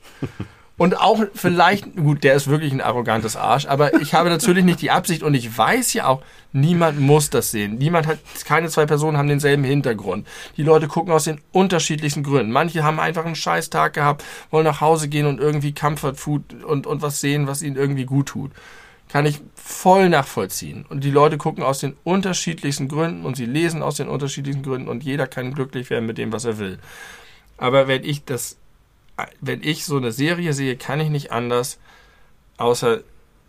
Und 0.81 0.99
auch 0.99 1.23
vielleicht, 1.35 1.95
gut, 1.95 2.25
der 2.25 2.33
ist 2.33 2.49
wirklich 2.49 2.73
ein 2.73 2.81
arrogantes 2.81 3.37
Arsch, 3.37 3.67
aber 3.67 4.01
ich 4.01 4.15
habe 4.15 4.31
natürlich 4.31 4.65
nicht 4.65 4.81
die 4.81 4.91
Absicht 4.91 5.23
und 5.23 5.35
ich 5.35 5.59
weiß 5.59 5.93
ja 5.93 6.07
auch, 6.07 6.23
niemand 6.55 6.99
muss 6.99 7.29
das 7.29 7.51
sehen. 7.51 7.77
Niemand 7.77 8.07
hat, 8.07 8.19
keine 8.47 8.71
zwei 8.71 8.87
Personen 8.87 9.19
haben 9.19 9.29
denselben 9.29 9.63
Hintergrund. 9.63 10.27
Die 10.57 10.63
Leute 10.63 10.89
gucken 10.89 11.13
aus 11.13 11.25
den 11.25 11.39
unterschiedlichsten 11.53 12.23
Gründen. 12.23 12.51
Manche 12.51 12.83
haben 12.83 12.99
einfach 12.99 13.27
einen 13.27 13.35
scheiß 13.35 13.69
Tag 13.69 13.93
gehabt, 13.93 14.25
wollen 14.51 14.65
nach 14.65 14.81
Hause 14.81 15.11
gehen 15.11 15.27
und 15.27 15.39
irgendwie 15.39 15.75
Comfort 15.75 16.15
Food 16.15 16.65
und, 16.65 16.87
und 16.87 17.03
was 17.03 17.21
sehen, 17.21 17.47
was 17.47 17.61
ihnen 17.61 17.77
irgendwie 17.77 18.07
gut 18.07 18.29
tut. 18.29 18.51
Kann 19.11 19.27
ich 19.27 19.43
voll 19.55 20.09
nachvollziehen. 20.09 20.87
Und 20.89 21.05
die 21.05 21.11
Leute 21.11 21.37
gucken 21.37 21.63
aus 21.63 21.81
den 21.81 21.95
unterschiedlichsten 22.05 22.89
Gründen 22.89 23.27
und 23.27 23.37
sie 23.37 23.45
lesen 23.45 23.83
aus 23.83 23.97
den 23.97 24.09
unterschiedlichsten 24.09 24.63
Gründen 24.63 24.89
und 24.89 25.05
jeder 25.05 25.27
kann 25.27 25.53
glücklich 25.53 25.91
werden 25.91 26.07
mit 26.07 26.17
dem, 26.17 26.33
was 26.33 26.47
er 26.47 26.57
will. 26.57 26.79
Aber 27.59 27.87
wenn 27.87 28.03
ich 28.03 28.25
das 28.25 28.57
wenn 29.41 29.63
ich 29.63 29.85
so 29.85 29.97
eine 29.97 30.13
Serie 30.13 30.53
sehe, 30.53 30.77
kann 30.77 31.01
ich 31.01 31.09
nicht 31.09 31.33
anders, 31.33 31.79
außer 32.57 33.01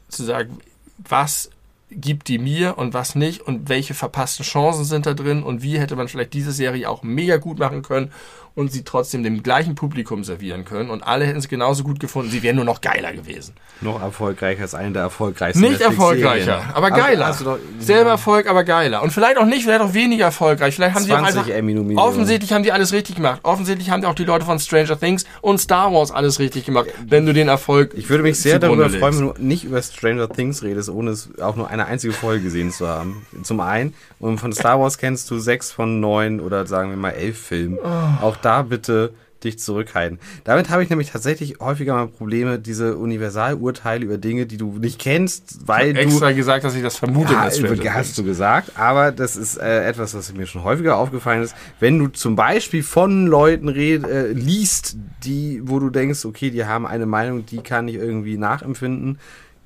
zu 0.07 0.23
sagen, 0.23 0.59
was 0.97 1.49
gibt 1.91 2.29
die 2.29 2.37
mir 2.37 2.77
und 2.77 2.93
was 2.93 3.15
nicht 3.15 3.41
und 3.41 3.67
welche 3.67 3.93
verpassten 3.93 4.45
Chancen 4.45 4.85
sind 4.85 5.05
da 5.05 5.13
drin 5.13 5.43
und 5.43 5.61
wie 5.61 5.77
hätte 5.77 5.95
man 5.95 6.07
vielleicht 6.07 6.33
diese 6.33 6.53
Serie 6.53 6.89
auch 6.89 7.03
mega 7.03 7.37
gut 7.37 7.59
machen 7.59 7.81
können 7.81 8.11
und 8.55 8.71
sie 8.71 8.83
trotzdem 8.83 9.23
dem 9.23 9.43
gleichen 9.43 9.75
Publikum 9.75 10.23
servieren 10.23 10.65
können 10.65 10.89
und 10.89 11.03
alle 11.03 11.25
hätten 11.25 11.39
es 11.39 11.47
genauso 11.47 11.83
gut 11.83 11.99
gefunden, 11.99 12.31
sie 12.31 12.43
wären 12.43 12.57
nur 12.57 12.65
noch 12.65 12.81
geiler 12.81 13.13
gewesen. 13.13 13.53
Noch 13.81 14.01
erfolgreicher 14.01 14.61
als 14.61 14.75
eine 14.75 14.91
der 14.91 15.03
erfolgreichsten 15.03 15.61
Nicht 15.61 15.81
erfolgreicher, 15.81 16.63
aber 16.73 16.91
geiler. 16.91 17.27
Also, 17.27 17.45
doch, 17.45 17.57
Selber 17.79 18.11
Erfolg, 18.11 18.47
aber 18.47 18.63
geiler. 18.63 19.01
Und 19.01 19.11
vielleicht 19.11 19.37
auch 19.37 19.45
nicht, 19.45 19.63
vielleicht 19.63 19.81
auch 19.81 19.93
weniger 19.93 20.25
erfolgreich. 20.25 20.75
Vielleicht 20.75 20.95
haben 20.95 21.03
sie 21.03 21.13
auch 21.13 21.19
20 21.19 21.39
einfach, 21.39 21.53
Emmy-Nominierungen. 21.53 22.09
offensichtlich 22.11 22.51
haben 22.53 22.63
die 22.63 22.71
alles 22.71 22.93
richtig 22.93 23.15
gemacht. 23.15 23.39
Offensichtlich 23.43 23.89
haben 23.89 24.01
die 24.01 24.07
auch 24.07 24.15
die 24.15 24.25
Leute 24.25 24.45
von 24.45 24.59
Stranger 24.59 24.99
Things 24.99 25.25
und 25.41 25.59
Star 25.59 25.91
Wars 25.93 26.11
alles 26.11 26.39
richtig 26.39 26.65
gemacht, 26.65 26.87
wenn 27.07 27.25
du 27.25 27.33
den 27.33 27.47
Erfolg 27.47 27.93
Ich 27.95 28.09
würde 28.09 28.23
mich 28.23 28.39
sehr 28.39 28.59
darüber 28.59 28.89
freuen, 28.89 29.01
legst. 29.01 29.19
wenn 29.19 29.27
du 29.27 29.33
nicht 29.39 29.63
über 29.63 29.81
Stranger 29.81 30.29
Things 30.29 30.61
redest, 30.63 30.89
ohne 30.89 31.11
es 31.11 31.29
auch 31.41 31.55
nur 31.55 31.69
eine 31.69 31.85
einzige 31.85 32.13
Folge 32.13 32.43
gesehen 32.43 32.71
zu 32.71 32.87
haben. 32.87 33.25
Zum 33.43 33.59
einen. 33.61 33.93
Und 34.19 34.39
von 34.39 34.53
Star 34.53 34.79
Wars 34.79 34.97
kennst 34.97 35.31
du 35.31 35.39
sechs 35.39 35.71
von 35.71 35.99
neun 35.99 36.39
oder 36.39 36.67
sagen 36.67 36.91
wir 36.91 36.97
mal 36.97 37.11
elf 37.11 37.39
Filmen. 37.39 37.79
Oh. 37.83 38.23
Auch 38.25 38.37
da 38.41 38.63
bitte 38.63 39.13
dich 39.43 39.59
zurückhalten. 39.59 40.19
Damit 40.43 40.69
habe 40.69 40.83
ich 40.83 40.89
nämlich 40.89 41.11
tatsächlich 41.11 41.59
häufiger 41.59 41.95
mal 41.95 42.07
Probleme, 42.07 42.59
diese 42.59 42.97
Universalurteile 42.97 44.05
über 44.05 44.17
Dinge, 44.17 44.45
die 44.45 44.57
du 44.57 44.77
nicht 44.77 44.99
kennst, 44.99 45.67
weil 45.67 45.93
du 45.93 45.99
extra 45.99 46.31
gesagt, 46.31 46.63
dass 46.63 46.75
ich 46.75 46.83
das 46.83 46.97
vermute. 46.97 47.33
ja, 47.33 47.49
Things. 47.93 47.95
hast 47.95 48.17
du 48.17 48.23
gesagt, 48.23 48.77
aber 48.77 49.11
das 49.11 49.35
ist 49.35 49.57
äh, 49.57 49.85
etwas, 49.85 50.13
was 50.13 50.33
mir 50.33 50.45
schon 50.45 50.63
häufiger 50.63 50.97
aufgefallen 50.97 51.43
ist. 51.43 51.55
Wenn 51.79 51.99
du 51.99 52.07
zum 52.07 52.35
Beispiel 52.35 52.83
von 52.83 53.27
Leuten 53.27 53.69
red, 53.69 54.03
äh, 54.03 54.27
liest, 54.27 54.97
die, 55.23 55.61
wo 55.63 55.79
du 55.79 55.89
denkst, 55.89 56.25
okay, 56.25 56.51
die 56.51 56.65
haben 56.65 56.85
eine 56.85 57.05
Meinung, 57.05 57.45
die 57.45 57.61
kann 57.61 57.87
ich 57.87 57.95
irgendwie 57.95 58.37
nachempfinden, 58.37 59.19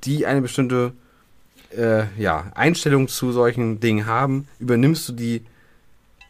die 0.04 0.26
eine 0.26 0.42
bestimmte 0.42 0.94
äh, 1.76 2.04
ja, 2.18 2.52
Einstellung 2.56 3.08
zu 3.08 3.32
solchen 3.32 3.80
Dingen 3.80 4.06
haben, 4.06 4.48
übernimmst 4.60 5.10
du 5.10 5.14
die 5.14 5.44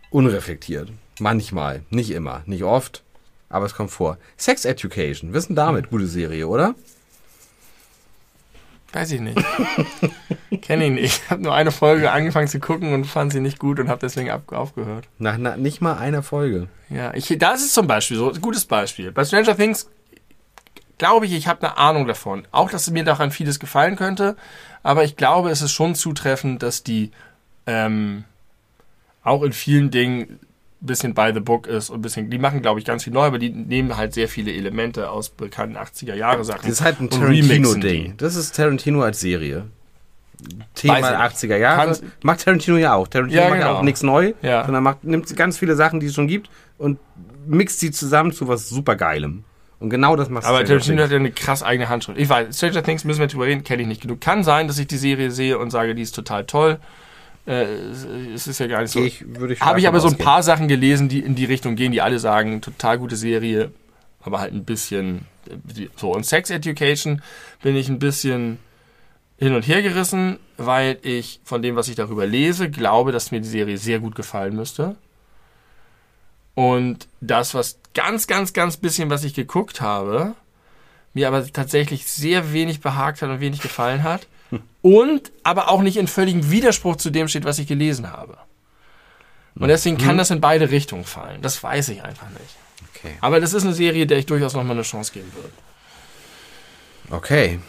unreflektiert. 0.10 0.90
Manchmal, 1.20 1.84
nicht 1.90 2.12
immer, 2.12 2.44
nicht 2.46 2.64
oft, 2.64 3.04
aber 3.50 3.66
es 3.66 3.74
kommt 3.74 3.92
vor. 3.92 4.18
Sex 4.38 4.66
Education, 4.66 5.34
wissen 5.34 5.56
damit, 5.56 5.90
gute 5.90 6.08
Serie, 6.08 6.48
oder? 6.48 6.76
Weiß 8.96 9.12
ich 9.12 9.20
nicht. 9.20 9.38
Kenne 10.62 10.86
ich 10.86 10.92
nicht. 10.92 11.22
Ich 11.24 11.30
habe 11.30 11.44
nur 11.44 11.54
eine 11.54 11.72
Folge 11.72 12.12
angefangen 12.12 12.48
zu 12.48 12.62
gucken 12.62 12.94
und 12.94 13.04
fand 13.04 13.34
sie 13.34 13.42
nicht 13.42 13.60
gut 13.60 13.80
und 13.80 13.90
habe 13.90 14.00
deswegen 14.00 14.30
ab, 14.30 14.54
aufgehört. 14.54 15.08
Nach, 15.20 15.38
nach 15.38 15.58
nicht 15.58 15.82
mal 15.82 15.98
einer 15.98 16.24
Folge. 16.24 16.70
Ja, 16.90 17.14
ich, 17.14 17.28
das 17.38 17.62
ist 17.62 17.74
zum 17.74 17.88
Beispiel 17.88 18.16
so 18.16 18.32
ein 18.32 18.40
gutes 18.40 18.66
Beispiel. 18.66 19.12
Bei 19.12 19.26
Stranger 19.26 19.58
Things 19.58 19.90
glaube 20.98 21.26
ich, 21.26 21.34
ich 21.34 21.48
habe 21.48 21.68
eine 21.68 21.78
Ahnung 21.78 22.08
davon. 22.08 22.48
Auch, 22.52 22.70
dass 22.70 22.90
mir 22.90 23.04
daran 23.04 23.32
vieles 23.32 23.60
gefallen 23.60 23.98
könnte. 23.98 24.38
Aber 24.82 25.04
ich 25.04 25.18
glaube, 25.18 25.50
es 25.50 25.62
ist 25.62 25.74
schon 25.74 25.96
zutreffend, 25.96 26.64
dass 26.64 26.84
die 26.84 27.12
ähm, 27.68 28.24
auch 29.24 29.44
in 29.44 29.52
vielen 29.52 29.92
Dingen 29.92 30.40
bisschen 30.82 31.14
by 31.14 31.32
the 31.34 31.40
book 31.40 31.68
ist 31.68 31.90
und 31.90 32.00
ein 32.00 32.02
bisschen, 32.02 32.30
die 32.30 32.38
machen, 32.38 32.62
glaube 32.62 32.80
ich, 32.80 32.86
ganz 32.86 33.04
viel 33.06 33.14
neu, 33.14 33.24
aber 33.26 33.40
die 33.40 33.50
nehmen 33.50 33.98
halt 33.98 34.14
sehr 34.14 34.28
viele 34.28 34.52
Elemente 34.54 35.10
aus 35.10 35.30
bekannten 35.30 35.78
80er-Jahre-Sachen. 35.78 36.62
Das 36.64 36.72
ist 36.72 36.82
halt 36.82 37.00
ein 37.02 37.10
die. 37.10 37.18
Tarantino-Ding. 37.18 38.14
Das 38.18 38.36
ist 38.36 38.56
Tarantino 38.56 39.02
als 39.02 39.20
Serie. 39.20 39.66
Thema 40.76 41.02
Weiß 41.02 41.34
ich 41.42 41.48
80er 41.50 41.56
Jahre. 41.58 41.86
Kann's- 41.86 42.04
macht 42.22 42.44
Tarantino 42.44 42.78
ja 42.78 42.94
auch. 42.94 43.08
Tarantino 43.08 43.42
Ja, 43.42 43.50
macht 43.50 43.60
genau. 43.60 43.74
auch 43.76 43.82
nichts 43.82 44.04
neu, 44.04 44.34
Ja. 44.42 44.66
sondern 44.66 44.84
macht, 44.84 45.04
nimmt 45.04 45.34
ganz 45.36 45.58
viele 45.58 45.76
Sachen, 45.76 46.00
die 46.00 46.08
es 46.08 46.14
schon 46.14 46.28
gibt 46.28 46.50
und 46.78 47.00
mixt 47.48 47.80
sie 47.80 47.92
zusammen 47.92 48.32
zu 48.32 48.48
was 48.48 48.68
super 48.70 48.96
Geilem. 48.96 49.44
Und 49.80 49.90
genau 49.90 50.16
das 50.16 50.30
macht 50.30 50.46
Aber 50.46 50.58
Stranger 50.58 50.68
Tarantino 50.82 50.96
Things. 50.98 51.04
hat 51.06 51.12
ja 51.12 51.18
eine 51.18 51.32
krass 51.32 51.64
eigene 51.64 51.90
Handschrift. 51.90 52.20
Ich 52.20 52.28
weiß, 52.30 52.56
Stranger 52.58 52.84
Things 52.84 53.04
müssen 53.06 53.20
wir 53.20 53.28
drüber 53.28 53.46
reden, 53.46 53.64
kenne 53.64 53.82
ich 53.84 53.88
nicht 53.88 54.02
genug. 54.02 54.20
Kann 54.22 54.44
sein, 54.44 54.68
dass 54.68 54.78
ich 54.78 54.88
die 54.88 54.98
Serie 54.98 55.32
sehe 55.32 55.58
und 55.58 55.70
sage, 55.72 55.96
die 55.96 56.02
ist 56.02 56.14
total 56.16 56.46
toll. 56.46 56.80
Äh, 57.48 57.64
es- 58.34 58.48
ist 58.48 58.60
ja 58.60 58.68
gar 58.68 58.82
nicht 58.82 58.92
so. 58.92 59.04
Ich, 59.04 59.22
ich 59.22 59.62
Habe 59.62 59.80
ich 59.80 59.88
aber 59.88 60.00
so 60.00 60.08
ein 60.08 60.18
paar 60.18 60.42
Sachen 60.44 60.68
gelesen, 60.68 61.10
die 61.10 61.20
in 61.20 61.36
die 61.36 61.46
Richtung 61.46 61.76
gehen, 61.76 61.92
die 61.92 62.02
alle 62.02 62.20
sagen, 62.20 62.62
total 62.62 62.98
gute 62.98 63.16
Serie, 63.16 63.72
aber 64.22 64.40
halt 64.40 64.54
ein 64.54 64.66
bisschen 64.66 65.26
so. 65.96 66.12
Und 66.14 66.26
Sex 66.26 66.50
Education 66.50 67.22
bin 67.62 67.76
ich 67.76 67.88
ein 67.90 68.00
bisschen 68.00 68.58
hin 69.38 69.54
und 69.54 69.68
her 69.68 69.82
gerissen, 69.84 70.40
weil 70.58 70.98
ich 71.04 71.40
von 71.44 71.62
dem, 71.62 71.76
was 71.76 71.88
ich 71.88 71.96
darüber 71.96 72.26
lese, 72.26 72.70
glaube, 72.70 73.12
dass 73.12 73.32
mir 73.32 73.42
die 73.42 73.48
Serie 73.50 73.78
sehr 73.78 74.00
gut 74.00 74.16
gefallen 74.16 74.56
müsste. 74.56 74.96
Und 76.54 77.08
das, 77.22 77.54
was 77.54 77.80
ganz, 77.94 78.28
ganz, 78.28 78.54
ganz 78.54 78.78
bisschen, 78.78 79.10
was 79.10 79.24
ich 79.24 79.34
geguckt 79.34 79.82
habe, 79.82 80.36
mir 81.14 81.28
aber 81.28 81.46
tatsächlich 81.52 82.08
sehr 82.08 82.54
wenig 82.54 82.80
behagt 82.82 83.22
hat 83.22 83.30
und 83.30 83.40
wenig 83.42 83.62
gefallen 83.62 84.04
hat. 84.04 84.28
Und 84.82 85.32
aber 85.44 85.70
auch 85.70 85.82
nicht 85.82 85.98
in 85.98 86.08
völligem 86.08 86.52
Widerspruch 86.52 86.98
zu 86.98 87.10
dem 87.10 87.28
steht, 87.28 87.46
was 87.46 87.60
ich 87.60 87.68
gelesen 87.68 88.12
habe. 88.12 88.38
Und 89.58 89.70
deswegen 89.70 89.98
kann 89.98 90.18
das 90.18 90.32
in 90.32 90.42
beide 90.42 90.70
Richtungen 90.70 91.06
fallen. 91.06 91.42
Das 91.42 91.64
weiß 91.64 91.90
ich 91.90 92.04
einfach 92.04 92.30
nicht. 92.30 92.56
Okay. 92.94 93.16
Aber 93.22 93.40
das 93.40 93.54
ist 93.54 93.64
eine 93.64 93.74
Serie, 93.74 94.06
der 94.06 94.18
ich 94.18 94.26
durchaus 94.26 94.54
nochmal 94.54 94.76
eine 94.76 94.84
Chance 94.84 95.14
geben 95.14 95.32
würde. 95.34 95.54
Okay. 97.10 97.60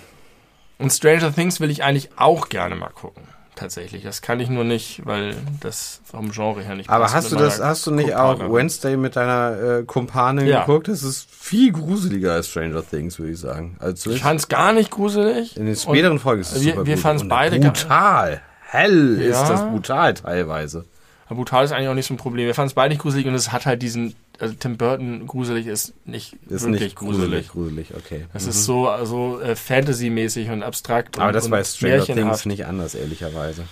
Und 0.79 0.91
Stranger 0.91 1.35
Things 1.35 1.61
will 1.61 1.71
ich 1.71 1.85
eigentlich 1.85 2.11
auch 2.17 2.49
gerne 2.49 2.75
mal 2.75 2.91
gucken. 2.91 3.23
Tatsächlich. 3.57 4.03
Das 4.05 4.23
kann 4.23 4.39
ich 4.39 4.49
nur 4.51 4.63
nicht, 4.65 5.05
weil 5.07 5.35
das 5.61 6.01
vom 6.05 6.31
Genre 6.31 6.63
her 6.63 6.77
nicht 6.77 6.89
Aber 6.91 7.11
hast 7.13 7.33
du 7.33 7.37
das, 7.37 7.59
hast 7.61 7.87
du 7.87 7.91
nicht 7.91 8.15
auch 8.15 8.33
Co-Partnerin. 8.35 8.53
Wednesday 8.55 8.97
mit 8.97 9.17
deiner 9.17 9.79
äh, 9.79 9.83
Kumpanin 9.85 10.47
Ja. 10.47 10.61
geguckt? 10.61 10.89
Das 10.89 11.03
ist 11.03 11.27
viel 11.31 11.73
gruseliger 11.73 12.35
als 12.35 12.49
Stranger 12.49 12.89
Things, 12.89 13.19
würde 13.19 13.33
ich 13.33 13.41
sagen. 13.41 13.77
Also 13.81 14.11
Ich 14.11 14.23
fand 14.23 14.39
es 14.41 14.49
gar 14.49 14.73
nicht 14.75 14.91
gruselig. 14.91 15.57
in 15.57 15.67
den 15.67 15.75
späteren 15.75 16.19
Folgen 16.19 16.43
ist 16.43 16.55
es 16.55 16.63
wir- 16.65 16.87
wir 16.87 16.99
fanden's 16.99 17.23
Und 17.23 17.29
beide 17.31 17.59
brutal. 17.59 18.43
Hell 18.69 19.21
ist 19.21 19.37
Ja. 19.41 19.49
das 19.49 19.63
brutal 19.63 20.13
teilweise. 20.15 20.85
Aber 21.27 21.37
brutal 21.37 21.65
ist 21.65 21.73
eigentlich 21.73 21.89
auch 21.89 21.95
nicht 21.95 22.07
so 22.07 22.15
ein 22.15 22.19
Problem. 22.19 22.47
Wir 22.47 22.55
fanden 22.55 22.69
es 22.69 22.75
beide 22.75 22.93
nicht 22.93 23.01
gruselig 23.03 23.27
und 23.27 23.35
es 23.35 23.51
hat 23.53 23.65
halt 23.67 23.81
diesen, 23.83 24.15
also 24.41 24.55
Tim 24.55 24.77
Burton 24.77 25.27
gruselig 25.27 25.67
ist 25.67 25.95
nicht 26.07 26.35
Ist 26.49 26.63
wirklich 26.65 26.83
nicht 26.83 26.97
gruselig. 26.97 27.49
gruselig. 27.49 27.89
Gruselig, 27.89 27.95
okay. 27.97 28.27
Es 28.35 28.45
Mhm. 28.45 28.51
ist 28.51 28.65
so 28.65 28.89
also 28.89 29.41
äh, 29.41 29.57
Fantasy-mäßig 29.57 30.51
und 30.51 30.63
abstrakt. 30.63 31.19
Aber 31.19 31.29
und, 31.29 31.33
das 31.35 31.45
und 31.47 31.51
bei 31.53 31.65
Stranger 31.65 32.05
Things 32.05 32.47
nicht 32.47 32.67
anders, 32.67 32.95
ehrlicherweise. 32.95 33.65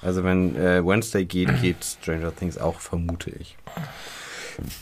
Also 0.00 0.24
wenn 0.24 0.56
äh, 0.56 0.84
Wednesday 0.84 1.24
geht, 1.24 1.48
geht 1.60 1.84
Stranger 1.84 2.34
Things 2.34 2.58
auch, 2.58 2.80
vermute 2.80 3.30
ich. 3.30 3.56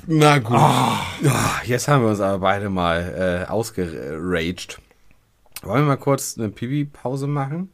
Na 0.07 0.39
gut. 0.39 0.57
Oh. 0.59 1.29
jetzt 1.65 1.87
haben 1.89 2.03
wir 2.03 2.11
uns 2.11 2.21
aber 2.21 2.39
beide 2.41 2.71
mal 2.71 3.47
äh, 3.47 3.51
ausgeraged. 3.51 4.81
Wollen 5.63 5.83
wir 5.83 5.89
mal 5.89 5.97
kurz 5.97 6.37
eine 6.39 6.49
Pipi-Pause 6.49 7.27
machen? 7.27 7.71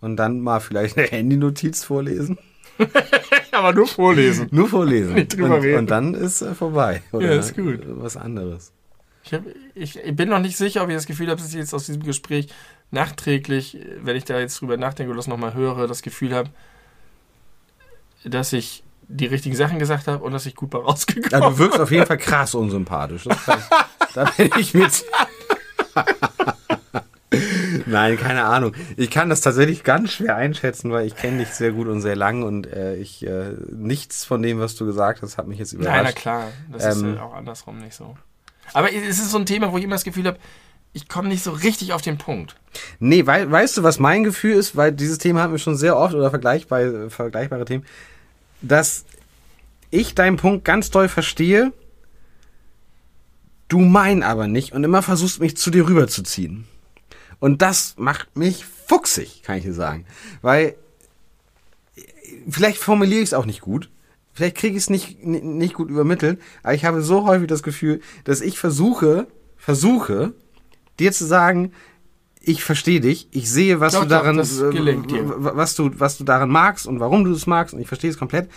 Und 0.00 0.16
dann 0.16 0.40
mal 0.40 0.60
vielleicht 0.60 0.96
eine 0.96 1.06
Handynotiz 1.08 1.84
vorlesen? 1.84 2.38
aber 3.52 3.72
nur 3.72 3.86
vorlesen. 3.86 4.48
Nur 4.50 4.68
vorlesen. 4.68 5.14
Nicht 5.14 5.36
drüber 5.36 5.56
und, 5.56 5.62
reden. 5.62 5.78
und 5.78 5.90
dann 5.90 6.14
ist 6.14 6.42
äh, 6.42 6.54
vorbei. 6.54 7.02
Ja, 7.12 7.32
ist 7.32 7.54
gut. 7.54 7.80
Was 7.86 8.16
anderes. 8.16 8.72
Ich, 9.24 9.34
hab, 9.34 9.42
ich, 9.74 9.98
ich 9.98 10.16
bin 10.16 10.28
noch 10.28 10.38
nicht 10.38 10.56
sicher, 10.56 10.82
ob 10.82 10.88
ich 10.88 10.94
das 10.94 11.06
Gefühl 11.06 11.28
habe, 11.28 11.40
dass 11.40 11.50
ich 11.50 11.56
jetzt 11.56 11.74
aus 11.74 11.86
diesem 11.86 12.02
Gespräch 12.02 12.48
nachträglich, 12.90 13.78
wenn 14.00 14.16
ich 14.16 14.24
da 14.24 14.38
jetzt 14.38 14.60
drüber 14.60 14.76
nachdenke 14.76 15.10
oder 15.10 15.18
das 15.18 15.26
nochmal 15.26 15.54
höre, 15.54 15.86
das 15.86 16.02
Gefühl 16.02 16.34
habe, 16.34 16.50
dass 18.24 18.52
ich 18.52 18.82
die 19.08 19.26
richtigen 19.26 19.56
Sachen 19.56 19.78
gesagt 19.78 20.06
habe 20.06 20.22
und 20.22 20.32
dass 20.32 20.46
ich 20.46 20.54
gut 20.54 20.70
bei 20.70 20.78
rausgekommen 20.78 21.30
Ja, 21.30 21.40
du 21.40 21.58
wirkst 21.58 21.80
auf 21.80 21.90
jeden 21.90 22.06
Fall 22.06 22.18
krass 22.18 22.54
unsympathisch. 22.54 23.24
Das 23.24 23.38
ich, 23.38 24.12
da 24.14 24.24
bin 24.36 24.50
ich 24.58 24.74
mit. 24.74 25.04
Nein, 27.88 28.16
keine 28.18 28.44
Ahnung. 28.44 28.72
Ich 28.96 29.10
kann 29.10 29.28
das 29.28 29.40
tatsächlich 29.40 29.82
ganz 29.84 30.12
schwer 30.12 30.36
einschätzen, 30.36 30.90
weil 30.92 31.06
ich 31.06 31.16
kenne 31.16 31.38
dich 31.38 31.48
sehr 31.48 31.72
gut 31.72 31.88
und 31.88 32.00
sehr 32.02 32.16
lang 32.16 32.42
und 32.42 32.66
äh, 32.66 32.96
ich 32.96 33.26
äh, 33.26 33.52
nichts 33.72 34.24
von 34.24 34.42
dem, 34.42 34.60
was 34.60 34.76
du 34.76 34.86
gesagt 34.86 35.22
hast, 35.22 35.38
hat 35.38 35.46
mich 35.48 35.58
jetzt 35.58 35.72
überrascht. 35.72 35.94
Nein, 35.96 36.04
na 36.04 36.12
klar. 36.12 36.44
Das 36.70 36.96
ist 36.96 37.02
Ähm, 37.02 37.14
ja 37.16 37.22
auch 37.22 37.34
andersrum 37.34 37.78
nicht 37.78 37.94
so. 37.94 38.16
Aber 38.74 38.92
es 38.92 39.18
ist 39.18 39.30
so 39.30 39.38
ein 39.38 39.46
Thema, 39.46 39.72
wo 39.72 39.78
ich 39.78 39.84
immer 39.84 39.94
das 39.94 40.04
Gefühl 40.04 40.26
habe, 40.26 40.38
ich 40.92 41.08
komme 41.08 41.28
nicht 41.28 41.42
so 41.42 41.52
richtig 41.52 41.92
auf 41.92 42.02
den 42.02 42.18
Punkt. 42.18 42.56
Nee, 42.98 43.26
wei 43.26 43.50
weißt 43.50 43.78
du, 43.78 43.82
was 43.82 43.98
mein 43.98 44.24
Gefühl 44.24 44.54
ist? 44.56 44.76
Weil 44.76 44.92
dieses 44.92 45.18
Thema 45.18 45.42
hatten 45.42 45.52
wir 45.52 45.58
schon 45.58 45.76
sehr 45.76 45.96
oft 45.96 46.14
oder 46.14 46.30
vergleichbare, 46.30 47.10
vergleichbare 47.10 47.64
Themen, 47.64 47.84
dass 48.62 49.04
ich 49.90 50.14
deinen 50.14 50.36
Punkt 50.36 50.64
ganz 50.64 50.90
doll 50.90 51.08
verstehe, 51.08 51.72
du 53.68 53.78
mein 53.80 54.22
aber 54.22 54.46
nicht 54.46 54.72
und 54.72 54.84
immer 54.84 55.02
versuchst 55.02 55.40
mich 55.40 55.56
zu 55.56 55.70
dir 55.70 55.86
rüberzuziehen. 55.88 56.66
Und 57.40 57.62
das 57.62 57.94
macht 57.98 58.36
mich 58.36 58.64
fuchsig, 58.64 59.42
kann 59.44 59.58
ich 59.58 59.64
dir 59.64 59.74
sagen. 59.74 60.04
Weil 60.42 60.74
vielleicht 62.48 62.78
formuliere 62.78 63.20
ich 63.20 63.28
es 63.28 63.34
auch 63.34 63.46
nicht 63.46 63.60
gut. 63.60 63.90
Vielleicht 64.32 64.56
kriege 64.56 64.76
ich 64.76 64.84
es 64.84 64.90
nicht, 64.90 65.24
nicht 65.24 65.74
gut 65.74 65.88
übermittelt, 65.90 66.40
aber 66.62 66.74
ich 66.74 66.84
habe 66.84 67.02
so 67.02 67.24
häufig 67.26 67.48
das 67.48 67.62
Gefühl, 67.64 68.00
dass 68.24 68.40
ich 68.40 68.58
versuche, 68.58 69.26
versuche, 69.56 70.32
dir 71.00 71.10
zu 71.12 71.24
sagen, 71.26 71.72
ich 72.40 72.62
verstehe 72.62 73.00
dich, 73.00 73.26
ich 73.32 73.50
sehe, 73.50 73.80
was 73.80 73.94
Doch, 73.94 74.02
du 74.02 74.08
doch, 74.08 74.22
daran, 74.22 74.38
äh, 74.38 74.42
w- 74.42 75.50
was 75.54 75.74
du, 75.74 75.90
was 75.98 76.18
du 76.18 76.24
daran 76.24 76.50
magst 76.50 76.86
und 76.86 77.00
warum 77.00 77.24
du 77.24 77.32
es 77.32 77.46
magst 77.48 77.74
und 77.74 77.80
ich 77.80 77.88
verstehe 77.88 78.10
es 78.10 78.16
komplett. 78.18 78.48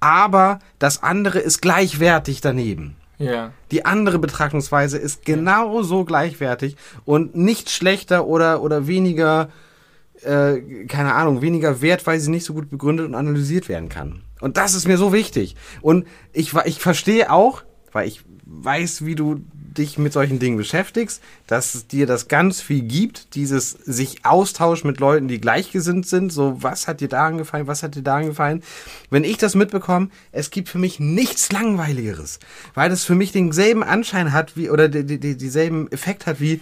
Aber 0.00 0.58
das 0.78 1.02
andere 1.02 1.38
ist 1.38 1.60
gleichwertig 1.60 2.40
daneben. 2.40 2.96
Ja. 3.20 3.52
Die 3.70 3.84
andere 3.84 4.18
Betrachtungsweise 4.18 4.96
ist 4.96 5.24
genauso 5.26 6.04
gleichwertig 6.04 6.76
und 7.04 7.36
nicht 7.36 7.68
schlechter 7.68 8.26
oder, 8.26 8.62
oder 8.62 8.86
weniger, 8.86 9.50
äh, 10.22 10.86
keine 10.88 11.14
Ahnung, 11.14 11.42
weniger 11.42 11.82
wert, 11.82 12.06
weil 12.06 12.18
sie 12.18 12.30
nicht 12.30 12.44
so 12.46 12.54
gut 12.54 12.70
begründet 12.70 13.06
und 13.06 13.14
analysiert 13.14 13.68
werden 13.68 13.90
kann. 13.90 14.22
Und 14.40 14.56
das 14.56 14.74
ist 14.74 14.88
mir 14.88 14.96
so 14.96 15.12
wichtig. 15.12 15.54
Und 15.82 16.06
ich, 16.32 16.54
ich 16.64 16.80
verstehe 16.80 17.30
auch, 17.30 17.62
weil 17.92 18.08
ich 18.08 18.22
weiß, 18.46 19.04
wie 19.04 19.14
du 19.14 19.42
dich 19.80 19.98
mit 19.98 20.12
solchen 20.12 20.38
Dingen 20.38 20.56
beschäftigst, 20.56 21.22
dass 21.46 21.74
es 21.74 21.86
dir 21.86 22.06
das 22.06 22.28
ganz 22.28 22.60
viel 22.60 22.82
gibt, 22.82 23.34
dieses 23.34 23.70
sich 23.70 24.24
austauschen 24.24 24.88
mit 24.88 25.00
Leuten, 25.00 25.26
die 25.26 25.40
gleichgesinnt 25.40 26.06
sind, 26.06 26.32
so 26.32 26.62
was 26.62 26.86
hat 26.86 27.00
dir 27.00 27.08
daran 27.08 27.38
gefallen, 27.38 27.66
was 27.66 27.82
hat 27.82 27.94
dir 27.94 28.02
daran 28.02 28.26
gefallen. 28.26 28.62
Wenn 29.10 29.24
ich 29.24 29.38
das 29.38 29.54
mitbekomme, 29.54 30.08
es 30.32 30.50
gibt 30.50 30.68
für 30.68 30.78
mich 30.78 31.00
nichts 31.00 31.50
langweiligeres, 31.50 32.38
weil 32.74 32.90
das 32.90 33.04
für 33.04 33.14
mich 33.14 33.32
denselben 33.32 33.82
Anschein 33.82 34.32
hat 34.32 34.56
wie 34.56 34.70
oder 34.70 34.88
die, 34.88 35.18
die, 35.18 35.36
dieselben 35.36 35.90
Effekt 35.90 36.26
hat 36.26 36.40
wie 36.40 36.60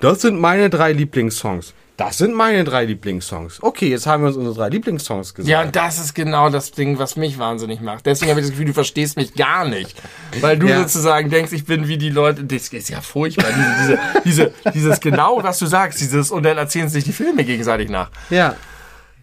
das 0.00 0.20
sind 0.20 0.38
meine 0.38 0.70
drei 0.70 0.92
Lieblingssongs. 0.92 1.74
Das 1.98 2.16
sind 2.16 2.32
meine 2.32 2.62
drei 2.62 2.84
Lieblingssongs. 2.84 3.60
Okay, 3.60 3.88
jetzt 3.90 4.06
haben 4.06 4.22
wir 4.22 4.28
uns 4.28 4.36
unsere 4.36 4.54
drei 4.54 4.68
Lieblingssongs 4.68 5.34
gesagt. 5.34 5.50
Ja, 5.50 5.62
und 5.62 5.74
das 5.74 5.98
ist 5.98 6.14
genau 6.14 6.48
das 6.48 6.70
Ding, 6.70 6.96
was 6.98 7.16
mich 7.16 7.38
wahnsinnig 7.40 7.80
macht. 7.80 8.06
Deswegen 8.06 8.30
habe 8.30 8.38
ich 8.40 8.46
das 8.46 8.52
Gefühl, 8.52 8.66
du 8.66 8.72
verstehst 8.72 9.16
mich 9.16 9.34
gar 9.34 9.66
nicht. 9.68 10.00
Weil 10.40 10.58
du 10.60 10.68
Ja. 10.68 10.78
sozusagen 10.78 11.28
denkst, 11.28 11.52
ich 11.52 11.64
bin 11.64 11.88
wie 11.88 11.98
die 11.98 12.10
Leute. 12.10 12.44
Das 12.44 12.68
ist 12.68 12.88
ja 12.88 13.00
furchtbar. 13.00 13.48
Diese, 13.52 13.98
diese, 14.24 14.52
diese, 14.62 14.72
dieses 14.72 15.00
genau, 15.00 15.42
was 15.42 15.58
du 15.58 15.66
sagst, 15.66 16.00
dieses, 16.00 16.30
und 16.30 16.44
dann 16.44 16.56
erzählen 16.56 16.88
sich 16.88 17.02
die 17.02 17.12
Filme 17.12 17.44
gegenseitig 17.44 17.90
nach. 17.90 18.10
ja. 18.30 18.54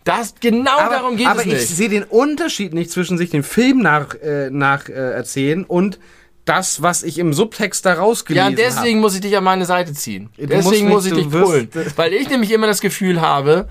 Das, 0.04 0.36
genau 0.40 0.78
darum 0.78 1.18
geht 1.18 1.26
aber 1.26 1.40
es 1.40 1.46
ich 1.48 1.54
nicht. 1.54 1.68
sehe 1.68 1.90
den 1.90 2.04
Unterschied 2.04 2.76
nicht 2.76 2.92
zwischen 2.92 3.18
sich 3.18 3.32
den 3.32 3.42
Film 3.42 3.80
nach, 3.80 4.14
äh, 4.22 4.52
nach 4.52 4.88
äh, 4.88 4.92
erzählen 4.92 5.64
und 5.64 5.98
das, 6.46 6.82
was 6.82 7.04
ich 7.04 7.18
im 7.18 7.34
Subtext 7.34 7.86
da 7.86 7.94
Ja, 7.94 8.00
rausgelesen 8.00 8.50
und 8.50 8.58
deswegen 8.60 9.00
muss 9.00 9.16
ich 9.16 9.22
dich 9.22 9.36
an 9.36 9.44
meine 9.44 9.66
Seite 9.66 9.94
ziehen. 9.94 10.30
Du 10.38 10.46
deswegen 10.46 10.88
muss 10.90 11.06
ich 11.06 11.14
dich 11.14 11.30
pullen. 11.30 11.70
Weil 11.96 12.14
ich 12.14 12.30
nämlich 12.30 12.52
immer 12.52 12.68
das 12.68 12.82
Gefühl 12.82 13.20
habe, 13.20 13.68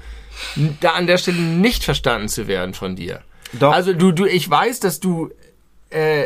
da 0.81 0.91
an 0.93 1.07
der 1.07 1.19
Stelle 1.19 1.39
nicht 1.39 1.85
verstanden 1.85 2.29
zu 2.29 2.49
werden 2.49 2.75
von 2.75 2.97
dir. 2.97 3.23
Doch. 3.53 3.73
Also 3.73 3.93
du, 3.93 4.11
du, 4.11 4.27
ich 4.27 4.51
weiß, 4.51 4.81
dass 4.81 4.99
du 4.99 5.31
äh, 5.91 6.25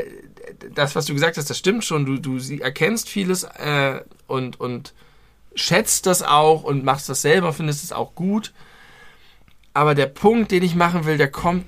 das, 0.75 0.97
was 0.97 1.05
du 1.05 1.13
gesagt 1.13 1.37
hast, 1.37 1.51
das 1.51 1.59
stimmt 1.59 1.85
schon. 1.85 2.07
Du, 2.07 2.19
du 2.19 2.39
sie- 2.39 2.61
erkennst 2.61 3.09
vieles 3.09 3.45
äh, 3.45 4.01
und, 4.27 4.59
und 4.59 4.95
schätzt 5.55 6.07
das 6.07 6.23
auch 6.23 6.63
und 6.63 6.85
machst 6.85 7.09
das 7.09 7.23
selber, 7.23 7.53
findest 7.53 7.85
es 7.85 7.93
auch 7.93 8.15
gut. 8.15 8.53
Aber 9.75 9.95
der 9.95 10.07
Punkt, 10.07 10.51
den 10.51 10.63
ich 10.63 10.75
machen 10.75 11.05
will, 11.05 11.19
der 11.19 11.31
kommt, 11.31 11.65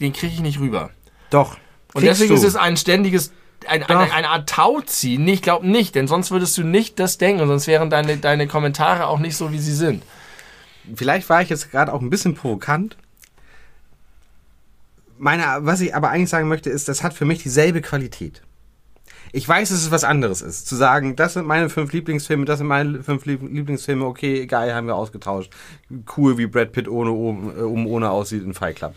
den 0.00 0.12
kriege 0.12 0.32
ich 0.32 0.40
nicht 0.40 0.60
rüber. 0.60 0.90
Doch. 1.30 1.56
Und 1.94 2.04
deswegen 2.04 2.30
du. 2.30 2.34
ist 2.36 2.44
es 2.44 2.56
ein 2.56 2.76
ständiges, 2.76 3.32
ein, 3.68 3.82
eine, 3.82 4.12
eine 4.12 4.28
Art 4.28 4.48
Tauziehen. 4.48 5.24
Nee, 5.24 5.34
ich 5.34 5.42
glaube 5.42 5.66
nicht, 5.66 5.94
denn 5.94 6.08
sonst 6.08 6.30
würdest 6.30 6.56
du 6.58 6.62
nicht 6.62 6.98
das 6.98 7.18
denken 7.18 7.42
und 7.42 7.48
sonst 7.48 7.66
wären 7.66 7.90
deine, 7.90 8.16
deine 8.16 8.46
Kommentare 8.46 9.06
auch 9.06 9.18
nicht 9.18 9.36
so, 9.36 9.52
wie 9.52 9.58
sie 9.58 9.74
sind. 9.74 10.02
Vielleicht 10.94 11.28
war 11.28 11.42
ich 11.42 11.48
jetzt 11.48 11.70
gerade 11.70 11.92
auch 11.92 12.00
ein 12.00 12.10
bisschen 12.10 12.34
provokant. 12.34 12.96
Meine, 15.18 15.44
was 15.60 15.80
ich 15.80 15.94
aber 15.94 16.10
eigentlich 16.10 16.30
sagen 16.30 16.48
möchte, 16.48 16.70
ist, 16.70 16.88
das 16.88 17.02
hat 17.02 17.14
für 17.14 17.24
mich 17.24 17.42
dieselbe 17.42 17.80
Qualität. 17.80 18.42
Ich 19.34 19.48
weiß, 19.48 19.70
dass 19.70 19.78
es 19.78 19.90
was 19.90 20.04
anderes 20.04 20.42
ist. 20.42 20.66
Zu 20.66 20.76
sagen, 20.76 21.16
das 21.16 21.34
sind 21.34 21.46
meine 21.46 21.70
fünf 21.70 21.92
Lieblingsfilme, 21.92 22.44
das 22.44 22.58
sind 22.58 22.66
meine 22.66 23.02
fünf 23.02 23.24
Lieb- 23.24 23.48
Lieblingsfilme, 23.48 24.04
okay, 24.04 24.46
geil, 24.46 24.74
haben 24.74 24.88
wir 24.88 24.96
ausgetauscht. 24.96 25.50
Cool, 26.16 26.36
wie 26.36 26.46
Brad 26.46 26.72
Pitt 26.72 26.88
ohne 26.88 27.12
oben, 27.12 27.56
äh, 27.56 27.62
um 27.62 27.86
ohne 27.86 28.10
aussieht 28.10 28.42
in 28.42 28.52
Fight 28.52 28.76
Club. 28.76 28.94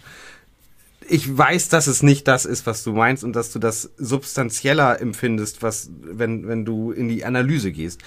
Ich 1.07 1.37
weiß, 1.37 1.69
dass 1.69 1.87
es 1.87 2.03
nicht 2.03 2.27
das 2.27 2.45
ist, 2.45 2.65
was 2.65 2.83
du 2.83 2.93
meinst 2.93 3.23
und 3.23 3.35
dass 3.35 3.51
du 3.51 3.59
das 3.59 3.91
substanzieller 3.97 4.99
empfindest, 5.01 5.61
was, 5.61 5.89
wenn, 6.01 6.47
wenn 6.47 6.65
du 6.65 6.91
in 6.91 7.07
die 7.07 7.25
Analyse 7.25 7.71
gehst. 7.71 8.01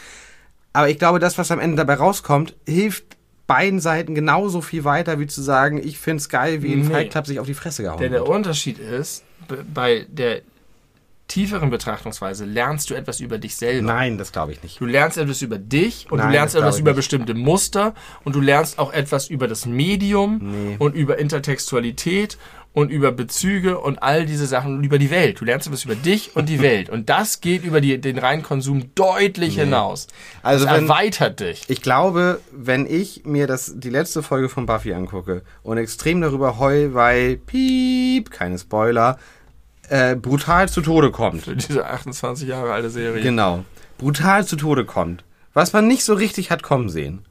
Aber 0.73 0.89
ich 0.89 0.99
glaube, 0.99 1.19
das, 1.19 1.39
was 1.39 1.51
am 1.51 1.61
Ende 1.61 1.77
dabei 1.77 1.95
rauskommt, 1.95 2.57
hilft 2.67 3.17
beiden 3.47 3.81
Seiten 3.81 4.15
genauso 4.15 4.61
viel 4.61 4.85
weiter, 4.85 5.19
wie 5.19 5.27
zu 5.27 5.43
sagen, 5.43 5.79
ich 5.83 5.99
find's 5.99 6.29
geil, 6.29 6.63
wie 6.63 6.73
in 6.73 6.81
Nee. 6.81 6.93
Fight 6.93 7.11
Club 7.11 7.27
sich 7.27 7.41
auf 7.41 7.47
die 7.47 7.55
Fresse 7.55 7.83
gehauen 7.83 7.99
Denn 7.99 8.13
der. 8.13 8.29
Unterschied 8.29 8.79
ist, 8.79 9.25
bei 9.73 10.07
der 10.09 10.43
tieferen 11.29 11.71
Betrachtungsweise 11.71 12.45
lernst 12.47 12.91
du 12.91 12.95
etwas 12.95 13.21
über 13.21 13.39
dich 13.39 13.55
selber. 13.57 13.87
Nein, 13.87 14.19
das 14.19 14.33
glaube 14.33 14.53
ich 14.53 14.63
nicht. 14.63 14.81
Du 14.81 14.87
lernst 14.87 15.19
etwas 15.19 15.41
über 15.43 15.59
dich 15.59 16.07
und 16.11 16.19
Nein, 16.19 16.29
du 16.29 16.33
lernst 16.33 16.55
etwas 16.57 16.79
über 16.79 16.91
nicht. 16.91 16.97
bestimmte 16.97 17.35
Muster 17.35 17.95
und 18.25 18.35
du 18.35 18.41
lernst 18.41 18.79
auch 18.79 18.93
etwas 18.93 19.29
über 19.29 19.47
das 19.47 19.67
Medium 19.67 20.41
Nee. 20.43 20.77
und 20.79 20.95
über 20.95 21.19
Intertextualität 21.19 22.39
und 22.73 22.91
über 22.91 23.13
Bezüge 23.13 23.79
und 23.79 24.03
all 24.03 24.25
diese 24.27 24.47
Sachen 24.47 24.77
und 24.77 24.85
über 24.85 24.99
die 24.99 25.11
Welt. 25.11 25.41
Du 25.41 25.45
lernst 25.45 25.67
etwas 25.67 25.85
über 25.85 25.95
dich 25.97 26.35
und 26.37 26.49
die 26.49 26.61
Welt 26.63 26.89
und 26.91 27.09
das 27.11 27.41
geht 27.41 27.65
über 27.65 27.81
die, 27.81 28.01
den 28.01 28.19
reinen 28.19 28.43
Konsum 28.43 28.95
deutlich 28.95 29.57
hinaus. 29.59 30.07
Also 30.43 30.65
das 30.65 30.75
wenn- 30.75 30.85
erweitert 30.85 31.41
dich. 31.41 31.65
Ich 31.69 31.83
glaube, 31.83 32.41
wenn 32.53 32.87
ich 32.87 33.23
mir 33.25 33.47
das, 33.47 33.73
die 33.77 33.91
letzte 33.91 34.23
Folge 34.23 34.49
von 34.49 34.67
Buffy 34.67 34.93
angucke 34.95 35.43
und 35.63 35.77
extrem 35.79 36.21
darüber 36.21 36.59
heul, 36.59 36.95
weil 36.95 37.37
piep, 37.37 38.31
keine 38.31 38.59
Spoiler, 38.59 39.19
äh, 39.89 40.17
brutal 40.17 40.69
zu 40.69 40.81
Tode 40.81 41.11
kommt. 41.11 41.45
Für 41.45 41.57
diese 41.57 41.87
28 41.87 42.49
Jahre 42.49 42.73
alte 42.73 42.91
Serie. 42.91 43.23
Genau. 43.23 43.65
Brutal 43.99 44.47
zu 44.47 44.57
Tode 44.57 44.85
kommt. 44.85 45.25
Was 45.55 45.73
man 45.73 45.89
nicht 45.89 46.05
so 46.05 46.15
richtig 46.15 46.51
hat 46.51 46.63
kommen 46.63 46.89
sehen. 46.89 47.25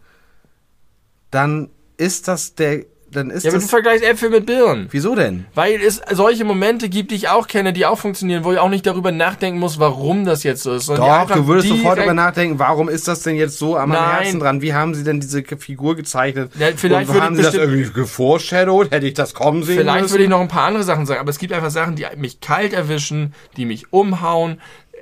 Dann 1.31 1.69
ist 1.97 2.27
das 2.27 2.55
der, 2.55 2.85
dann 3.11 3.29
ist 3.29 3.43
Ja, 3.43 3.51
aber 3.51 3.57
du 3.57 3.61
das, 3.61 3.69
vergleichst 3.69 4.03
Äpfel 4.03 4.29
mit 4.29 4.45
Birnen. 4.45 4.87
wieso 4.91 5.15
denn? 5.15 5.45
Weil 5.55 5.79
es 5.81 6.01
solche 6.11 6.43
Momente 6.43 6.89
gibt, 6.89 7.11
die 7.11 7.15
ich 7.15 7.29
auch 7.29 7.47
kenne, 7.47 7.71
die 7.73 7.85
auch 7.85 7.97
funktionieren, 7.97 8.43
wo 8.43 8.51
ich 8.51 8.59
auch 8.59 8.69
nicht 8.69 8.85
darüber 8.85 9.11
nachdenken 9.11 9.59
muss, 9.59 9.79
warum 9.79 10.25
das 10.25 10.43
jetzt 10.43 10.63
so 10.63 10.73
ist. 10.73 10.89
Doch, 10.89 11.31
du 11.31 11.47
würdest 11.47 11.69
sofort 11.69 11.97
darüber 11.97 12.13
nachdenken, 12.13 12.59
warum 12.59 12.89
ist 12.89 13.07
das 13.07 13.23
denn 13.23 13.35
jetzt 13.35 13.57
so 13.57 13.77
am 13.77 13.89
Nein. 13.91 14.09
Herzen 14.23 14.39
dran? 14.39 14.61
Wie 14.61 14.73
haben 14.73 14.93
sie 14.93 15.03
denn 15.03 15.19
diese 15.19 15.43
Figur 15.43 15.95
gezeichnet? 15.95 16.51
Ja, 16.59 16.67
vielleicht 16.75 17.09
Und 17.09 17.21
haben 17.21 17.33
ich 17.35 17.39
sie 17.39 17.43
das 17.45 17.53
irgendwie 17.55 17.89
geforeshadowed? 17.91 18.91
Hätte 18.91 19.07
ich 19.07 19.13
das 19.13 19.33
kommen 19.33 19.63
sehen 19.63 19.77
Vielleicht 19.79 20.01
müssen? 20.01 20.13
würde 20.13 20.23
ich 20.25 20.29
noch 20.29 20.41
ein 20.41 20.47
paar 20.49 20.67
andere 20.67 20.83
Sachen 20.83 21.05
sagen, 21.05 21.19
aber 21.19 21.29
es 21.29 21.37
gibt 21.39 21.53
einfach 21.53 21.71
Sachen, 21.71 21.95
die 21.95 22.05
mich 22.17 22.41
kalt 22.41 22.73
erwischen, 22.73 23.33
die 23.55 23.65
mich 23.65 23.91
umhauen, 23.93 24.59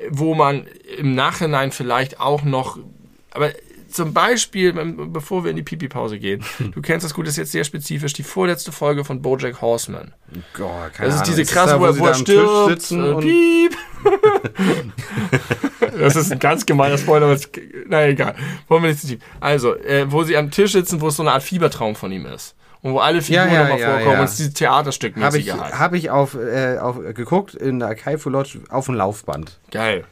wo 0.10 0.36
man 0.36 0.68
im 0.98 1.15
Nachhinein 1.15 1.72
vielleicht 1.72 2.19
auch 2.19 2.44
noch, 2.44 2.77
aber 3.32 3.49
zum 3.95 4.13
Beispiel, 4.13 4.77
ähm, 4.77 5.11
bevor 5.13 5.43
wir 5.43 5.51
in 5.51 5.55
die 5.57 5.63
Pipi-Pause 5.63 6.19
gehen, 6.19 6.43
du 6.73 6.81
kennst 6.81 7.03
das 7.05 7.13
gut, 7.13 7.26
das 7.27 7.34
ist 7.34 7.38
jetzt 7.38 7.51
sehr 7.51 7.63
spezifisch, 7.63 8.13
die 8.13 8.23
vorletzte 8.23 8.72
Folge 8.72 9.03
von 9.05 9.22
Bojack 9.22 9.61
Horseman. 9.61 10.13
Oh, 10.59 10.69
keine 10.93 11.07
Das 11.09 11.15
ist 11.15 11.22
Ahnung. 11.22 11.35
diese 11.35 11.45
krasse, 11.53 11.80
wo, 11.80 11.85
er- 11.85 11.93
sie 11.93 11.99
wo 11.99 12.05
da 12.05 12.09
er 12.11 12.15
am 12.17 12.26
Tisch 12.26 12.35
stirbt, 12.35 12.69
sitzen 12.81 13.03
und 13.03 13.22
piep. 13.22 13.76
das 15.99 16.15
ist 16.15 16.31
ein 16.31 16.39
ganz 16.39 16.65
gemeiner 16.65 16.97
Spoiler, 16.97 17.26
aber 17.26 17.35
es, 17.35 17.49
na 17.88 18.05
egal. 18.07 18.35
Wollen 18.67 18.84
wir 18.84 18.89
nicht 18.89 19.01
zu 19.01 19.07
tief. 19.07 19.19
Also, 19.39 19.76
äh, 19.76 20.11
wo 20.11 20.23
sie 20.23 20.38
am 20.38 20.51
Tisch 20.51 20.73
sitzen, 20.73 21.01
wo 21.01 21.07
es 21.07 21.15
so 21.15 21.23
eine 21.23 21.31
Art 21.31 21.43
Fiebertraum 21.43 21.95
von 21.95 22.11
ihm 22.11 22.26
ist. 22.26 22.55
Und 22.81 22.93
wo 22.93 22.99
alle 22.99 23.22
Figuren 23.22 23.47
Ja, 23.47 23.53
ja, 23.53 23.61
nochmal 23.63 23.80
ja, 23.80 23.89
vorkommen 23.91 24.13
ja. 24.13 24.19
und 24.19 24.26
es 24.26 24.38
dieses 24.38 24.53
Theaterstück 24.53 25.15
Habe 25.19 25.39
ich, 25.39 25.51
halt. 25.51 25.80
hab 25.80 25.93
ich 25.93 26.11
auf, 26.11 26.35
äh, 26.35 26.77
auf, 26.77 26.97
geguckt 27.15 27.55
in 27.55 27.80
der 27.80 27.88
Archive 27.89 28.30
Lodge 28.30 28.59
auf 28.69 28.85
dem 28.85 28.93
Laufband. 28.95 29.57
Geil. 29.72 30.03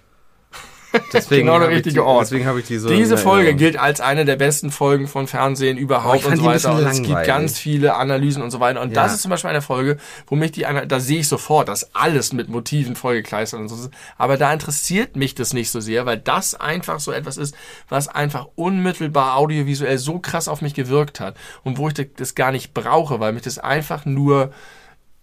Deswegen 1.12 1.48
Genau 1.48 1.60
der 1.60 1.70
richtige 1.70 1.96
die, 1.96 2.00
Ort. 2.00 2.26
Deswegen 2.26 2.46
habe 2.46 2.60
ich. 2.60 2.68
Diese 2.68 2.88
in 2.90 3.18
Folge 3.18 3.48
Erinnerung. 3.48 3.58
gilt 3.58 3.80
als 3.80 4.00
eine 4.00 4.26
der 4.26 4.36
besten 4.36 4.72
Folgen 4.72 5.08
von 5.08 5.28
Fernsehen 5.28 5.78
überhaupt 5.78 6.26
und 6.26 6.38
so 6.38 6.44
weiter. 6.46 6.76
Und 6.76 6.86
es 6.86 7.02
gibt 7.02 7.24
ganz 7.26 7.58
viele 7.58 7.96
Analysen 7.96 8.44
und 8.44 8.52
so 8.52 8.60
weiter. 8.60 8.82
Und 8.82 8.94
Ja. 8.94 9.04
das 9.04 9.14
ist 9.16 9.22
zum 9.22 9.32
Beispiel 9.32 9.50
eine 9.50 9.62
Folge, 9.62 9.98
wo 10.28 10.36
mich 10.36 10.52
die, 10.52 10.66
da 10.88 11.00
sehe 11.00 11.20
ich 11.20 11.28
sofort, 11.28 11.68
dass 11.68 11.96
alles 11.96 12.34
mit 12.34 12.50
Motiven 12.50 12.96
vollgekleistert 12.96 13.60
und 13.60 13.70
so 13.70 13.76
ist. 13.76 13.90
Aber 14.18 14.38
da 14.38 14.54
interessiert 14.54 15.16
mich 15.16 15.36
das 15.36 15.54
nicht 15.54 15.72
so 15.72 15.80
sehr, 15.80 16.06
weil 16.06 16.18
das 16.18 16.54
einfach 16.56 17.00
so 17.00 17.12
etwas 17.12 17.38
ist, 17.38 17.56
was 17.90 18.08
einfach 18.08 18.48
unmittelbar 18.56 19.36
audiovisuell 19.38 19.98
so 19.98 20.20
krass 20.20 20.48
auf 20.48 20.62
mich 20.62 20.74
gewirkt 20.74 21.20
hat 21.20 21.36
und 21.64 21.78
wo 21.78 21.88
ich 21.88 21.96
das 22.16 22.36
gar 22.36 22.52
nicht 22.52 22.74
brauche, 22.74 23.20
weil 23.20 23.34
mich 23.34 23.44
das 23.44 23.58
einfach 23.58 24.06
nur 24.06 24.52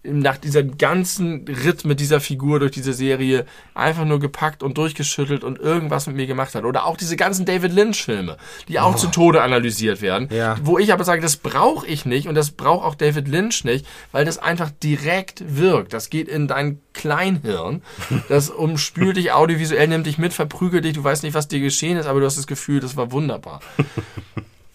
nach 0.02 0.38
diesem 0.38 0.78
ganzen 0.78 1.44
Ritt 1.46 1.84
mit 1.84 2.00
dieser 2.00 2.20
Figur 2.20 2.58
durch 2.58 2.72
diese 2.72 2.94
Serie 2.94 3.44
einfach 3.74 4.06
nur 4.06 4.18
gepackt 4.18 4.62
und 4.62 4.78
durchgeschüttelt 4.78 5.44
und 5.44 5.58
irgendwas 5.58 6.06
mit 6.06 6.16
mir 6.16 6.26
gemacht 6.26 6.54
hat. 6.54 6.64
Oder 6.64 6.86
auch 6.86 6.96
diese 6.96 7.16
ganzen 7.16 7.44
David 7.44 7.72
Lynch-Filme, 7.72 8.38
die 8.68 8.80
auch 8.80 8.96
zu 8.96 9.08
Tode 9.08 9.42
analysiert 9.42 10.00
werden. 10.00 10.28
Oh. 10.30 10.34
Ja. 10.34 10.56
Wo 10.62 10.78
ich 10.78 10.92
aber 10.92 11.04
sage, 11.04 11.20
das 11.20 11.36
brauche 11.36 11.86
ich 11.86 12.06
nicht 12.06 12.28
und 12.28 12.34
das 12.34 12.50
braucht 12.52 12.86
auch 12.86 12.94
David 12.94 13.28
Lynch 13.28 13.64
nicht, 13.64 13.86
weil 14.10 14.24
das 14.24 14.38
einfach 14.38 14.70
direkt 14.82 15.42
wirkt. 15.46 15.92
Das 15.92 16.08
geht 16.08 16.28
in 16.28 16.48
dein 16.48 16.80
Kleinhirn. 16.94 17.82
Das 18.28 18.48
umspült 18.50 19.18
dich 19.18 19.32
audiovisuell, 19.32 19.88
nimmt 19.88 20.06
dich 20.06 20.16
mit, 20.16 20.32
verprügelt 20.32 20.86
dich, 20.86 20.94
du 20.94 21.04
weißt 21.04 21.24
nicht, 21.24 21.34
was 21.34 21.48
dir 21.48 21.60
geschehen 21.60 21.98
ist, 21.98 22.06
aber 22.06 22.20
du 22.20 22.26
hast 22.26 22.38
das 22.38 22.46
Gefühl, 22.46 22.80
das 22.80 22.96
war 22.96 23.12
wunderbar. 23.12 23.60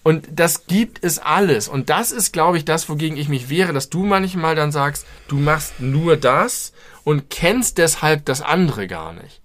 Und 0.05 0.27
das 0.31 0.67
gibt 0.67 1.03
es 1.03 1.17
alles. 1.17 1.67
Und 1.67 1.89
das 1.89 2.11
ist, 2.11 2.31
glaube 2.31 2.59
ich, 2.59 2.63
das, 2.63 2.89
wogegen 2.89 3.17
ich 3.17 3.27
mich 3.27 3.49
wehre, 3.49 3.73
dass 3.73 3.89
du 3.89 4.05
manchmal 4.05 4.53
dann 4.53 4.71
sagst, 4.71 5.07
du 5.27 5.37
machst 5.37 5.79
nur 5.79 6.15
das 6.15 6.73
und 7.03 7.31
kennst 7.31 7.79
deshalb 7.79 8.23
das 8.25 8.43
andere 8.43 8.85
gar 8.85 9.13
nicht. 9.13 9.41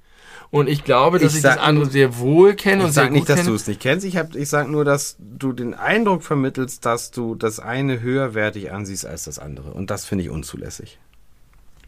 Und 0.50 0.68
ich 0.68 0.84
glaube, 0.84 1.18
dass 1.18 1.32
Ich 1.32 1.38
ich, 1.38 1.42
das 1.44 1.56
andere 1.56 1.86
sehr 1.88 2.18
wohl 2.18 2.54
kenne 2.56 2.82
und 2.82 2.88
Ich 2.90 2.94
sehr 2.94 3.04
sage 3.04 3.08
gut 3.08 3.14
nicht, 3.20 3.28
dass 3.30 3.36
kenne. 3.36 3.48
du 3.48 3.54
es 3.54 3.66
nicht 3.68 3.80
kennst. 3.80 4.04
Ich, 4.04 4.18
hab, 4.18 4.36
ich 4.36 4.50
sage 4.50 4.70
nur, 4.70 4.84
dass 4.84 5.16
du 5.18 5.54
den 5.54 5.72
Eindruck 5.72 6.22
vermittelst, 6.24 6.84
dass 6.84 7.10
du 7.10 7.36
das 7.36 7.58
eine 7.58 8.00
höherwertig 8.02 8.70
ansiehst 8.70 9.06
als 9.06 9.24
das 9.24 9.38
andere. 9.38 9.70
Und 9.70 9.88
das 9.90 10.04
finde 10.04 10.24
ich 10.24 10.30
unzulässig. 10.30 10.98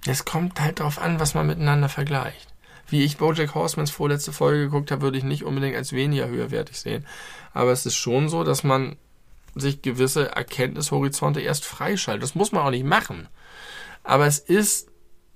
Es 0.07 0.25
kommt 0.25 0.59
halt 0.63 0.81
darauf 0.81 0.99
an, 0.99 1.21
was 1.21 1.35
man 1.35 1.47
miteinander 1.47 1.91
vergleicht. 1.91 2.49
Wie 2.89 3.05
ich 3.05 3.17
Bojack 3.19 3.55
Horsemans 3.55 3.91
vorletzte 3.91 4.33
Folge 4.33 4.65
geguckt 4.65 4.91
habe, 4.91 5.03
würde 5.03 5.19
ich 5.19 5.25
nicht 5.25 5.45
unbedingt 5.45 5.77
als 5.77 5.93
weniger 5.93 6.29
höherwertig 6.29 6.79
sehen. 6.79 7.07
Aber 7.53 7.73
es 7.73 7.87
ist 7.87 7.97
schon 7.97 8.29
so, 8.29 8.45
dass 8.45 8.65
man 8.65 8.97
sich 9.55 9.83
gewisse 9.83 10.35
Erkenntnishorizonte 10.35 11.41
erst 11.41 11.65
freischaltet. 11.65 12.23
Das 12.23 12.35
muss 12.35 12.53
man 12.53 12.63
auch 12.63 12.71
nicht 12.71 12.87
machen. 12.87 13.29
Aber 14.03 14.27
es 14.27 14.39
ist 14.39 14.89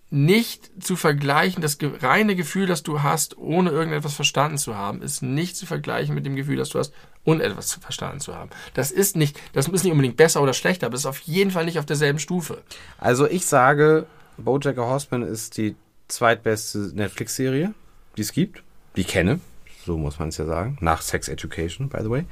nicht 0.09 0.71
zu 0.83 0.95
vergleichen, 0.97 1.63
das 1.63 1.79
reine 2.01 2.37
Gefühl, 2.37 2.67
das 2.67 2.83
du 2.83 3.03
hast, 3.03 3.37
ohne 3.39 3.71
irgendetwas 3.71 4.15
verstanden 4.15 4.57
zu 4.57 4.77
haben, 4.77 5.03
ist 5.03 5.23
nicht 5.23 5.57
zu 5.57 5.67
vergleichen 5.67 6.15
mit 6.15 6.25
dem 6.25 6.37
Gefühl, 6.37 6.57
das 6.57 6.69
du 6.69 6.79
hast, 6.79 6.93
ohne 7.25 7.43
etwas 7.43 7.75
verstanden 7.75 8.21
zu 8.21 8.35
haben. 8.35 8.51
Das 8.75 8.93
ist 8.93 9.17
nicht, 9.17 9.39
das 9.53 9.67
ist 9.67 9.83
nicht 9.83 9.93
unbedingt 9.93 10.17
besser 10.17 10.43
oder 10.43 10.55
schlechter, 10.55 10.87
aber 10.87 10.95
es 10.95 11.03
ist 11.03 11.07
auf 11.07 11.19
jeden 11.21 11.51
Fall 11.51 11.65
nicht 11.65 11.79
auf 11.79 11.87
derselben 11.87 12.21
Stufe. 12.21 12.63
Also 12.99 13.27
ich 13.27 13.47
sage, 13.47 14.07
Bojack 14.39 14.77
Horseman 14.77 15.23
ist 15.23 15.57
die 15.57 15.75
zweitbeste 16.07 16.93
Netflix-Serie, 16.95 17.75
die 18.17 18.23
es 18.23 18.33
gibt. 18.33 18.63
Die 18.95 19.01
ich 19.01 19.09
kenne, 19.09 19.41
so 19.87 19.97
muss 19.97 20.19
man 20.19 20.29
es 20.29 20.37
ja 20.37 20.45
sagen. 20.45 20.77
Nach 20.81 21.01
Sex 21.01 21.29
Education, 21.29 21.89
by 21.89 21.99
the 22.03 22.11
way. 22.11 22.25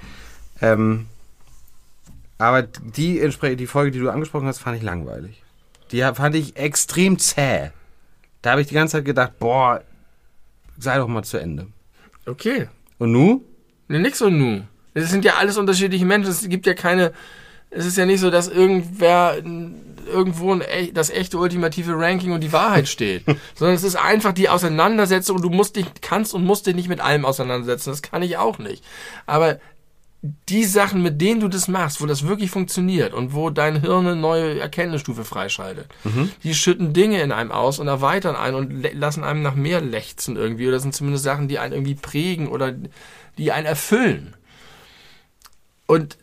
Ähm, 0.61 1.07
aber 2.37 2.63
die, 2.63 3.21
die 3.57 3.67
Folge, 3.67 3.91
die 3.93 4.01
du 4.01 4.11
angesprochen 4.11 4.47
hast, 4.47 4.59
fand 4.59 4.77
ich 4.77 4.83
langweilig. 4.83 5.43
Die 5.93 6.01
fand 6.01 6.35
ich 6.35 6.57
extrem 6.57 7.19
zäh. 7.19 7.71
Da 8.43 8.51
habe 8.51 8.61
ich 8.61 8.67
die 8.67 8.75
ganze 8.75 8.99
Zeit 8.99 9.05
gedacht, 9.05 9.39
boah, 9.39 9.83
sei 10.79 10.99
doch 10.99 11.09
mal 11.09 11.23
zu 11.23 11.39
Ende. 11.39 11.69
Okay. 12.27 12.69
Und 12.99 13.13
nu? 13.13 13.43
Ne, 13.89 14.01
nix 14.01 14.21
und 14.21 14.37
nu. 14.37 14.63
Es 14.95 15.11
sind 15.11 15.25
ja 15.25 15.35
alles 15.37 15.57
unterschiedliche 15.57 16.05
Menschen. 16.05 16.31
Es 16.31 16.49
gibt 16.49 16.67
ja 16.67 16.75
keine. 16.75 17.13
Es 17.75 17.87
ist 17.87 17.97
ja 17.97 18.07
nicht 18.07 18.21
so, 18.21 18.31
dass 18.31 18.49
irgendwer 18.49 19.37
irgendwo 20.07 20.53
ein, 20.53 20.61
e- 20.61 20.93
das 20.93 21.11
echte 21.11 21.39
ultimative 21.39 21.95
Ranking 21.97 22.33
und 22.33 22.43
die 22.43 22.53
Wahrheit 22.53 22.89
steht. 22.89 23.25
Sondern 23.55 23.75
es 23.75 23.83
ist 23.85 23.97
einfach 23.97 24.33
die 24.33 24.49
Auseinandersetzung 24.49 25.37
und 25.37 25.43
du 25.43 25.51
musst 25.51 25.77
dich, 25.77 25.87
kannst 26.01 26.35
und 26.35 26.45
musst 26.45 26.67
dich 26.67 26.75
nicht 26.75 26.89
mit 26.89 27.01
allem 27.01 27.25
auseinandersetzen. 27.25 27.91
Das 27.91 28.03
kann 28.03 28.23
ich 28.23 28.37
auch 28.37 28.59
nicht. 28.59 28.85
Aber 29.27 29.59
die 30.49 30.65
Sachen, 30.65 31.03
mit 31.03 31.21
denen 31.21 31.41
du 31.41 31.49
das 31.49 31.69
machst, 31.69 32.01
wo 32.01 32.07
das 32.07 32.27
wirklich 32.27 32.51
funktioniert 32.51 33.13
und 33.13 33.35
wo 33.35 33.51
dein 33.51 33.83
Hirn 33.83 34.07
eine 34.07 34.17
neue 34.17 34.59
Erkenntnisstufe 34.59 35.23
freischaltet, 35.23 35.87
die 36.43 36.55
schütten 36.55 36.95
Dinge 36.95 37.21
in 37.21 37.31
einem 37.31 37.53
aus 37.53 37.79
und 37.79 37.89
erweitern 37.89 38.35
einen 38.35 38.57
und 38.57 38.95
lassen 38.95 39.23
einem 39.23 39.43
nach 39.43 39.55
mehr 39.55 39.83
lechzen 39.83 40.37
irgendwie. 40.37 40.67
Oder 40.67 40.81
sind 40.81 40.95
zumindest 40.95 41.25
Sachen, 41.25 41.49
die 41.49 41.59
einen 41.59 41.75
irgendwie 41.75 41.95
prägen 41.95 42.49
oder 42.49 42.75
die 43.37 43.53
einen 43.53 43.67
erfüllen. 43.67 44.35
Und 45.87 46.17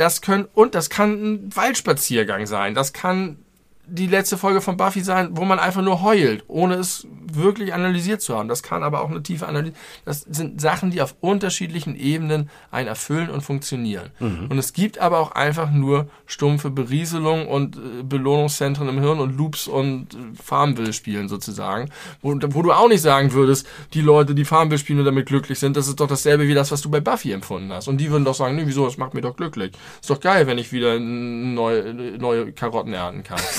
das 0.00 0.22
können, 0.22 0.48
und 0.54 0.74
das 0.74 0.90
kann 0.90 1.12
ein 1.12 1.56
Waldspaziergang 1.56 2.46
sein. 2.46 2.74
Das 2.74 2.92
kann 2.92 3.38
die 3.86 4.06
letzte 4.06 4.38
Folge 4.38 4.60
von 4.60 4.76
Buffy 4.76 5.00
sein, 5.00 5.30
wo 5.32 5.44
man 5.44 5.58
einfach 5.58 5.82
nur 5.82 6.02
heult, 6.02 6.44
ohne 6.48 6.76
es 6.76 7.06
wirklich 7.36 7.74
analysiert 7.74 8.22
zu 8.22 8.36
haben. 8.36 8.48
Das 8.48 8.62
kann 8.62 8.82
aber 8.82 9.02
auch 9.02 9.10
eine 9.10 9.22
tiefe 9.22 9.46
Analyse. 9.46 9.74
Das 10.04 10.20
sind 10.28 10.60
Sachen, 10.60 10.90
die 10.90 11.00
auf 11.02 11.14
unterschiedlichen 11.20 11.96
Ebenen 11.96 12.50
einen 12.70 12.88
erfüllen 12.88 13.30
und 13.30 13.40
funktionieren. 13.42 14.10
Und 14.20 14.58
es 14.58 14.72
gibt 14.72 14.98
aber 14.98 15.18
auch 15.18 15.32
einfach 15.32 15.70
nur 15.70 16.08
stumpfe 16.26 16.70
Berieselung 16.70 17.48
und 17.48 17.76
äh, 17.76 18.02
Belohnungszentren 18.02 18.88
im 18.88 19.00
Hirn 19.00 19.18
und 19.20 19.36
Loops 19.36 19.66
und 19.68 20.14
äh, 20.14 20.16
Farmville 20.42 20.92
spielen 20.92 21.28
sozusagen, 21.28 21.90
wo, 22.22 22.34
wo 22.48 22.62
du 22.62 22.72
auch 22.72 22.88
nicht 22.88 23.02
sagen 23.02 23.32
würdest, 23.32 23.66
die 23.94 24.00
Leute, 24.00 24.34
die 24.34 24.44
Farmville 24.44 24.78
spielen 24.78 24.98
und 25.00 25.04
damit 25.04 25.26
glücklich 25.26 25.58
sind, 25.58 25.76
das 25.76 25.88
ist 25.88 26.00
doch 26.00 26.06
dasselbe 26.08 26.46
wie 26.48 26.54
das, 26.54 26.70
was 26.70 26.80
du 26.82 26.90
bei 26.90 27.00
Buffy 27.00 27.32
empfunden 27.32 27.72
hast. 27.72 27.88
Und 27.88 27.98
die 27.98 28.10
würden 28.10 28.24
doch 28.24 28.34
sagen, 28.34 28.56
nee, 28.56 28.62
wieso, 28.66 28.84
das 28.84 28.96
macht 28.98 29.14
mir 29.14 29.20
doch 29.20 29.36
glücklich. 29.36 29.72
Ist 30.00 30.10
doch 30.10 30.20
geil, 30.20 30.46
wenn 30.46 30.58
ich 30.58 30.72
wieder 30.72 30.98
neue, 30.98 31.94
neue 32.18 32.52
Karotten 32.52 32.92
ernten 32.92 33.22
kann. 33.22 33.40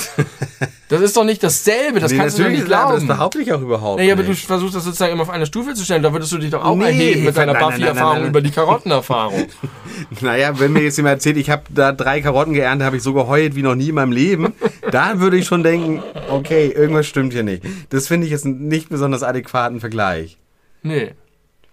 Das 0.88 1.00
ist 1.00 1.16
doch 1.16 1.24
nicht 1.24 1.42
dasselbe, 1.42 2.00
das 2.00 2.12
Nee, 2.12 2.18
kannst 2.18 2.38
du 2.38 2.42
nicht 2.50 2.60
das 2.60 2.66
glauben. 2.66 3.06
behaupte 3.06 3.40
ich 3.40 3.50
auch 3.50 3.61
überhaupt 3.62 4.00
Nee, 4.00 4.12
aber 4.12 4.22
du 4.22 4.30
nicht. 4.30 4.44
versuchst 4.46 4.74
das 4.74 4.84
sozusagen 4.84 5.12
immer 5.12 5.22
auf 5.22 5.30
eine 5.30 5.46
Stufe 5.46 5.74
zu 5.74 5.84
stellen. 5.84 6.02
Da 6.02 6.12
würdest 6.12 6.30
du 6.32 6.38
dich 6.38 6.50
doch 6.50 6.64
auch 6.64 6.76
Nee, 6.76 6.84
erheben 6.84 7.24
mit 7.24 7.36
deiner 7.36 7.52
nein, 7.52 7.60
nein, 7.62 7.70
nein, 7.70 7.78
Buffy-Erfahrung 7.78 8.12
nein, 8.12 8.20
nein. 8.22 8.30
über 8.30 8.40
die 8.42 8.50
Karottenerfahrung. 8.50 9.46
Naja, 10.20 10.58
wenn 10.58 10.72
mir 10.72 10.82
jetzt 10.82 10.96
jemand 10.96 11.14
erzählt, 11.14 11.36
ich 11.36 11.48
habe 11.50 11.62
da 11.70 11.92
drei 11.92 12.20
Karotten 12.20 12.54
geerntet, 12.54 12.86
habe 12.86 12.96
ich 12.96 13.02
so 13.02 13.12
geheult 13.12 13.54
wie 13.54 13.62
noch 13.62 13.74
nie 13.74 13.90
in 13.90 13.94
meinem 13.94 14.12
Leben, 14.12 14.52
da 14.90 15.20
würde 15.20 15.36
ich 15.36 15.46
schon 15.46 15.62
denken, 15.62 16.02
okay, 16.28 16.68
irgendwas 16.68 17.06
stimmt 17.06 17.32
hier 17.32 17.42
nicht. 17.44 17.62
Das 17.90 18.08
finde 18.08 18.26
ich 18.26 18.32
jetzt 18.32 18.44
einen 18.44 18.68
nicht 18.68 18.88
besonders 18.88 19.22
adäquaten 19.22 19.80
Vergleich. 19.80 20.38
Nee. 20.82 21.12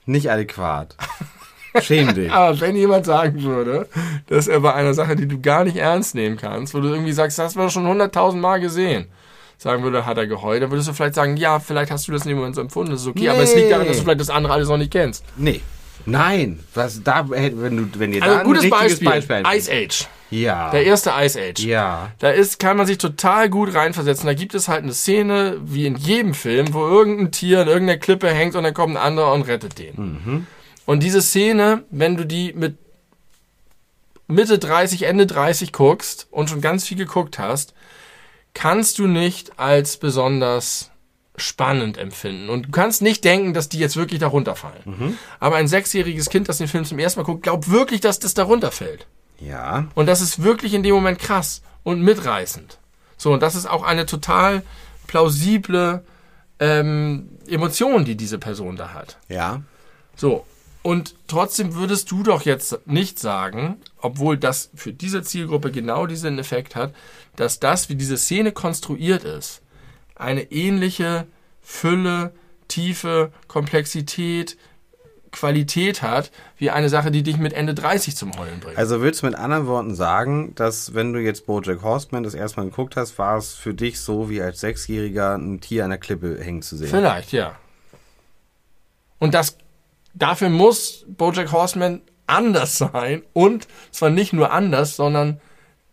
Nicht 0.06 0.30
adäquat. 0.32 0.96
Schäm 1.82 2.14
dich. 2.14 2.32
Aber 2.32 2.60
wenn 2.62 2.76
jemand 2.76 3.06
sagen 3.06 3.44
würde, 3.44 3.88
dass 4.28 4.48
er 4.48 4.60
bei 4.60 4.74
einer 4.74 4.94
Sache, 4.94 5.16
die 5.16 5.28
du 5.28 5.40
gar 5.40 5.64
nicht 5.64 5.78
ernst 5.78 6.16
nehmen 6.16 6.38
kannst, 6.38 6.74
wo 6.74 6.80
du 6.80 6.90
irgendwie 6.90 7.12
sagst, 7.14 7.38
das 7.40 7.46
hast 7.46 7.56
du 7.56 7.70
schon 7.70 7.88
hunderttausend 7.88 8.42
Mal 8.42 8.60
gesehen, 8.60 9.08
sagen 9.60 9.84
würde, 9.84 10.06
hat 10.06 10.18
er 10.18 10.26
geheult, 10.26 10.64
dann 10.64 10.72
würdest 10.72 10.88
du 10.88 10.94
vielleicht 10.94 11.16
sagen, 11.16 11.38
ja, 11.38 11.60
vielleicht 11.60 11.92
hast 11.92 12.08
du 12.08 12.12
das 12.14 12.24
in 12.24 12.30
dem 12.30 12.38
Moment 12.38 12.56
so 12.56 12.62
empfunden, 12.62 12.92
das 12.92 13.02
ist 13.02 13.08
okay, 13.08 13.30
aber 13.30 13.44
es 13.44 13.54
liegt 13.54 13.70
daran, 13.72 13.86
dass 13.86 13.98
du 13.98 14.04
vielleicht 14.04 14.22
das 14.22 14.30
andere 14.30 14.54
alles 14.54 14.70
noch 14.70 14.78
nicht 14.78 14.92
kennst. 14.92 15.24
Nee. 15.38 15.62
Nein. 16.06 16.60
Was 16.74 17.04
da, 17.04 17.30
wenn 17.30 17.76
du, 17.76 18.00
wenn 18.00 18.14
ihr 18.14 18.22
da 18.22 18.26
Also 18.26 18.40
ein 18.40 18.46
gutes 18.46 18.70
Beispiel, 18.70 19.08
einfällt. 19.10 19.46
Ice 19.54 19.70
Age. 19.72 20.08
Ja. 20.32 20.72
Der 20.72 20.86
erste 20.86 21.12
Ice 21.20 21.38
Age. 21.38 21.60
Ja. 21.60 22.12
Da 22.20 22.30
ist, 22.30 22.58
kann 22.58 22.78
man 22.78 22.86
sich 22.86 22.98
total 22.98 23.50
gut 23.50 23.74
reinversetzen. 23.74 24.26
Da 24.26 24.34
gibt 24.34 24.56
es 24.56 24.70
halt 24.70 24.84
eine 24.84 24.94
Szene, 24.94 25.58
wie 25.62 25.86
in 25.86 25.98
jedem 25.98 26.34
Film, 26.34 26.74
wo 26.74 26.88
irgendein 26.88 27.32
Tier 27.32 27.62
an 27.62 27.68
irgendeiner 27.68 28.00
Klippe 28.00 28.30
hängt 28.30 28.56
und 28.56 28.64
dann 28.64 28.74
kommt 28.74 28.96
ein 28.96 29.02
anderer 29.02 29.34
und 29.34 29.42
rettet 29.44 29.78
den. 29.78 30.48
Und 30.86 31.04
diese 31.04 31.22
Szene, 31.22 31.84
wenn 31.92 32.16
du 32.16 32.26
die 32.26 32.54
mit 32.54 32.78
Mitte 34.28 34.58
30, 34.58 35.04
Ende 35.04 35.28
30 35.28 35.74
guckst 35.74 36.28
und 36.32 36.50
schon 36.50 36.62
ganz 36.62 36.88
viel 36.88 36.98
geguckt 36.98 37.40
hast, 37.40 37.74
kannst 38.54 39.00
du 39.00 39.08
nicht 39.08 39.60
als 39.60 39.98
besonders 39.98 40.92
spannend 41.38 41.98
empfinden. 41.98 42.50
Und 42.50 42.68
du 42.68 42.72
kannst 42.72 43.02
nicht 43.02 43.24
denken, 43.24 43.54
dass 43.54 43.70
die 43.70 43.80
jetzt 43.80 43.96
wirklich 43.96 44.20
darunter 44.20 44.56
fallen. 44.56 45.18
Aber 45.40 45.56
ein 45.56 45.68
sechsjähriges 45.68 46.30
Kind, 46.30 46.50
das 46.50 46.58
den 46.58 46.68
Film 46.68 46.86
zum 46.86 47.00
ersten 47.00 47.20
Mal 47.20 47.26
guckt, 47.26 47.44
glaubt 47.44 47.72
wirklich, 47.72 48.02
dass 48.02 48.20
das 48.20 48.34
darunter 48.34 48.72
fällt. 48.72 49.08
Ja. 49.40 49.88
Und 49.96 50.08
das 50.08 50.22
ist 50.22 50.44
wirklich 50.44 50.74
in 50.74 50.84
dem 50.84 50.94
Moment 50.94 51.20
krass 51.20 51.62
und 51.84 52.02
mitreißend. 52.02 52.78
So, 53.18 53.34
und 53.34 53.42
das 53.42 53.56
ist 53.56 53.70
auch 53.70 53.84
eine 53.84 54.06
total 54.06 54.64
plausible 55.08 56.04
ähm, 56.60 57.30
Emotion, 57.48 58.06
die 58.06 58.16
diese 58.16 58.38
Person 58.38 58.76
da 58.76 58.94
hat. 58.94 59.18
Ja. 59.28 59.62
So, 60.16 60.46
und 60.82 61.16
trotzdem 61.28 61.76
würdest 61.76 62.10
du 62.12 62.24
doch 62.24 62.44
jetzt 62.44 62.80
nicht 62.86 63.20
sagen, 63.20 63.78
obwohl 64.02 64.38
das 64.38 64.70
für 64.76 64.94
diese 64.94 65.24
Zielgruppe 65.24 65.72
genau 65.72 66.06
diesen 66.06 66.40
Effekt 66.40 66.76
hat, 66.76 66.94
dass 67.36 67.60
das, 67.60 67.90
wie 67.90 67.96
diese 67.96 68.18
Szene 68.18 68.52
konstruiert 68.52 69.24
ist, 69.24 69.62
eine 70.16 70.52
ähnliche 70.52 71.28
Fülle, 71.62 72.34
Tiefe, 72.68 73.32
Komplexität, 73.48 74.58
Qualität 75.32 76.02
hat, 76.02 76.32
wie 76.58 76.70
eine 76.70 76.90
Sache, 76.90 77.12
die 77.12 77.24
dich 77.24 77.38
mit 77.38 77.54
Ende 77.54 77.74
30 77.74 78.16
zum 78.16 78.38
Heulen 78.38 78.60
bringt. 78.60 78.78
Also 78.78 79.02
willst 79.02 79.22
du 79.22 79.28
mit 79.28 79.36
anderen 79.36 79.68
Worten 79.68 79.96
sagen, 79.96 80.54
dass 80.56 80.94
wenn 80.94 81.14
du 81.14 81.20
jetzt 81.20 81.46
Bojack 81.46 81.84
Horseman 81.84 82.24
das 82.24 82.34
erstmal 82.34 82.66
geguckt 82.66 82.96
hast, 82.96 83.18
war 83.18 83.38
es 83.38 83.54
für 83.54 83.74
dich 83.74 84.00
so, 84.00 84.30
wie 84.30 84.42
als 84.42 84.62
Sechsjähriger 84.62 85.36
ein 85.36 85.62
Tier 85.62 85.84
an 85.84 85.92
der 85.92 86.00
Klippe 86.00 86.40
hängen 86.42 86.62
zu 86.62 86.78
sehen? 86.78 86.90
Vielleicht, 86.90 87.32
ja. 87.32 87.56
Und 89.20 89.34
das, 89.34 89.58
dafür 90.20 90.50
muss 90.50 91.06
Bojack 91.08 91.52
Horseman 91.52 92.02
anders 92.28 92.78
sein 92.78 93.24
und 93.34 93.68
zwar 93.92 94.10
nicht 94.12 94.34
nur 94.34 94.52
anders, 94.52 94.96
sondern 94.96 95.42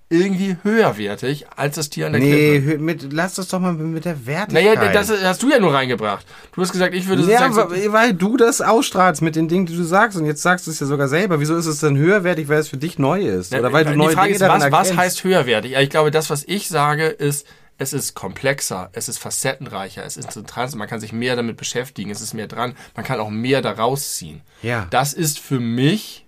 irgendwie 0.09 0.57
höherwertig 0.63 1.47
als 1.57 1.75
das 1.75 1.91
Tier 1.91 2.07
an 2.07 2.13
der 2.13 2.21
Nee, 2.21 2.61
Klippe. 2.61 2.79
mit, 2.79 3.13
lass 3.13 3.35
das 3.35 3.49
doch 3.49 3.59
mal 3.59 3.73
mit 3.73 4.05
der 4.05 4.25
Wertigkeit. 4.25 4.77
Naja, 4.77 4.93
das 4.93 5.11
hast 5.11 5.43
du 5.43 5.51
ja 5.51 5.59
nur 5.59 5.75
reingebracht. 5.75 6.25
Du 6.55 6.63
hast 6.63 6.71
gesagt, 6.71 6.95
ich 6.95 7.09
würde 7.09 7.23
ja, 7.23 7.41
sozusagen... 7.41 7.71
weil 7.73 7.93
weil 7.93 8.15
du 8.15 8.37
das 8.37 8.61
ausstrahlst 8.61 9.21
mit 9.21 9.35
den 9.35 9.49
Dingen, 9.49 9.67
die 9.67 9.77
du 9.77 9.83
sagst. 9.83 10.17
Und 10.17 10.25
jetzt 10.27 10.43
sagst 10.43 10.69
du 10.69 10.71
es 10.71 10.79
ja 10.79 10.87
sogar 10.87 11.09
selber. 11.09 11.41
Wieso 11.41 11.57
ist 11.57 11.67
es 11.67 11.81
denn 11.81 11.97
höherwertig, 11.97 12.49
weil 12.49 12.61
es 12.61 12.69
für 12.69 12.77
dich 12.77 13.01
neu 13.01 13.21
ist? 13.27 13.53
Oder 13.53 13.73
weil 13.73 13.85
du 13.85 13.93
die 13.93 13.97
neue 13.97 14.11
Frage 14.13 14.35
Dinge 14.35 14.45
ist, 14.45 14.49
was, 14.49 14.71
was 14.71 14.97
heißt 14.97 15.25
höherwertig? 15.25 15.73
Ja, 15.73 15.81
Ich 15.81 15.91
glaube, 15.91 16.13
das, 16.13 16.31
was 16.31 16.45
ich 16.47 16.69
sage, 16.69 17.07
ist, 17.07 17.45
es 17.79 17.93
ist 17.93 18.15
komplexer, 18.15 18.89
es 18.93 19.09
ist 19.09 19.19
facettenreicher, 19.19 20.05
es 20.05 20.17
ist 20.17 20.37
interessant, 20.37 20.75
man 20.77 20.89
kann 20.89 21.01
sich 21.01 21.13
mehr 21.13 21.37
damit 21.37 21.57
beschäftigen, 21.57 22.11
es 22.11 22.21
ist 22.21 22.33
mehr 22.35 22.47
dran, 22.47 22.75
man 22.95 23.05
kann 23.05 23.21
auch 23.21 23.29
mehr 23.31 23.61
daraus 23.63 24.15
ziehen. 24.17 24.41
Ja. 24.63 24.87
Das 24.91 25.13
ist 25.13 25.39
für 25.39 25.61
mich 25.61 26.25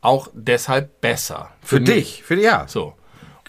auch 0.00 0.28
deshalb 0.32 1.00
besser. 1.00 1.50
Für 1.62 1.80
mich. 1.80 1.88
dich? 1.90 2.22
Für 2.22 2.40
ja. 2.40 2.66
So. 2.68 2.94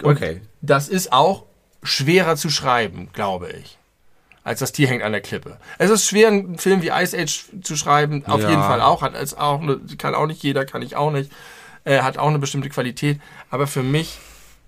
Und 0.02 0.16
Okay. 0.16 0.42
das 0.60 0.88
ist 0.88 1.12
auch 1.12 1.44
schwerer 1.82 2.36
zu 2.36 2.50
schreiben, 2.50 3.10
glaube 3.12 3.50
ich. 3.52 3.78
Als 4.44 4.60
das 4.60 4.72
Tier 4.72 4.88
hängt 4.88 5.02
an 5.02 5.12
der 5.12 5.20
Klippe. 5.20 5.58
Es 5.78 5.90
ist 5.90 6.06
schwer, 6.06 6.28
einen 6.28 6.58
Film 6.58 6.80
wie 6.82 6.88
Ice 6.88 7.16
Age 7.16 7.44
zu 7.62 7.76
schreiben. 7.76 8.24
Auf 8.26 8.40
Ja. 8.42 8.48
jeden 8.50 8.62
Fall 8.62 8.80
auch. 8.80 9.02
Hat 9.02 9.14
es 9.14 9.34
auch 9.36 9.60
eine, 9.60 9.78
kann 9.98 10.14
auch 10.14 10.26
nicht 10.26 10.42
jeder, 10.42 10.64
kann 10.64 10.80
ich 10.82 10.96
auch 10.96 11.10
nicht. 11.10 11.30
Äh, 11.84 12.00
hat 12.00 12.16
auch 12.18 12.28
eine 12.28 12.38
bestimmte 12.38 12.70
Qualität. 12.70 13.20
Aber 13.50 13.66
für 13.66 13.82
mich 13.82 14.18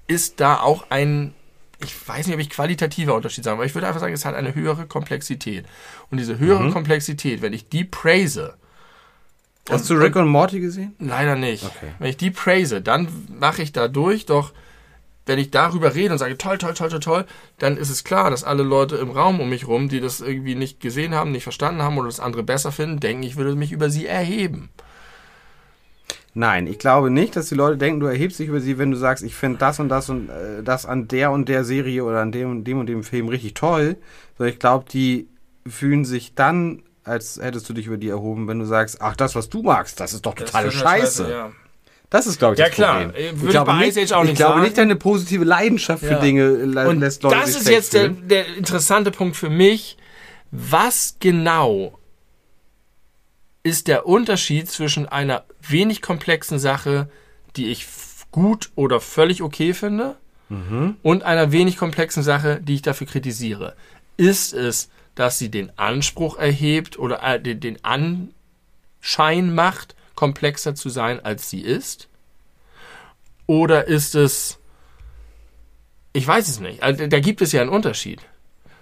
ist 0.06 0.40
da 0.40 0.60
auch 0.60 0.86
ein, 0.90 1.34
ich 1.82 2.08
weiß 2.08 2.26
nicht, 2.26 2.34
ob 2.34 2.40
ich 2.40 2.50
qualitativer 2.50 3.14
Unterschied 3.14 3.44
sagen, 3.44 3.56
aber 3.58 3.66
ich 3.66 3.74
würde 3.74 3.86
einfach 3.86 4.00
sagen, 4.00 4.14
es 4.14 4.24
hat 4.24 4.34
eine 4.34 4.54
höhere 4.54 4.86
Komplexität. 4.86 5.64
Und 6.10 6.18
diese 6.18 6.38
höhere 6.38 6.64
Mhm. 6.64 6.72
Komplexität, 6.72 7.42
wenn 7.42 7.52
ich 7.52 7.68
die 7.68 7.84
praise, 7.84 8.54
Hast 9.68 9.88
du 9.88 9.94
Rick 9.94 10.16
und 10.16 10.26
Morty 10.26 10.58
gesehen? 10.58 10.96
Leider 10.98 11.36
nicht. 11.36 11.64
Okay. 11.64 11.92
Wenn 12.00 12.10
ich 12.10 12.16
die 12.16 12.30
praise, 12.32 12.80
dann 12.80 13.06
mache 13.38 13.62
ich 13.62 13.70
dadurch 13.72 14.26
doch, 14.26 14.52
wenn 15.26 15.38
ich 15.38 15.52
darüber 15.52 15.94
rede 15.94 16.12
und 16.12 16.18
sage, 16.18 16.36
toll, 16.36 16.58
toll, 16.58 16.74
toll, 16.74 16.88
toll, 16.88 16.98
toll, 17.00 17.24
dann 17.58 17.76
ist 17.76 17.88
es 17.90 18.02
klar, 18.02 18.30
dass 18.30 18.42
alle 18.42 18.64
Leute 18.64 18.96
im 18.96 19.10
Raum 19.10 19.38
um 19.38 19.48
mich 19.48 19.68
rum, 19.68 19.88
die 19.88 20.00
das 20.00 20.20
irgendwie 20.20 20.56
nicht 20.56 20.80
gesehen 20.80 21.14
haben, 21.14 21.30
nicht 21.30 21.44
verstanden 21.44 21.82
haben 21.82 21.98
oder 21.98 22.08
das 22.08 22.18
andere 22.18 22.42
besser 22.42 22.72
finden, 22.72 22.98
denken, 22.98 23.22
ich 23.22 23.36
würde 23.36 23.54
mich 23.54 23.70
über 23.70 23.90
sie 23.90 24.06
erheben. 24.06 24.70
Nein, 26.32 26.66
ich 26.68 26.78
glaube 26.78 27.10
nicht, 27.10 27.34
dass 27.34 27.48
die 27.48 27.56
Leute 27.56 27.76
denken, 27.76 28.00
du 28.00 28.06
erhebst 28.06 28.38
dich 28.38 28.48
über 28.48 28.60
sie, 28.60 28.78
wenn 28.78 28.90
du 28.92 28.96
sagst, 28.96 29.24
ich 29.24 29.34
finde 29.34 29.58
das 29.58 29.80
und 29.80 29.88
das 29.88 30.08
und 30.10 30.28
äh, 30.28 30.62
das 30.62 30.86
an 30.86 31.08
der 31.08 31.32
und 31.32 31.48
der 31.48 31.64
Serie 31.64 32.04
oder 32.04 32.20
an 32.20 32.30
dem 32.32 32.50
und 32.50 32.64
dem 32.64 32.78
und 32.78 32.86
dem 32.86 33.02
Film 33.02 33.28
richtig 33.28 33.54
toll. 33.54 33.96
Sondern 34.38 34.52
ich 34.52 34.60
glaube, 34.60 34.84
die 34.92 35.28
fühlen 35.66 36.04
sich 36.04 36.34
dann, 36.34 36.82
als 37.04 37.40
hättest 37.42 37.68
du 37.68 37.72
dich 37.72 37.86
über 37.86 37.96
die 37.96 38.08
erhoben, 38.08 38.46
wenn 38.48 38.60
du 38.60 38.64
sagst, 38.64 39.00
ach, 39.02 39.16
das, 39.16 39.34
was 39.34 39.48
du 39.48 39.62
magst, 39.62 39.98
das 39.98 40.12
ist 40.14 40.24
doch 40.24 40.34
totale 40.34 40.70
Scheiße. 40.70 41.30
Ja. 41.30 41.50
Das 42.10 42.26
ist, 42.26 42.38
glaube 42.38 42.54
ich, 42.54 42.58
Ja, 42.60 42.66
das 42.66 42.74
klar. 42.74 43.04
Problem. 43.04 43.14
Äh, 43.22 43.30
Ich 43.30 43.40
würde 43.40 43.52
glaube 43.52 43.70
bei 43.72 43.78
nicht, 43.78 43.96
ich 43.96 44.06
glaube 44.08 44.34
sagen. 44.36 44.60
nicht, 44.62 44.78
deine 44.78 44.96
positive 44.96 45.44
Leidenschaft 45.44 46.04
für 46.04 46.12
Ja. 46.12 46.18
Dinge 46.20 46.52
Und 46.88 47.00
lässt 47.00 47.22
Leute 47.22 47.36
das 47.36 47.50
ist 47.50 47.68
jetzt 47.68 47.92
der, 47.94 48.08
der 48.08 48.56
interessante 48.56 49.10
Punkt 49.10 49.36
für 49.36 49.50
mich. 49.50 49.96
Was 50.52 51.16
genau 51.20 51.99
ist 53.62 53.88
der 53.88 54.06
Unterschied 54.06 54.70
zwischen 54.70 55.06
einer 55.06 55.44
wenig 55.60 56.02
komplexen 56.02 56.58
Sache, 56.58 57.10
die 57.56 57.70
ich 57.70 57.86
gut 58.30 58.70
oder 58.74 59.00
völlig 59.00 59.42
okay 59.42 59.74
finde, 59.74 60.16
und 61.02 61.22
einer 61.22 61.52
wenig 61.52 61.76
komplexen 61.76 62.22
Sache, 62.22 62.60
die 62.60 62.74
ich 62.74 62.82
dafür 62.82 63.06
kritisiere? 63.06 63.76
Ist 64.16 64.52
es, 64.52 64.90
dass 65.14 65.38
sie 65.38 65.50
den 65.50 65.76
Anspruch 65.78 66.38
erhebt 66.38 66.98
oder 66.98 67.22
äh, 67.22 67.40
den, 67.40 67.60
den 67.60 67.78
Anschein 67.84 69.54
macht, 69.54 69.94
komplexer 70.14 70.74
zu 70.74 70.88
sein, 70.88 71.24
als 71.24 71.50
sie 71.50 71.60
ist? 71.60 72.08
Oder 73.46 73.86
ist 73.86 74.14
es 74.14 74.60
ich 76.12 76.26
weiß 76.26 76.48
es 76.48 76.60
nicht. 76.60 76.82
Also, 76.82 77.06
da 77.06 77.20
gibt 77.20 77.40
es 77.40 77.52
ja 77.52 77.60
einen 77.60 77.70
Unterschied. 77.70 78.20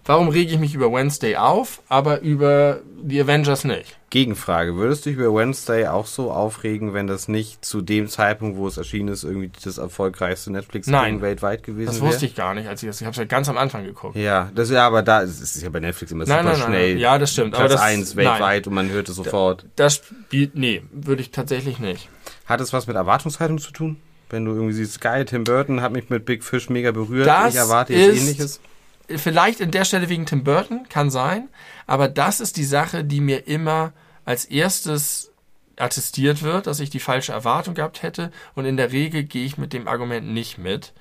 Warum 0.08 0.28
rege 0.30 0.52
ich 0.54 0.58
mich 0.58 0.74
über 0.74 0.90
Wednesday 0.90 1.36
auf, 1.36 1.82
aber 1.90 2.20
über 2.22 2.80
die 3.02 3.20
Avengers 3.20 3.64
nicht? 3.64 3.98
Gegenfrage, 4.08 4.74
würdest 4.74 5.04
du 5.04 5.10
dich 5.10 5.18
über 5.18 5.34
Wednesday 5.34 5.86
auch 5.86 6.06
so 6.06 6.32
aufregen, 6.32 6.94
wenn 6.94 7.06
das 7.06 7.28
nicht 7.28 7.62
zu 7.62 7.82
dem 7.82 8.08
Zeitpunkt, 8.08 8.56
wo 8.56 8.66
es 8.66 8.78
erschienen 8.78 9.08
ist, 9.10 9.22
irgendwie 9.24 9.50
das 9.62 9.76
erfolgreichste 9.76 10.50
Netflix-Ding 10.50 11.20
weltweit 11.20 11.62
gewesen 11.62 11.88
Das 11.88 11.96
wäre? 12.00 12.06
wusste 12.06 12.24
ich 12.24 12.34
gar 12.34 12.54
nicht, 12.54 12.66
als 12.68 12.82
ich 12.82 12.86
das. 12.88 13.02
Ich 13.02 13.04
habe 13.06 13.10
es 13.12 13.18
ja 13.18 13.26
ganz 13.26 13.50
am 13.50 13.58
Anfang 13.58 13.84
geguckt. 13.84 14.16
Ja, 14.16 14.50
das 14.54 14.70
ja, 14.70 14.86
aber 14.86 15.02
da 15.02 15.20
es 15.22 15.42
ist 15.42 15.62
ja 15.62 15.68
bei 15.68 15.80
Netflix 15.80 16.10
immer 16.10 16.24
Nein, 16.24 16.38
super 16.38 16.52
nein, 16.52 16.58
nein, 16.58 16.68
schnell. 16.70 16.88
nein. 16.94 16.98
Ja, 17.02 17.18
das 17.18 17.30
stimmt, 17.34 17.54
aber 17.54 17.66
Platz 17.66 17.72
das- 17.74 17.82
1 17.82 18.14
nein. 18.14 18.24
weltweit 18.24 18.66
und 18.66 18.72
man 18.72 18.88
hört 18.88 19.10
es 19.10 19.16
sofort. 19.16 19.66
Das 19.76 19.96
spielt. 19.96 20.54
Nee, 20.54 20.84
würde 20.90 21.20
ich 21.20 21.32
tatsächlich 21.32 21.80
nicht. 21.80 22.08
Hat 22.46 22.62
es 22.62 22.72
was 22.72 22.86
mit 22.86 22.96
Erwartungshaltung 22.96 23.58
zu 23.58 23.72
tun? 23.72 23.98
Wenn 24.30 24.46
du 24.46 24.52
irgendwie 24.52 24.72
siehst, 24.72 25.02
geil, 25.02 25.26
Tim 25.26 25.44
Burton 25.44 25.82
hat 25.82 25.92
mich 25.92 26.08
mit 26.08 26.24
Big 26.24 26.44
Fish 26.44 26.70
mega 26.70 26.92
berührt, 26.92 27.26
Das 27.26 27.52
ich 27.52 27.60
erwarte 27.60 27.92
jetzt 27.92 28.14
ist- 28.16 28.22
ähnliches. 28.22 28.60
Vielleicht 29.08 29.60
in 29.60 29.70
der 29.70 29.84
Stelle 29.84 30.08
wegen 30.08 30.26
Tim 30.26 30.44
Burton, 30.44 30.86
kann 30.88 31.10
sein. 31.10 31.48
Aber 31.86 32.08
das 32.08 32.40
ist 32.40 32.56
die 32.56 32.64
Sache, 32.64 33.04
die 33.04 33.20
mir 33.20 33.46
immer 33.46 33.92
als 34.24 34.44
erstes 34.44 35.32
attestiert 35.76 36.42
wird, 36.42 36.66
dass 36.66 36.80
ich 36.80 36.90
die 36.90 37.00
falsche 37.00 37.32
Erwartung 37.32 37.74
gehabt 37.74 38.02
hätte. 38.02 38.30
Und 38.54 38.66
in 38.66 38.76
der 38.76 38.92
Regel 38.92 39.24
gehe 39.24 39.44
ich 39.44 39.56
mit 39.56 39.72
dem 39.72 39.88
Argument 39.88 40.28
nicht 40.28 40.58
mit. 40.58 40.92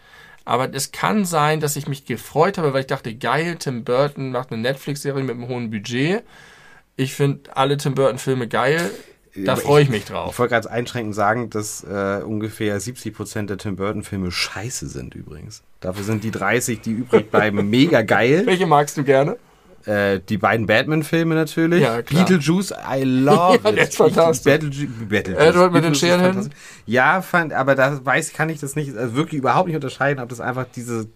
Aber 0.46 0.74
es 0.74 0.94
kann 0.94 1.26
sein, 1.26 1.60
dass 1.60 1.76
ich 1.76 1.88
mich 1.90 2.06
gefreut 2.06 2.58
habe, 2.58 2.72
weil 2.72 2.82
ich 2.82 2.88
dachte, 2.88 3.14
geil, 3.14 3.58
Tim 3.60 3.84
Burton 3.84 4.32
macht 4.32 4.52
eine 4.52 4.62
Netflix-Serie 4.62 5.24
mit 5.24 5.36
einem 5.36 5.50
hohen 5.50 5.72
Budget. 5.72 6.24
Ich 6.96 7.14
finde 7.14 7.56
alle 7.56 7.76
Tim 7.76 7.96
Burton-Filme 7.96 8.48
geil. 8.48 8.90
Da 9.46 9.56
freue 9.56 9.84
ich 9.84 9.90
mich 9.90 10.06
drauf. 10.06 10.32
Ich 10.34 10.40
wollte 10.40 10.54
gerade 10.56 10.70
einschränkend 10.72 11.16
sagen, 11.16 11.50
dass 11.50 11.84
äh, 11.84 12.22
ungefähr 12.24 12.80
70% 12.80 13.46
der 13.48 13.58
Tim 13.58 13.76
Burton-Filme 13.76 14.32
scheiße 14.32 14.88
sind 14.88 15.16
übrigens. 15.16 15.64
Dafür 15.80 16.04
sind 16.04 16.24
die 16.24 16.32
30, 16.32 16.82
die 16.82 16.92
übrig 16.92 17.30
bleiben, 17.32 17.70
mega 17.70 18.02
geil. 18.02 18.44
Welche 18.46 18.66
magst 18.66 18.98
du 18.98 19.04
gerne? 19.04 19.38
Äh, 19.86 20.20
die 20.28 20.38
beiden 20.38 20.66
Batman-Filme 20.66 21.36
natürlich. 21.36 21.82
Ja, 21.82 22.02
klar. 22.02 22.26
Beetlejuice, 22.26 22.72
I 22.72 23.04
love 23.04 23.60
Ja, 23.64 23.70
it. 23.70 23.78
der 23.78 23.84
ist 23.84 23.96
fantastisch. 23.96 24.82
Ich, 24.82 24.90
Beetlejuice. 25.08 25.42
Edward 25.42 25.72
mit 25.72 25.84
den 25.84 25.96
Scherenhänden? 25.96 26.44
fantastisch. 26.44 26.84
Ja, 26.86 27.22
fand, 27.22 27.54
aber 27.54 27.76
da 27.76 28.04
weiß, 28.04 28.34
kann 28.34 28.50
ich 28.50 28.60
das 28.60 28.76
nicht, 28.76 28.98
also 28.98 29.16
wirklich 29.16 29.40
überhaupt 29.40 29.68
nicht 29.68 29.76
unterscheiden, 29.76 30.22
ob 30.22 30.30
das 30.30 30.42
einfach 30.42 30.66
diese, 30.76 31.08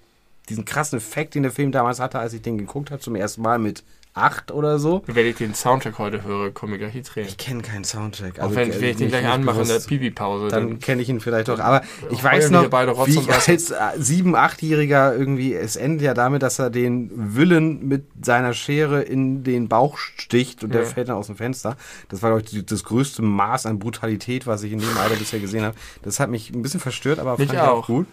diesen 0.48 0.64
krassen 0.64 0.98
Effekt, 1.00 1.36
den 1.36 1.44
der 1.44 1.52
Film 1.52 1.72
damals 1.72 2.00
hatte, 2.00 2.20
als 2.20 2.34
ich 2.34 2.42
den 2.42 2.58
geguckt 2.58 2.92
habe, 2.92 3.02
zum 3.02 3.16
ersten 3.16 3.42
Mal 3.42 3.60
mit 3.60 3.84
acht 4.14 4.52
oder 4.52 4.78
so. 4.78 5.04
Wenn 5.08 5.26
ich 5.26 5.38
den 5.38 5.54
Soundtrack 5.56 5.98
heute 5.98 6.24
höre, 6.24 6.52
komme 6.52 6.74
ich 6.76 6.80
gleich 6.82 6.92
die 6.94 7.02
Tränen. 7.02 7.30
Ich 7.30 7.38
kenne 7.38 7.62
keinen 7.62 7.84
Soundtrack. 7.86 8.40
Auch 8.40 8.44
Also, 8.44 8.56
wenn, 8.56 8.72
äh, 8.72 8.82
wenn 8.82 8.90
ich 8.90 8.98
den 8.98 9.08
gleich 9.08 9.26
anmache 9.28 9.62
in 9.62 9.68
der. 9.68 9.80
Pipi-Pause, 9.80 10.50
Dann 10.50 10.80
kenne 10.80 11.02
ich 11.02 11.10
ihn 11.10 11.20
vielleicht 11.22 11.48
doch. 11.48 11.60
Aber 11.60 11.82
ich 12.10 12.22
weiß 12.24 12.50
noch, 12.50 12.70
wie 13.08 13.12
ich 13.20 13.32
als 13.32 13.48
äh, 13.72 13.76
sieben-, 13.98 14.36
achtjähriger 14.36 15.16
irgendwie, 15.16 15.54
es 15.54 15.76
endet 15.78 16.02
ja 16.02 16.14
damit, 16.14 16.42
dass 16.44 16.60
er 16.60 16.70
den 16.70 17.10
Willen 17.14 17.88
mit 17.88 18.04
seiner 18.22 18.54
Schere 18.54 19.02
in 19.02 19.44
den 19.44 19.70
Bauch 19.70 19.98
sticht 19.98 20.64
und 20.64 20.74
der 20.74 20.82
Ja. 20.84 20.88
fällt 20.88 21.08
dann 21.10 21.16
aus 21.16 21.28
dem 21.28 21.38
Fenster. 21.38 21.78
Das 22.10 22.22
war, 22.22 22.32
glaube 22.32 22.44
ich, 22.52 22.66
das 22.66 22.84
größte 22.84 23.22
Maß 23.22 23.66
an 23.66 23.80
Brutalität, 23.80 24.46
was 24.46 24.64
ich 24.64 24.74
in 24.74 24.80
dem 24.80 24.98
Alter 24.98 25.16
bisher 25.16 25.40
gesehen 25.40 25.64
habe. 25.64 25.76
Das 26.04 26.20
hat 26.20 26.30
mich 26.30 26.50
ein 26.52 26.62
bisschen 26.62 26.80
verstört, 26.82 27.20
aber 27.20 27.38
Mich 27.38 27.48
fand 27.48 27.54
ich 27.60 27.60
auch 27.66 27.78
auch. 27.84 27.88
gut. 27.88 28.08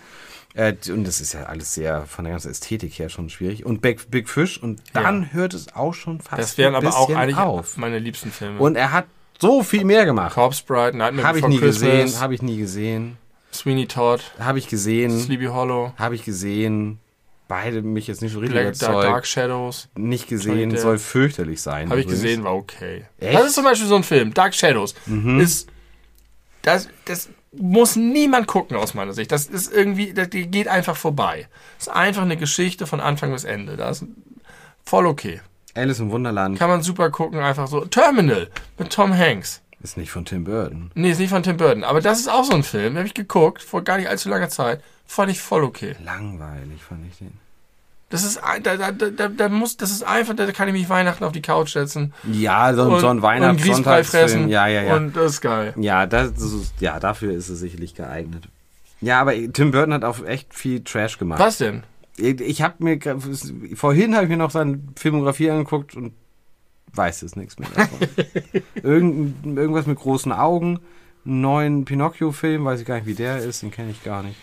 Äh, 0.54 0.74
und 0.90 1.04
das 1.06 1.20
ist 1.20 1.34
ja 1.34 1.44
alles 1.44 1.74
sehr 1.74 2.06
von 2.06 2.24
der 2.24 2.32
ganzen 2.32 2.50
Ästhetik 2.50 2.98
her 2.98 3.08
schon 3.08 3.28
schwierig. 3.30 3.64
Und 3.66 3.80
Big, 3.82 4.10
Big 4.10 4.28
Fish 4.28 4.58
und 4.60 4.80
dann 4.92 5.22
Ja. 5.24 5.28
hört 5.32 5.54
es 5.54 5.74
auch 5.74 5.94
schon 5.94 6.20
fast 6.20 6.38
Das 6.42 6.58
wären 6.58 6.74
ein 6.74 6.86
aber 6.86 6.96
auch 6.96 7.10
eigentlich 7.10 7.36
auf. 7.36 7.76
meine 7.76 7.98
liebsten 7.98 8.32
Filme. 8.32 8.58
Und 8.58 8.76
er 8.76 8.92
hat 8.92 9.06
so 9.38 9.62
viel 9.62 9.84
mehr 9.84 10.04
gemacht. 10.04 10.34
Corpse 10.34 10.64
Bride, 10.66 10.96
Nightmare 10.96 11.26
Habe 11.28 11.38
ich 11.38 11.44
Before 11.44 11.54
nie 11.54 11.60
Christmas, 11.60 11.90
gesehen, 11.90 12.20
habe 12.20 12.34
ich 12.34 12.42
nie 12.42 12.56
gesehen. 12.58 13.18
Sweeney 13.52 13.86
Todd, 13.86 14.20
Habe 14.38 14.58
ich 14.58 14.68
gesehen, 14.68 15.18
Sleepy 15.20 15.46
Hollow, 15.46 15.92
habe 15.96 16.14
ich 16.14 16.24
gesehen. 16.24 16.98
Beide 17.46 17.80
mich 17.80 18.06
jetzt 18.08 18.20
nicht 18.20 18.32
so 18.32 18.40
richtig 18.40 18.56
Black, 18.60 18.66
überzeugt. 18.66 19.04
Dark 19.04 19.26
Shadows. 19.26 19.88
Nicht 19.96 20.28
gesehen, 20.28 20.76
soll 20.76 20.98
fürchterlich 20.98 21.62
sein. 21.62 21.88
Habe 21.88 22.00
ich 22.00 22.06
gesehen, 22.06 22.44
war 22.44 22.54
okay. 22.54 23.06
Echt? 23.18 23.34
Das 23.38 23.46
ist 23.46 23.54
zum 23.54 23.64
Beispiel 23.64 23.88
so 23.88 23.96
ein 23.96 24.02
Film, 24.02 24.34
Dark 24.34 24.54
Shadows. 24.54 24.94
Ist, 25.38 25.68
das, 26.60 26.88
das 27.06 27.30
muss 27.52 27.96
niemand 27.96 28.46
gucken 28.46 28.76
aus 28.76 28.94
meiner 28.94 29.12
Sicht. 29.12 29.32
Das 29.32 29.46
ist 29.46 29.72
irgendwie, 29.72 30.12
das 30.12 30.30
die 30.30 30.46
geht 30.50 30.68
einfach 30.68 30.96
vorbei. 30.96 31.48
Das 31.78 31.88
ist 31.88 31.92
einfach 31.92 32.22
eine 32.22 32.36
Geschichte 32.36 32.86
von 32.86 33.00
Anfang 33.00 33.32
bis 33.32 33.44
Ende. 33.44 33.76
Das 33.76 34.02
ist 34.02 34.08
voll 34.84 35.06
okay. 35.06 35.40
Alice 35.74 36.00
im 36.00 36.10
Wunderland 36.10 36.58
Kann 36.58 36.70
man 36.70 36.82
super 36.82 37.10
gucken, 37.10 37.38
einfach 37.40 37.68
so. 37.68 37.84
Terminal 37.84 38.48
mit 38.78 38.92
Tom 38.92 39.16
Hanks. 39.16 39.62
ist 39.82 39.96
nicht 39.96 40.10
von 40.10 40.24
Tim 40.24 40.44
Burton. 40.44 40.90
Nee, 40.94 41.10
ist 41.12 41.18
nicht 41.20 41.30
von 41.30 41.42
Tim 41.42 41.56
Burton. 41.56 41.84
Aber 41.84 42.00
das 42.00 42.18
ist 42.18 42.28
auch 42.28 42.44
so 42.44 42.52
ein 42.54 42.62
Film, 42.64 42.94
den 42.94 42.98
habe 42.98 43.06
ich 43.06 43.14
geguckt, 43.14 43.62
vor 43.62 43.82
gar 43.82 43.96
nicht 43.98 44.08
allzu 44.08 44.28
langer 44.28 44.48
Zeit. 44.48 44.82
Fand 45.06 45.30
ich 45.30 45.40
voll 45.40 45.64
okay. 45.64 45.94
Langweilig 46.04 46.82
fand 46.82 47.06
ich 47.10 47.18
den. 47.18 47.32
Das 48.10 48.24
ist, 48.24 48.40
da, 48.62 48.76
da, 48.76 48.90
da, 48.92 49.28
da 49.28 49.48
muss, 49.50 49.76
das 49.76 49.90
ist 49.90 50.02
einfach, 50.02 50.34
da 50.34 50.50
kann 50.52 50.66
ich 50.68 50.72
mich 50.72 50.88
Weihnachten 50.88 51.24
auf 51.24 51.32
die 51.32 51.42
Couch 51.42 51.72
setzen. 51.74 52.14
Ja, 52.32 52.72
so, 52.72 52.90
ein- 52.90 53.00
so 53.00 53.08
ein 53.08 53.18
und 53.42 53.60
Grießbrei 53.60 54.02
fressen. 54.02 54.48
Ja, 54.48 54.66
ja, 54.66 54.82
ja. 54.82 54.96
Und 54.96 55.14
das 55.14 55.32
ist 55.32 55.40
geil. 55.42 55.74
Ja, 55.76 56.06
das 56.06 56.32
ja, 56.80 56.98
dafür 57.00 57.32
ist 57.34 57.50
es 57.50 57.58
sicherlich 57.58 57.94
geeignet. 57.94 58.48
Ja, 59.02 59.20
aber 59.20 59.32
Tim 59.52 59.70
Burton 59.72 59.92
hat 59.92 60.04
auch 60.04 60.24
echt 60.24 60.54
viel 60.54 60.82
Trash 60.82 61.18
gemacht. 61.18 61.38
Was 61.38 61.58
denn? 61.58 61.82
Ich 62.16 62.62
habe 62.62 62.74
mir 62.82 62.98
vorhin 63.76 64.14
habe 64.14 64.24
ich 64.24 64.30
mir 64.30 64.36
noch 64.38 64.50
seine 64.50 64.80
Filmografie 64.96 65.50
angeguckt 65.50 65.94
und 65.94 66.14
weiß 66.94 67.22
es 67.22 67.36
nichts 67.36 67.58
mehr 67.58 67.68
davon. 67.76 67.98
Irgend, 68.82 69.44
irgendwas 69.58 69.86
mit 69.86 69.98
großen 69.98 70.32
Augen, 70.32 70.80
einen 71.24 71.40
neuen 71.42 71.84
Pinocchio-Film, 71.84 72.64
weiß 72.64 72.80
ich 72.80 72.86
gar 72.86 72.96
nicht, 72.96 73.06
wie 73.06 73.14
der 73.14 73.38
ist, 73.38 73.62
den 73.62 73.70
kenne 73.70 73.90
ich 73.90 74.02
gar 74.02 74.22
nicht. 74.22 74.36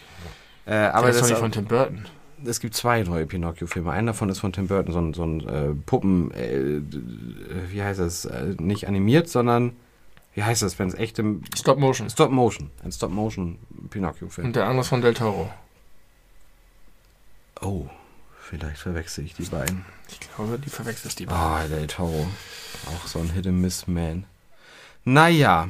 Äh, 0.68 0.76
aber 0.76 1.08
das 1.08 1.16
ist 1.18 1.22
doch 1.24 1.30
nicht 1.30 1.40
von 1.40 1.52
Tim 1.52 1.66
Burton. 1.66 2.06
Es 2.48 2.60
gibt 2.60 2.76
zwei 2.76 3.04
neue 3.04 3.26
Pinocchio-Filme. 3.26 3.92
Einer 3.92 4.12
davon 4.12 4.30
ist 4.30 4.40
von 4.40 4.54
Tim 4.54 4.68
Burton, 4.68 4.94
so 4.94 5.00
ein, 5.00 5.14
so 5.14 5.24
ein 5.24 5.48
äh, 5.48 5.74
Puppen, 5.86 6.32
äh, 6.32 6.82
wie 7.72 7.82
heißt 7.82 8.00
das, 8.00 8.26
äh, 8.26 8.56
nicht 8.60 8.88
animiert, 8.88 9.30
sondern 9.30 9.74
wie 10.34 10.44
heißt 10.44 10.62
das, 10.62 10.78
wenn 10.80 10.88
es 10.88 10.96
echt 10.96 11.18
im 11.20 11.44
Stop 11.58 11.80
Motion. 11.80 12.10
Stop 12.10 12.32
Motion, 12.32 12.70
ein 12.84 12.92
Stop 12.92 13.12
Motion 13.12 13.58
Pinocchio-Film. 13.90 14.48
Und 14.48 14.56
der 14.56 14.66
andere 14.66 14.82
ist 14.82 14.90
von 14.90 15.02
Del 15.02 15.14
Toro. 15.14 15.50
Oh, 17.62 17.88
vielleicht 18.42 18.78
verwechsel 18.78 19.24
ich 19.26 19.34
die 19.34 19.44
beiden. 19.44 19.86
Ich 20.10 20.20
glaube, 20.20 20.60
die 20.60 20.70
verwechselst 20.70 21.20
die. 21.20 21.28
Ah, 21.30 21.64
Del 21.68 21.88
Toro. 21.88 22.28
Auch 22.88 23.08
so 23.08 23.20
ein 23.20 23.30
Hit 23.32 23.48
and 23.48 23.62
Miss 23.62 23.88
Man. 23.88 24.26
Naja. 25.06 25.70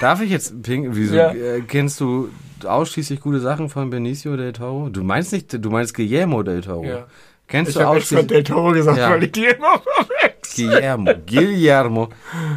Darf 0.00 0.20
ich 0.20 0.30
jetzt 0.30 0.62
ping? 0.62 0.94
Wieso 0.94 1.14
Ja. 1.14 1.32
äh, 1.32 1.62
kennst 1.62 2.00
du 2.00 2.28
ausschließlich 2.64 3.20
gute 3.20 3.40
Sachen 3.40 3.68
von 3.68 3.90
Benicio 3.90 4.36
del 4.36 4.52
Toro? 4.52 4.88
Du 4.88 5.02
meinst 5.02 5.32
nicht, 5.32 5.52
du 5.52 5.70
meinst 5.70 5.94
Guillermo 5.94 6.42
del 6.42 6.62
Toro. 6.62 6.84
Ja. 6.84 7.06
Kennst 7.48 7.70
Ich 7.70 7.74
du 7.74 7.80
extra 7.80 7.96
ausschließlich 7.96 8.26
Del 8.28 8.42
Toro 8.44 8.72
gesagt, 8.72 8.98
Ja. 8.98 9.10
weil 9.10 9.22
ich 9.24 9.32
die 9.32 9.44
immer 9.44 9.80
verwechsel. 9.80 10.68
Guillermo? 10.68 11.10
Guillermo. 11.26 12.08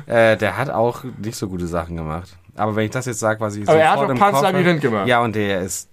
Äh, 0.07 0.37
der 0.37 0.57
hat 0.57 0.69
auch 0.69 1.03
nicht 1.21 1.35
so 1.35 1.47
gute 1.47 1.67
Sachen 1.67 1.95
gemacht. 1.97 2.35
Aber 2.55 2.75
wenn 2.75 2.85
ich 2.85 2.91
das 2.91 3.05
jetzt 3.05 3.19
sage, 3.19 3.39
was 3.39 3.55
ich 3.55 3.67
Aber 3.69 3.77
er 3.79 3.91
hat 3.91 4.09
im 4.09 4.17
Pan's 4.17 4.41
Labyrinth 4.41 4.81
gemacht. 4.81 5.07
Ja, 5.07 5.21
und 5.21 5.35
der 5.35 5.61
ist. 5.61 5.89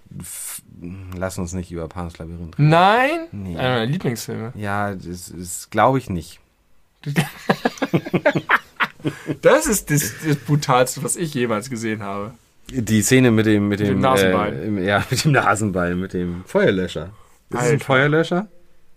Lass 1.17 1.39
uns 1.39 1.53
nicht 1.53 1.71
über 1.71 1.89
Pan's 1.89 2.19
Labyrinth 2.19 2.59
reden. 2.59 2.69
Nein? 2.71 3.27
Nee. 3.33 3.57
Einer 3.57 3.71
meiner 3.71 3.87
Lieblingsfilme. 3.87 4.53
Ja, 4.57 4.95
das 4.95 5.29
ist, 5.29 5.71
glaube 5.71 5.99
ich 5.99 6.09
nicht. 6.11 6.41
Das 9.43 9.67
ist 9.67 9.91
das, 9.91 10.15
das 10.27 10.37
Brutalste, 10.37 11.05
was 11.05 11.15
ich 11.17 11.33
jemals 11.35 11.71
gesehen 11.71 12.03
habe. 12.03 12.33
Die 12.69 13.03
Szene 13.03 13.31
mit 13.31 13.47
dem, 13.47 13.69
mit 13.69 13.81
dem, 13.81 13.87
dem 13.89 14.01
Nasenbein. 14.01 14.79
Äh, 14.79 14.87
ja, 14.87 15.05
mit 15.11 15.25
dem 15.25 15.33
Nasenbein, 15.33 15.99
mit 16.01 16.13
dem 16.13 16.45
Feuerlöscher. 16.47 17.11
Ist 17.51 17.59
es 17.59 17.61
ein 17.61 17.71
Alter. 17.73 17.85
Feuerlöscher? 17.85 18.49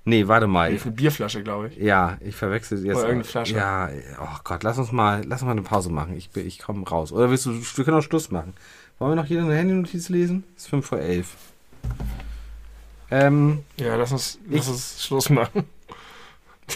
Nee, 0.05 0.27
warte 0.27 0.47
mal. 0.47 0.73
Ich, 0.73 0.83
Eine 0.83 0.91
Bierflasche, 0.93 1.43
glaube 1.43 1.67
ich. 1.67 1.77
ja, 1.77 2.17
ich 2.21 2.35
verwechsel 2.35 2.79
jetzt. 2.83 2.95
Oder 2.95 3.09
irgendeine 3.09 3.23
Flasche. 3.25 3.55
Ja, 3.55 3.89
oh 4.19 4.37
Gott, 4.43 4.63
lass 4.63 4.79
uns 4.79 4.91
mal, 4.91 5.21
lass 5.25 5.41
uns 5.41 5.45
mal 5.45 5.51
eine 5.51 5.61
Pause 5.61 5.91
machen. 5.91 6.15
Ich, 6.17 6.29
ich 6.35 6.57
komme 6.59 6.87
raus. 6.87 7.11
Oder 7.11 7.29
willst 7.29 7.45
du, 7.45 7.51
wir 7.53 7.85
können 7.85 7.97
auch 7.97 8.01
Schluss 8.01 8.31
machen. 8.31 8.53
Wollen 8.97 9.11
wir 9.11 9.15
noch 9.17 9.25
jeder 9.29 9.43
eine 9.43 9.55
Handynotiz 9.55 10.09
lesen? 10.09 10.45
Es 10.57 10.63
ist 10.63 10.69
5 10.69 10.85
vor 10.85 10.99
11. 10.99 11.27
Ähm, 13.11 13.59
Ja, 13.77 13.95
lass 13.95 14.11
uns, 14.11 14.39
Ich- 14.49 14.57
lass 14.57 14.67
uns 14.69 15.03
Schluss 15.05 15.29
machen. 15.29 15.63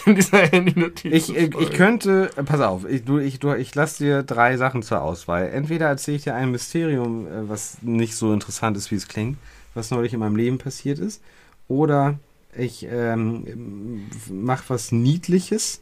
In 0.06 0.14
dieser 0.14 0.38
Handy-Notiz. 0.38 1.12
ich, 1.12 1.36
ich, 1.36 1.54
ich 1.54 1.70
könnte, 1.72 2.30
äh, 2.36 2.42
pass 2.42 2.60
auf, 2.60 2.88
ich, 2.88 3.04
du, 3.04 3.18
ich, 3.18 3.38
du, 3.38 3.54
ich 3.54 3.74
lasse 3.74 4.04
dir 4.04 4.22
drei 4.22 4.56
Sachen 4.56 4.82
zur 4.82 5.02
Auswahl. 5.02 5.48
Entweder 5.48 5.86
erzähle 5.86 6.16
ich 6.16 6.24
dir 6.24 6.34
ein 6.34 6.50
Mysterium, 6.50 7.26
äh, 7.26 7.48
was 7.48 7.78
nicht 7.82 8.16
so 8.16 8.32
interessant 8.32 8.76
ist, 8.76 8.90
wie 8.90 8.96
es 8.96 9.08
klingt, 9.08 9.38
was 9.74 9.90
neulich 9.90 10.12
in 10.12 10.20
meinem 10.20 10.36
Leben 10.36 10.58
passiert 10.58 10.98
ist, 10.98 11.22
oder 11.68 12.18
ich 12.56 12.86
ähm, 12.90 14.08
mache 14.30 14.64
was 14.68 14.92
Niedliches 14.92 15.80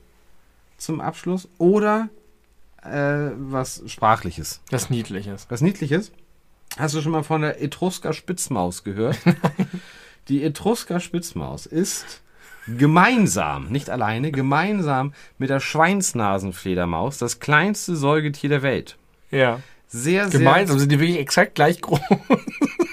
zum 0.78 1.00
Abschluss, 1.00 1.48
oder 1.58 2.08
äh, 2.82 3.30
was 3.36 3.82
Sprachliches. 3.86 4.60
Das 4.70 4.90
Niedliches. 4.90 5.46
Was 5.48 5.60
Niedliches? 5.60 6.12
Hast 6.78 6.94
du 6.94 7.02
schon 7.02 7.12
mal 7.12 7.22
von 7.22 7.42
der 7.42 7.62
Etrusker 7.62 8.12
Spitzmaus 8.12 8.82
gehört? 8.82 9.18
Die 10.28 10.42
Etrusker 10.42 11.00
Spitzmaus 11.00 11.66
ist 11.66 12.22
gemeinsam, 12.66 13.68
nicht 13.68 13.90
alleine, 13.90 14.32
gemeinsam 14.32 15.12
mit 15.38 15.50
der 15.50 15.60
Schweinsnasenfledermaus 15.60 17.18
das 17.18 17.40
kleinste 17.40 17.96
Säugetier 17.96 18.50
der 18.50 18.62
Welt. 18.62 18.96
Ja. 19.30 19.60
Sehr, 19.88 20.30
sehr. 20.30 20.40
Gemeinsam 20.40 20.78
sind 20.78 20.90
die 20.90 21.00
wirklich 21.00 21.18
exakt 21.18 21.54
gleich 21.54 21.80
groß. 21.80 22.00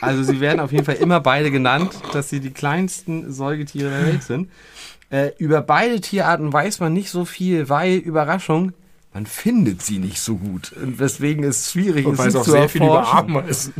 Also 0.02 0.24
sie 0.24 0.40
werden 0.40 0.62
auf 0.62 0.72
jeden 0.72 0.86
Fall 0.86 0.96
immer 0.96 1.20
beide 1.20 1.52
genannt, 1.52 1.92
dass 2.14 2.30
sie 2.30 2.40
die 2.40 2.52
kleinsten 2.52 3.34
Säugetiere 3.34 3.90
der 3.90 4.06
Welt 4.06 4.24
sind. 4.24 4.50
Äh, 5.10 5.32
über 5.40 5.62
beide 5.62 6.00
Tierarten 6.00 6.54
weiß 6.54 6.80
man 6.80 6.94
nicht 6.94 7.10
so 7.10 7.26
viel, 7.26 7.68
weil, 7.68 7.98
Überraschung, 7.98 8.72
man 9.14 9.26
findet 9.26 9.82
sie 9.82 9.98
nicht 9.98 10.22
so 10.22 10.38
gut. 10.38 10.72
Und 10.72 11.00
weswegen 11.00 11.44
es 11.44 11.72
schwierig 11.72 12.06
Und 12.06 12.14
ist, 12.14 12.20
weil 12.20 12.28
es 12.28 12.34
sie 12.34 12.40
auch 12.40 12.44
zu 12.44 12.52
sehr 12.52 12.70
viel 12.70 12.84
über 12.84 13.00
erforschen. 13.00 13.36
Ameisen. 13.36 13.74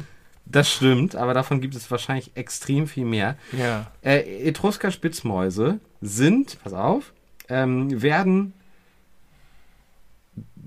Das 0.50 0.72
stimmt, 0.72 1.16
aber 1.16 1.34
davon 1.34 1.62
gibt 1.62 1.76
es 1.76 1.90
wahrscheinlich 1.92 2.32
extrem 2.36 2.88
viel 2.88 3.06
mehr. 3.06 3.38
Ja. 3.52 3.92
Äh, 4.02 4.48
Etrusker 4.48 4.92
Spitzmäuse 4.92 5.80
sind, 6.02 6.58
pass 6.64 6.74
auf, 6.74 7.14
ähm, 7.50 8.02
werden 8.02 8.54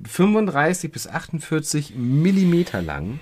35 0.05 0.91
bis 0.93 1.09
48 1.09 1.95
Millimeter 1.97 2.81
lang. 2.81 3.19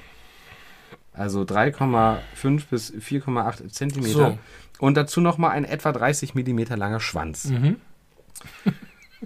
Also 1.12 1.42
3,5 1.42 2.66
bis 2.70 2.92
4,8 2.92 3.68
Zentimeter. 3.70 4.12
So. 4.12 4.38
Und 4.78 4.96
dazu 4.96 5.20
nochmal 5.20 5.52
ein 5.52 5.64
etwa 5.64 5.92
30 5.92 6.34
Millimeter 6.34 6.76
langer 6.76 7.00
Schwanz. 7.00 7.46
Mhm. 7.46 7.76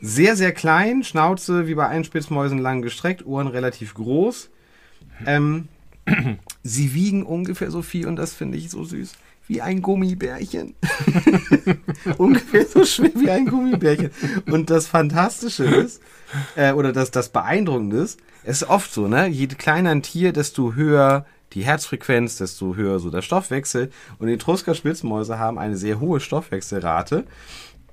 Sehr, 0.01 0.35
sehr 0.35 0.51
klein, 0.51 1.05
Schnauze 1.05 1.69
wie 1.69 1.77
bei 1.77 1.87
Einspitzmäusen 1.87 2.59
lang 2.59 2.83
gestreckt, 2.83 3.25
Ohren 3.25 3.47
relativ 3.47 3.95
groß. 3.95 4.51
Ähm, 5.25 5.69
sie 6.63 6.95
wiegen 6.95 7.25
ungefähr 7.25 7.71
so 7.71 7.83
viel, 7.83 8.07
und 8.07 8.17
das 8.17 8.35
finde 8.35 8.59
ich 8.59 8.71
so 8.71 8.85
süß, 8.85 9.13
wie 9.47 9.61
ein 9.61 9.83
Gummibärchen. 9.83 10.75
ungefähr 12.19 12.67
so 12.67 12.85
schwer 12.85 13.13
wie 13.15 13.31
ein 13.31 13.47
Gummibärchen. 13.47 14.11
Und 14.47 14.71
das 14.71 14.87
Fantastische 14.87 15.65
ist, 15.65 16.03
äh, 16.57 16.73
oder 16.73 16.93
das, 16.93 17.11
das 17.11 17.29
Beeindruckende 17.29 17.99
ist, 17.99 18.19
es 18.43 18.63
ist 18.63 18.69
oft 18.69 18.93
so, 18.93 19.09
ne? 19.09 19.27
Je 19.27 19.47
kleiner 19.47 19.91
ein 19.91 20.03
Tier, 20.03 20.33
desto 20.33 20.75
höher 20.75 21.25
die 21.53 21.65
Herzfrequenz, 21.65 22.37
desto 22.37 22.75
höher 22.75 22.99
so 22.99 23.11
der 23.11 23.23
Stoffwechsel. 23.23 23.91
Und 24.19 24.29
Etrusker 24.29 24.75
Spitzmäuse 24.75 25.39
haben 25.39 25.59
eine 25.59 25.77
sehr 25.77 26.01
hohe 26.01 26.21
Stoffwechselrate. 26.21 27.25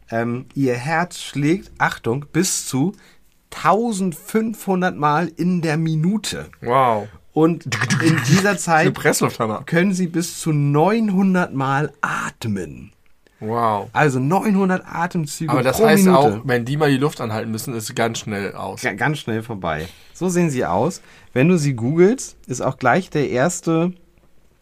Ähm, 0.09 0.45
ihr 0.55 0.73
Herz 0.73 1.19
schlägt, 1.19 1.71
Achtung, 1.77 2.25
bis 2.33 2.65
zu 2.65 2.93
1500 3.51 4.95
Mal 4.95 5.27
in 5.27 5.61
der 5.61 5.77
Minute. 5.77 6.49
Wow. 6.61 7.07
Und 7.33 7.65
in 8.03 8.19
dieser 8.27 8.57
Zeit 8.57 8.93
können 9.65 9.93
sie 9.93 10.07
bis 10.07 10.39
zu 10.39 10.51
900 10.51 11.53
Mal 11.53 11.91
atmen. 12.01 12.91
Wow. 13.39 13.89
Also 13.93 14.19
900 14.19 14.83
Atemzüge 14.85 15.51
Aber 15.51 15.63
das 15.63 15.77
pro 15.77 15.87
heißt 15.87 16.03
Minute. 16.05 16.19
auch, 16.19 16.41
wenn 16.43 16.63
die 16.63 16.77
mal 16.77 16.91
die 16.91 16.97
Luft 16.97 17.19
anhalten 17.21 17.49
müssen, 17.49 17.73
ist 17.73 17.89
es 17.89 17.95
ganz 17.95 18.19
schnell 18.19 18.53
aus. 18.53 18.81
Ga- 18.81 18.93
ganz 18.93 19.17
schnell 19.17 19.41
vorbei. 19.41 19.87
So 20.13 20.29
sehen 20.29 20.51
sie 20.51 20.63
aus. 20.65 21.01
Wenn 21.33 21.47
du 21.47 21.57
sie 21.57 21.73
googelst, 21.73 22.37
ist 22.45 22.61
auch 22.61 22.77
gleich 22.77 23.09
der 23.09 23.29
erste, 23.31 23.93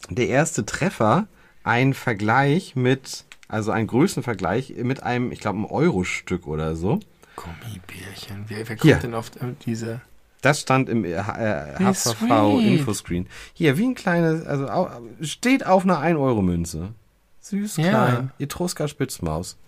der 0.08 0.28
erste 0.28 0.64
Treffer 0.64 1.26
ein 1.62 1.92
Vergleich 1.92 2.74
mit, 2.74 3.26
also 3.48 3.70
ein 3.70 3.86
Größenvergleich 3.86 4.74
mit 4.82 5.02
einem, 5.02 5.30
ich 5.30 5.40
glaube, 5.40 5.58
ein 5.58 5.66
Euro-Stück 5.66 6.46
oder 6.46 6.74
so. 6.74 7.00
Gummibärchen. 7.36 8.44
Wer, 8.48 8.58
wer 8.66 8.76
kommt 8.76 8.82
Hier. 8.82 8.96
denn 8.96 9.12
auf 9.14 9.30
diese? 9.66 10.00
Das 10.40 10.60
stand 10.60 10.88
im 10.88 11.04
äh, 11.04 11.12
äh. 11.12 12.74
Infoscreen. 12.74 13.28
Hier, 13.52 13.76
wie 13.76 13.86
ein 13.86 13.94
kleines, 13.94 14.46
also 14.46 14.68
steht 15.20 15.66
auf 15.66 15.84
einer 15.84 15.98
1-Euro-Münze. 15.98 16.94
Süß, 17.40 17.76
Ja. 17.78 17.90
klein. 17.90 18.32
Etrusker 18.38 18.88
Spitzmaus. 18.88 19.58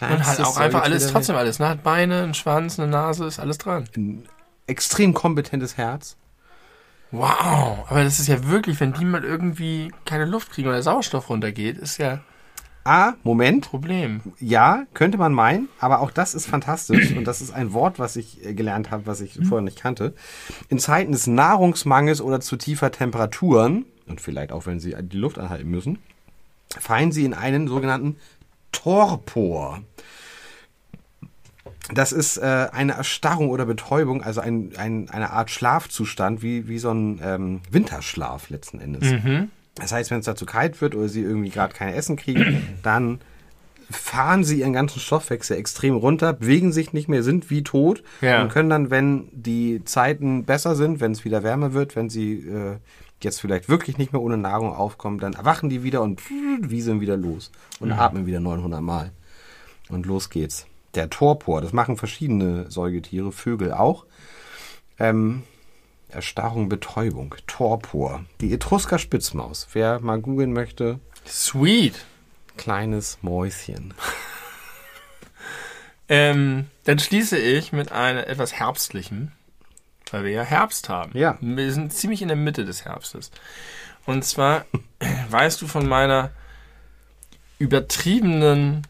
Und 0.00 0.26
halt 0.26 0.40
auch 0.40 0.56
einfach 0.56 0.82
alles, 0.82 1.06
trotzdem 1.08 1.36
alles. 1.36 1.58
Ne? 1.60 1.68
Hat 1.68 1.82
Beine, 1.84 2.22
einen 2.22 2.34
Schwanz, 2.34 2.78
eine 2.80 2.90
Nase, 2.90 3.26
ist 3.26 3.38
alles 3.38 3.58
dran. 3.58 3.84
Ein 3.96 4.26
extrem 4.66 5.14
kompetentes 5.14 5.76
Herz. 5.76 6.16
Wow. 7.12 7.86
Aber 7.88 8.02
das 8.02 8.18
ist 8.18 8.26
ja 8.26 8.48
wirklich, 8.48 8.80
wenn 8.80 8.92
die 8.92 9.04
mal 9.04 9.22
irgendwie 9.22 9.92
keine 10.04 10.24
Luft 10.24 10.50
kriegen 10.50 10.68
oder 10.68 10.82
Sauerstoff 10.82 11.30
runtergeht, 11.30 11.78
ist 11.78 11.98
ja 11.98 12.20
Ah, 12.84 13.14
Moment. 13.22 13.70
Problem. 13.70 14.20
Ja, 14.38 14.84
könnte 14.92 15.16
man 15.16 15.32
meinen, 15.32 15.68
aber 15.80 16.00
auch 16.00 16.10
das 16.10 16.34
ist 16.34 16.46
fantastisch 16.46 17.12
und 17.16 17.24
das 17.24 17.40
ist 17.40 17.52
ein 17.52 17.72
Wort, 17.72 17.98
was 17.98 18.16
ich 18.16 18.44
äh, 18.44 18.52
gelernt 18.52 18.90
habe, 18.90 19.06
was 19.06 19.22
ich 19.22 19.38
vorher 19.42 19.62
nicht 19.62 19.80
kannte. 19.80 20.14
In 20.68 20.78
Zeiten 20.78 21.12
des 21.12 21.26
Nahrungsmangels 21.26 22.20
oder 22.20 22.40
zu 22.40 22.56
tiefer 22.56 22.90
Temperaturen, 22.90 23.86
und 24.06 24.20
vielleicht 24.20 24.52
auch 24.52 24.66
wenn 24.66 24.80
sie 24.80 24.94
die 25.00 25.16
Luft 25.16 25.38
anhalten 25.38 25.70
müssen, 25.70 25.98
fallen 26.78 27.10
sie 27.10 27.24
in 27.24 27.32
einen 27.32 27.68
sogenannten 27.68 28.16
Torpor. 28.72 29.80
Das 31.92 32.12
ist 32.12 32.36
äh, 32.38 32.68
eine 32.72 32.92
Erstarrung 32.92 33.48
oder 33.50 33.64
Betäubung, 33.66 34.22
also 34.22 34.40
ein, 34.40 34.72
ein, 34.76 35.08
eine 35.10 35.30
Art 35.30 35.50
Schlafzustand, 35.50 36.42
wie, 36.42 36.68
wie 36.68 36.78
so 36.78 36.90
ein 36.90 37.20
ähm, 37.22 37.60
Winterschlaf 37.70 38.50
letzten 38.50 38.80
Endes. 38.80 39.10
Das 39.74 39.92
heißt, 39.92 40.10
wenn 40.10 40.20
es 40.20 40.26
da 40.26 40.36
zu 40.36 40.46
kalt 40.46 40.80
wird 40.80 40.94
oder 40.94 41.08
sie 41.08 41.22
irgendwie 41.22 41.50
gerade 41.50 41.74
kein 41.74 41.92
Essen 41.94 42.16
kriegen, 42.16 42.62
dann 42.82 43.20
fahren 43.90 44.44
sie 44.44 44.60
ihren 44.60 44.72
ganzen 44.72 44.98
Stoffwechsel 45.00 45.56
extrem 45.58 45.94
runter, 45.96 46.32
bewegen 46.32 46.72
sich 46.72 46.92
nicht 46.92 47.08
mehr, 47.08 47.22
sind 47.22 47.50
wie 47.50 47.62
tot 47.62 48.02
Ja. 48.22 48.42
und 48.42 48.48
können 48.50 48.70
dann, 48.70 48.90
wenn 48.90 49.28
die 49.32 49.84
Zeiten 49.84 50.44
besser 50.44 50.74
sind, 50.74 51.00
wenn 51.00 51.12
es 51.12 51.24
wieder 51.24 51.42
wärmer 51.42 51.74
wird, 51.74 51.94
wenn 51.94 52.08
sie 52.08 52.34
äh, 52.48 52.76
jetzt 53.22 53.40
vielleicht 53.40 53.68
wirklich 53.68 53.98
nicht 53.98 54.12
mehr 54.12 54.22
ohne 54.22 54.36
Nahrung 54.38 54.72
aufkommen, 54.74 55.18
dann 55.18 55.34
erwachen 55.34 55.68
die 55.70 55.82
wieder 55.82 56.02
und 56.02 56.20
wieseln 56.62 57.00
wieder 57.00 57.16
los 57.16 57.50
und 57.80 57.92
atmen 57.92 58.26
wieder 58.26 58.40
900 58.40 58.80
Mal. 58.80 59.12
Und 59.90 60.06
los 60.06 60.30
geht's. 60.30 60.66
Der 60.94 61.10
Torpor, 61.10 61.60
das 61.60 61.72
machen 61.72 61.96
verschiedene 61.96 62.70
Säugetiere, 62.70 63.32
Vögel 63.32 63.72
auch. 63.72 64.06
Ähm, 64.98 65.42
Erstarrung, 66.14 66.68
Betäubung, 66.68 67.34
Torpor. 67.46 68.24
Die 68.40 68.52
Etrusker 68.52 68.98
Spitzmaus. 68.98 69.68
Wer 69.72 70.00
mal 70.00 70.20
googeln 70.20 70.52
möchte, 70.52 71.00
Sweet. 71.26 71.94
kleines 72.56 73.18
Mäuschen. 73.22 73.94
Ähm, 76.08 76.66
dann 76.84 76.98
schließe 76.98 77.38
ich 77.38 77.72
mit 77.72 77.92
einem 77.92 78.18
etwas 78.18 78.52
herbstlichen, 78.52 79.32
weil 80.10 80.24
wir 80.24 80.32
ja 80.32 80.42
Herbst 80.42 80.88
haben. 80.88 81.16
Ja. 81.16 81.38
Wir 81.40 81.72
sind 81.72 81.92
ziemlich 81.92 82.20
in 82.22 82.28
der 82.28 82.36
Mitte 82.36 82.64
des 82.64 82.84
Herbstes. 82.84 83.30
Und 84.06 84.24
zwar 84.24 84.66
weißt 85.30 85.62
du 85.62 85.66
von 85.66 85.88
meiner 85.88 86.30
übertriebenen, 87.58 88.86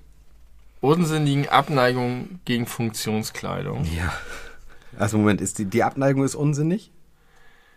unsinnigen 0.81 1.49
Abneigung 1.49 2.41
gegen 2.45 2.67
Funktionskleidung. 2.67 3.85
Ja. 3.97 4.13
Also 4.99 5.19
Moment, 5.19 5.41
ist 5.41 5.59
die, 5.59 5.65
die 5.67 5.83
Abneigung 5.83 6.25
ist 6.25 6.35
unsinnig? 6.35 6.91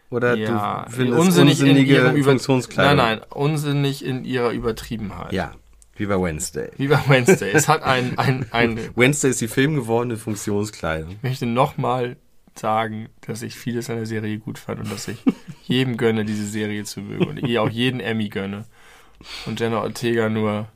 Oder 0.09 0.35
ja, 0.35 0.85
du 0.85 0.91
findest 0.91 1.19
unsinnig 1.19 1.59
in 1.59 1.67
unsinnige 1.67 1.93
ihrem 1.95 2.15
Über 2.15 2.31
Funktionskleidung? 2.31 2.95
Nein, 2.95 3.19
nein, 3.19 3.27
unsinnig 3.29 4.05
in 4.05 4.23
ihrer 4.23 4.51
Übertriebenheit. 4.51 5.33
Ja, 5.33 5.53
wie 5.95 6.05
bei 6.05 6.21
Wednesday. 6.21 6.71
Wie 6.77 6.87
bei 6.87 6.99
Wednesday. 7.07 7.51
es 7.53 7.67
hat 7.67 7.83
ein, 7.83 8.17
ein, 8.17 8.45
ein 8.51 8.79
Wednesday 8.95 9.31
ist 9.31 9.41
die 9.41 9.47
filmgewordene 9.47 10.17
Funktionskleidung. 10.17 11.11
Ich 11.11 11.23
möchte 11.23 11.45
nochmal 11.45 12.15
sagen, 12.55 13.09
dass 13.21 13.41
ich 13.41 13.55
vieles 13.55 13.89
an 13.89 13.97
der 13.97 14.05
Serie 14.05 14.39
gut 14.39 14.59
fand 14.59 14.79
und 14.79 14.91
dass 14.91 15.07
ich 15.07 15.17
jedem 15.65 15.97
gönne, 15.97 16.23
diese 16.23 16.45
Serie 16.45 16.83
zu 16.85 17.01
mögen 17.01 17.27
und 17.27 17.37
ich 17.37 17.59
auch 17.59 17.69
jeden 17.69 17.99
Emmy 17.99 18.29
gönne. 18.29 18.65
Und 19.45 19.59
Jenna 19.59 19.81
Ortega 19.81 20.29
nur. 20.29 20.67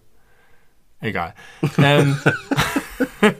Egal. 0.99 1.33
Ähm, 1.77 2.19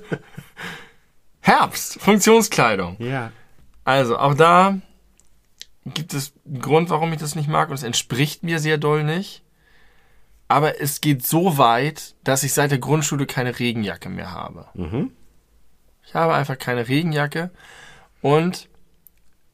Herbst, 1.42 2.00
Funktionskleidung. 2.00 2.98
Ja. 3.00 3.32
Also, 3.84 4.18
auch 4.18 4.36
da 4.36 4.80
gibt 5.86 6.14
es 6.14 6.34
einen 6.46 6.62
Grund, 6.62 6.90
warum 6.90 7.12
ich 7.14 7.20
das 7.20 7.36
nicht 7.36 7.50
mag 7.50 7.70
und 7.70 7.76
es 7.76 7.84
entspricht 7.84 8.44
mir 8.44 8.60
sehr 8.60 8.78
doll 8.78 9.04
nicht. 9.04 9.44
Aber 10.48 10.82
es 10.82 11.02
geht 11.02 11.26
so 11.26 11.58
weit, 11.58 12.16
dass 12.24 12.44
ich 12.44 12.54
seit 12.54 12.72
der 12.72 12.78
Grundschule 12.78 13.26
keine 13.26 13.58
Regenjacke 13.58 14.10
mehr 14.10 14.32
habe. 14.32 14.68
Mhm. 14.74 15.12
Ich 16.04 16.14
habe 16.14 16.34
einfach 16.34 16.58
keine 16.58 16.88
Regenjacke 16.88 17.52
und 18.22 18.68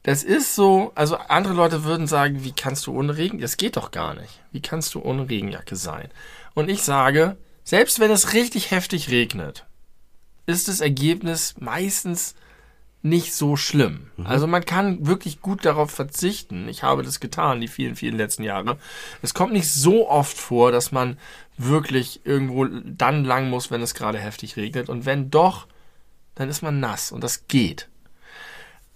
das 0.04 0.24
ist 0.24 0.56
so, 0.56 0.94
also 0.96 1.18
andere 1.18 1.54
Leute 1.54 1.84
würden 1.84 2.08
sagen, 2.08 2.44
wie 2.44 2.54
kannst 2.54 2.88
du 2.88 2.98
ohne 2.98 3.18
Regen? 3.18 3.40
Das 3.40 3.58
geht 3.58 3.76
doch 3.76 3.92
gar 3.92 4.14
nicht. 4.14 4.42
Wie 4.52 4.62
kannst 4.62 4.96
du 4.96 5.02
ohne 5.02 5.30
Regenjacke 5.30 5.76
sein? 5.76 6.10
Und 6.54 6.70
ich 6.70 6.82
sage, 6.82 7.38
selbst 7.64 8.00
wenn 8.00 8.10
es 8.10 8.34
richtig 8.34 8.72
heftig 8.72 9.12
regnet, 9.12 9.66
ist 10.46 10.70
das 10.70 10.80
Ergebnis 10.80 11.56
meistens 11.60 12.36
nicht 13.02 13.34
so 13.34 13.56
schlimm. 13.56 14.08
Also 14.24 14.48
man 14.48 14.66
kann 14.66 15.06
wirklich 15.06 15.42
gut 15.42 15.66
darauf 15.66 15.92
verzichten. 15.92 16.68
Ich 16.68 16.84
habe 16.84 17.04
das 17.04 17.20
getan, 17.20 17.62
die 17.62 17.68
vielen, 17.68 17.96
vielen 17.96 18.18
letzten 18.18 18.44
Jahre. 18.44 18.78
Es 19.22 19.34
kommt 19.34 19.54
nicht 19.54 19.72
so 19.72 20.10
oft 20.10 20.38
vor, 20.38 20.72
dass 20.72 20.92
man 20.92 21.18
wirklich 21.58 22.26
irgendwo 22.26 22.66
dann 22.66 23.24
lang 23.24 23.50
muss, 23.50 23.72
wenn 23.72 23.82
es 23.82 23.94
gerade 23.94 24.18
heftig 24.18 24.58
regnet. 24.58 24.90
Und 24.90 25.06
wenn 25.06 25.30
doch, 25.30 25.68
dann 26.36 26.50
ist 26.50 26.62
man 26.62 26.80
nass 26.80 27.12
und 27.12 27.24
das 27.24 27.48
geht. 27.48 27.88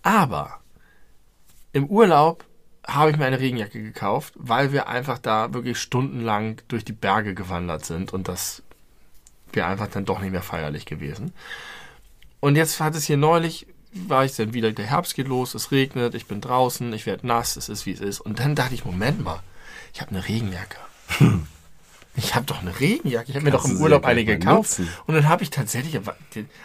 Aber 0.04 0.60
im 1.74 1.86
Urlaub 1.86 2.46
habe 2.86 3.12
ich 3.12 3.18
mir 3.18 3.26
eine 3.26 3.40
Regenjacke 3.40 3.82
gekauft, 3.82 4.34
weil 4.36 4.72
wir 4.72 4.88
einfach 4.88 5.20
da 5.20 5.54
wirklich 5.54 5.80
stundenlang 5.80 6.62
durch 6.68 6.84
die 6.84 6.94
Berge 6.94 7.36
gewandert 7.36 7.86
sind 7.86 8.14
und 8.14 8.28
das 8.28 8.64
wäre 9.54 9.68
einfach 9.68 9.88
dann 9.88 10.06
doch 10.06 10.20
nicht 10.20 10.32
mehr 10.32 10.42
feierlich 10.42 10.86
gewesen. 10.86 11.34
Und 12.40 12.56
jetzt 12.56 12.80
hat 12.80 12.96
es 12.96 13.06
hier 13.06 13.18
neulich, 13.18 13.68
war 13.94 14.26
ich 14.26 14.36
dann 14.36 14.54
wieder, 14.54 14.72
der 14.72 14.86
Herbst 14.86 15.16
geht 15.16 15.28
los, 15.28 15.54
es 15.54 15.72
regnet, 15.72 16.16
ich 16.16 16.26
bin 16.26 16.42
draußen, 16.42 16.94
ich 16.94 17.06
werde 17.06 17.28
nass, 17.28 17.56
es 17.58 17.70
ist 17.70 17.86
wie 17.86 17.92
es 17.92 18.00
ist. 18.00 18.20
Und 18.22 18.40
dann 18.40 18.56
dachte 18.56 18.74
ich, 18.74 18.86
Moment 18.86 19.24
mal, 19.24 19.42
ich 19.94 20.02
habe 20.02 20.12
eine 20.12 20.28
Regenjacke. 20.28 20.78
Ich 22.16 22.36
habe 22.36 22.46
doch 22.46 22.62
eine 22.62 22.80
Regenjacke. 22.80 23.30
Ich 23.30 23.36
habe 23.36 23.46
mir 23.46 23.52
doch 23.52 23.66
im 23.66 23.80
Urlaub 23.82 24.06
eine 24.06 24.26
gekauft. 24.26 24.80
nutzen. 24.80 24.90
Und 25.08 25.16
dann 25.16 25.28
habe 25.28 25.44
ich 25.44 25.50
tatsächlich, 25.50 26.00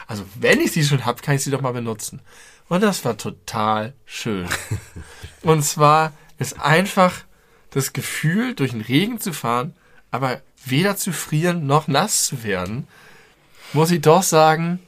also 0.07 0.25
wenn 0.35 0.61
ich 0.61 0.73
sie 0.73 0.85
schon 0.85 1.05
habe, 1.05 1.23
kann 1.23 1.37
ich 1.37 1.43
sie 1.43 1.51
doch 1.51 1.61
mal 1.61 1.73
benutzen. 1.73 2.21
Und 2.69 2.83
das 2.83 3.05
war 3.05 3.17
total 3.17 3.95
schön. 4.05 4.49
Und 5.43 5.63
zwar 5.63 6.13
ist 6.39 6.61
einfach 6.61 7.25
das 7.71 7.93
Gefühl, 7.93 8.55
durch 8.55 8.73
den 8.73 8.81
Regen 8.81 9.21
zu 9.21 9.33
fahren, 9.33 9.75
aber 10.11 10.41
weder 10.65 10.97
zu 10.97 11.13
frieren 11.13 11.67
noch 11.67 11.87
nass 11.87 12.27
zu 12.27 12.43
werden, 12.43 12.89
muss 13.73 13.91
ich 13.91 14.01
doch 14.01 14.23
sagen, 14.23 14.81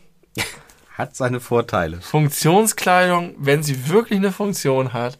Hat 0.98 1.14
seine 1.16 1.38
Vorteile. 1.40 2.00
Funktionskleidung, 2.00 3.34
wenn 3.38 3.62
sie 3.62 3.88
wirklich 3.88 4.18
eine 4.18 4.32
Funktion 4.32 4.92
hat. 4.92 5.18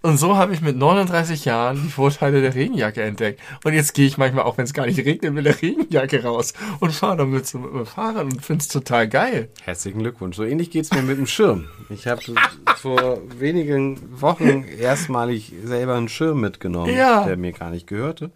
Und 0.00 0.16
so 0.16 0.36
habe 0.36 0.54
ich 0.54 0.60
mit 0.60 0.76
39 0.76 1.44
Jahren 1.44 1.82
die 1.82 1.88
Vorteile 1.90 2.40
der 2.40 2.54
Regenjacke 2.54 3.02
entdeckt. 3.02 3.40
Und 3.64 3.72
jetzt 3.74 3.94
gehe 3.94 4.06
ich 4.06 4.16
manchmal, 4.16 4.44
auch 4.44 4.56
wenn 4.56 4.64
es 4.64 4.72
gar 4.72 4.86
nicht 4.86 4.98
regnet, 4.98 5.32
mit 5.34 5.44
der 5.44 5.60
Regenjacke 5.60 6.22
raus 6.22 6.54
und 6.80 6.92
fahre 6.92 7.18
damit 7.18 7.46
so 7.46 7.58
mit 7.58 7.72
dem 7.72 7.84
Fahrrad 7.86 8.24
und 8.24 8.44
finde 8.44 8.62
es 8.62 8.68
total 8.68 9.08
geil. 9.08 9.48
Herzlichen 9.62 9.98
Glückwunsch. 9.98 10.36
So 10.36 10.44
ähnlich 10.44 10.70
geht's 10.70 10.92
mir 10.92 11.02
mit 11.02 11.18
dem 11.18 11.26
Schirm. 11.26 11.68
Ich 11.90 12.06
habe 12.06 12.22
vor 12.76 13.20
wenigen 13.38 14.20
Wochen 14.20 14.64
erstmalig 14.64 15.52
selber 15.64 15.96
einen 15.96 16.08
Schirm 16.08 16.40
mitgenommen, 16.40 16.94
Ja. 16.94 17.24
der 17.24 17.36
mir 17.36 17.52
gar 17.52 17.70
nicht 17.70 17.86
gehörte. 17.86 18.30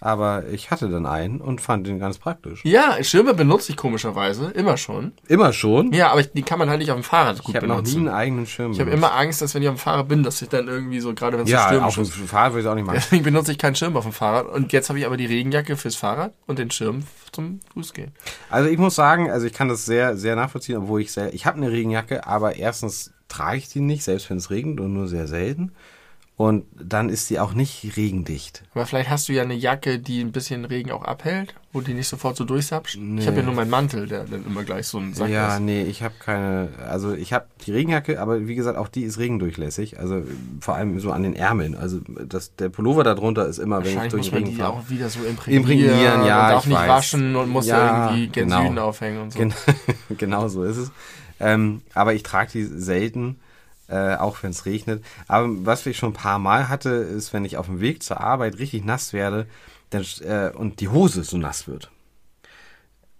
Aber 0.00 0.48
ich 0.48 0.70
hatte 0.70 0.88
dann 0.90 1.06
einen 1.06 1.40
und 1.40 1.60
fand 1.60 1.86
den 1.86 1.98
ganz 1.98 2.18
praktisch. 2.18 2.62
Ja, 2.64 3.02
Schirme 3.02 3.32
benutze 3.32 3.70
ich 3.72 3.76
komischerweise, 3.78 4.50
immer 4.50 4.76
schon. 4.76 5.12
Immer 5.28 5.52
schon. 5.52 5.92
Ja, 5.92 6.10
aber 6.10 6.20
ich, 6.20 6.32
die 6.32 6.42
kann 6.42 6.58
man 6.58 6.68
halt 6.68 6.80
nicht 6.80 6.90
auf 6.90 6.98
dem 6.98 7.04
Fahrrad 7.04 7.38
gut 7.42 7.50
ich 7.50 7.56
habe 7.56 7.66
noch 7.68 7.76
nie 7.76 7.82
benutzen. 7.82 8.08
einen 8.08 8.16
eigenen 8.16 8.46
Schirm 8.46 8.72
Ich 8.72 8.80
habe 8.80 8.90
immer 8.90 9.14
Angst, 9.14 9.40
dass 9.40 9.54
wenn 9.54 9.62
ich 9.62 9.68
auf 9.68 9.76
dem 9.76 9.78
Fahrrad 9.80 10.08
bin, 10.08 10.22
dass 10.22 10.42
ich 10.42 10.48
dann 10.48 10.68
irgendwie 10.68 11.00
so, 11.00 11.14
gerade 11.14 11.38
wenn 11.38 11.44
es 11.44 11.50
so 11.50 11.56
Ja, 11.56 11.66
stürmisch 11.68 11.86
auf 11.86 11.94
dem 11.94 12.02
ist. 12.02 12.30
Fahrrad 12.30 12.52
würde 12.52 12.60
ich 12.60 12.66
es 12.66 12.70
auch 12.70 12.74
nicht 12.74 12.84
machen. 12.86 12.96
Deswegen 13.02 13.22
benutze 13.22 13.52
ich 13.52 13.58
keinen 13.58 13.76
Schirm 13.76 13.96
auf 13.96 14.04
dem 14.04 14.12
Fahrrad. 14.12 14.46
Und 14.48 14.72
jetzt 14.72 14.88
habe 14.88 14.98
ich 14.98 15.06
aber 15.06 15.16
die 15.16 15.26
Regenjacke 15.26 15.76
fürs 15.76 15.94
Fahrrad 15.96 16.34
und 16.46 16.58
den 16.58 16.70
Schirm 16.70 17.04
zum 17.32 17.60
Fußgehen. 17.72 18.12
Also 18.50 18.68
ich 18.68 18.78
muss 18.78 18.94
sagen, 18.96 19.30
also 19.30 19.46
ich 19.46 19.52
kann 19.52 19.68
das 19.68 19.86
sehr, 19.86 20.16
sehr 20.16 20.36
nachvollziehen, 20.36 20.76
obwohl 20.76 21.00
ich 21.00 21.12
sehr, 21.12 21.32
ich 21.32 21.46
habe 21.46 21.56
eine 21.56 21.70
Regenjacke, 21.70 22.26
aber 22.26 22.56
erstens 22.56 23.12
trage 23.28 23.56
ich 23.58 23.68
die 23.68 23.80
nicht, 23.80 24.04
selbst 24.04 24.28
wenn 24.28 24.36
es 24.36 24.50
regnet 24.50 24.80
und 24.80 24.92
nur 24.92 25.08
sehr 25.08 25.26
selten. 25.28 25.72
Und 26.36 26.64
dann 26.74 27.10
ist 27.10 27.30
die 27.30 27.38
auch 27.38 27.54
nicht 27.54 27.96
regendicht. 27.96 28.64
Aber 28.74 28.86
vielleicht 28.86 29.08
hast 29.08 29.28
du 29.28 29.32
ja 29.32 29.42
eine 29.42 29.54
Jacke, 29.54 30.00
die 30.00 30.20
ein 30.20 30.32
bisschen 30.32 30.64
Regen 30.64 30.90
auch 30.90 31.04
abhält, 31.04 31.54
wo 31.72 31.80
die 31.80 31.94
nicht 31.94 32.08
sofort 32.08 32.36
so 32.36 32.44
durchsapscht. 32.44 32.98
Nee. 32.98 33.20
Ich 33.20 33.28
habe 33.28 33.36
ja 33.36 33.44
nur 33.44 33.54
meinen 33.54 33.70
Mantel, 33.70 34.08
der 34.08 34.24
dann 34.24 34.44
immer 34.44 34.64
gleich 34.64 34.88
so 34.88 34.98
ein 34.98 35.14
Sack 35.14 35.28
ja, 35.28 35.54
ist. 35.54 35.60
nee, 35.60 35.84
ich 35.84 36.02
habe 36.02 36.14
keine, 36.18 36.70
also 36.88 37.12
ich 37.12 37.32
habe 37.32 37.46
die 37.64 37.70
Regenjacke, 37.70 38.20
aber 38.20 38.48
wie 38.48 38.56
gesagt, 38.56 38.76
auch 38.76 38.88
die 38.88 39.04
ist 39.04 39.20
regendurchlässig, 39.20 40.00
also 40.00 40.24
vor 40.60 40.74
allem 40.74 40.98
so 40.98 41.12
an 41.12 41.22
den 41.22 41.36
Ärmeln. 41.36 41.76
Also 41.76 42.00
das, 42.00 42.56
der 42.56 42.68
Pullover 42.68 43.04
darunter 43.04 43.46
ist 43.46 43.58
immer, 43.58 43.84
wenn 43.84 43.92
ich 44.02 44.10
durch 44.10 44.14
muss 44.14 44.30
den 44.30 44.34
man 44.34 44.44
Regen 44.44 44.56
die 44.56 44.62
auch 44.64 44.90
wieder 44.90 45.08
so 45.10 45.20
imprägnieren. 45.20 45.62
Imprägnieren, 45.70 46.26
ja, 46.26 46.46
Und 46.46 46.52
darf 46.52 46.62
ich 46.64 46.70
nicht 46.70 46.78
weiß. 46.80 46.88
waschen 46.88 47.36
und 47.36 47.48
muss 47.48 47.66
Ja, 47.68 48.06
irgendwie 48.10 48.26
gen 48.26 48.48
genau. 48.48 48.88
Aufhängen 48.88 49.22
und 49.22 49.32
so. 49.32 49.38
Gen 49.38 49.54
genau 50.18 50.48
so 50.48 50.64
ist 50.64 50.78
es. 50.78 50.90
Ähm, 51.38 51.82
aber 51.94 52.14
ich 52.14 52.24
trage 52.24 52.50
die 52.52 52.64
selten, 52.64 53.36
äh, 53.88 54.16
auch 54.16 54.42
wenn 54.42 54.50
es 54.50 54.66
regnet. 54.66 55.04
Aber 55.28 55.48
was 55.66 55.86
ich 55.86 55.96
schon 55.96 56.10
ein 56.10 56.14
paar 56.14 56.38
Mal 56.38 56.68
hatte, 56.68 56.90
ist, 56.90 57.32
wenn 57.32 57.44
ich 57.44 57.56
auf 57.56 57.66
dem 57.66 57.80
Weg 57.80 58.02
zur 58.02 58.20
Arbeit 58.20 58.58
richtig 58.58 58.84
nass 58.84 59.12
werde 59.12 59.46
dann, 59.90 60.04
äh, 60.20 60.50
und 60.54 60.80
die 60.80 60.88
Hose 60.88 61.24
so 61.24 61.36
nass 61.36 61.68
wird. 61.68 61.90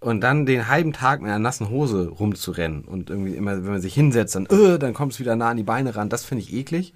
Und 0.05 0.21
dann 0.21 0.45
den 0.45 0.67
halben 0.67 0.93
Tag 0.93 1.21
mit 1.21 1.29
einer 1.31 1.39
nassen 1.39 1.69
Hose 1.69 2.09
rumzurennen 2.09 2.83
und 2.83 3.09
irgendwie 3.09 3.33
immer, 3.35 3.53
wenn 3.63 3.71
man 3.71 3.81
sich 3.81 3.95
hinsetzt, 3.95 4.35
dann, 4.35 4.45
äh, 4.45 4.77
dann 4.77 4.93
kommt 4.93 5.13
es 5.13 5.19
wieder 5.19 5.35
nah 5.35 5.49
an 5.49 5.57
die 5.57 5.63
Beine 5.63 5.95
ran. 5.95 6.09
Das 6.09 6.23
finde 6.23 6.43
ich 6.43 6.53
eklig. 6.53 6.93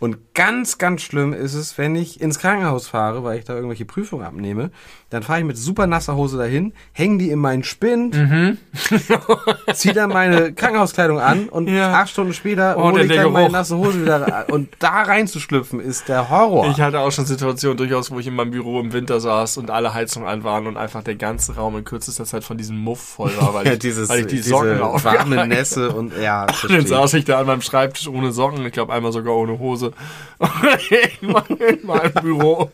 Und 0.00 0.34
ganz, 0.34 0.78
ganz 0.78 1.02
schlimm 1.02 1.32
ist 1.32 1.54
es, 1.54 1.78
wenn 1.78 1.94
ich 1.94 2.20
ins 2.20 2.40
Krankenhaus 2.40 2.88
fahre, 2.88 3.22
weil 3.22 3.38
ich 3.38 3.44
da 3.44 3.54
irgendwelche 3.54 3.84
Prüfungen 3.84 4.26
abnehme. 4.26 4.70
Dann 5.10 5.22
fahre 5.22 5.38
ich 5.38 5.44
mit 5.44 5.56
super 5.56 5.86
nasser 5.86 6.16
Hose 6.16 6.36
dahin, 6.36 6.72
hänge 6.92 7.18
die 7.18 7.30
in 7.30 7.38
meinen 7.38 7.62
Spind, 7.62 8.16
ziehe 9.74 9.94
dann 9.94 10.10
meine 10.10 10.52
Krankenhauskleidung 10.52 11.20
an 11.20 11.48
und 11.48 11.68
Ja. 11.68 11.92
acht 11.92 12.10
Stunden 12.10 12.32
später 12.32 12.76
Oh, 12.76 12.90
hole 12.90 13.04
ich 13.04 13.08
dann 13.08 13.30
meine 13.32 13.44
Geruch. 13.46 13.52
nasse 13.52 13.76
Hose 13.76 14.02
wieder. 14.02 14.46
Und 14.50 14.68
da 14.80 15.02
reinzuschlüpfen 15.02 15.78
ist 15.78 16.08
der 16.08 16.28
Horror. 16.30 16.70
Ich 16.70 16.80
hatte 16.80 16.98
auch 17.00 17.12
schon 17.12 17.26
Situationen 17.26 17.76
durchaus, 17.76 18.10
wo 18.10 18.18
ich 18.18 18.26
in 18.26 18.34
meinem 18.34 18.50
Büro 18.50 18.80
im 18.80 18.92
Winter 18.92 19.20
saß 19.20 19.58
und 19.58 19.70
alle 19.70 19.94
Heizungen 19.94 20.28
an 20.28 20.42
waren 20.44 20.66
und 20.66 20.76
einfach 20.76 21.02
der 21.04 21.14
ganze 21.14 21.54
Raum 21.54 21.76
in 21.76 21.84
kürzester 21.84 22.24
Zeit 22.24 22.31
Zeit 22.32 22.44
von 22.44 22.56
diesem 22.56 22.78
Muff 22.78 23.00
voll 23.00 23.36
war, 23.40 23.54
weil 23.54 23.66
ich, 23.66 23.78
Dieses, 23.78 24.08
weil 24.08 24.20
ich 24.20 24.26
die 24.26 24.36
diese 24.36 24.50
Socken 24.50 24.80
warme 24.80 24.84
aufgehangen 24.84 25.48
Nässe 25.48 25.90
und 25.94 26.16
ja, 26.16 26.46
Dann 26.46 26.54
verstehe. 26.54 26.86
saß 26.86 27.14
ich 27.14 27.24
da 27.24 27.40
an 27.40 27.46
meinem 27.46 27.62
Schreibtisch 27.62 28.08
ohne 28.08 28.32
Socken, 28.32 28.64
ich 28.66 28.72
glaube 28.72 28.92
einmal 28.92 29.12
sogar 29.12 29.34
ohne 29.34 29.58
Hose. 29.58 29.92
in 31.20 31.86
meinem 31.86 32.12
Büro. 32.22 32.70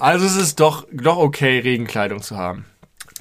Also 0.00 0.26
es 0.26 0.36
ist 0.36 0.60
doch, 0.60 0.86
doch 0.92 1.16
okay, 1.16 1.60
Regenkleidung 1.60 2.22
zu 2.22 2.36
haben. 2.36 2.64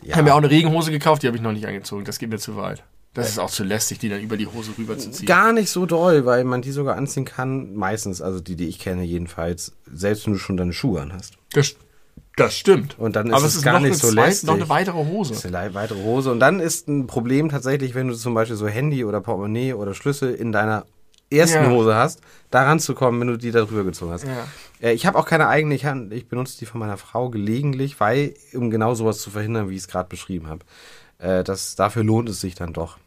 Ich 0.04 0.14
habe 0.14 0.24
mir 0.24 0.34
auch 0.34 0.38
eine 0.38 0.50
Regenhose 0.50 0.92
gekauft, 0.92 1.24
die 1.24 1.28
habe 1.28 1.38
ich 1.38 1.44
noch 1.44 1.52
nicht 1.52 1.68
angezogen. 1.68 2.06
Das 2.06 2.20
geht 2.20 2.30
mir 2.30 2.40
zu 2.40 2.56
weit. 2.56 2.84
Das 3.14 3.30
ist 3.30 3.40
auch 3.40 3.50
zu 3.50 3.64
lästig, 3.64 3.98
die 3.98 4.10
dann 4.10 4.22
über 4.22 4.38
die 4.38 4.46
Hose 4.46 4.72
rüberzuziehen. 4.78 5.26
Gar 5.26 5.52
nicht 5.52 5.72
so 5.72 5.88
doll, 5.88 6.26
weil 6.26 6.44
man 6.44 6.62
die 6.62 6.72
sogar 6.72 6.96
anziehen 6.96 7.26
kann, 7.26 7.74
meistens, 7.74 8.22
also 8.22 8.40
die, 8.40 8.56
die 8.56 8.68
ich 8.68 8.78
kenne 8.78 9.04
jedenfalls, 9.04 9.74
selbst 9.92 10.28
wenn 10.28 10.34
du 10.34 10.40
schon 10.40 10.56
deine 10.56 10.72
Schuhe 10.72 11.02
an 11.02 11.14
hast. 11.14 11.34
Das, 11.52 11.76
das 12.36 12.56
stimmt. 12.56 12.98
Und 13.00 13.16
dann 13.16 13.28
ist 13.28 13.34
Aber 13.34 13.44
es 13.46 13.52
es 13.52 13.56
ist 13.58 13.64
gar 13.64 13.80
nicht 13.80 13.96
so 13.96 14.12
lästig. 14.12 14.48
noch 14.48 14.56
eine 14.56 14.70
weitere 14.70 14.98
Hose. 14.98 15.34
Das 15.34 15.46
ist 15.46 15.54
eine 15.56 15.74
weitere 15.74 16.02
Hose. 16.04 16.32
Und 16.32 16.40
dann 16.40 16.60
ist 16.60 16.88
ein 16.88 17.08
Problem 17.08 17.50
tatsächlich, 17.50 17.96
wenn 17.96 18.08
du 18.08 18.16
zum 18.16 18.34
Beispiel 18.34 18.56
so 18.58 18.68
Handy 18.68 19.04
oder 19.06 19.22
Portemonnaie 19.22 19.74
oder 19.74 19.94
Schlüssel 19.94 20.34
in 20.36 20.52
deiner 20.52 20.86
ersten 21.30 21.64
Ja. 21.66 21.70
Hose 21.72 21.96
hast, 21.96 22.22
da 22.52 22.64
ranzukommen, 22.64 23.20
wenn 23.20 23.28
du 23.28 23.38
die 23.38 23.52
da 23.52 23.62
drüber 23.66 23.84
gezogen 23.84 24.12
hast. 24.12 24.24
Ja. 24.26 24.48
Äh, 24.82 24.94
Ich 24.94 25.06
habe 25.06 25.18
auch 25.18 25.26
keine 25.26 25.48
eigene, 25.48 25.76
ich, 25.76 25.86
han- 25.86 26.12
ich 26.12 26.28
benutze 26.30 26.58
die 26.60 26.66
von 26.66 26.80
meiner 26.80 26.98
Frau 26.98 27.30
gelegentlich, 27.30 28.00
weil, 28.00 28.34
um 28.54 28.70
genau 28.70 28.94
sowas 28.94 29.18
zu 29.20 29.30
verhindern, 29.32 29.70
wie 29.70 29.74
ich 29.76 29.82
es 29.82 29.88
gerade 29.88 30.08
beschrieben 30.08 30.48
habe. 30.48 30.62
Äh, 31.20 31.44
das, 31.44 31.76
dafür 31.76 32.04
lohnt 32.04 32.30
es 32.30 32.40
sich 32.40 32.56
dann 32.56 32.72
doch. 32.72 32.98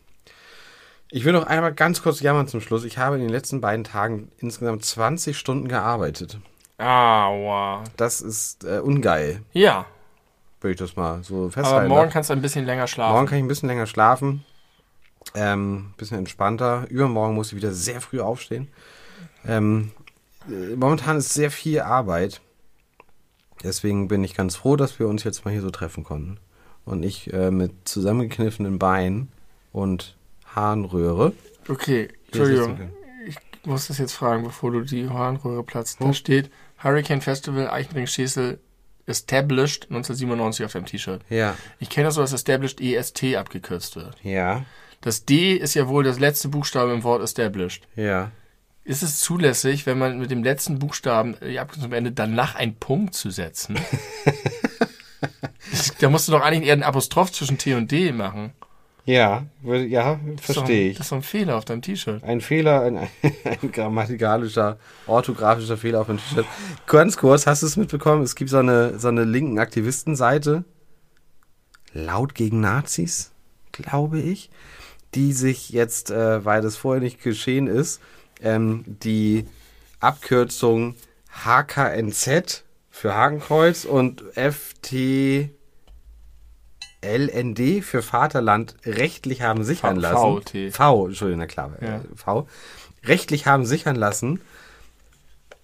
Ich 1.13 1.25
will 1.25 1.33
noch 1.33 1.47
einmal 1.47 1.73
ganz 1.75 2.03
kurz 2.03 2.21
jammern 2.21 2.47
zum 2.47 2.61
Schluss. 2.61 2.85
Ich 2.85 2.99
habe 2.99 3.17
in 3.17 3.23
den 3.23 3.31
letzten 3.31 3.61
beiden 3.61 3.85
Tagen 3.85 4.31
insgesamt 4.39 4.85
20 4.85 5.37
Stunden 5.39 5.67
gearbeitet. 5.69 6.39
Aua. 6.81 7.85
Das 7.97 8.21
ist 8.21 8.65
äh, 8.65 8.79
ungeil, 8.79 9.43
Ja, 9.53 9.87
würde 10.61 10.73
ich 10.73 10.79
das 10.79 10.97
mal 10.97 11.23
so 11.23 11.43
aber 11.45 11.51
festhalten. 11.53 11.89
morgen 11.89 12.05
darf. 12.05 12.13
kannst 12.13 12.31
du 12.31 12.35
ein 12.35 12.43
bisschen 12.43 12.67
länger 12.67 12.87
schlafen. 12.87 13.15
Morgen 13.15 13.27
kann 13.27 13.39
ich 13.39 13.45
ein 13.45 13.49
bisschen 13.49 13.69
länger 13.69 13.87
schlafen. 13.87 14.45
Ähm, 15.35 15.93
bisschen 15.97 16.19
entspannter. 16.19 16.87
Übermorgen 16.89 17.35
muss 17.35 17.49
ich 17.49 17.57
wieder 17.57 17.73
sehr 17.73 18.01
früh 18.01 18.21
aufstehen. 18.21 18.69
Ähm, 19.47 19.93
äh, 20.49 20.75
momentan 20.77 21.17
ist 21.19 21.33
sehr 21.35 21.51
viel 21.51 21.81
Arbeit. 21.81 22.41
Deswegen 23.63 24.09
bin 24.09 24.25
ich 24.25 24.35
ganz 24.35 24.57
froh, 24.57 24.77
dass 24.77 24.99
wir 24.99 25.07
uns 25.09 25.25
jetzt 25.25 25.45
mal 25.45 25.51
hier 25.51 25.61
so 25.61 25.71
treffen 25.71 26.05
konnten. 26.05 26.39
Und 26.85 27.03
ich 27.03 27.33
äh, 27.33 27.51
mit 27.51 27.73
zusammengekniffenen 27.87 28.79
Beinen 28.79 29.31
und 29.73 30.17
Harnröhre. 30.55 31.33
Okay, 31.69 32.09
Entschuldigung. 32.27 32.91
Ich 33.27 33.37
muss 33.65 33.89
das 33.89 33.99
jetzt 33.99 34.15
fragen, 34.15 34.45
bevor 34.45 34.73
du 34.73 34.81
die 34.81 35.09
Harnröhre 35.09 35.63
platzt. 35.63 35.99
Oh. 36.01 36.07
Da 36.07 36.13
steht 36.15 36.51
Hurricane 36.83 37.21
Festival 37.21 37.69
Eichenring-Schesel 37.71 38.59
Established 39.07 39.85
1997 39.91 40.65
auf 40.67 40.73
deinem 40.73 40.87
T-Shirt. 40.87 41.23
Ja, 41.29 41.57
Ich 41.79 41.91
kenne 41.91 42.07
das 42.07 42.15
so, 42.15 42.21
dass 42.21 42.33
Established 42.33 42.81
EST 42.81 43.35
abgekürzt 43.37 43.97
wird. 43.97 44.17
ja, 44.23 44.65
Das 45.01 45.25
D 45.25 45.55
ist 45.55 45.75
ja 45.75 45.89
wohl 45.89 46.05
das 46.05 46.19
letzte 46.19 46.49
Buchstabe 46.49 46.93
im 46.93 47.03
Wort 47.03 47.23
Established. 47.23 47.87
ja. 47.97 48.31
Ist 48.83 49.03
es 49.03 49.21
zulässig, 49.21 49.85
wenn 49.85 49.99
man 49.99 50.19
mit 50.19 50.31
dem 50.31 50.43
letzten 50.43 50.79
Buchstaben 50.79 51.37
die 51.47 51.59
Abkürzung 51.61 51.91
am 51.91 51.93
Ende 51.93 52.13
danach 52.13 52.55
einen 52.55 52.77
Punkt 52.77 53.15
zu 53.15 53.31
setzen? 53.31 53.79
da 56.01 56.09
musst 56.09 56.27
du 56.27 56.33
doch 56.33 56.41
eigentlich 56.41 56.67
eher 56.67 56.73
einen 56.73 56.83
Apostroph 56.83 57.31
zwischen 57.31 57.59
T 57.59 57.75
und 57.75 57.93
D 57.93 58.11
machen. 58.11 58.53
Ja, 59.05 59.47
ja, 59.63 60.21
verstehe 60.41 60.91
ich. 60.91 60.97
Das 60.97 61.07
ist 61.07 61.13
doch 61.13 61.19
ein 61.19 61.23
Fehler 61.23 61.57
auf 61.57 61.65
deinem 61.65 61.83
T-Shirt. 61.83 62.23
Ein 62.23 62.41
Fehler, 62.41 62.83
ein, 62.83 62.97
ein 63.45 63.73
grammatikalischer, 63.73 64.79
orthografischer 65.07 65.77
Fehler 65.77 66.01
auf 66.01 66.07
dem 66.07 66.19
T-Shirt. 66.19 66.47
Ganz 66.87 67.17
kurz, 67.17 67.47
hast 67.47 67.63
du 67.63 67.67
es 67.67 67.77
mitbekommen? 67.77 68.23
Es 68.23 68.35
gibt 68.35 68.51
so 68.51 68.59
eine, 68.59 68.99
so 68.99 69.09
eine 69.09 69.25
linken 69.25 69.59
Aktivistenseite, 69.59 70.65
laut 71.93 72.35
gegen 72.35 72.61
Nazis, 72.61 73.33
glaube 73.73 74.21
ich, 74.21 74.51
die 75.15 75.33
sich 75.33 75.71
jetzt, 75.71 76.11
äh, 76.11 76.45
weil 76.45 76.61
das 76.61 76.77
vorher 76.77 77.03
nicht 77.03 77.23
geschehen 77.23 77.67
ist, 77.67 78.01
ähm, 78.43 78.85
die 78.87 79.47
Abkürzung 79.99 80.95
HKNZ 81.45 82.65
für 82.91 83.15
Hakenkreuz 83.15 83.85
und 83.85 84.23
FT 84.35 85.51
LND 87.03 87.83
für 87.83 88.03
Vaterland 88.03 88.77
rechtlich 88.85 89.43
haben 89.43 89.65
sichern 89.65 89.97
V- 89.97 90.01
lassen. 90.03 90.43
VT. 90.43 90.71
V, 90.75 91.07
Entschuldigung, 91.07 91.41
na 91.41 91.47
klar, 91.47 91.73
Ja. 91.81 91.97
äh, 91.97 92.01
V. 92.15 92.47
Rechtlich 93.05 93.47
haben 93.47 93.65
sichern 93.65 93.97
lassen. 93.97 94.41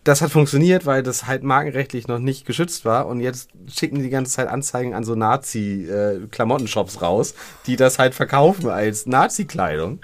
Das 0.05 0.23
hat 0.23 0.31
funktioniert, 0.31 0.87
weil 0.87 1.03
das 1.03 1.27
halt 1.27 1.43
markenrechtlich 1.43 2.07
noch 2.07 2.21
nicht 2.21 2.47
geschützt 2.47 2.85
war 2.85 3.07
und 3.09 3.21
jetzt 3.21 3.51
schicken 3.69 3.97
die 3.97 4.05
die 4.05 4.11
ganze 4.11 4.33
Zeit 4.33 4.47
Anzeigen 4.49 4.95
an 4.95 5.03
so 5.05 5.17
Nazi-Klamottenshops 5.17 7.03
raus, 7.03 7.35
die 7.67 7.77
das 7.77 7.99
halt 7.99 8.15
verkaufen 8.15 8.71
als 8.71 9.07
Nazi-Kleidung. 9.07 9.99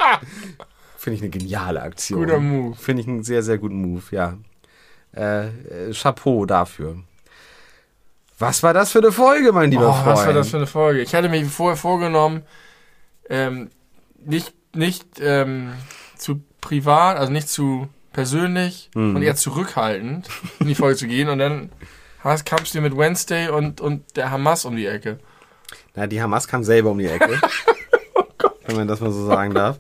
Finde 0.97 1.17
ich 1.17 1.23
eine 1.23 1.31
geniale 1.31 1.83
Aktion. 1.83 2.21
Guter 2.21 2.41
Move. 2.41 2.77
Finde 2.77 3.03
ich 3.03 3.09
einen 3.09 3.23
sehr, 3.23 3.43
sehr 3.43 3.59
guten 3.59 3.77
Move, 3.81 4.03
ja. 4.11 4.37
Äh, 5.17 5.47
äh, 5.47 5.93
Chapeau 5.93 6.47
dafür. 6.47 6.97
Was 8.39 8.63
war 8.63 8.75
das 8.75 8.91
für 8.93 8.99
eine 8.99 9.13
Folge, 9.13 9.53
mein 9.53 9.71
lieber 9.71 9.89
Oh, 9.89 9.93
Freund? 9.93 10.07
was 10.07 10.27
war 10.27 10.33
das 10.33 10.49
für 10.51 10.57
eine 10.57 10.67
Folge? 10.67 11.01
Ich 11.03 11.15
hatte 11.15 11.29
mir 11.29 11.45
vorher 11.47 11.77
vorgenommen, 11.77 12.43
ähm, 13.29 13.71
nicht, 14.25 14.53
nicht 14.75 15.07
ähm, 15.21 15.73
zu 16.17 16.43
privat, 16.61 17.17
also 17.19 17.31
nicht 17.33 17.49
zu 17.49 17.89
persönlich 18.13 18.91
Mhm. 18.95 19.17
und 19.17 19.23
eher 19.23 19.37
zurückhaltend 19.37 20.29
in 20.61 20.67
die 20.69 20.75
Folge 20.75 20.97
zu 20.97 21.07
gehen 21.07 21.29
und 21.29 21.39
dann 21.39 21.71
kamst 22.45 22.75
du 22.75 22.81
mit 22.81 22.97
Wednesday 22.97 23.49
und, 23.49 23.81
und 23.81 24.17
der 24.17 24.31
Hamas 24.31 24.65
um 24.65 24.77
die 24.77 24.87
Ecke. 24.87 25.19
Na, 25.95 26.07
die 26.07 26.21
Hamas 26.23 26.47
kam 26.49 26.63
selber 26.65 26.91
um 26.91 26.99
die 26.99 27.07
Ecke. 27.07 27.41
wenn 28.67 28.77
man 28.77 28.89
das 28.89 29.01
mal 29.01 29.11
so 29.13 29.27
sagen 29.27 29.55
darf. 29.55 29.79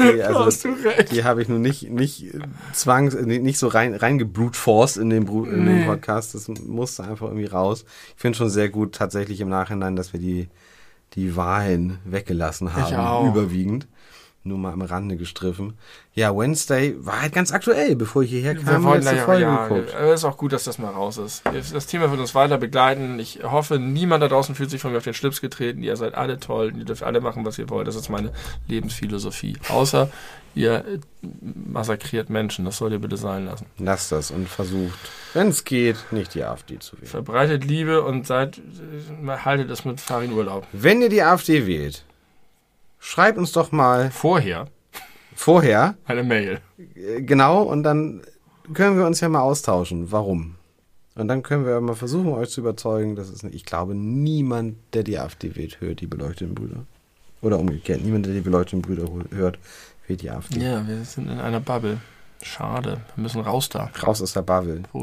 Die, 0.00 0.22
also, 0.22 0.44
hast 0.46 0.64
du 0.64 0.68
recht. 0.72 1.12
die 1.12 1.24
habe 1.24 1.42
ich 1.42 1.48
nun 1.48 1.60
nicht, 1.62 1.90
nicht 1.90 2.26
zwangs, 2.72 3.14
äh, 3.14 3.24
nicht 3.24 3.58
so 3.58 3.68
rein, 3.68 3.94
reingebrutforced 3.94 4.96
in 4.96 5.10
den, 5.10 5.26
Bru- 5.26 5.48
in 5.50 5.66
den. 5.66 5.86
Podcast. 5.86 6.34
Das 6.34 6.48
musste 6.48 7.04
einfach 7.04 7.26
irgendwie 7.26 7.46
raus. 7.46 7.84
Ich 8.16 8.20
finde 8.20 8.36
schon 8.38 8.50
sehr 8.50 8.68
gut 8.68 8.94
tatsächlich 8.94 9.40
im 9.40 9.48
Nachhinein, 9.48 9.96
dass 9.96 10.12
wir 10.12 10.20
die, 10.20 10.48
die 11.14 11.36
Wahlen 11.36 11.98
weggelassen 12.04 12.74
haben. 12.74 12.92
Überwiegend. 13.28 13.86
Nur 14.42 14.56
mal 14.56 14.72
am 14.72 14.80
Rande 14.80 15.16
gestriffen. 15.16 15.74
Ja, 16.14 16.34
Wednesday 16.34 16.94
war 16.98 17.20
halt 17.20 17.34
ganz 17.34 17.52
aktuell, 17.52 17.94
bevor 17.94 18.22
ich 18.22 18.30
hierher 18.30 18.56
Wir 18.56 18.62
kam. 18.62 18.84
wollten 18.84 19.04
letzte 19.04 19.16
da 19.16 19.20
ja, 19.20 19.24
Folge 19.26 19.42
ja, 19.42 19.68
geguckt. 19.68 19.94
ist 20.14 20.24
auch 20.24 20.38
gut, 20.38 20.54
dass 20.54 20.64
das 20.64 20.78
mal 20.78 20.88
raus 20.88 21.18
ist. 21.18 21.42
Das 21.74 21.86
Thema 21.86 22.10
wird 22.10 22.20
uns 22.20 22.34
weiter 22.34 22.56
begleiten. 22.56 23.18
Ich 23.18 23.40
hoffe, 23.42 23.78
niemand 23.78 24.22
da 24.22 24.28
draußen 24.28 24.54
fühlt 24.54 24.70
sich 24.70 24.80
von 24.80 24.92
mir 24.92 24.96
auf 24.98 25.04
den 25.04 25.12
Schlips 25.12 25.42
getreten. 25.42 25.82
Ihr 25.82 25.94
seid 25.96 26.14
alle 26.14 26.40
toll. 26.40 26.72
Ihr 26.74 26.86
dürft 26.86 27.02
alle 27.02 27.20
machen, 27.20 27.44
was 27.44 27.58
ihr 27.58 27.68
wollt. 27.68 27.86
Das 27.86 27.96
ist 27.96 28.08
meine 28.08 28.32
Lebensphilosophie. 28.66 29.58
Außer 29.68 30.08
ihr 30.54 30.84
massakriert 31.42 32.30
Menschen. 32.30 32.64
Das 32.64 32.78
sollt 32.78 32.92
ihr 32.92 32.98
bitte 32.98 33.18
sein 33.18 33.44
lassen. 33.44 33.66
Lasst 33.78 34.10
das 34.10 34.30
und 34.30 34.48
versucht, 34.48 34.98
wenn 35.34 35.48
es 35.48 35.64
geht, 35.64 35.96
nicht 36.12 36.34
die 36.34 36.44
AfD 36.44 36.78
zu 36.78 36.96
wählen. 36.96 37.06
Verbreitet 37.08 37.64
Liebe 37.64 38.02
und 38.02 38.26
seid, 38.26 38.58
haltet 39.26 39.70
es 39.70 39.84
mit 39.84 40.00
Farin 40.00 40.32
Urlaub. 40.32 40.66
Wenn 40.72 41.02
ihr 41.02 41.10
die 41.10 41.22
AfD 41.22 41.66
wählt, 41.66 42.04
schreibt 43.00 43.38
uns 43.38 43.50
doch 43.52 43.72
mal 43.72 44.10
Vorher 44.12 44.68
vorher, 45.40 45.96
eine 46.04 46.22
Mail. 46.22 46.60
äh, 46.94 47.22
genau, 47.22 47.62
und 47.62 47.82
dann 47.82 48.22
können 48.74 48.98
wir 48.98 49.06
uns 49.06 49.20
ja 49.20 49.28
mal 49.28 49.40
austauschen. 49.40 50.12
Warum? 50.12 50.56
Und 51.16 51.28
dann 51.28 51.42
können 51.42 51.66
wir 51.66 51.80
mal 51.80 51.96
versuchen, 51.96 52.32
euch 52.32 52.50
zu 52.50 52.60
überzeugen, 52.60 53.16
dass 53.16 53.28
es 53.28 53.42
nicht. 53.42 53.54
Ich 53.54 53.64
glaube, 53.64 53.94
niemand, 53.94 54.76
der 54.92 55.02
die 55.02 55.18
AfD 55.18 55.56
wählt, 55.56 55.80
hört 55.80 56.00
die 56.00 56.06
beleuchteten 56.06 56.54
Brüder. 56.54 56.86
Oder 57.42 57.58
umgekehrt, 57.58 58.02
niemand, 58.02 58.26
der 58.26 58.34
die 58.34 58.40
beleuchteten 58.40 58.82
Brüder 58.82 59.06
hört, 59.30 59.58
wählt 60.06 60.22
die 60.22 60.30
AfD. 60.30 60.60
Ja, 60.60 60.86
wir 60.86 61.04
sind 61.04 61.28
in 61.28 61.38
einer 61.40 61.60
Bubble. 61.60 61.98
Schade. 62.42 63.02
Wir 63.16 63.22
müssen 63.22 63.42
raus 63.42 63.68
da. 63.68 63.90
Raus 64.02 64.22
aus 64.22 64.32
der 64.32 64.44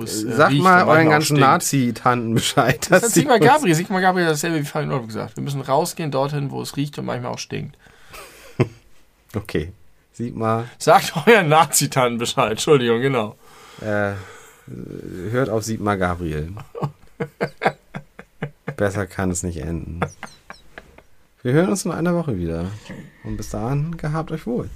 es, 0.03 0.23
äh, 0.23 0.31
Sagt 0.33 0.51
riecht 0.53 0.63
mal 0.63 0.87
euren 0.87 1.09
ganzen. 1.09 1.39
Nazi-Tanten 1.39 2.33
Bescheid. 2.33 2.87
Das 2.89 3.03
hat 3.03 3.11
Sigmar 3.11 3.39
Gabriel. 3.39 3.75
Sigmar 3.75 4.01
Gabriel 4.01 4.25
hat 4.25 4.33
dasselbe 4.33 4.59
wie 4.59 4.65
Farin 4.65 4.89
Urlaub 4.89 5.07
gesagt. 5.07 5.35
Wir 5.35 5.43
müssen 5.43 5.61
rausgehen 5.61 6.09
dorthin, 6.09 6.49
wo 6.49 6.61
es 6.61 6.75
riecht 6.77 6.97
und 6.97 7.05
manchmal 7.05 7.31
auch 7.31 7.39
stinkt. 7.39 7.77
Okay. 9.35 9.73
Sieht 10.13 10.35
mal, 10.35 10.65
Sagt 10.79 11.13
euren 11.27 11.49
Nazi-Tanten 11.49 12.17
Bescheid. 12.17 12.51
Entschuldigung, 12.51 13.01
genau. 13.01 13.35
äh, 13.81 14.13
hört 15.29 15.49
auf 15.49 15.63
Siegmar 15.63 15.97
Gabriel. 15.97 16.53
Besser 18.77 19.05
kann 19.05 19.29
es 19.29 19.43
nicht 19.43 19.57
enden. 19.57 19.99
Wir 21.43 21.51
hören 21.51 21.69
uns 21.69 21.85
in 21.85 21.91
einer 21.91 22.15
Woche 22.15 22.37
wieder. 22.37 22.71
Und 23.25 23.37
bis 23.37 23.49
dahin, 23.49 23.97
gehabt 23.97 24.31
euch 24.31 24.47
wohl. 24.47 24.69